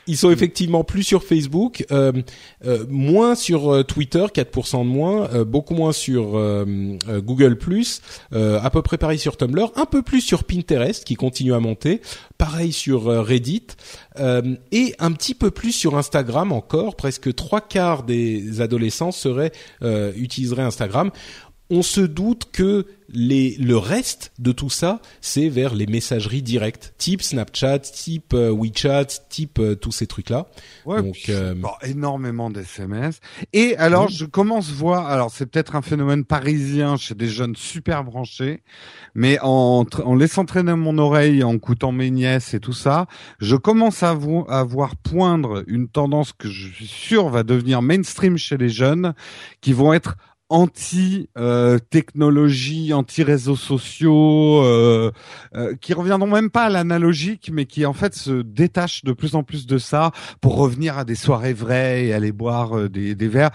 ils, 0.06 0.16
sont 0.16 0.30
effectivement 0.30 0.84
plus 0.84 1.02
sur 1.02 1.22
Facebook, 1.22 1.84
euh, 1.90 2.12
euh 2.64 2.84
moins 2.88 3.34
sur 3.34 3.72
euh, 3.72 3.82
Twitter, 3.82 4.24
4% 4.34 4.80
de 4.80 4.84
moins, 4.84 5.28
euh, 5.32 5.44
beaucoup 5.44 5.74
moins 5.74 5.92
sur 5.92 6.32
Google 7.06 7.58
à 8.32 8.70
peu 8.70 8.82
près 8.82 8.98
pareil 8.98 9.18
sur 9.18 9.36
Tumblr, 9.36 9.72
un 9.76 9.86
peu 9.86 10.02
plus 10.02 10.20
sur 10.20 10.44
Pinterest 10.44 11.04
qui 11.04 11.14
continue 11.14 11.54
à 11.54 11.60
monter 11.60 12.00
pareil 12.38 12.72
sur 12.72 13.04
Reddit 13.04 13.66
euh, 14.18 14.56
et 14.72 14.94
un 14.98 15.12
petit 15.12 15.34
peu 15.34 15.50
plus 15.50 15.72
sur 15.72 15.96
Instagram 15.96 16.52
encore. 16.52 16.96
Presque 16.96 17.34
trois 17.34 17.60
quarts 17.60 18.02
des 18.02 18.60
adolescents 18.60 19.12
seraient 19.12 19.52
euh, 19.82 20.12
utiliseraient 20.16 20.62
Instagram. 20.62 21.10
On 21.68 21.82
se 21.82 22.00
doute 22.00 22.50
que 22.52 22.86
les, 23.08 23.56
le 23.56 23.76
reste 23.76 24.32
de 24.38 24.52
tout 24.52 24.70
ça, 24.70 25.00
c'est 25.20 25.48
vers 25.48 25.74
les 25.74 25.86
messageries 25.86 26.42
directes, 26.42 26.94
type 26.98 27.22
Snapchat, 27.22 27.80
type 27.80 28.34
euh, 28.34 28.50
WeChat, 28.50 29.06
type 29.28 29.58
euh, 29.58 29.74
tous 29.74 29.92
ces 29.92 30.06
trucs-là. 30.06 30.46
Ouais, 30.84 31.02
Donc 31.02 31.16
euh... 31.28 31.54
énormément 31.82 32.50
d'SMS. 32.50 33.20
Et 33.52 33.76
alors, 33.76 34.08
je 34.08 34.24
commence 34.24 34.70
voir. 34.70 35.06
Alors, 35.06 35.30
c'est 35.30 35.46
peut-être 35.46 35.76
un 35.76 35.82
phénomène 35.82 36.24
parisien 36.24 36.96
chez 36.96 37.14
des 37.14 37.28
jeunes 37.28 37.56
super 37.56 38.04
branchés, 38.04 38.62
mais 39.14 39.38
en, 39.42 39.84
en 40.04 40.14
laissant 40.14 40.44
traîner 40.44 40.74
mon 40.74 40.98
oreille, 40.98 41.42
en 41.42 41.58
coûtant 41.58 41.92
mes 41.92 42.10
nièces 42.10 42.54
et 42.54 42.60
tout 42.60 42.72
ça, 42.72 43.06
je 43.40 43.56
commence 43.56 44.02
à, 44.02 44.10
à 44.48 44.64
voir 44.64 44.96
poindre 44.96 45.64
une 45.66 45.88
tendance 45.88 46.32
que 46.32 46.48
je 46.48 46.72
suis 46.72 46.86
sûr 46.86 47.28
va 47.28 47.42
devenir 47.42 47.82
mainstream 47.82 48.36
chez 48.36 48.56
les 48.56 48.68
jeunes, 48.68 49.14
qui 49.60 49.72
vont 49.72 49.92
être 49.92 50.16
anti 50.48 51.28
euh, 51.36 51.78
technologie, 51.78 52.92
anti 52.92 53.22
réseaux 53.22 53.56
sociaux, 53.56 54.62
euh, 54.62 55.10
euh, 55.54 55.74
qui 55.80 55.92
reviendront 55.92 56.28
même 56.28 56.50
pas 56.50 56.64
à 56.64 56.68
l'analogique, 56.68 57.50
mais 57.52 57.66
qui 57.66 57.84
en 57.84 57.92
fait 57.92 58.14
se 58.14 58.42
détachent 58.42 59.04
de 59.04 59.12
plus 59.12 59.34
en 59.34 59.42
plus 59.42 59.66
de 59.66 59.78
ça 59.78 60.12
pour 60.40 60.56
revenir 60.56 60.98
à 60.98 61.04
des 61.04 61.16
soirées 61.16 61.52
vraies 61.52 62.06
et 62.06 62.12
aller 62.12 62.32
boire 62.32 62.78
euh, 62.78 62.88
des, 62.88 63.14
des 63.14 63.28
verres. 63.28 63.50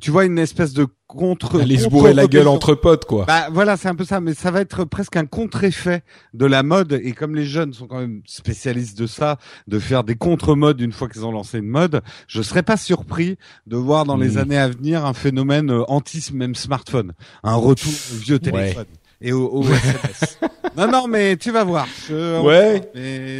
tu 0.00 0.10
vois 0.10 0.24
une 0.24 0.38
espèce 0.38 0.72
de 0.72 0.86
contre 1.06 1.60
aller 1.60 1.78
se 1.78 1.88
bourrer 1.88 2.14
la 2.14 2.26
gueule 2.26 2.48
entre 2.48 2.74
potes 2.74 3.04
quoi. 3.04 3.24
Bah 3.26 3.48
voilà, 3.52 3.76
c'est 3.76 3.88
un 3.88 3.94
peu 3.94 4.04
ça 4.04 4.20
mais 4.20 4.34
ça 4.34 4.50
va 4.50 4.60
être 4.60 4.84
presque 4.84 5.16
un 5.16 5.26
contre-effet 5.26 6.02
de 6.32 6.46
la 6.46 6.62
mode 6.62 6.92
et 7.02 7.12
comme 7.12 7.34
les 7.34 7.44
jeunes 7.44 7.72
sont 7.72 7.86
quand 7.86 8.00
même 8.00 8.22
spécialistes 8.26 8.98
de 8.98 9.06
ça, 9.06 9.38
de 9.68 9.78
faire 9.78 10.04
des 10.04 10.16
contre-modes 10.16 10.80
une 10.80 10.92
fois 10.92 11.08
qu'ils 11.08 11.24
ont 11.24 11.32
lancé 11.32 11.58
une 11.58 11.68
mode, 11.68 12.02
je 12.26 12.42
serais 12.42 12.62
pas 12.62 12.76
surpris 12.76 13.36
de 13.66 13.76
voir 13.76 14.04
dans 14.04 14.16
les 14.16 14.36
hmm. 14.36 14.38
anti 14.38 14.56
à 14.56 14.68
venir 14.68 15.04
un 15.04 15.14
phénomène 15.14 15.70
euh, 15.70 15.84
anti 15.88 16.24
même 16.32 16.54
smartphone, 16.54 17.12
un 17.42 17.54
retour 17.54 17.92
au 17.92 18.16
vieux 18.16 18.38
téléphone 18.38 18.86
et 19.20 19.32
au, 19.32 19.62
SMS. 19.62 20.38
non, 20.76 20.90
non, 20.90 21.06
mais 21.08 21.36
tu 21.36 21.50
vas 21.50 21.64
voir. 21.64 21.86
ouais. 22.10 22.90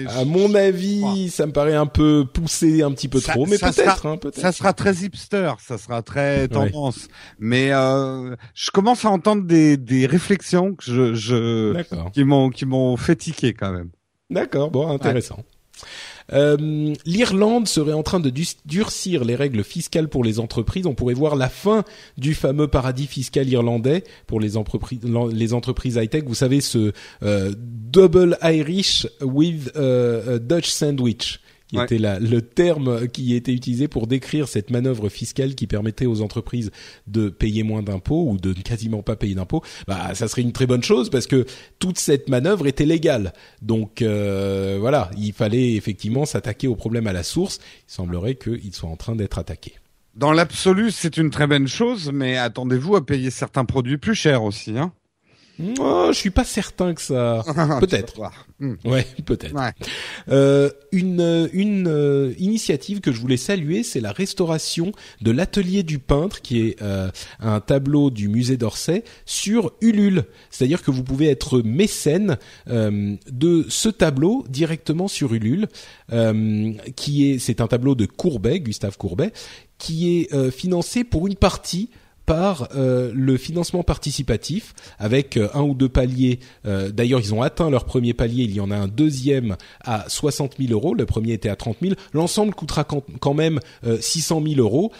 À 0.09 0.24
mon 0.24 0.55
avis, 0.55 1.30
ça 1.30 1.46
me 1.46 1.52
paraît 1.52 1.74
un 1.74 1.86
peu 1.86 2.24
poussé 2.32 2.82
un 2.82 2.92
petit 2.92 3.09
peu 3.09 3.20
trop, 3.20 3.46
mais 3.46 3.59
peut-être. 3.59 4.06
Hein, 4.06 4.16
peut 4.16 4.30
ça 4.34 4.52
sera 4.52 4.72
très 4.72 4.92
hipster, 4.94 5.52
ça 5.60 5.78
sera 5.78 6.02
très 6.02 6.48
tendance. 6.48 7.09
Mais 7.38 7.72
euh, 7.72 8.34
je 8.55 8.70
commence 8.70 9.05
à 9.05 9.10
entendre 9.10 9.44
des, 9.44 9.76
des 9.76 10.06
réflexions 10.06 10.74
que 10.74 10.84
je, 10.84 11.14
je 11.14 11.82
qui 12.12 12.24
m'ont 12.24 12.51
qui 12.51 12.66
m'ont 12.66 12.96
fait 12.96 13.16
tiquer 13.16 13.55
quand 13.55 13.72
même. 13.72 13.90
D'accord, 14.30 14.70
bon, 14.70 14.90
intéressant. 14.90 15.40
Euh, 16.32 16.94
L'Irlande 17.05 17.68
serait 17.68 17.92
en 17.92 18.02
train 18.02 18.20
de 18.20 18.32
durcir 18.64 19.24
les 19.24 19.34
règles 19.34 19.64
fiscales 19.64 20.09
pour 20.09 20.24
les 20.24 20.40
entreprises. 20.40 20.86
On 20.86 20.94
pourrait 20.94 21.14
voir 21.14 21.36
la 21.36 21.48
fin 21.48 21.84
du 22.16 22.34
fameux 22.34 22.68
paradis 22.68 23.06
fiscal 23.06 23.48
irlandais 23.48 24.05
pour 24.26 24.40
les 24.40 24.56
entreprises, 24.56 25.01
les 25.32 25.55
entreprises 25.55 25.96
high 25.96 26.09
tech. 26.09 26.24
Vous 26.26 26.34
savez 26.34 26.60
ce 26.60 26.92
euh, 27.22 27.52
double 27.56 28.38
Irish 28.42 29.06
with 29.20 29.72
euh, 29.76 30.38
Dutch 30.38 30.68
sandwich 30.68 31.40
qui 31.74 31.82
était 31.82 31.98
la, 31.98 32.18
le 32.18 32.42
terme 32.42 33.09
qui 33.09 33.34
était 33.34 33.52
utilisé 33.52 33.88
pour 33.88 34.06
décrire 34.06 34.48
cette 34.48 34.70
manœuvre 34.70 35.09
fiscale 35.09 35.55
qui 35.55 35.66
permettait 35.66 36.06
aux 36.06 36.20
entreprises 36.20 36.70
de 37.06 37.28
payer 37.28 37.62
moins 37.62 37.82
d'impôts 37.82 38.28
ou 38.30 38.36
de 38.36 38.52
quasiment 38.52 39.02
pas 39.02 39.16
payer 39.16 39.34
d'impôts, 39.34 39.62
bah 39.86 40.14
ça 40.14 40.28
serait 40.28 40.42
une 40.42 40.52
très 40.52 40.66
bonne 40.66 40.82
chose 40.82 41.10
parce 41.10 41.26
que 41.26 41.46
toute 41.78 41.98
cette 41.98 42.28
manœuvre 42.28 42.66
était 42.66 42.86
légale. 42.86 43.32
Donc 43.62 44.02
euh, 44.02 44.76
voilà, 44.80 45.10
il 45.18 45.32
fallait 45.32 45.74
effectivement 45.74 46.24
s'attaquer 46.24 46.68
au 46.68 46.76
problème 46.76 47.06
à 47.06 47.12
la 47.12 47.22
source. 47.22 47.59
Il 47.88 47.92
semblerait 47.92 48.36
qu'il 48.36 48.72
soit 48.74 48.88
en 48.88 48.96
train 48.96 49.16
d'être 49.16 49.38
attaqué. 49.38 49.74
Dans 50.14 50.32
l'absolu, 50.32 50.92
c'est 50.92 51.16
une 51.16 51.30
très 51.30 51.48
bonne 51.48 51.66
chose, 51.66 52.12
mais 52.12 52.36
attendez-vous 52.36 52.94
à 52.94 53.05
payer 53.05 53.30
certains 53.30 53.64
produits 53.64 53.98
plus 53.98 54.14
chers 54.14 54.44
aussi, 54.44 54.78
hein 54.78 54.92
Oh, 55.78 56.09
je 56.10 56.16
suis 56.16 56.31
pas 56.31 56.44
certain 56.44 56.94
que 56.94 57.01
ça. 57.01 57.44
Peut-être. 57.81 58.14
Hmm. 58.60 58.74
Ouais, 58.85 59.06
peut-être. 59.24 59.55
Euh, 60.28 60.70
une 60.93 61.48
une 61.52 61.89
euh, 61.89 62.32
initiative 62.39 63.01
que 63.01 63.12
je 63.12 63.20
voulais 63.20 63.36
saluer, 63.36 63.82
c'est 63.82 64.01
la 64.01 64.12
restauration 64.12 64.93
de 65.20 65.31
l'atelier 65.31 65.82
du 65.82 65.98
peintre, 65.98 66.40
qui 66.40 66.60
est 66.60 66.82
euh, 66.82 67.10
un 67.40 67.60
tableau 67.60 68.10
du 68.10 68.28
musée 68.28 68.56
d'Orsay 68.56 69.05
sur 69.26 69.72
Ulule. 69.81 70.24
C'est-à-dire 70.51 70.82
que 70.82 70.90
vous 70.90 71.02
pouvez 71.02 71.28
être 71.28 71.60
mécène 71.62 72.36
de 72.66 73.66
ce 73.68 73.89
tableau 73.89 74.44
directement 74.48 75.09
sur 75.09 75.35
Ulule, 75.35 75.68
qui 76.97 77.31
est 77.31 77.39
c'est 77.39 77.60
un 77.60 77.66
tableau 77.66 77.94
de 77.94 78.06
Courbet, 78.06 78.60
Gustave 78.60 78.97
Courbet, 78.97 79.32
qui 79.78 80.20
est 80.20 80.51
financé 80.51 81.05
pour 81.05 81.26
une 81.26 81.36
partie 81.36 81.90
par 82.26 82.68
euh, 82.74 83.12
le 83.14 83.36
financement 83.36 83.82
participatif 83.82 84.74
avec 84.98 85.36
euh, 85.36 85.48
un 85.55 85.62
ou 85.62 85.74
deux 85.74 85.88
paliers. 85.88 86.40
Euh, 86.66 86.90
d'ailleurs, 86.90 87.20
ils 87.20 87.34
ont 87.34 87.42
atteint 87.42 87.70
leur 87.70 87.84
premier 87.84 88.14
palier. 88.14 88.44
Il 88.44 88.55
y 88.55 88.60
en 88.60 88.70
a 88.70 88.76
un 88.76 88.88
deuxième 88.88 89.56
à 89.82 90.05
60 90.09 90.56
000 90.59 90.72
euros. 90.72 90.94
Le 90.94 91.06
premier 91.06 91.32
était 91.32 91.48
à 91.48 91.56
30 91.56 91.78
000. 91.82 91.94
L'ensemble 92.12 92.55
coûtera 92.55 92.84
quand 92.84 93.34
même 93.34 93.60
600 94.01 94.42
000 94.46 94.60
euros, 94.60 94.92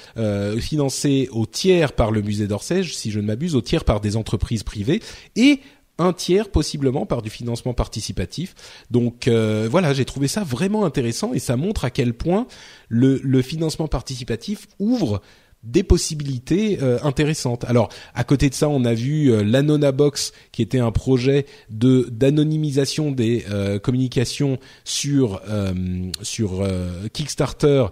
financé 0.61 1.29
au 1.33 1.47
tiers 1.47 1.93
par 1.93 2.11
le 2.11 2.23
musée 2.23 2.47
d'Orsay, 2.47 2.83
si 2.85 3.11
je 3.11 3.21
ne 3.21 3.27
m'abuse, 3.27 3.55
au 3.55 3.61
tiers 3.61 3.85
par 3.85 4.01
des 4.01 4.17
entreprises 4.17 4.63
privées 4.63 5.01
et 5.37 5.61
un 5.99 6.13
tiers 6.13 6.51
possiblement 6.51 7.07
par 7.07 7.23
du 7.23 7.31
financement 7.31 7.75
participatif. 7.75 8.55
Donc 8.91 9.29
voilà, 9.29 9.93
j'ai 9.93 10.05
trouvé 10.05 10.29
ça 10.29 10.45
vraiment 10.45 10.85
intéressant 10.85 11.33
et 11.33 11.39
ça 11.39 11.57
montre 11.57 11.85
à 11.85 11.91
quel 11.91 12.15
point 12.15 12.47
le, 12.89 13.21
le 13.23 13.43
financement 13.43 13.89
participatif 13.89 14.67
ouvre 14.79 15.21
des 15.65 15.83
possibilités 15.83 16.79
euh, 16.83 16.99
intéressantes. 17.03 17.65
Alors, 17.65 17.89
à 18.15 18.25
côté 18.25 18.51
de 18.51 18.55
ça, 18.55 18.69
on 18.69 18.85
a 18.85 18.95
vu 18.95 19.33
euh, 19.33 19.43
l'Anona 19.43 19.93
qui 20.53 20.63
était 20.63 20.79
un 20.79 20.91
projet 20.91 21.47
de 21.71 22.09
d'anonymisation 22.11 23.13
des 23.13 23.45
euh, 23.51 23.79
communications 23.79 24.59
sur 24.85 25.41
sur 26.23 26.67
Kickstarter, 27.13 27.87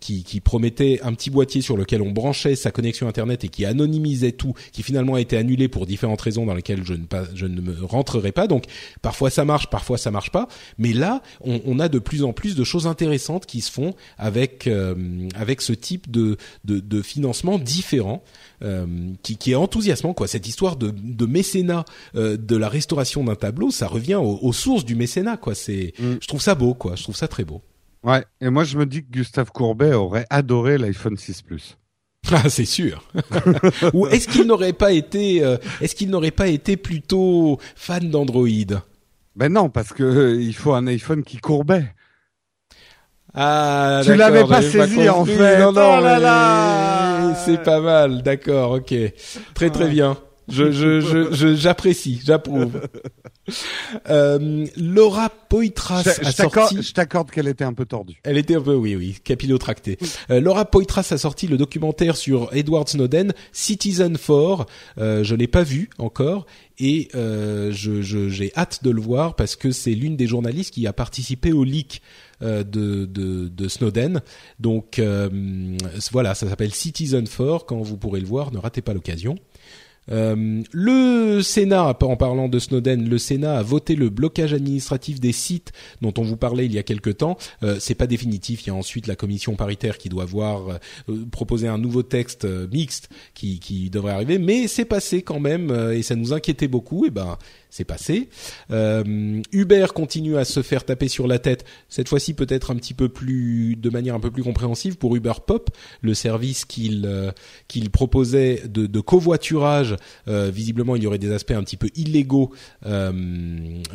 qui, 0.00 0.22
qui 0.22 0.40
promettait 0.40 1.00
un 1.02 1.12
petit 1.14 1.30
boîtier 1.30 1.60
sur 1.60 1.76
lequel 1.76 2.02
on 2.02 2.10
branchait 2.10 2.54
sa 2.56 2.70
connexion 2.70 3.08
internet 3.08 3.44
et 3.44 3.48
qui 3.48 3.64
anonymisait 3.64 4.32
tout, 4.32 4.54
qui 4.72 4.82
finalement 4.82 5.14
a 5.14 5.20
été 5.20 5.36
annulé 5.36 5.68
pour 5.68 5.86
différentes 5.86 6.20
raisons 6.20 6.46
dans 6.46 6.54
lesquelles 6.54 6.84
je 6.84 6.94
ne 6.94 7.04
pas, 7.04 7.24
je 7.34 7.46
ne 7.46 7.60
me 7.60 7.84
rentrerai 7.84 8.32
pas. 8.32 8.46
Donc, 8.46 8.64
parfois 9.02 9.30
ça 9.30 9.44
marche, 9.44 9.68
parfois 9.68 9.98
ça 9.98 10.10
marche 10.10 10.30
pas. 10.30 10.48
Mais 10.78 10.92
là, 10.92 11.22
on, 11.40 11.60
on 11.64 11.78
a 11.78 11.88
de 11.88 11.98
plus 11.98 12.22
en 12.22 12.32
plus 12.32 12.54
de 12.54 12.64
choses 12.64 12.86
intéressantes 12.86 13.46
qui 13.46 13.60
se 13.60 13.70
font 13.70 13.94
avec 14.18 14.68
avec 15.34 15.60
ce 15.60 15.72
type 15.72 16.10
de 16.10 16.36
de, 16.64 16.80
de 16.80 17.02
financement 17.10 17.58
différent 17.58 18.22
euh, 18.62 18.86
qui, 19.22 19.36
qui, 19.36 19.52
est 19.52 19.56
enthousiasmant 19.56 20.14
quoi. 20.14 20.28
Cette 20.28 20.46
histoire 20.46 20.76
de, 20.76 20.90
de 20.90 21.26
mécénat 21.26 21.84
euh, 22.14 22.36
de 22.36 22.56
la 22.56 22.68
restauration 22.68 23.24
d'un 23.24 23.34
tableau, 23.34 23.70
ça 23.70 23.86
revient 23.86 24.16
aux, 24.16 24.52
sources 24.52 24.84
du 24.84 24.94
mécénat 24.94 25.36
quoi. 25.36 25.54
C'est, 25.54 25.92
mm. 25.98 26.14
je 26.20 26.28
trouve 26.28 26.40
ça 26.40 26.54
beau 26.54 26.74
quoi. 26.74 26.96
Je 26.96 27.02
trouve 27.02 27.16
ça 27.16 27.28
très 27.28 27.44
beau. 27.44 27.62
Ouais. 28.02 28.24
Et 28.40 28.48
moi 28.48 28.64
je 28.64 28.78
me 28.78 28.86
dis 28.86 29.02
que 29.02 29.10
Gustave 29.10 29.50
Courbet 29.52 29.92
aurait 29.94 30.26
adoré 30.30 30.78
l'iPhone 30.78 31.16
6 31.16 31.42
Plus. 31.42 31.76
Ah, 32.32 32.48
c'est 32.50 32.66
sûr. 32.66 33.02
Ou 33.94 34.06
est-ce 34.06 34.28
qu'il 34.28 34.46
n'aurait 34.46 34.74
pas 34.74 34.92
été, 34.92 35.42
euh, 35.42 35.56
est-ce 35.80 35.94
qu'il 35.94 36.10
n'aurait 36.10 36.30
pas 36.30 36.48
été 36.48 36.76
plutôt 36.76 37.58
fan 37.74 38.10
d'Android? 38.10 38.46
Ben 39.36 39.50
non, 39.50 39.70
parce 39.70 39.92
que 39.92 40.38
il 40.38 40.54
faut 40.54 40.74
un 40.74 40.86
iPhone 40.86 41.22
qui 41.24 41.38
courbait. 41.38 41.94
Ah, 43.34 44.00
tu 44.04 44.14
l'avais 44.14 44.44
pas 44.44 44.62
saisi 44.62 45.08
en 45.08 45.24
fait. 45.24 45.58
Non, 45.58 45.72
non, 45.72 45.98
oh 45.98 46.00
là 46.02 46.18
là 46.18 47.34
c'est 47.44 47.62
pas 47.62 47.80
mal. 47.80 48.22
D'accord, 48.22 48.72
ok, 48.72 48.94
très 49.54 49.70
très 49.70 49.88
bien. 49.88 50.16
Je 50.48 50.72
je 50.72 51.54
j'apprécie, 51.54 52.20
j'approuve. 52.24 52.80
Euh, 54.08 54.66
Laura 54.76 55.28
Poitras 55.28 56.06
a 56.06 56.30
sorti. 56.30 56.82
Je 56.82 56.92
t'accorde 56.92 57.32
qu'elle 57.32 57.48
était 57.48 57.64
un 57.64 57.72
peu 57.72 57.84
tordue. 57.84 58.20
Elle 58.22 58.38
était 58.38 58.54
un 58.54 58.60
peu, 58.60 58.74
oui, 58.74 58.94
oui, 58.94 59.16
capillotractée. 59.24 59.98
Euh, 60.30 60.40
Laura 60.40 60.66
Poitras 60.66 61.08
a 61.10 61.18
sorti 61.18 61.48
le 61.48 61.56
documentaire 61.56 62.16
sur 62.16 62.48
Edward 62.54 62.88
Snowden, 62.88 63.32
Citizen 63.50 64.16
4. 64.16 64.66
Euh, 64.98 65.24
je 65.24 65.34
l'ai 65.34 65.48
pas 65.48 65.64
vu 65.64 65.90
encore 65.98 66.46
et 66.78 67.08
euh, 67.16 67.72
je 67.72 68.02
j'ai 68.02 68.52
hâte 68.56 68.84
de 68.84 68.90
le 68.90 69.00
voir 69.00 69.34
parce 69.34 69.56
que 69.56 69.72
c'est 69.72 69.94
l'une 69.94 70.16
des 70.16 70.28
journalistes 70.28 70.72
qui 70.72 70.86
a 70.86 70.92
participé 70.92 71.52
au 71.52 71.64
leak 71.64 72.02
de, 72.40 72.62
de, 72.62 73.48
de, 73.48 73.68
Snowden. 73.68 74.22
Donc 74.58 74.98
euh, 74.98 75.28
voilà, 76.12 76.34
ça 76.34 76.48
s'appelle 76.48 76.72
Citizen 76.72 77.26
4. 77.26 77.66
Quand 77.66 77.80
vous 77.80 77.96
pourrez 77.96 78.20
le 78.20 78.26
voir, 78.26 78.52
ne 78.52 78.58
ratez 78.58 78.82
pas 78.82 78.94
l'occasion. 78.94 79.36
Euh, 80.10 80.62
le 80.72 81.42
Sénat, 81.42 81.96
en 82.02 82.16
parlant 82.16 82.48
de 82.48 82.58
Snowden, 82.58 83.08
le 83.08 83.18
Sénat 83.18 83.58
a 83.58 83.62
voté 83.62 83.94
le 83.94 84.08
blocage 84.08 84.52
administratif 84.52 85.20
des 85.20 85.32
sites 85.32 85.72
dont 86.00 86.12
on 86.18 86.22
vous 86.22 86.36
parlait 86.36 86.66
il 86.66 86.72
y 86.72 86.78
a 86.78 86.82
quelque 86.82 87.10
temps. 87.10 87.36
Euh, 87.62 87.76
c'est 87.78 87.94
pas 87.94 88.06
définitif. 88.06 88.64
Il 88.64 88.68
y 88.68 88.70
a 88.70 88.74
ensuite 88.74 89.06
la 89.06 89.16
commission 89.16 89.54
paritaire 89.54 89.98
qui 89.98 90.08
doit 90.08 90.24
voir 90.24 90.80
euh, 91.08 91.24
proposer 91.30 91.68
un 91.68 91.78
nouveau 91.78 92.02
texte 92.02 92.44
euh, 92.44 92.66
mixte 92.72 93.08
qui, 93.34 93.60
qui 93.60 93.90
devrait 93.90 94.12
arriver, 94.12 94.38
mais 94.38 94.66
c'est 94.66 94.84
passé 94.84 95.22
quand 95.22 95.40
même 95.40 95.70
et 95.92 96.02
ça 96.02 96.16
nous 96.16 96.32
inquiétait 96.32 96.68
beaucoup. 96.68 97.06
Et 97.06 97.10
ben 97.10 97.38
c'est 97.70 97.84
passé. 97.84 98.28
Euh, 98.70 99.40
Uber 99.52 99.86
continue 99.94 100.36
à 100.36 100.44
se 100.44 100.60
faire 100.60 100.84
taper 100.84 101.08
sur 101.08 101.26
la 101.26 101.38
tête. 101.38 101.64
Cette 101.88 102.08
fois-ci, 102.08 102.34
peut-être 102.34 102.70
un 102.70 102.76
petit 102.76 102.94
peu 102.94 103.08
plus, 103.08 103.76
de 103.76 103.90
manière 103.90 104.14
un 104.14 104.20
peu 104.20 104.30
plus 104.30 104.42
compréhensive 104.42 104.96
pour 104.96 105.14
Uber 105.16 105.32
Pop, 105.46 105.70
le 106.02 106.14
service 106.14 106.64
qu'il 106.64 107.04
euh, 107.06 107.30
proposait 107.92 108.62
de, 108.66 109.00
covoiturage. 109.00 109.96
Euh, 110.28 110.50
visiblement, 110.52 110.96
il 110.96 111.04
y 111.04 111.06
aurait 111.06 111.18
des 111.18 111.32
aspects 111.32 111.52
un 111.52 111.62
petit 111.62 111.76
peu 111.76 111.88
illégaux 111.94 112.50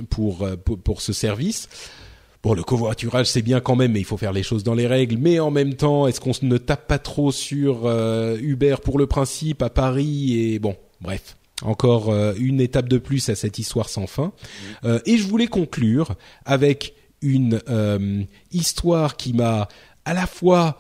pour, 0.10 0.48
pour, 0.64 0.80
pour 0.80 1.02
ce 1.02 1.14
service. 1.14 1.68
Bon, 2.44 2.54
le 2.54 2.64
covoiturage, 2.64 3.28
c'est 3.28 3.42
bien 3.42 3.60
quand 3.60 3.76
même, 3.76 3.92
mais 3.92 4.00
il 4.00 4.06
faut 4.06 4.18
faire 4.18 4.32
les 4.32 4.44
choses 4.44 4.64
dans 4.64 4.74
les 4.74 4.88
règles. 4.88 5.18
Mais 5.18 5.40
en 5.40 5.52
même 5.52 5.74
temps, 5.74 6.08
est-ce 6.08 6.22
qu'on 6.22 6.32
ne 6.44 6.58
tape 6.58 6.88
pas 6.88 7.00
trop 7.00 7.32
sur 7.32 7.90
Uber 8.40 8.76
pour 8.84 8.98
le 8.98 9.08
principe 9.08 9.62
à 9.62 9.70
Paris 9.70 10.40
Et 10.40 10.60
bon, 10.60 10.76
bref. 11.02 11.36
Encore 11.61 12.10
euh, 12.10 12.34
une 12.38 12.60
étape 12.60 12.90
de 12.90 12.98
plus 12.98 13.30
à 13.30 13.36
cette 13.36 13.60
histoire 13.60 13.88
sans 13.88 14.07
fin. 14.07 14.34
Euh, 14.84 14.99
et 15.06 15.18
je 15.18 15.26
voulais 15.26 15.48
conclure 15.48 16.15
avec 16.44 16.95
une 17.22 17.61
euh, 17.69 18.23
histoire 18.52 19.15
qui 19.15 19.34
m'a 19.34 19.68
à 20.03 20.14
la 20.14 20.27
fois 20.27 20.77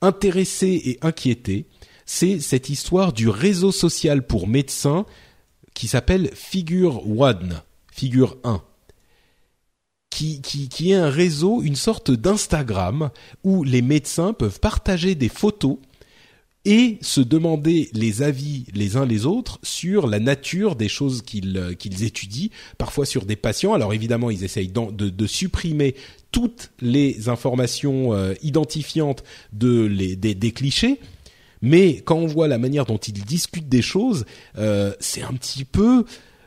intéressé 0.00 0.80
et 0.84 0.98
inquiété. 1.02 1.66
C'est 2.06 2.40
cette 2.40 2.68
histoire 2.68 3.12
du 3.12 3.28
réseau 3.28 3.72
social 3.72 4.26
pour 4.26 4.46
médecins 4.46 5.06
qui 5.74 5.88
s'appelle 5.88 6.30
Figure 6.34 7.08
One, 7.18 7.62
Figure 7.90 8.36
1. 8.44 8.62
Qui, 10.10 10.42
qui, 10.42 10.68
qui 10.68 10.92
est 10.92 10.96
un 10.96 11.08
réseau, 11.08 11.62
une 11.62 11.74
sorte 11.74 12.10
d'Instagram 12.10 13.10
où 13.44 13.64
les 13.64 13.80
médecins 13.80 14.34
peuvent 14.34 14.60
partager 14.60 15.14
des 15.14 15.30
photos 15.30 15.78
et 16.64 16.98
se 17.00 17.20
demander 17.20 17.90
les 17.92 18.22
avis 18.22 18.66
les 18.72 18.96
uns 18.96 19.04
les 19.04 19.26
autres 19.26 19.58
sur 19.62 20.06
la 20.06 20.20
nature 20.20 20.76
des 20.76 20.88
choses 20.88 21.22
qu'ils 21.22 21.56
euh, 21.56 21.74
qu'ils 21.74 22.04
étudient, 22.04 22.50
parfois 22.78 23.04
sur 23.04 23.24
des 23.24 23.36
patients. 23.36 23.74
Alors 23.74 23.92
évidemment, 23.92 24.30
ils 24.30 24.44
essayent 24.44 24.68
de, 24.68 25.08
de 25.08 25.26
supprimer 25.26 25.94
toutes 26.32 26.72
les 26.80 27.28
informations 27.28 28.14
euh, 28.14 28.34
identifiantes 28.42 29.22
de 29.52 29.84
les, 29.84 30.16
des, 30.16 30.34
des, 30.34 30.50
clichés. 30.50 30.98
Mais 31.60 32.00
quand 32.00 32.16
on 32.16 32.26
voit 32.26 32.48
la 32.48 32.58
manière 32.58 32.86
dont 32.86 32.96
ils 32.96 33.12
discutent 33.12 33.68
des 33.68 33.82
choses, 33.82 34.24
euh, 34.58 34.92
c'est 34.98 35.22
un 35.22 35.32
petit 35.34 35.64
peu, 35.64 36.04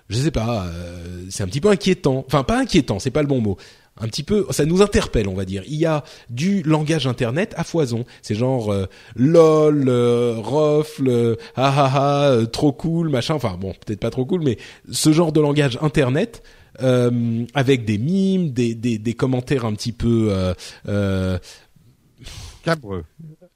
je 0.09 0.17
sais 0.17 0.31
pas, 0.31 0.65
euh, 0.65 1.23
c'est 1.29 1.43
un 1.43 1.47
petit 1.47 1.61
peu 1.61 1.69
inquiétant. 1.69 2.25
Enfin, 2.27 2.43
pas 2.43 2.59
inquiétant, 2.59 2.99
c'est 2.99 3.11
pas 3.11 3.21
le 3.21 3.27
bon 3.27 3.39
mot 3.39 3.57
un 3.97 4.07
petit 4.07 4.23
peu, 4.23 4.45
ça 4.49 4.65
nous 4.65 4.81
interpelle, 4.81 5.29
on 5.29 5.33
va 5.33 5.45
dire. 5.45 5.63
Il 5.67 5.75
y 5.75 5.85
a 5.85 6.03
du 6.29 6.63
langage 6.63 7.07
internet 7.07 7.53
à 7.57 7.63
foison. 7.63 8.05
C'est 8.21 8.35
genre 8.35 8.71
euh, 8.71 8.87
lol, 9.15 9.85
euh, 9.87 10.35
rofle, 10.37 11.07
euh, 11.07 11.35
ah 11.55 11.73
ah 11.77 11.91
ah, 11.93 12.29
euh, 12.29 12.45
trop 12.45 12.73
cool, 12.73 13.09
machin. 13.09 13.35
Enfin 13.35 13.57
bon, 13.59 13.73
peut-être 13.85 14.01
pas 14.01 14.09
trop 14.09 14.25
cool, 14.25 14.41
mais 14.43 14.57
ce 14.91 15.13
genre 15.13 15.31
de 15.31 15.39
langage 15.39 15.77
internet 15.81 16.43
avec 16.77 17.85
des 17.85 17.97
mimes, 17.97 18.51
des, 18.51 18.75
des, 18.75 18.97
des, 18.97 19.13
commentaires 19.13 19.63
un 19.63 19.71
petit 19.71 19.93
peu 19.93 20.29
cabreux. 22.65 23.05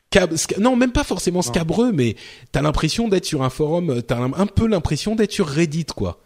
Cab 0.10 0.34
non, 0.58 0.78
même 0.78 0.94
pas 0.94 1.04
forcément 1.04 1.42
scabreux, 1.42 1.92
mais 1.92 2.16
t'as 2.54 2.62
l'impression 2.62 3.10
d'être 3.10 3.26
sur 3.26 3.44
un 3.44 3.50
forum, 3.50 4.02
t'as 4.04 4.20
un, 4.20 4.32
un 4.32 4.46
peu 4.46 4.68
l'impression 4.68 5.16
d'être 5.16 5.34
sur 5.34 5.50
Reddit, 5.50 5.88
quoi. 5.94 6.22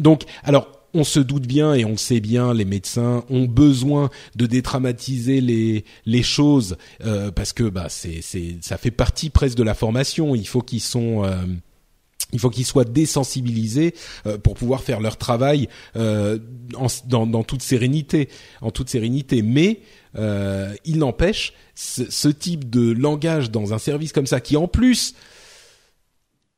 donc, 0.00 0.24
alors 0.42 0.73
on 0.94 1.04
se 1.04 1.20
doute 1.20 1.46
bien 1.46 1.74
et 1.74 1.84
on 1.84 1.90
le 1.90 1.96
sait 1.96 2.20
bien, 2.20 2.54
les 2.54 2.64
médecins 2.64 3.24
ont 3.28 3.44
besoin 3.44 4.10
de 4.36 4.46
détraumatiser 4.46 5.40
les 5.40 5.84
les 6.06 6.22
choses 6.22 6.76
euh, 7.04 7.30
parce 7.30 7.52
que 7.52 7.64
bah 7.64 7.86
c'est 7.88 8.20
c'est 8.22 8.56
ça 8.60 8.78
fait 8.78 8.92
partie 8.92 9.28
presque 9.28 9.56
de 9.56 9.64
la 9.64 9.74
formation. 9.74 10.34
Il 10.34 10.46
faut 10.46 10.62
qu'ils 10.62 10.80
sont 10.80 11.24
euh, 11.24 11.34
il 12.32 12.38
faut 12.38 12.50
qu'ils 12.50 12.64
soient 12.64 12.84
désensibilisés 12.84 13.94
euh, 14.26 14.38
pour 14.38 14.54
pouvoir 14.54 14.82
faire 14.82 15.00
leur 15.00 15.16
travail 15.16 15.68
en, 15.96 16.86
dans, 17.06 17.42
toute 17.44 17.62
sérénité, 17.62 18.28
en 18.60 18.70
toute 18.70 18.88
sérénité. 18.88 19.42
Mais 19.42 19.80
il 20.16 20.98
n'empêche, 20.98 21.52
ce, 21.74 22.28
type 22.28 22.70
de 22.70 22.92
langage 22.92 23.50
dans 23.50 23.74
un 23.74 23.78
service 23.78 24.12
comme 24.12 24.26
ça, 24.26 24.40
qui 24.40 24.56
en 24.56 24.68
plus 24.68 25.14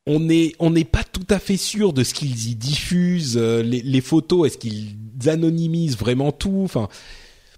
on 0.07 0.21
n'est 0.21 0.53
on 0.59 0.73
pas 0.73 1.03
tout 1.03 1.27
à 1.29 1.37
fait 1.37 1.57
sûr 1.57 1.93
de 1.93 2.03
ce 2.03 2.13
qu'ils 2.13 2.49
y 2.49 2.55
diffusent, 2.55 3.37
euh, 3.37 3.61
les, 3.61 3.81
les, 3.81 4.01
photos, 4.01 4.47
est-ce 4.47 4.57
qu'ils 4.57 4.95
anonymisent 5.25 5.97
vraiment 5.97 6.31
tout, 6.31 6.61
enfin 6.63 6.87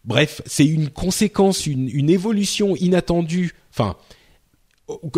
bref, 0.04 0.42
c'est 0.46 0.66
une 0.66 0.90
conséquence, 0.90 1.68
une, 1.68 1.88
une 1.88 2.10
évolution 2.10 2.76
inattendue, 2.76 3.54
enfin 3.72 3.96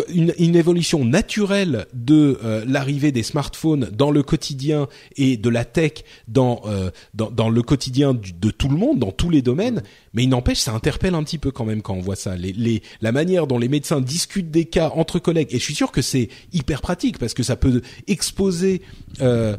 une, 0.08 0.34
une, 0.38 0.56
évolution 0.56 1.04
naturelle 1.04 1.86
de 1.94 2.38
euh, 2.44 2.64
l'arrivée 2.66 3.12
des 3.12 3.22
smartphones 3.22 3.90
dans 3.92 4.10
le 4.10 4.22
quotidien 4.22 4.88
et 5.16 5.36
de 5.36 5.48
la 5.48 5.64
tech 5.64 6.04
dans 6.28 6.62
euh, 6.66 6.90
dans, 7.14 7.30
dans, 7.30 7.48
le 7.48 7.62
quotidien 7.62 8.14
de 8.14 8.50
tout 8.50 8.68
le 8.68 8.76
monde, 8.76 8.98
dans 8.98 9.12
tous 9.12 9.30
les 9.30 9.42
domaines. 9.42 9.82
Mais 10.14 10.24
il 10.24 10.28
n'empêche, 10.28 10.58
ça 10.58 10.72
interpelle 10.72 11.14
un 11.14 11.22
petit 11.22 11.38
peu 11.38 11.50
quand 11.50 11.64
même 11.64 11.82
quand 11.82 11.94
on 11.94 12.00
voit 12.00 12.16
ça. 12.16 12.36
Les, 12.36 12.52
les, 12.52 12.82
la 13.00 13.12
manière 13.12 13.46
dont 13.46 13.58
les 13.58 13.68
médecins 13.68 14.00
discutent 14.00 14.50
des 14.50 14.66
cas 14.66 14.90
entre 14.94 15.18
collègues. 15.18 15.48
Et 15.50 15.58
je 15.58 15.64
suis 15.64 15.74
sûr 15.74 15.90
que 15.90 16.02
c'est 16.02 16.28
hyper 16.52 16.82
pratique 16.82 17.18
parce 17.18 17.34
que 17.34 17.42
ça 17.42 17.56
peut 17.56 17.82
exposer 18.06 18.82
euh, 19.20 19.56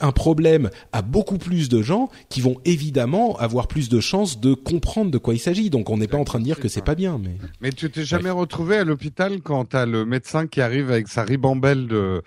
un 0.00 0.12
problème 0.12 0.70
à 0.92 1.02
beaucoup 1.02 1.38
plus 1.38 1.68
de 1.68 1.82
gens 1.82 2.08
qui 2.28 2.40
vont 2.40 2.56
évidemment 2.64 3.36
avoir 3.38 3.68
plus 3.68 3.88
de 3.88 4.00
chances 4.00 4.40
de 4.40 4.54
comprendre 4.54 5.10
de 5.10 5.18
quoi 5.18 5.34
il 5.34 5.40
s'agit. 5.40 5.70
Donc 5.70 5.90
on 5.90 5.96
n'est 5.96 6.08
pas 6.08 6.18
en 6.18 6.24
train 6.24 6.38
de 6.38 6.44
dire 6.44 6.60
que 6.60 6.68
c'est 6.68 6.84
pas 6.84 6.94
bien. 6.94 7.20
Mais 7.22 7.36
mais 7.60 7.72
tu 7.72 7.90
t'es 7.90 8.04
jamais 8.04 8.30
retrouvé 8.30 8.76
à 8.76 8.84
l'hôpital 8.84 9.40
quand 9.42 9.55
t'as 9.64 9.86
le 9.86 10.04
médecin 10.04 10.46
qui 10.46 10.60
arrive 10.60 10.90
avec 10.90 11.08
sa 11.08 11.22
ribambelle 11.22 11.86
de 11.86 12.22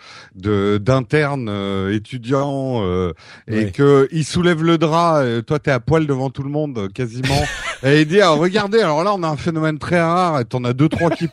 d'interne 0.78 1.48
euh, 1.50 1.94
étudiant 1.94 2.82
euh, 2.84 3.14
et 3.48 3.72
que 3.72 4.08
il 4.12 4.26
soulève 4.26 4.64
le 4.64 4.78
drap. 4.78 5.24
Et 5.24 5.44
toi 5.44 5.60
t'es 5.60 5.72
à 5.72 5.80
poil 5.80 6.08
devant 6.08 6.30
tout 6.30 6.44
le 6.44 6.50
monde 6.50 6.92
quasiment. 6.94 7.44
et 7.84 8.02
il 8.02 8.08
dit 8.08 8.22
ah, 8.22 8.32
regardez 8.32 8.82
alors 8.82 9.04
là 9.04 9.14
on 9.14 9.24
a 9.24 9.28
un 9.28 9.38
phénomène 9.38 9.78
très 9.78 10.02
rare 10.02 10.40
et 10.40 10.46
t'en 10.46 10.64
as 10.64 10.74
deux 10.74 10.90
trois 10.90 11.10
qui 11.10 11.28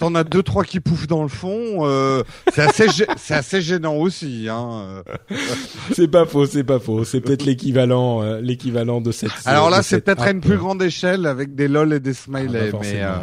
t'en 0.00 0.14
as 0.14 0.24
deux 0.24 0.42
trois 0.42 0.64
qui 0.64 0.80
pouffent 0.80 1.06
dans 1.06 1.22
le 1.22 1.28
fond. 1.28 1.86
Euh, 1.86 2.22
c'est 2.52 2.62
assez, 2.62 2.86
c'est 3.16 3.34
assez 3.34 3.60
gênant 3.60 3.94
aussi. 3.94 4.48
Hein. 4.50 5.02
c'est 5.92 6.08
pas 6.08 6.24
faux, 6.24 6.46
c'est 6.46 6.64
pas 6.64 6.80
faux. 6.80 7.04
C'est 7.04 7.20
peut-être 7.20 7.44
l'équivalent, 7.44 8.22
euh, 8.22 8.40
l'équivalent 8.40 9.00
de 9.00 9.12
cette. 9.12 9.30
Alors 9.44 9.70
là, 9.70 9.82
c'est 9.82 10.00
peut-être 10.00 10.22
à 10.22 10.30
une 10.30 10.40
plus 10.40 10.56
grande 10.56 10.82
échelle 10.82 11.26
avec 11.26 11.54
des 11.54 11.68
lol 11.68 11.92
et 11.92 12.00
des 12.00 12.14
smileys, 12.14 12.70
ah, 12.72 12.78
mais 12.80 13.02
euh, 13.02 13.14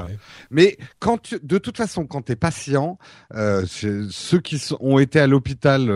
mais 0.52 0.78
quand 1.00 1.22
tu, 1.22 1.40
de 1.42 1.58
toute 1.58 1.78
façon, 1.78 2.06
quand 2.06 2.24
t'es 2.24 2.36
patient, 2.36 2.98
euh, 3.34 3.66
ceux 3.68 4.40
qui 4.40 4.62
ont 4.80 5.00
été 5.00 5.20
à 5.20 5.28
l'hôpital 5.28 5.92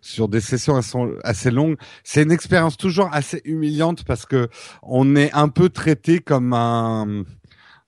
sur 0.00 0.28
des 0.28 0.40
sessions 0.40 0.80
assez 1.24 1.50
longues, 1.50 1.76
c'est 2.04 2.22
une 2.22 2.32
expérience 2.32 2.76
toujours 2.76 3.08
assez 3.12 3.40
humiliante 3.44 4.04
parce 4.04 4.26
que 4.26 4.48
on 4.82 5.16
est 5.16 5.32
un 5.32 5.48
peu 5.48 5.68
traité 5.68 6.18
comme 6.18 6.52
un 6.52 7.24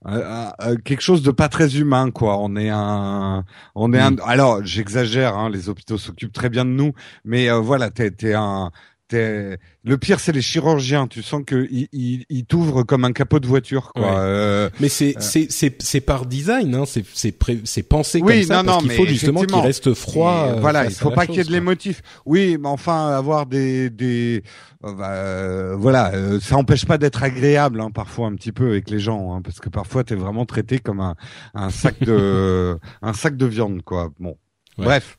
euh, 0.06 0.50
euh, 0.60 0.76
quelque 0.84 1.00
chose 1.00 1.22
de 1.22 1.30
pas 1.30 1.48
très 1.48 1.78
humain 1.78 2.10
quoi 2.10 2.36
on 2.38 2.56
est 2.56 2.68
un 2.68 3.42
on 3.74 3.94
est 3.94 3.98
un 3.98 4.10
mm. 4.10 4.20
alors 4.26 4.62
j'exagère 4.62 5.34
hein, 5.34 5.48
les 5.48 5.70
hôpitaux 5.70 5.96
s'occupent 5.96 6.32
très 6.32 6.50
bien 6.50 6.66
de 6.66 6.70
nous 6.70 6.92
mais 7.24 7.48
euh, 7.48 7.58
voilà 7.58 7.88
t'es 7.88 8.10
t'es 8.10 8.34
un 8.34 8.70
le 9.12 9.96
pire, 9.96 10.18
c'est 10.20 10.32
les 10.32 10.42
chirurgiens. 10.42 11.06
Tu 11.06 11.22
sens 11.22 11.42
que 11.46 11.68
ils, 11.70 12.24
ils, 12.28 12.44
t'ouvrent 12.46 12.82
comme 12.82 13.04
un 13.04 13.12
capot 13.12 13.38
de 13.38 13.46
voiture, 13.46 13.92
quoi. 13.92 14.18
Euh, 14.18 14.70
mais 14.80 14.88
c'est 14.88 15.16
euh... 15.16 15.46
c'est 15.78 16.00
par 16.00 16.26
design, 16.26 16.74
hein. 16.74 16.84
C'est 16.86 17.04
c'est 17.12 17.36
c'est 17.64 17.82
pensé 17.82 18.20
comme 18.20 18.42
ça 18.42 18.62
non, 18.62 18.72
parce 18.72 18.82
qu'il 18.82 18.92
faut 18.92 19.06
justement 19.06 19.42
qu'il 19.42 19.58
reste 19.58 19.94
froid. 19.94 20.48
Euh, 20.48 20.60
voilà, 20.60 20.86
il 20.86 20.92
faut 20.92 21.10
pas 21.10 21.26
qu'il 21.26 21.36
y 21.36 21.40
ait 21.40 21.44
de 21.44 21.52
l'émotif. 21.52 22.02
Oui, 22.24 22.56
mais 22.58 22.68
enfin 22.68 23.08
avoir 23.08 23.46
des 23.46 23.90
des 23.90 24.42
euh, 24.84 24.94
bah, 24.94 25.76
voilà, 25.76 26.12
ça 26.40 26.56
empêche 26.56 26.86
pas 26.86 26.98
d'être 26.98 27.22
agréable, 27.22 27.80
hein, 27.80 27.90
parfois 27.90 28.28
un 28.28 28.34
petit 28.34 28.52
peu 28.52 28.68
avec 28.68 28.90
les 28.90 28.98
gens, 28.98 29.34
hein, 29.34 29.42
parce 29.42 29.60
que 29.60 29.68
parfois 29.68 30.04
t'es 30.04 30.14
vraiment 30.14 30.46
traité 30.46 30.78
comme 30.78 31.00
un 31.00 31.14
un 31.54 31.70
sac 31.70 32.00
de 32.00 32.78
un 33.02 33.12
sac 33.12 33.36
de 33.36 33.46
viande, 33.46 33.82
quoi. 33.82 34.10
Bon, 34.18 34.36
bref. 34.78 35.18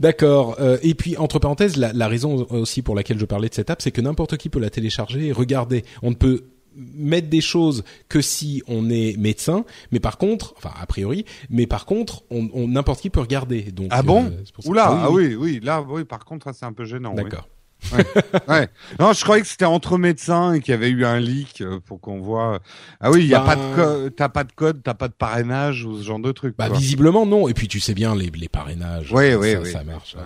D'accord. 0.00 0.56
Euh, 0.60 0.78
et 0.82 0.94
puis 0.94 1.16
entre 1.16 1.38
parenthèses, 1.38 1.76
la, 1.76 1.92
la, 1.92 2.08
raison 2.08 2.46
aussi 2.50 2.82
pour 2.82 2.94
laquelle 2.94 3.18
je 3.18 3.24
parlais 3.24 3.48
de 3.48 3.54
cette 3.54 3.70
app, 3.70 3.82
c'est 3.82 3.92
que 3.92 4.00
n'importe 4.00 4.36
qui 4.36 4.48
peut 4.48 4.60
la 4.60 4.70
télécharger 4.70 5.26
et 5.26 5.32
regarder. 5.32 5.84
On 6.02 6.10
ne 6.10 6.16
peut 6.16 6.44
mettre 6.74 7.28
des 7.28 7.40
choses 7.40 7.84
que 8.08 8.20
si 8.20 8.62
on 8.66 8.90
est 8.90 9.16
médecin, 9.18 9.64
mais 9.90 10.00
par 10.00 10.18
contre, 10.18 10.54
enfin 10.56 10.72
a 10.80 10.86
priori, 10.86 11.24
mais 11.50 11.66
par 11.66 11.86
contre, 11.86 12.22
on 12.30 12.68
n'importe 12.68 13.00
qui 13.00 13.10
peut 13.10 13.20
regarder. 13.20 13.62
Donc 13.72 13.88
ah 13.90 14.02
bon 14.02 14.26
euh, 14.26 14.68
Oula, 14.68 14.86
ah 14.86 15.10
oui, 15.10 15.34
oui, 15.34 15.60
là, 15.62 15.82
oui, 15.82 16.04
par 16.04 16.24
contre, 16.24 16.54
c'est 16.54 16.64
un 16.64 16.72
peu 16.72 16.84
gênant. 16.84 17.14
D'accord. 17.14 17.48
Ouais. 17.92 18.04
ouais. 18.48 18.68
Non, 18.98 19.12
je 19.12 19.22
croyais 19.22 19.42
que 19.42 19.48
c'était 19.48 19.64
entre 19.64 19.98
médecins 19.98 20.54
et 20.54 20.60
qu'il 20.60 20.72
y 20.72 20.74
avait 20.74 20.90
eu 20.90 21.04
un 21.04 21.18
leak 21.18 21.60
euh, 21.60 21.80
pour 21.80 22.00
qu'on 22.00 22.20
voit. 22.20 22.60
Ah 23.00 23.10
oui, 23.10 23.20
il 23.20 23.26
y 23.26 23.34
a 23.34 23.40
pas 23.40 23.56
de 23.56 24.08
t'as 24.08 24.28
pas 24.28 24.44
de 24.44 24.52
code, 24.52 24.82
t'as 24.82 24.94
pas 24.94 25.08
de 25.08 25.14
parrainage 25.14 25.84
ou 25.84 25.98
ce 25.98 26.04
genre 26.04 26.18
de 26.20 26.32
truc. 26.32 26.56
Bah 26.56 26.68
visiblement 26.68 27.26
non. 27.26 27.48
Et 27.48 27.54
puis 27.54 27.68
tu 27.68 27.80
sais 27.80 27.94
bien 27.94 28.14
les, 28.14 28.30
les 28.30 28.48
parrainages. 28.48 29.12
Oui, 29.12 29.34
oui, 29.34 29.56
oui. 29.56 29.72
Ça 29.72 29.84
marche. 29.84 30.16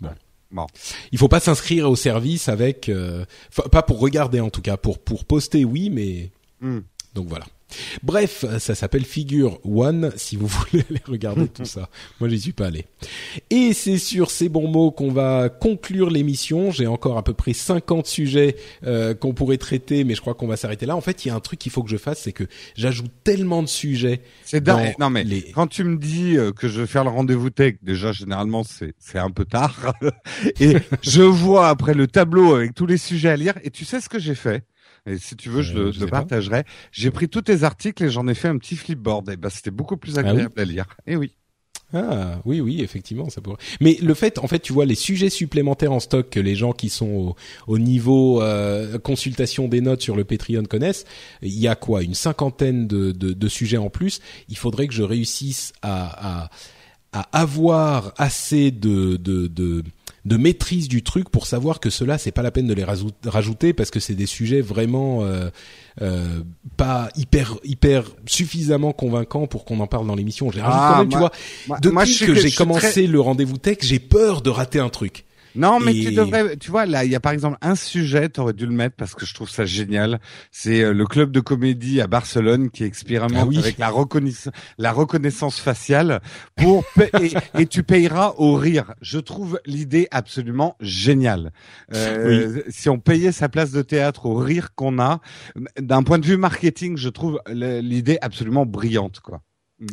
bon. 0.00 0.10
Bon. 0.52 0.66
Il 1.12 1.18
faut 1.18 1.28
pas 1.28 1.38
s'inscrire 1.38 1.88
au 1.88 1.94
service 1.94 2.48
avec, 2.48 2.88
euh... 2.88 3.24
pas 3.70 3.82
pour 3.82 4.00
regarder 4.00 4.40
en 4.40 4.50
tout 4.50 4.62
cas, 4.62 4.76
pour 4.76 4.98
pour 4.98 5.24
poster 5.24 5.64
oui, 5.64 5.90
mais 5.90 6.32
hmm. 6.60 6.80
donc 7.14 7.28
voilà. 7.28 7.44
Bref, 8.02 8.44
ça 8.58 8.74
s'appelle 8.74 9.04
Figure 9.04 9.58
One, 9.64 10.12
si 10.16 10.36
vous 10.36 10.46
voulez 10.70 10.84
aller 10.90 11.00
regarder 11.06 11.48
tout 11.48 11.64
ça. 11.64 11.88
Moi, 12.20 12.28
j'y 12.28 12.40
suis 12.40 12.52
pas 12.52 12.66
allé. 12.66 12.86
Et 13.50 13.72
c'est 13.72 13.98
sur 13.98 14.30
ces 14.30 14.48
bons 14.48 14.68
mots 14.68 14.90
qu'on 14.90 15.12
va 15.12 15.48
conclure 15.48 16.10
l'émission. 16.10 16.70
J'ai 16.70 16.86
encore 16.86 17.18
à 17.18 17.24
peu 17.24 17.34
près 17.34 17.52
50 17.52 18.06
sujets 18.06 18.56
euh, 18.86 19.14
qu'on 19.14 19.32
pourrait 19.32 19.58
traiter, 19.58 20.04
mais 20.04 20.14
je 20.14 20.20
crois 20.20 20.34
qu'on 20.34 20.46
va 20.46 20.56
s'arrêter 20.56 20.86
là. 20.86 20.96
En 20.96 21.00
fait, 21.00 21.24
il 21.24 21.28
y 21.28 21.30
a 21.30 21.34
un 21.34 21.40
truc 21.40 21.58
qu'il 21.58 21.72
faut 21.72 21.82
que 21.82 21.90
je 21.90 21.96
fasse, 21.96 22.20
c'est 22.22 22.32
que 22.32 22.44
j'ajoute 22.76 23.10
tellement 23.24 23.62
de 23.62 23.68
sujets. 23.68 24.20
C'est 24.44 24.62
dingue. 24.62 24.94
Non 24.98 25.10
mais 25.10 25.24
quand 25.54 25.66
tu 25.66 25.84
me 25.84 25.96
dis 25.96 26.36
euh, 26.36 26.52
que 26.52 26.68
je 26.68 26.80
vais 26.80 26.86
faire 26.86 27.04
le 27.04 27.10
rendez-vous 27.10 27.50
tech, 27.50 27.76
déjà 27.82 28.12
généralement 28.12 28.64
c'est 28.64 28.94
c'est 28.98 29.18
un 29.18 29.30
peu 29.30 29.44
tard. 29.44 29.94
et 30.60 30.76
je 31.02 31.22
vois 31.22 31.68
après 31.68 31.94
le 31.94 32.06
tableau 32.06 32.54
avec 32.54 32.74
tous 32.74 32.86
les 32.86 32.98
sujets 32.98 33.30
à 33.30 33.36
lire. 33.36 33.54
Et 33.62 33.70
tu 33.70 33.84
sais 33.84 34.00
ce 34.00 34.08
que 34.08 34.18
j'ai 34.18 34.34
fait? 34.34 34.64
Et 35.06 35.18
si 35.18 35.36
tu 35.36 35.48
veux, 35.48 35.62
je 35.62 35.76
euh, 35.76 35.92
le, 35.98 36.06
partagerai. 36.06 36.64
J'ai 36.92 37.10
pris 37.10 37.28
tous 37.28 37.42
tes 37.42 37.64
articles 37.64 38.04
et 38.04 38.10
j'en 38.10 38.28
ai 38.28 38.34
fait 38.34 38.48
un 38.48 38.58
petit 38.58 38.76
flipboard. 38.76 39.30
Et 39.30 39.36
bah, 39.36 39.50
c'était 39.50 39.70
beaucoup 39.70 39.96
plus 39.96 40.16
ah 40.18 40.20
agréable 40.20 40.60
à 40.60 40.64
lire. 40.64 40.86
Et 41.06 41.16
oui. 41.16 41.32
Ah 41.92 42.40
oui 42.44 42.60
oui 42.60 42.82
effectivement 42.82 43.30
ça 43.30 43.40
pourrait. 43.40 43.56
Mais 43.80 43.98
le 44.00 44.14
fait 44.14 44.38
en 44.38 44.46
fait 44.46 44.60
tu 44.60 44.72
vois 44.72 44.84
les 44.84 44.94
sujets 44.94 45.28
supplémentaires 45.28 45.90
en 45.90 45.98
stock 45.98 46.30
que 46.30 46.38
les 46.38 46.54
gens 46.54 46.70
qui 46.70 46.88
sont 46.88 47.34
au, 47.66 47.78
niveau 47.78 48.40
euh, 48.42 48.96
consultation 49.00 49.66
des 49.66 49.80
notes 49.80 50.00
sur 50.00 50.14
le 50.14 50.22
Patreon 50.22 50.62
connaissent, 50.62 51.04
il 51.42 51.58
y 51.58 51.66
a 51.66 51.74
quoi 51.74 52.04
une 52.04 52.14
cinquantaine 52.14 52.86
de, 52.86 53.10
de, 53.10 53.32
de 53.32 53.48
sujets 53.48 53.76
en 53.76 53.90
plus. 53.90 54.20
Il 54.48 54.56
faudrait 54.56 54.86
que 54.86 54.94
je 54.94 55.02
réussisse 55.02 55.72
à, 55.82 56.44
à, 56.44 56.50
à 57.12 57.40
avoir 57.40 58.12
assez 58.18 58.70
de, 58.70 59.16
de, 59.16 59.48
de 59.48 59.82
de 60.30 60.36
maîtrise 60.36 60.88
du 60.88 61.02
truc 61.02 61.28
pour 61.28 61.44
savoir 61.46 61.80
que 61.80 61.90
cela 61.90 62.16
c'est 62.16 62.30
pas 62.30 62.42
la 62.42 62.52
peine 62.52 62.68
de 62.68 62.72
les 62.72 62.84
rajouter 62.84 63.72
parce 63.72 63.90
que 63.90 63.98
c'est 63.98 64.14
des 64.14 64.26
sujets 64.26 64.60
vraiment 64.60 65.24
euh, 65.24 65.50
euh, 66.02 66.40
pas 66.76 67.08
hyper 67.16 67.56
hyper 67.64 68.04
suffisamment 68.26 68.92
convaincants 68.92 69.48
pour 69.48 69.64
qu'on 69.64 69.80
en 69.80 69.88
parle 69.88 70.06
dans 70.06 70.14
l'émission. 70.14 70.52
Je 70.52 70.60
ah, 70.62 70.92
quand 70.92 70.98
même, 71.00 71.08
tu 71.08 71.18
vois. 71.18 71.32
depuis 71.80 72.16
que, 72.16 72.34
j'ai 72.36 72.52
commencé 72.52 73.08
le 73.08 73.20
rendez-vous 73.20 73.58
tech, 73.58 73.78
j'ai 73.82 73.98
peur 73.98 74.40
de 74.40 74.50
rater 74.50 74.78
un 74.78 74.88
truc. 74.88 75.24
Non, 75.54 75.80
mais 75.80 75.92
tu 75.92 76.12
devrais, 76.12 76.56
tu 76.56 76.70
vois, 76.70 76.86
là, 76.86 77.04
il 77.04 77.10
y 77.10 77.14
a 77.14 77.20
par 77.20 77.32
exemple 77.32 77.58
un 77.60 77.74
sujet, 77.74 78.28
tu 78.28 78.40
aurais 78.40 78.52
dû 78.52 78.66
le 78.66 78.72
mettre 78.72 78.96
parce 78.96 79.14
que 79.14 79.26
je 79.26 79.34
trouve 79.34 79.50
ça 79.50 79.64
génial. 79.64 80.20
C'est 80.50 80.82
euh, 80.82 80.92
le 80.92 81.06
club 81.06 81.32
de 81.32 81.40
comédie 81.40 82.00
à 82.00 82.06
Barcelone 82.06 82.70
qui 82.70 82.84
expérimente 82.84 83.54
ah 83.54 83.58
avec 83.58 83.78
la 83.78 83.88
reconnaissance, 83.88 84.52
la 84.78 84.92
reconnaissance 84.92 85.60
faciale 85.60 86.20
pour 86.56 86.84
et, 87.58 87.66
tu 87.66 87.82
payeras 87.82 88.34
au 88.38 88.54
rire. 88.54 88.94
Je 89.00 89.18
trouve 89.18 89.60
l'idée 89.66 90.08
absolument 90.10 90.76
géniale. 90.80 91.52
Euh, 91.94 92.62
Si 92.68 92.88
on 92.88 92.98
payait 92.98 93.32
sa 93.32 93.48
place 93.48 93.70
de 93.70 93.82
théâtre 93.82 94.26
au 94.26 94.34
rire 94.36 94.74
qu'on 94.74 94.98
a, 94.98 95.20
d'un 95.78 96.02
point 96.02 96.18
de 96.18 96.26
vue 96.26 96.36
marketing, 96.36 96.96
je 96.96 97.08
trouve 97.08 97.40
l'idée 97.48 98.18
absolument 98.20 98.66
brillante, 98.66 99.20
quoi. 99.20 99.42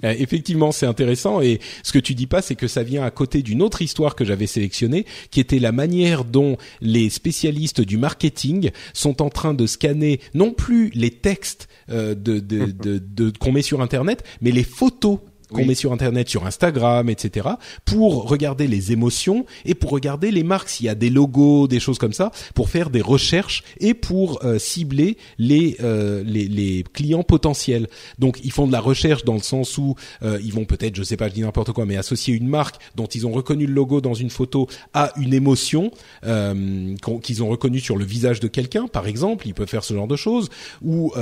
Euh, 0.03 0.13
effectivement, 0.17 0.71
c'est 0.71 0.85
intéressant 0.85 1.41
et 1.41 1.59
ce 1.83 1.91
que 1.91 1.99
tu 1.99 2.13
dis 2.13 2.27
pas, 2.27 2.41
c'est 2.41 2.55
que 2.55 2.67
ça 2.67 2.83
vient 2.83 3.03
à 3.03 3.11
côté 3.11 3.41
d'une 3.41 3.61
autre 3.61 3.81
histoire 3.81 4.15
que 4.15 4.25
j'avais 4.25 4.47
sélectionnée, 4.47 5.05
qui 5.31 5.39
était 5.39 5.59
la 5.59 5.71
manière 5.71 6.25
dont 6.25 6.57
les 6.81 7.09
spécialistes 7.09 7.81
du 7.81 7.97
marketing 7.97 8.71
sont 8.93 9.21
en 9.21 9.29
train 9.29 9.53
de 9.53 9.65
scanner 9.65 10.19
non 10.33 10.51
plus 10.51 10.89
les 10.93 11.11
textes 11.11 11.69
euh, 11.89 12.15
de, 12.15 12.39
de, 12.39 12.65
de 12.99 13.31
qu'on 13.37 13.51
met 13.51 13.61
sur 13.61 13.81
Internet, 13.81 14.23
mais 14.41 14.51
les 14.51 14.63
photos 14.63 15.19
qu'on 15.51 15.65
met 15.65 15.75
sur 15.75 15.93
internet, 15.93 16.29
sur 16.29 16.45
Instagram, 16.45 17.09
etc., 17.09 17.47
pour 17.85 18.29
regarder 18.29 18.67
les 18.67 18.91
émotions 18.91 19.45
et 19.65 19.75
pour 19.75 19.91
regarder 19.91 20.31
les 20.31 20.43
marques 20.43 20.69
s'il 20.69 20.85
y 20.85 20.89
a 20.89 20.95
des 20.95 21.09
logos, 21.09 21.67
des 21.67 21.79
choses 21.79 21.97
comme 21.97 22.13
ça, 22.13 22.31
pour 22.53 22.69
faire 22.69 22.89
des 22.89 23.01
recherches 23.01 23.63
et 23.79 23.93
pour 23.93 24.43
euh, 24.43 24.59
cibler 24.59 25.17
les, 25.37 25.77
euh, 25.81 26.23
les, 26.25 26.47
les 26.47 26.83
clients 26.93 27.23
potentiels. 27.23 27.87
Donc 28.19 28.39
ils 28.43 28.51
font 28.51 28.67
de 28.67 28.71
la 28.71 28.79
recherche 28.79 29.23
dans 29.23 29.33
le 29.33 29.41
sens 29.41 29.77
où 29.77 29.95
euh, 30.23 30.39
ils 30.43 30.53
vont 30.53 30.65
peut-être, 30.65 30.95
je 30.95 31.03
sais 31.03 31.17
pas, 31.17 31.29
je 31.29 31.33
dis 31.33 31.41
n'importe 31.41 31.71
quoi, 31.71 31.85
mais 31.85 31.97
associer 31.97 32.33
une 32.35 32.47
marque 32.47 32.75
dont 32.95 33.05
ils 33.05 33.25
ont 33.25 33.31
reconnu 33.31 33.65
le 33.65 33.73
logo 33.73 34.01
dans 34.01 34.13
une 34.13 34.29
photo 34.29 34.67
à 34.93 35.13
une 35.17 35.33
émotion 35.33 35.91
qu'ils 36.23 37.43
ont 37.43 37.49
reconnue 37.49 37.79
sur 37.79 37.97
le 37.97 38.05
visage 38.05 38.39
de 38.39 38.47
quelqu'un, 38.47 38.87
par 38.87 39.07
exemple, 39.07 39.47
ils 39.47 39.53
peuvent 39.53 39.67
faire 39.67 39.83
ce 39.83 39.93
genre 39.93 40.07
de 40.07 40.15
choses 40.15 40.49
ou 40.83 41.13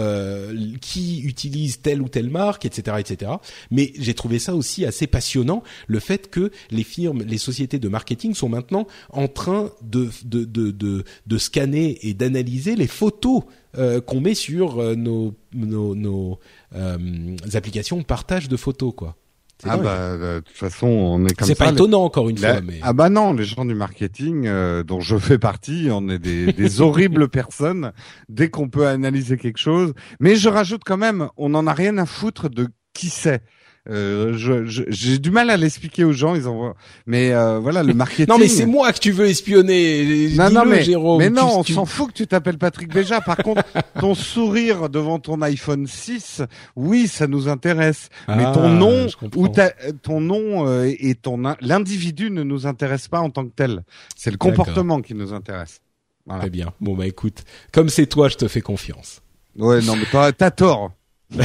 qui 0.81 1.22
utilise 1.22 1.81
telle 1.81 2.02
ou 2.02 2.10
telle 2.10 2.30
marque, 2.30 2.65
etc., 2.65 2.97
etc. 2.99 3.31
Mais 3.72 3.93
j'ai 3.99 4.14
trouvé 4.15 4.39
ça 4.39 4.55
aussi 4.55 4.85
assez 4.85 5.07
passionnant, 5.07 5.63
le 5.87 5.99
fait 5.99 6.29
que 6.29 6.51
les 6.71 6.83
firmes, 6.83 7.21
les 7.23 7.37
sociétés 7.37 7.79
de 7.79 7.87
marketing 7.87 8.33
sont 8.33 8.49
maintenant 8.49 8.87
en 9.11 9.27
train 9.27 9.71
de, 9.81 10.09
de, 10.23 10.45
de, 10.45 10.71
de, 10.71 11.03
de 11.27 11.37
scanner 11.37 11.99
et 12.01 12.13
d'analyser 12.13 12.75
les 12.75 12.87
photos 12.87 13.43
euh, 13.77 13.99
qu'on 13.99 14.21
met 14.21 14.35
sur 14.35 14.79
euh, 14.79 14.95
nos, 14.95 15.33
nos, 15.53 15.95
nos 15.95 16.39
euh, 16.75 17.35
applications 17.53 17.97
de 17.97 18.03
partage 18.03 18.47
de 18.47 18.55
photos, 18.55 18.93
quoi. 18.95 19.15
Ah 19.63 19.77
bah 19.77 20.17
de 20.17 20.41
toute 20.41 20.57
façon 20.57 20.85
on 20.85 21.25
est 21.25 21.33
comme. 21.33 21.47
C'est 21.47 21.55
pas 21.55 21.71
étonnant 21.71 22.03
encore 22.03 22.27
une 22.27 22.37
fois, 22.37 22.59
mais 22.59 22.79
ah 22.81 22.91
bah 22.91 23.09
non, 23.09 23.33
les 23.33 23.45
gens 23.45 23.63
du 23.63 23.73
marketing 23.73 24.49
dont 24.83 24.99
je 24.99 25.17
fais 25.17 25.37
partie, 25.37 25.87
on 25.91 26.09
est 26.09 26.19
des, 26.19 26.51
des 26.51 26.81
horribles 26.81 27.29
personnes 27.29 27.93
dès 28.27 28.49
qu'on 28.49 28.67
peut 28.67 28.85
analyser 28.85 29.37
quelque 29.37 29.57
chose. 29.57 29.93
Mais 30.19 30.35
je 30.35 30.49
rajoute 30.49 30.81
quand 30.85 30.97
même, 30.97 31.29
on 31.37 31.49
n'en 31.49 31.67
a 31.67 31.73
rien 31.73 31.97
à 31.97 32.05
foutre 32.05 32.49
de 32.49 32.67
qui 32.93 33.07
c'est. 33.07 33.43
Euh, 33.88 34.34
j'ai 34.36 35.20
du 35.20 35.30
mal 35.30 35.49
à 35.49 35.57
l'expliquer 35.57 36.03
aux 36.03 36.12
gens. 36.12 36.34
Ils 36.34 36.48
ont, 36.48 36.74
mais 37.06 37.34
euh, 37.34 37.60
voilà, 37.60 37.84
le 37.84 37.94
marketing. 37.95 38.28
non, 38.28 38.38
mais 38.40 38.48
c'est 38.48 38.66
moi 38.66 38.91
que 38.91 38.99
tu 38.99 39.12
veux 39.12 39.28
espionner. 39.28 40.30
Non, 40.36 40.49
non, 40.49 40.66
mais 40.66 40.84
Jérôme, 40.84 41.20
mais 41.20 41.30
non, 41.30 41.60
on 41.60 41.64
s'en 41.64 41.86
fout 41.86 42.07
que 42.10 42.14
tu 42.14 42.28
t'appelles 42.28 42.57
Patrick 42.57 42.91
Béja. 42.91 43.22
Par 43.22 43.38
contre, 43.38 43.64
ton 43.99 44.16
sourire 44.16 44.90
devant 44.90 45.20
ton 45.20 45.41
iPhone 45.41 45.86
6, 45.86 46.41
oui, 46.76 47.07
ça 47.07 47.28
nous 47.28 47.48
intéresse. 47.48 48.10
mais 48.28 48.44
ton 48.53 48.64
ah, 48.66 48.70
nom 48.70 49.07
ou 49.36 49.48
ta, 49.49 49.70
ton 50.02 50.20
nom 50.20 50.68
euh, 50.68 50.91
et 50.99 51.16
ton 51.16 51.36
l'individu 51.62 52.32
ne 52.32 52.44
nous 52.44 52.66
intéresse 52.66 53.07
pas 53.07 53.20
en 53.20 53.30
tant 53.30 53.45
que 53.45 53.53
tel. 53.56 53.84
C'est 54.16 54.32
le 54.32 54.38
comportement 54.38 55.02
qui 55.02 55.14
nous 55.14 55.34
intéresse. 55.34 55.82
Voilà. 56.26 56.41
Très 56.41 56.49
bien. 56.49 56.74
Bon 56.82 56.95
bah 56.95 57.06
écoute, 57.06 57.44
comme 57.72 57.90
c'est 57.90 58.07
toi, 58.07 58.30
je 58.30 58.36
te 58.36 58.48
fais 58.48 58.62
confiance. 58.62 59.22
Ouais, 59.57 59.82
non, 59.82 59.95
mais 59.95 60.06
t'as 60.12 60.32
as 60.40 60.52
tort. 60.52 60.91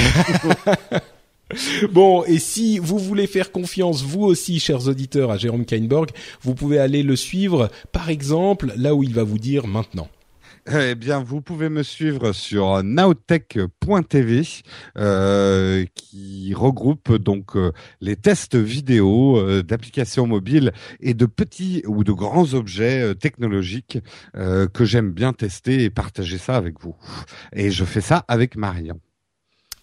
bon, 1.93 2.25
et 2.25 2.39
si 2.39 2.79
vous 2.79 2.99
voulez 2.99 3.27
faire 3.27 3.53
confiance, 3.53 4.03
vous 4.03 4.23
aussi, 4.23 4.61
chers 4.61 4.89
auditeurs, 4.89 5.31
à 5.31 5.37
Jérôme 5.37 5.65
Kainborg, 5.65 6.11
vous 6.43 6.55
pouvez 6.55 6.79
aller 6.79 7.03
le 7.03 7.17
suivre, 7.17 7.71
par 7.93 8.11
exemple, 8.11 8.73
là 8.77 8.95
où 8.95 9.03
il 9.03 9.15
va 9.15 9.25
vous 9.25 9.39
dire 9.39 9.67
maintenant. 9.67 10.09
Eh 10.71 10.95
bien, 10.95 11.23
vous 11.23 11.41
pouvez 11.41 11.69
me 11.71 11.83
suivre 11.83 12.33
sur 12.33 12.83
nowtech.tv 12.83 14.43
euh, 14.99 15.85
qui 15.95 16.53
regroupe 16.55 17.17
donc 17.17 17.57
euh, 17.57 17.73
les 18.01 18.15
tests 18.15 18.57
vidéo 18.57 19.39
euh, 19.39 19.63
d'applications 19.63 20.27
mobiles 20.27 20.73
et 21.01 21.15
de 21.15 21.25
petits 21.25 21.83
ou 21.87 22.05
de 22.05 22.13
grands 22.13 22.53
objets 22.53 23.15
technologiques 23.15 23.99
que 24.35 24.85
j'aime 24.85 25.13
bien 25.13 25.33
tester 25.33 25.85
et 25.85 25.91
partager 25.91 26.39
ça 26.39 26.57
avec 26.57 26.81
vous. 26.81 26.95
Et 27.55 27.71
je 27.71 27.85
fais 27.85 28.01
ça 28.01 28.25
avec 28.29 28.57
Marion. 28.57 29.01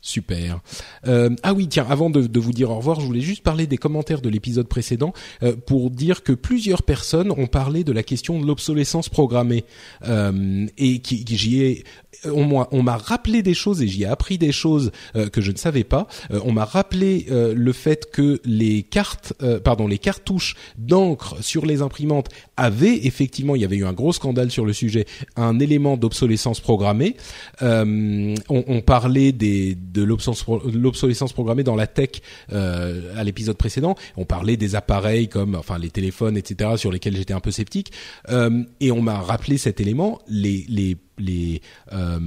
Super. 0.01 0.61
Euh, 1.07 1.29
ah 1.43 1.53
oui, 1.53 1.67
tiens, 1.67 1.85
avant 1.89 2.09
de, 2.09 2.27
de, 2.27 2.39
vous 2.39 2.53
dire 2.53 2.69
au 2.69 2.77
revoir, 2.77 2.99
je 2.99 3.05
voulais 3.05 3.21
juste 3.21 3.43
parler 3.43 3.67
des 3.67 3.77
commentaires 3.77 4.21
de 4.21 4.29
l'épisode 4.29 4.67
précédent 4.67 5.11
euh, 5.43 5.55
pour 5.55 5.89
dire 5.89 6.23
que 6.23 6.33
plusieurs 6.33 6.83
personnes 6.83 7.31
ont 7.31 7.47
parlé 7.47 7.83
de 7.83 7.91
la 7.91 8.03
question 8.03 8.39
de 8.39 8.45
l'obsolescence 8.45 9.09
programmée 9.09 9.65
euh, 10.07 10.65
et 10.77 10.99
qui, 10.99 11.25
qui 11.25 11.37
j'y 11.37 11.61
ai 11.61 11.83
on 12.25 12.83
m'a 12.83 12.97
rappelé 12.97 13.43
des 13.43 13.53
choses 13.53 13.81
et 13.81 13.87
j'y 13.87 14.03
ai 14.03 14.07
appris 14.07 14.37
des 14.37 14.51
choses 14.51 14.91
euh, 15.15 15.29
que 15.29 15.41
je 15.41 15.51
ne 15.51 15.57
savais 15.57 15.83
pas. 15.83 16.07
Euh, 16.31 16.39
on 16.43 16.51
m'a 16.51 16.65
rappelé 16.65 17.27
euh, 17.29 17.53
le 17.55 17.73
fait 17.73 18.11
que 18.11 18.39
les 18.43 18.83
cartes, 18.83 19.33
pardon, 19.63 19.87
les 19.87 19.97
cartouches 19.97 20.55
d'encre 20.77 21.35
sur 21.41 21.65
les 21.65 21.81
imprimantes 21.81 22.29
avaient 22.57 23.05
effectivement, 23.05 23.55
il 23.55 23.61
y 23.61 23.65
avait 23.65 23.77
eu 23.77 23.85
un 23.85 23.93
gros 23.93 24.13
scandale 24.13 24.51
sur 24.51 24.65
le 24.65 24.73
sujet, 24.73 25.05
un 25.35 25.59
élément 25.59 25.97
d'obsolescence 25.97 26.59
programmée. 26.59 27.15
On, 27.61 28.35
on, 28.49 28.81
parlait 28.81 29.31
des, 29.31 29.75
de 29.75 30.03
l'obsolescence 30.03 31.33
programmée 31.33 31.63
dans 31.63 31.75
la 31.75 31.87
tech 31.87 32.21
à 32.51 33.23
l'épisode 33.23 33.57
précédent. 33.57 33.95
On 34.15 34.25
parlait 34.25 34.57
des 34.57 34.75
appareils 34.75 35.27
comme, 35.27 35.55
enfin, 35.55 35.77
les 35.77 35.89
téléphones, 35.89 36.37
etc., 36.37 36.71
sur 36.77 36.91
lesquels 36.91 37.15
j'étais 37.15 37.33
un 37.33 37.39
peu 37.39 37.51
sceptique. 37.51 37.91
et 38.29 38.91
on 38.91 39.01
m'a 39.01 39.19
rappelé 39.19 39.57
cet 39.57 39.79
élément. 39.79 40.19
Les, 40.27 40.65
les 40.67 40.97
les 41.17 41.61
euh, 41.93 42.19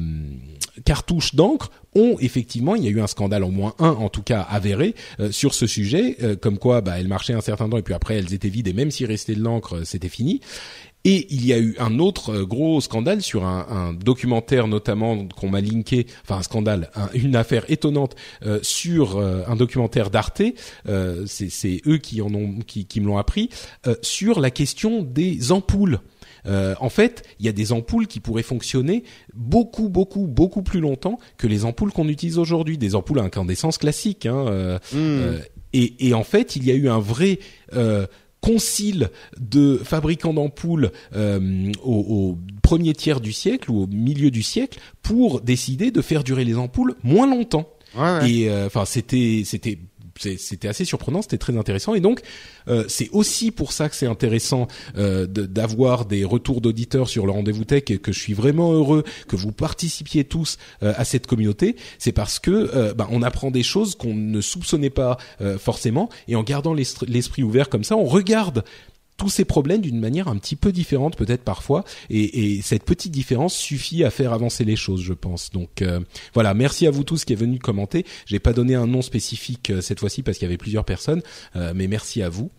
cartouches 0.85 1.35
d'encre 1.35 1.71
ont 1.95 2.17
effectivement, 2.21 2.77
il 2.77 2.85
y 2.85 2.87
a 2.87 2.91
eu 2.91 3.01
un 3.01 3.07
scandale 3.07 3.45
au 3.45 3.51
moins 3.51 3.75
un 3.79 3.91
en 3.91 4.09
tout 4.09 4.23
cas 4.23 4.41
avéré 4.43 4.95
euh, 5.19 5.33
sur 5.33 5.55
ce 5.55 5.67
sujet, 5.67 6.17
euh, 6.23 6.37
comme 6.37 6.59
quoi 6.59 6.81
bah, 6.81 6.99
elles 6.99 7.09
marchaient 7.09 7.33
un 7.33 7.41
certain 7.41 7.69
temps 7.69 7.79
et 7.79 7.83
puis 7.83 7.95
après 7.95 8.17
elles 8.17 8.33
étaient 8.33 8.49
vides 8.49 8.69
et 8.69 8.73
même 8.73 8.91
s'il 8.91 9.07
restait 9.07 9.35
de 9.35 9.43
l'encre, 9.43 9.85
c'était 9.85 10.09
fini. 10.09 10.41
Et 11.05 11.27
il 11.31 11.47
y 11.47 11.55
a 11.55 11.59
eu 11.59 11.77
un 11.79 11.99
autre 11.99 12.43
gros 12.43 12.79
scandale 12.83 13.23
sur 13.23 13.47
un, 13.47 13.67
un 13.71 13.95
documentaire 13.95 14.69
notamment 14.69 15.27
qu'on 15.29 15.49
m'a 15.49 15.63
linké, 15.63 16.07
enfin 16.23 16.37
un 16.37 16.43
scandale, 16.43 16.91
une 17.15 17.37
affaire 17.37 17.65
étonnante 17.71 18.17
sur 18.61 19.19
un 19.19 19.57
documentaire 19.57 20.11
d'Arte. 20.11 20.43
c'est 21.25 21.81
eux 21.87 21.97
qui 21.97 22.21
en 22.21 22.35
ont, 22.35 22.59
qui, 22.67 22.85
qui 22.85 23.01
me 23.01 23.07
l'ont 23.07 23.17
appris 23.17 23.49
sur 24.03 24.41
la 24.41 24.51
question 24.51 25.03
des 25.03 25.53
ampoules. 25.53 26.01
Euh, 26.47 26.75
en 26.81 26.89
fait, 26.89 27.23
il 27.39 27.47
y 27.47 27.49
a 27.49 27.53
des 27.53 27.73
ampoules 27.73 28.07
qui 28.07 28.21
pourraient 28.21 28.43
fonctionner 28.43 29.05
beaucoup, 29.35 29.89
beaucoup, 29.89 30.27
beaucoup 30.27 30.63
plus 30.63 30.81
longtemps 30.81 31.19
que 31.37 31.47
les 31.47 31.65
ampoules 31.65 31.93
qu'on 31.93 32.09
utilise 32.09 32.39
aujourd'hui, 32.39 32.79
des 32.79 32.95
ampoules 32.95 33.21
à 33.21 33.23
incandescence 33.23 33.79
classique. 33.79 34.27
Hein, 34.27 34.47
euh, 34.49 34.79
hmm. 34.93 34.97
euh, 34.97 35.39
et, 35.73 36.09
et, 36.09 36.15
en 36.15 36.25
fait, 36.25 36.57
il 36.57 36.65
y 36.65 36.71
a 36.71 36.75
eu 36.75 36.89
un 36.89 36.99
vrai 36.99 37.39
concile 38.41 39.11
de 39.39 39.77
fabricants 39.77 40.33
d'ampoules 40.33 40.91
au, 41.15 41.69
au, 41.85 42.39
premier 42.63 42.95
tiers 42.95 43.21
du 43.21 43.33
siècle 43.33 43.71
ou 43.71 43.83
au 43.83 43.87
milieu 43.87 44.31
du 44.31 44.43
siècle 44.43 44.81
pour 45.03 45.41
décider 45.41 45.91
de 45.91 46.01
faire 46.01 46.25
durer 46.25 46.45
les 46.45 46.57
ampoules 46.57 46.95
moins 47.03 47.29
longtemps. 47.29 47.69
Et 48.27 48.51
enfin, 48.67 48.85
c'était 48.85 49.43
c'était 49.45 49.79
c'était 50.21 50.69
assez 50.69 50.85
surprenant, 50.85 51.23
c'était 51.23 51.39
très 51.39 51.57
intéressant 51.57 51.95
et 51.95 52.01
donc 52.01 52.21
euh, 52.69 52.85
c'est 52.89 53.09
aussi 53.13 53.51
pour 53.51 53.73
ça 53.73 53.89
que 53.89 53.97
c'est 53.97 54.07
intéressant 54.07 54.69
euh, 54.97 55.27
d'avoir 55.27 56.05
des 56.05 56.25
retours 56.25 56.61
d'auditeurs 56.61 57.09
sur 57.09 57.27
le 57.27 57.33
rendez-vous 57.33 57.65
tech 57.65 57.85
et 57.89 57.99
que 57.99 58.13
je 58.13 58.19
suis 58.19 58.35
vraiment 58.35 58.73
heureux 58.73 59.05
que 59.29 59.37
vous 59.37 59.53
participiez 59.53 60.25
tous 60.25 60.59
euh, 60.83 60.93
à 60.97 61.05
cette 61.05 61.27
communauté. 61.27 61.77
C'est 61.99 62.13
parce 62.13 62.39
que 62.39 62.93
bah, 62.93 63.09
on 63.11 63.23
apprend 63.23 63.51
des 63.51 63.63
choses 63.63 63.95
qu'on 63.95 64.15
ne 64.15 64.41
soupçonnait 64.41 64.91
pas 64.91 65.19
forcément 65.59 66.09
et 66.29 66.37
en 66.37 66.43
gardant 66.43 66.75
l'esprit 66.75 67.43
ouvert 67.43 67.69
comme 67.69 67.85
ça, 67.85 67.97
on 67.97 68.05
regarde 68.05 68.65
tous 69.21 69.29
ces 69.29 69.45
problèmes 69.45 69.83
d'une 69.83 70.01
manière 70.01 70.29
un 70.29 70.39
petit 70.39 70.57
peu 70.57 70.73
différente 70.73 71.15
peut-être 71.15 71.43
parfois. 71.43 71.85
Et, 72.09 72.57
et, 72.57 72.63
cette 72.63 72.85
petite 72.85 73.13
différence 73.13 73.55
suffit 73.55 74.03
à 74.03 74.11
faire 74.11 74.33
avancer 74.33 74.65
les 74.65 74.77
choses 74.77 75.03
je 75.03 75.13
pense. 75.13 75.51
Donc 75.51 75.83
euh, 75.83 76.01
voilà. 76.33 76.55
Merci 76.55 76.87
à 76.87 76.91
vous 76.91 77.05
tous 77.05 77.27
qui 77.27 77.35
êtes 77.35 77.39
venus 77.39 77.61
commenter. 77.61 78.07
J'ai 78.25 78.39
pas 78.39 78.55
donné 78.55 78.75
un 78.75 78.87
nom 78.87 79.03
spécifique 79.03 79.69
euh, 79.69 79.83
cette 79.83 80.01
fois-ci 80.01 80.23
parce 80.23 80.39
qu'il 80.39 80.47
y 80.47 80.49
avait 80.49 80.57
plusieurs 80.57 80.87
personnes 80.87 81.21
euh, 81.55 81.75
mais 81.77 81.87
merci 81.87 82.23
à 82.23 82.31
vous 82.31 82.51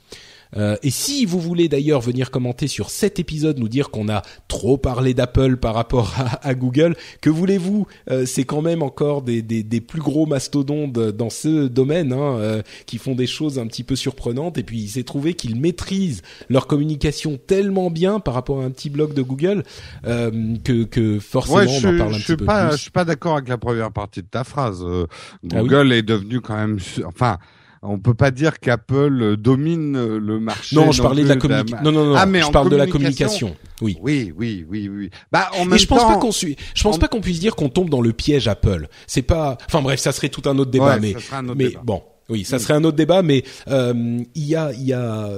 euh, 0.57 0.75
et 0.83 0.89
si 0.89 1.25
vous 1.25 1.39
voulez 1.39 1.69
d'ailleurs 1.69 2.01
venir 2.01 2.31
commenter 2.31 2.67
sur 2.67 2.89
cet 2.89 3.19
épisode, 3.19 3.59
nous 3.59 3.69
dire 3.69 3.89
qu'on 3.89 4.09
a 4.09 4.21
trop 4.47 4.77
parlé 4.77 5.13
d'Apple 5.13 5.57
par 5.57 5.73
rapport 5.73 6.13
à, 6.41 6.53
Google, 6.55 6.95
que 7.21 7.29
voulez-vous 7.29 7.87
euh, 8.09 8.25
C'est 8.25 8.43
quand 8.43 8.61
même 8.61 8.83
encore 8.83 9.21
des, 9.21 9.41
des, 9.41 9.63
des, 9.63 9.81
plus 9.81 10.01
gros 10.01 10.25
mastodontes 10.25 10.93
dans 10.93 11.29
ce 11.29 11.67
domaine 11.67 12.13
hein, 12.13 12.37
euh, 12.37 12.61
qui 12.85 12.97
font 12.97 13.15
des 13.15 13.27
choses 13.27 13.59
un 13.59 13.67
petit 13.67 13.83
peu 13.83 13.95
surprenantes. 13.95 14.57
Et 14.57 14.63
puis 14.63 14.79
il 14.79 14.89
s'est 14.89 15.03
trouvé 15.03 15.33
qu'ils 15.33 15.59
maîtrisent 15.59 16.21
leur 16.49 16.67
communication 16.67 17.39
tellement 17.45 17.89
bien 17.89 18.19
par 18.19 18.33
rapport 18.33 18.61
à 18.61 18.65
un 18.65 18.71
petit 18.71 18.89
blog 18.89 19.13
de 19.13 19.21
Google 19.21 19.63
que, 20.03 20.83
que 20.83 21.19
forcément 21.19 21.71
on 21.71 21.77
en 21.77 21.97
parle 21.97 22.15
un 22.15 22.19
petit 22.19 22.35
peu 22.35 22.45
pas, 22.45 22.67
plus. 22.67 22.77
Je 22.77 22.81
suis 22.81 22.91
pas 22.91 23.05
d'accord 23.05 23.35
avec 23.35 23.49
la 23.49 23.57
première 23.57 23.91
partie 23.91 24.21
de 24.21 24.27
ta 24.27 24.43
phrase. 24.43 24.85
Ah 24.85 25.05
Google 25.43 25.93
est 25.93 26.03
devenu 26.03 26.41
quand 26.41 26.55
même, 26.55 26.77
enfin 27.05 27.37
on 27.83 27.99
peut 27.99 28.13
pas 28.13 28.31
dire 28.31 28.59
qu'Apple 28.59 29.37
domine 29.37 30.17
le 30.17 30.39
marché. 30.39 30.75
Non, 30.75 30.91
je 30.91 31.01
parlais 31.01 31.23
de 31.23 31.29
la 31.29 31.35
communication. 31.35 31.83
Non, 31.83 31.91
non, 31.91 32.05
non. 32.05 32.15
Ah, 32.15 32.25
mais 32.25 32.41
je 32.41 32.51
parle 32.51 32.69
de 32.69 32.75
la 32.75 32.87
communication. 32.87 33.55
Oui. 33.81 33.97
Oui, 34.01 34.33
oui, 34.37 34.65
oui, 34.69 34.89
oui. 34.89 35.09
Bah, 35.31 35.49
en 35.57 35.65
même 35.65 35.79
je 35.79 35.87
pense 35.87 36.03
pas 36.03 36.17
qu'on. 36.17 36.31
Je 36.31 36.83
pense 36.83 36.99
pas 36.99 37.07
qu'on 37.07 37.21
puisse 37.21 37.39
dire 37.39 37.55
qu'on 37.55 37.69
tombe 37.69 37.89
dans 37.89 38.01
le 38.01 38.13
piège 38.13 38.47
Apple. 38.47 38.87
C'est 39.07 39.23
pas. 39.23 39.57
Enfin 39.67 39.81
bref, 39.81 39.99
ça 39.99 40.11
serait 40.11 40.29
tout 40.29 40.47
un 40.49 40.57
autre 40.57 40.71
débat. 40.71 40.99
mais 40.99 41.15
mais 41.55 41.73
bon, 41.83 42.03
oui, 42.29 42.43
ça 42.43 42.59
serait 42.59 42.73
un 42.75 42.83
autre 42.83 42.97
débat. 42.97 43.23
Mais 43.23 43.43
euh, 43.67 44.19
il 44.35 44.45
y 44.45 44.55
a 44.55 44.71
il 44.73 44.83
y 44.83 44.93
a 44.93 45.29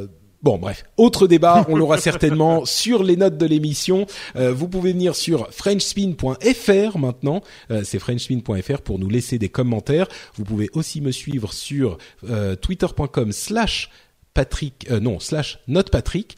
Bon, 0.43 0.57
bref, 0.57 0.83
autre 0.97 1.25
débat, 1.25 1.65
on 1.69 1.77
l'aura 1.77 1.97
certainement 1.97 2.65
sur 2.65 3.01
les 3.01 3.15
notes 3.15 3.37
de 3.37 3.45
l'émission. 3.45 4.05
Euh, 4.35 4.51
vous 4.51 4.67
pouvez 4.67 4.91
venir 4.91 5.15
sur 5.15 5.49
frenchspin.fr 5.53 6.97
maintenant, 6.97 7.41
euh, 7.71 7.83
c'est 7.85 7.97
frenchspin.fr 7.97 8.81
pour 8.81 8.99
nous 8.99 9.07
laisser 9.07 9.39
des 9.39 9.47
commentaires. 9.47 10.09
Vous 10.35 10.43
pouvez 10.43 10.69
aussi 10.73 10.99
me 10.99 11.11
suivre 11.11 11.53
sur 11.53 11.97
euh, 12.29 12.57
twitter.com 12.57 13.31
slash 13.31 13.89
Patrick, 14.33 14.89
non, 14.89 15.19
slash 15.19 15.59
notepatrick. 15.67 16.35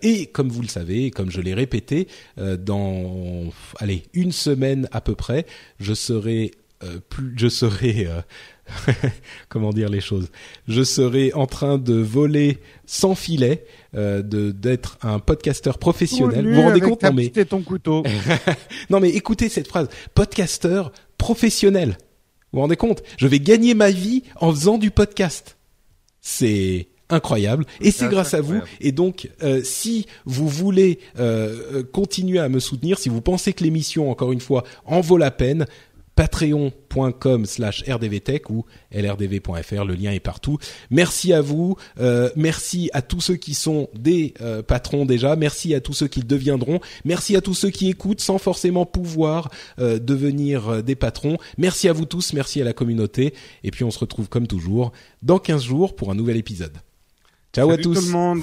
et 0.00 0.24
comme 0.24 0.48
vous 0.48 0.62
le 0.62 0.68
savez, 0.68 1.10
comme 1.10 1.30
je 1.30 1.42
l'ai 1.42 1.52
répété, 1.52 2.08
dans, 2.38 3.52
allez, 3.76 4.04
une 4.14 4.32
semaine 4.32 4.88
à 4.90 5.02
peu 5.02 5.14
près, 5.14 5.44
je 5.78 5.92
serai 5.92 6.52
plus, 7.10 7.34
je 7.36 7.48
serai 7.48 8.08
comment 9.48 9.72
dire 9.72 9.88
les 9.88 10.00
choses. 10.00 10.30
Je 10.68 10.82
serai 10.82 11.32
en 11.34 11.46
train 11.46 11.78
de 11.78 11.94
voler 11.94 12.58
sans 12.86 13.14
filet, 13.14 13.64
euh, 13.94 14.22
de 14.22 14.50
d'être 14.50 14.98
un 15.02 15.18
podcasteur 15.18 15.78
professionnel. 15.78 16.46
vous 16.46 16.54
vous 16.54 16.62
rendez 16.62 16.80
compte 16.80 17.02
non 17.02 17.12
mais 17.12 17.28
ton 17.28 17.62
couteau. 17.62 18.02
non 18.90 19.00
mais 19.00 19.10
écoutez 19.10 19.48
cette 19.48 19.68
phrase, 19.68 19.88
podcasteur 20.14 20.92
professionnel. 21.18 21.98
Vous 22.52 22.58
vous 22.58 22.60
rendez 22.60 22.76
compte? 22.76 23.02
Je 23.18 23.26
vais 23.26 23.40
gagner 23.40 23.74
ma 23.74 23.90
vie 23.90 24.22
en 24.36 24.52
faisant 24.52 24.78
du 24.78 24.90
podcast. 24.90 25.56
C'est 26.20 26.88
incroyable 27.08 27.64
et 27.80 27.90
c'est 27.90 28.08
grâce 28.08 28.34
à 28.34 28.40
vous 28.40 28.60
et 28.80 28.90
donc 28.90 29.30
euh, 29.42 29.60
si 29.62 30.06
vous 30.24 30.48
voulez 30.48 30.98
euh, 31.18 31.84
continuer 31.84 32.40
à 32.40 32.48
me 32.48 32.58
soutenir 32.58 32.98
si 32.98 33.08
vous 33.08 33.20
pensez 33.20 33.52
que 33.52 33.62
l'émission 33.62 34.10
encore 34.10 34.32
une 34.32 34.40
fois 34.40 34.64
en 34.84 35.00
vaut 35.00 35.16
la 35.16 35.30
peine 35.30 35.66
patreon.com 36.16 37.46
slash 37.46 37.84
rdvtech 37.88 38.50
ou 38.50 38.64
lrdv.fr, 38.90 39.84
le 39.84 39.94
lien 39.94 40.12
est 40.12 40.20
partout. 40.20 40.58
Merci 40.90 41.32
à 41.32 41.40
vous, 41.40 41.76
euh, 42.00 42.30
merci 42.34 42.90
à 42.92 43.02
tous 43.02 43.20
ceux 43.20 43.36
qui 43.36 43.54
sont 43.54 43.88
des 43.94 44.34
euh, 44.40 44.62
patrons 44.62 45.04
déjà, 45.04 45.36
merci 45.36 45.74
à 45.74 45.80
tous 45.80 45.92
ceux 45.92 46.08
qui 46.08 46.20
le 46.20 46.26
deviendront, 46.26 46.80
merci 47.04 47.36
à 47.36 47.40
tous 47.40 47.54
ceux 47.54 47.70
qui 47.70 47.90
écoutent 47.90 48.20
sans 48.20 48.38
forcément 48.38 48.86
pouvoir 48.86 49.50
euh, 49.78 49.98
devenir 49.98 50.82
des 50.82 50.96
patrons, 50.96 51.36
merci 51.58 51.88
à 51.88 51.92
vous 51.92 52.06
tous, 52.06 52.32
merci 52.32 52.60
à 52.60 52.64
la 52.64 52.72
communauté, 52.72 53.34
et 53.62 53.70
puis 53.70 53.84
on 53.84 53.90
se 53.90 53.98
retrouve 53.98 54.28
comme 54.28 54.46
toujours 54.46 54.92
dans 55.22 55.38
15 55.38 55.62
jours 55.62 55.94
pour 55.94 56.10
un 56.10 56.14
nouvel 56.14 56.38
épisode. 56.38 56.78
Ciao 57.52 57.70
à 57.70 57.76
tous. 57.76 57.94
Tout 57.94 58.06
le 58.06 58.12
monde. 58.12 58.42